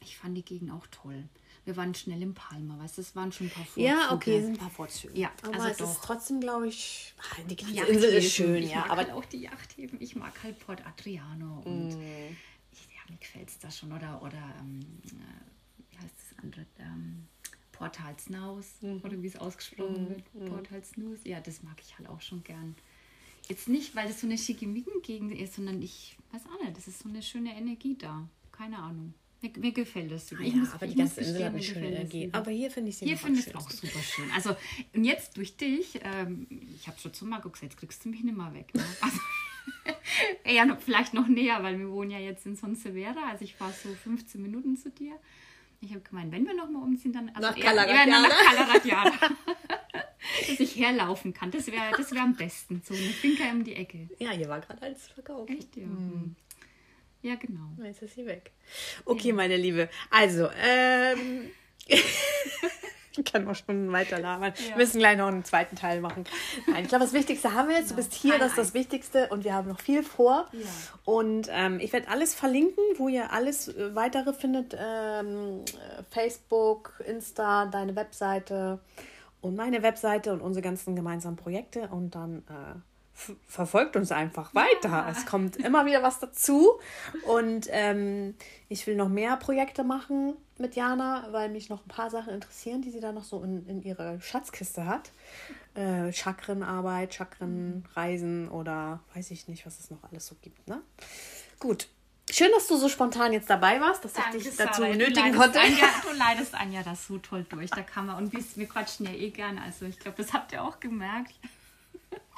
ich 0.00 0.16
fand 0.16 0.36
die 0.36 0.44
Gegend 0.44 0.70
auch 0.70 0.86
toll 0.88 1.24
wir 1.64 1.76
waren 1.76 1.94
schnell 1.94 2.20
im 2.22 2.34
Palma, 2.34 2.78
weißt 2.78 2.98
du, 2.98 3.02
das 3.02 3.16
waren 3.16 3.32
schon 3.32 3.46
ein 3.46 3.50
paar 3.50 3.64
Vorzüge. 3.64 3.86
Ja, 3.86 4.12
okay, 4.12 4.40
sind 4.40 4.52
ein 4.52 4.58
paar 4.58 4.70
Vorzüge. 4.70 5.18
Ja, 5.18 5.30
aber 5.42 5.54
also 5.54 5.68
es 5.68 5.76
doch. 5.78 5.90
ist 5.90 6.02
trotzdem, 6.02 6.40
glaube 6.40 6.68
ich, 6.68 7.14
ah, 7.18 7.42
die 7.48 7.56
ganze 7.56 7.84
Insel 7.84 8.10
ist 8.14 8.32
schön, 8.32 8.62
ich 8.62 8.70
ja. 8.70 8.80
Mag 8.80 8.90
aber 8.90 9.02
halt 9.02 9.12
auch 9.12 9.24
die 9.24 9.38
Yachthäfen. 9.38 10.00
Ich 10.00 10.14
mag 10.16 10.32
halt 10.42 10.58
Port 10.60 10.86
Adriano 10.86 11.62
und 11.64 11.88
mm. 11.88 12.36
ich, 12.72 12.86
ja, 12.94 13.00
mir 13.10 13.16
gefällt 13.18 13.48
es 13.48 13.58
da 13.58 13.70
schon. 13.70 13.92
Oder, 13.92 14.20
oder 14.22 14.42
ähm, 14.60 14.80
äh, 15.06 15.90
wie 15.90 15.96
heißt 15.96 16.14
das 16.30 16.38
andere? 16.42 16.66
Ähm, 16.78 17.26
Port 17.72 17.98
Halsnaus, 18.00 18.66
mm. 18.82 18.98
oder 19.02 19.22
wie 19.22 19.26
es 19.26 19.36
ausgesprochen 19.36 20.04
mm. 20.04 20.08
wird. 20.10 20.34
Mm. 20.34 20.44
Port 20.46 20.70
Halsnaus. 20.70 21.18
Ja, 21.24 21.40
das 21.40 21.62
mag 21.62 21.80
ich 21.80 21.96
halt 21.98 22.08
auch 22.08 22.20
schon 22.20 22.44
gern. 22.44 22.76
Jetzt 23.48 23.68
nicht, 23.68 23.94
weil 23.94 24.06
das 24.08 24.20
so 24.20 24.26
eine 24.26 24.38
schickimicki-Gegend 24.38 25.38
ist, 25.38 25.54
sondern 25.54 25.82
ich 25.82 26.16
weiß 26.32 26.42
auch 26.46 26.62
nicht, 26.62 26.76
das 26.76 26.88
ist 26.88 27.00
so 27.00 27.08
eine 27.08 27.22
schöne 27.22 27.54
Energie 27.54 27.96
da. 27.96 28.28
Keine 28.52 28.78
Ahnung. 28.78 29.14
Mir, 29.44 29.50
mir 29.58 29.72
gefällt 29.72 30.10
das. 30.10 30.32
Ah, 30.32 30.42
ja, 30.42 30.54
muss, 30.54 30.72
aber 30.72 30.86
die 30.86 30.94
ganze 30.94 31.20
Insel 31.20 31.44
hat 31.44 31.52
eine 31.52 31.62
schöne 31.62 31.88
Energie. 31.88 32.30
Aber 32.32 32.50
hier 32.50 32.70
finde 32.70 32.88
ich 32.90 32.96
sie 32.96 33.04
Hier 33.04 33.18
finde 33.18 33.40
ich 33.40 33.46
es 33.46 33.54
auch 33.54 33.68
super 33.70 33.98
schön. 33.98 34.30
Also, 34.34 34.56
und 34.94 35.04
jetzt 35.04 35.36
durch 35.36 35.56
dich, 35.56 36.00
ähm, 36.02 36.46
ich 36.74 36.86
habe 36.88 36.98
schon 36.98 37.12
zu 37.12 37.26
Marco 37.26 37.50
gesagt, 37.50 37.72
jetzt 37.72 37.78
kriegst 37.78 38.04
du 38.04 38.08
mich 38.08 38.22
nicht 38.22 38.36
mehr 38.36 38.52
weg. 38.54 38.74
Ne? 38.74 38.82
Also, 39.00 39.18
ja, 40.46 40.76
vielleicht 40.76 41.14
noch 41.14 41.26
näher, 41.26 41.62
weil 41.62 41.78
wir 41.78 41.90
wohnen 41.90 42.10
ja 42.10 42.18
jetzt 42.18 42.44
in 42.44 42.54
Sonsevera. 42.54 43.30
Also 43.30 43.44
ich 43.44 43.54
fahre 43.54 43.72
so 43.72 43.88
15 43.94 44.40
Minuten 44.40 44.76
zu 44.76 44.90
dir. 44.90 45.18
Ich 45.80 45.90
habe 45.90 46.00
gemeint, 46.00 46.32
wenn 46.32 46.46
wir 46.46 46.54
nochmal 46.54 46.82
umziehen, 46.82 47.12
dann 47.12 47.30
also 47.30 47.48
nach 47.48 47.58
Kalaratjana. 47.58 48.28
Dass 50.48 50.60
ich 50.60 50.76
herlaufen 50.76 51.32
kann. 51.32 51.50
Das 51.50 51.66
wäre 51.66 51.92
das 51.96 52.12
wär 52.12 52.22
am 52.22 52.34
besten. 52.34 52.82
So 52.84 52.94
eine 52.94 53.04
Finca 53.04 53.50
um 53.50 53.64
die 53.64 53.74
Ecke. 53.74 54.08
Ja, 54.18 54.30
hier 54.30 54.48
war 54.48 54.60
gerade 54.60 54.82
alles 54.82 55.08
verkauft. 55.08 55.50
Echt, 55.50 55.76
ja. 55.76 55.84
Hm. 55.84 56.36
Ja, 57.24 57.36
genau. 57.36 57.70
Jetzt 57.82 58.02
ist 58.02 58.16
sie 58.16 58.26
weg. 58.26 58.52
Okay, 59.06 59.28
ja. 59.28 59.34
meine 59.34 59.56
Liebe. 59.56 59.88
Also, 60.10 60.50
ähm, 60.62 61.48
ich 61.86 63.24
kann 63.32 63.44
noch 63.44 63.54
Stunden 63.54 63.90
weiter 63.90 64.18
labern. 64.18 64.52
Ja. 64.58 64.68
Wir 64.68 64.76
müssen 64.76 64.98
gleich 64.98 65.16
noch 65.16 65.28
einen 65.28 65.42
zweiten 65.42 65.74
Teil 65.74 66.02
machen. 66.02 66.24
Nein, 66.66 66.82
ich 66.82 66.90
glaube, 66.90 67.02
das 67.02 67.14
Wichtigste 67.14 67.54
haben 67.54 67.70
wir 67.70 67.76
jetzt. 67.76 67.92
Du 67.92 67.96
bist 67.96 68.12
hier, 68.12 68.38
das 68.38 68.50
ist 68.50 68.58
das 68.58 68.74
Wichtigste 68.74 69.28
und 69.28 69.42
wir 69.42 69.54
haben 69.54 69.70
noch 69.70 69.80
viel 69.80 70.02
vor. 70.02 70.50
Ja. 70.52 70.68
Und 71.06 71.48
ähm, 71.50 71.80
ich 71.80 71.94
werde 71.94 72.08
alles 72.08 72.34
verlinken, 72.34 72.84
wo 72.98 73.08
ihr 73.08 73.32
alles 73.32 73.68
äh, 73.68 73.94
weitere 73.94 74.34
findet. 74.34 74.76
Ähm, 74.78 75.64
Facebook, 76.10 77.02
Insta, 77.06 77.64
deine 77.64 77.96
Webseite 77.96 78.80
und 79.40 79.56
meine 79.56 79.82
Webseite 79.82 80.30
und 80.34 80.42
unsere 80.42 80.62
ganzen 80.62 80.94
gemeinsamen 80.94 81.36
Projekte. 81.36 81.88
Und 81.88 82.14
dann 82.14 82.40
äh, 82.50 82.74
verfolgt 83.14 83.96
uns 83.96 84.10
einfach 84.12 84.54
weiter. 84.54 84.88
Ja. 84.88 85.10
Es 85.10 85.24
kommt 85.24 85.56
immer 85.56 85.86
wieder 85.86 86.02
was 86.02 86.18
dazu. 86.18 86.80
Und 87.26 87.68
ähm, 87.70 88.34
ich 88.68 88.86
will 88.86 88.96
noch 88.96 89.08
mehr 89.08 89.36
Projekte 89.36 89.84
machen 89.84 90.34
mit 90.58 90.74
Jana, 90.76 91.28
weil 91.30 91.48
mich 91.48 91.68
noch 91.68 91.84
ein 91.84 91.88
paar 91.88 92.10
Sachen 92.10 92.34
interessieren, 92.34 92.82
die 92.82 92.90
sie 92.90 93.00
da 93.00 93.12
noch 93.12 93.24
so 93.24 93.42
in, 93.42 93.66
in 93.68 93.82
ihrer 93.82 94.20
Schatzkiste 94.20 94.86
hat. 94.86 95.10
Äh, 95.74 96.12
Chakrenarbeit, 96.12 97.14
Chakrenreisen 97.14 98.48
oder 98.48 99.00
weiß 99.14 99.30
ich 99.30 99.48
nicht, 99.48 99.64
was 99.66 99.78
es 99.78 99.90
noch 99.90 100.02
alles 100.10 100.26
so 100.26 100.36
gibt. 100.42 100.66
Ne? 100.68 100.80
Gut. 101.58 101.88
Schön, 102.30 102.50
dass 102.54 102.66
du 102.66 102.76
so 102.76 102.88
spontan 102.88 103.34
jetzt 103.34 103.50
dabei 103.50 103.80
warst, 103.80 104.04
dass 104.04 104.14
Danke, 104.14 104.38
ich 104.38 104.44
dich 104.44 104.56
dazu 104.56 104.80
Sarah, 104.80 104.92
benötigen 104.92 105.34
konnte. 105.34 105.60
Anja, 105.60 105.86
du 106.02 106.12
leidest 106.16 106.54
Anja 106.54 106.82
das 106.82 107.06
so 107.06 107.18
toll 107.18 107.44
durch. 107.48 107.70
Da 107.70 107.82
kann 107.82 108.06
man, 108.06 108.16
und 108.16 108.32
wir, 108.32 108.42
wir 108.54 108.66
quatschen 108.66 109.06
ja 109.06 109.12
eh 109.12 109.30
gern. 109.30 109.58
Also 109.58 109.84
ich 109.84 109.98
glaube, 109.98 110.16
das 110.22 110.32
habt 110.32 110.52
ihr 110.52 110.62
auch 110.64 110.80
gemerkt. 110.80 111.34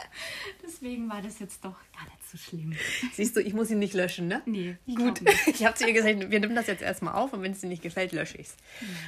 Deswegen 0.62 1.08
war 1.08 1.22
das 1.22 1.38
jetzt 1.38 1.64
doch 1.64 1.76
gar 1.92 2.04
nicht 2.04 2.30
so 2.30 2.38
schlimm. 2.38 2.76
Siehst 3.12 3.36
du, 3.36 3.40
ich 3.40 3.54
muss 3.54 3.70
ihn 3.70 3.78
nicht 3.78 3.94
löschen, 3.94 4.28
ne? 4.28 4.42
Nee. 4.46 4.76
Gut. 4.94 5.22
Ich 5.46 5.64
habe 5.64 5.74
zu 5.74 5.86
ihr 5.86 5.92
gesagt, 5.92 6.30
wir 6.30 6.40
nehmen 6.40 6.54
das 6.54 6.66
jetzt 6.66 6.82
erstmal 6.82 7.14
auf 7.14 7.32
und 7.32 7.42
wenn 7.42 7.52
es 7.52 7.60
dir 7.60 7.68
nicht 7.68 7.82
gefällt, 7.82 8.12
lösche 8.12 8.36
ich 8.38 8.48
es. 8.48 8.56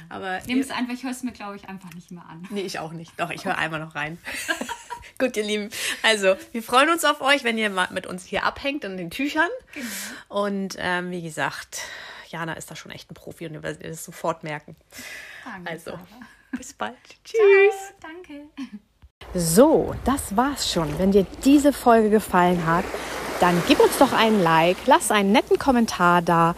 Ja. 0.09 0.39
Nimm 0.45 0.59
es 0.59 0.71
einfach, 0.71 0.93
ich 0.93 1.03
höre 1.03 1.11
es 1.11 1.23
mir, 1.23 1.31
glaube 1.31 1.55
ich, 1.55 1.67
einfach 1.67 1.93
nicht 1.93 2.11
mehr 2.11 2.25
an. 2.25 2.47
Nee, 2.49 2.61
ich 2.61 2.79
auch 2.79 2.91
nicht. 2.91 3.19
Doch, 3.19 3.29
ich 3.29 3.45
höre 3.45 3.57
einmal 3.57 3.79
noch 3.79 3.95
rein. 3.95 4.17
Gut, 5.17 5.35
ihr 5.35 5.43
Lieben. 5.43 5.69
Also, 6.01 6.35
wir 6.53 6.63
freuen 6.63 6.89
uns 6.89 7.03
auf 7.03 7.21
euch, 7.21 7.43
wenn 7.43 7.57
ihr 7.57 7.69
mal 7.69 7.89
mit 7.91 8.07
uns 8.07 8.25
hier 8.25 8.45
abhängt 8.45 8.83
in 8.83 8.95
den 8.97 9.09
Tüchern. 9.09 9.49
Genau. 9.73 10.43
Und 10.45 10.75
ähm, 10.79 11.11
wie 11.11 11.21
gesagt, 11.21 11.81
Jana 12.29 12.53
ist 12.53 12.71
da 12.71 12.75
schon 12.75 12.91
echt 12.91 13.11
ein 13.11 13.15
Profi 13.15 13.45
und 13.45 13.53
ihr 13.53 13.63
werdet 13.63 13.83
es 13.83 14.05
sofort 14.05 14.43
merken. 14.43 14.75
Danke, 15.43 15.69
also, 15.69 15.91
Sarah. 15.91 16.07
Bis 16.51 16.73
bald. 16.73 16.95
Tschüss. 17.23 17.37
Ciao, 17.99 18.11
danke. 18.13 18.49
So, 19.33 19.93
das 20.05 20.35
war's 20.35 20.71
schon. 20.71 20.97
Wenn 20.97 21.11
dir 21.11 21.23
diese 21.43 21.71
Folge 21.71 22.09
gefallen 22.09 22.65
hat, 22.65 22.83
dann 23.39 23.61
gib 23.67 23.79
uns 23.79 23.99
doch 23.99 24.11
einen 24.11 24.41
Like, 24.41 24.77
lass 24.87 25.11
einen 25.11 25.31
netten 25.31 25.59
Kommentar 25.59 26.23
da, 26.23 26.55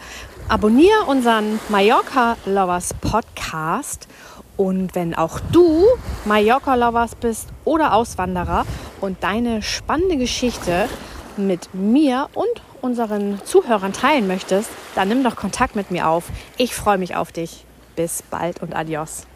abonniere 0.48 1.04
unseren 1.06 1.60
Mallorca 1.68 2.36
Lovers 2.46 2.94
Podcast 2.94 4.08
und 4.56 4.94
wenn 4.94 5.14
auch 5.14 5.38
du 5.52 5.84
Mallorca 6.24 6.74
Lovers 6.74 7.14
bist 7.14 7.48
oder 7.66 7.92
Auswanderer 7.92 8.64
und 9.02 9.22
deine 9.22 9.60
spannende 9.60 10.16
Geschichte 10.16 10.88
mit 11.36 11.74
mir 11.74 12.30
und 12.32 12.62
unseren 12.80 13.38
Zuhörern 13.44 13.92
teilen 13.92 14.26
möchtest, 14.26 14.70
dann 14.94 15.08
nimm 15.08 15.22
doch 15.22 15.36
Kontakt 15.36 15.76
mit 15.76 15.90
mir 15.90 16.08
auf. 16.08 16.24
Ich 16.56 16.74
freue 16.74 16.96
mich 16.96 17.16
auf 17.16 17.32
dich. 17.32 17.66
Bis 17.96 18.22
bald 18.22 18.62
und 18.62 18.74
adios. 18.74 19.26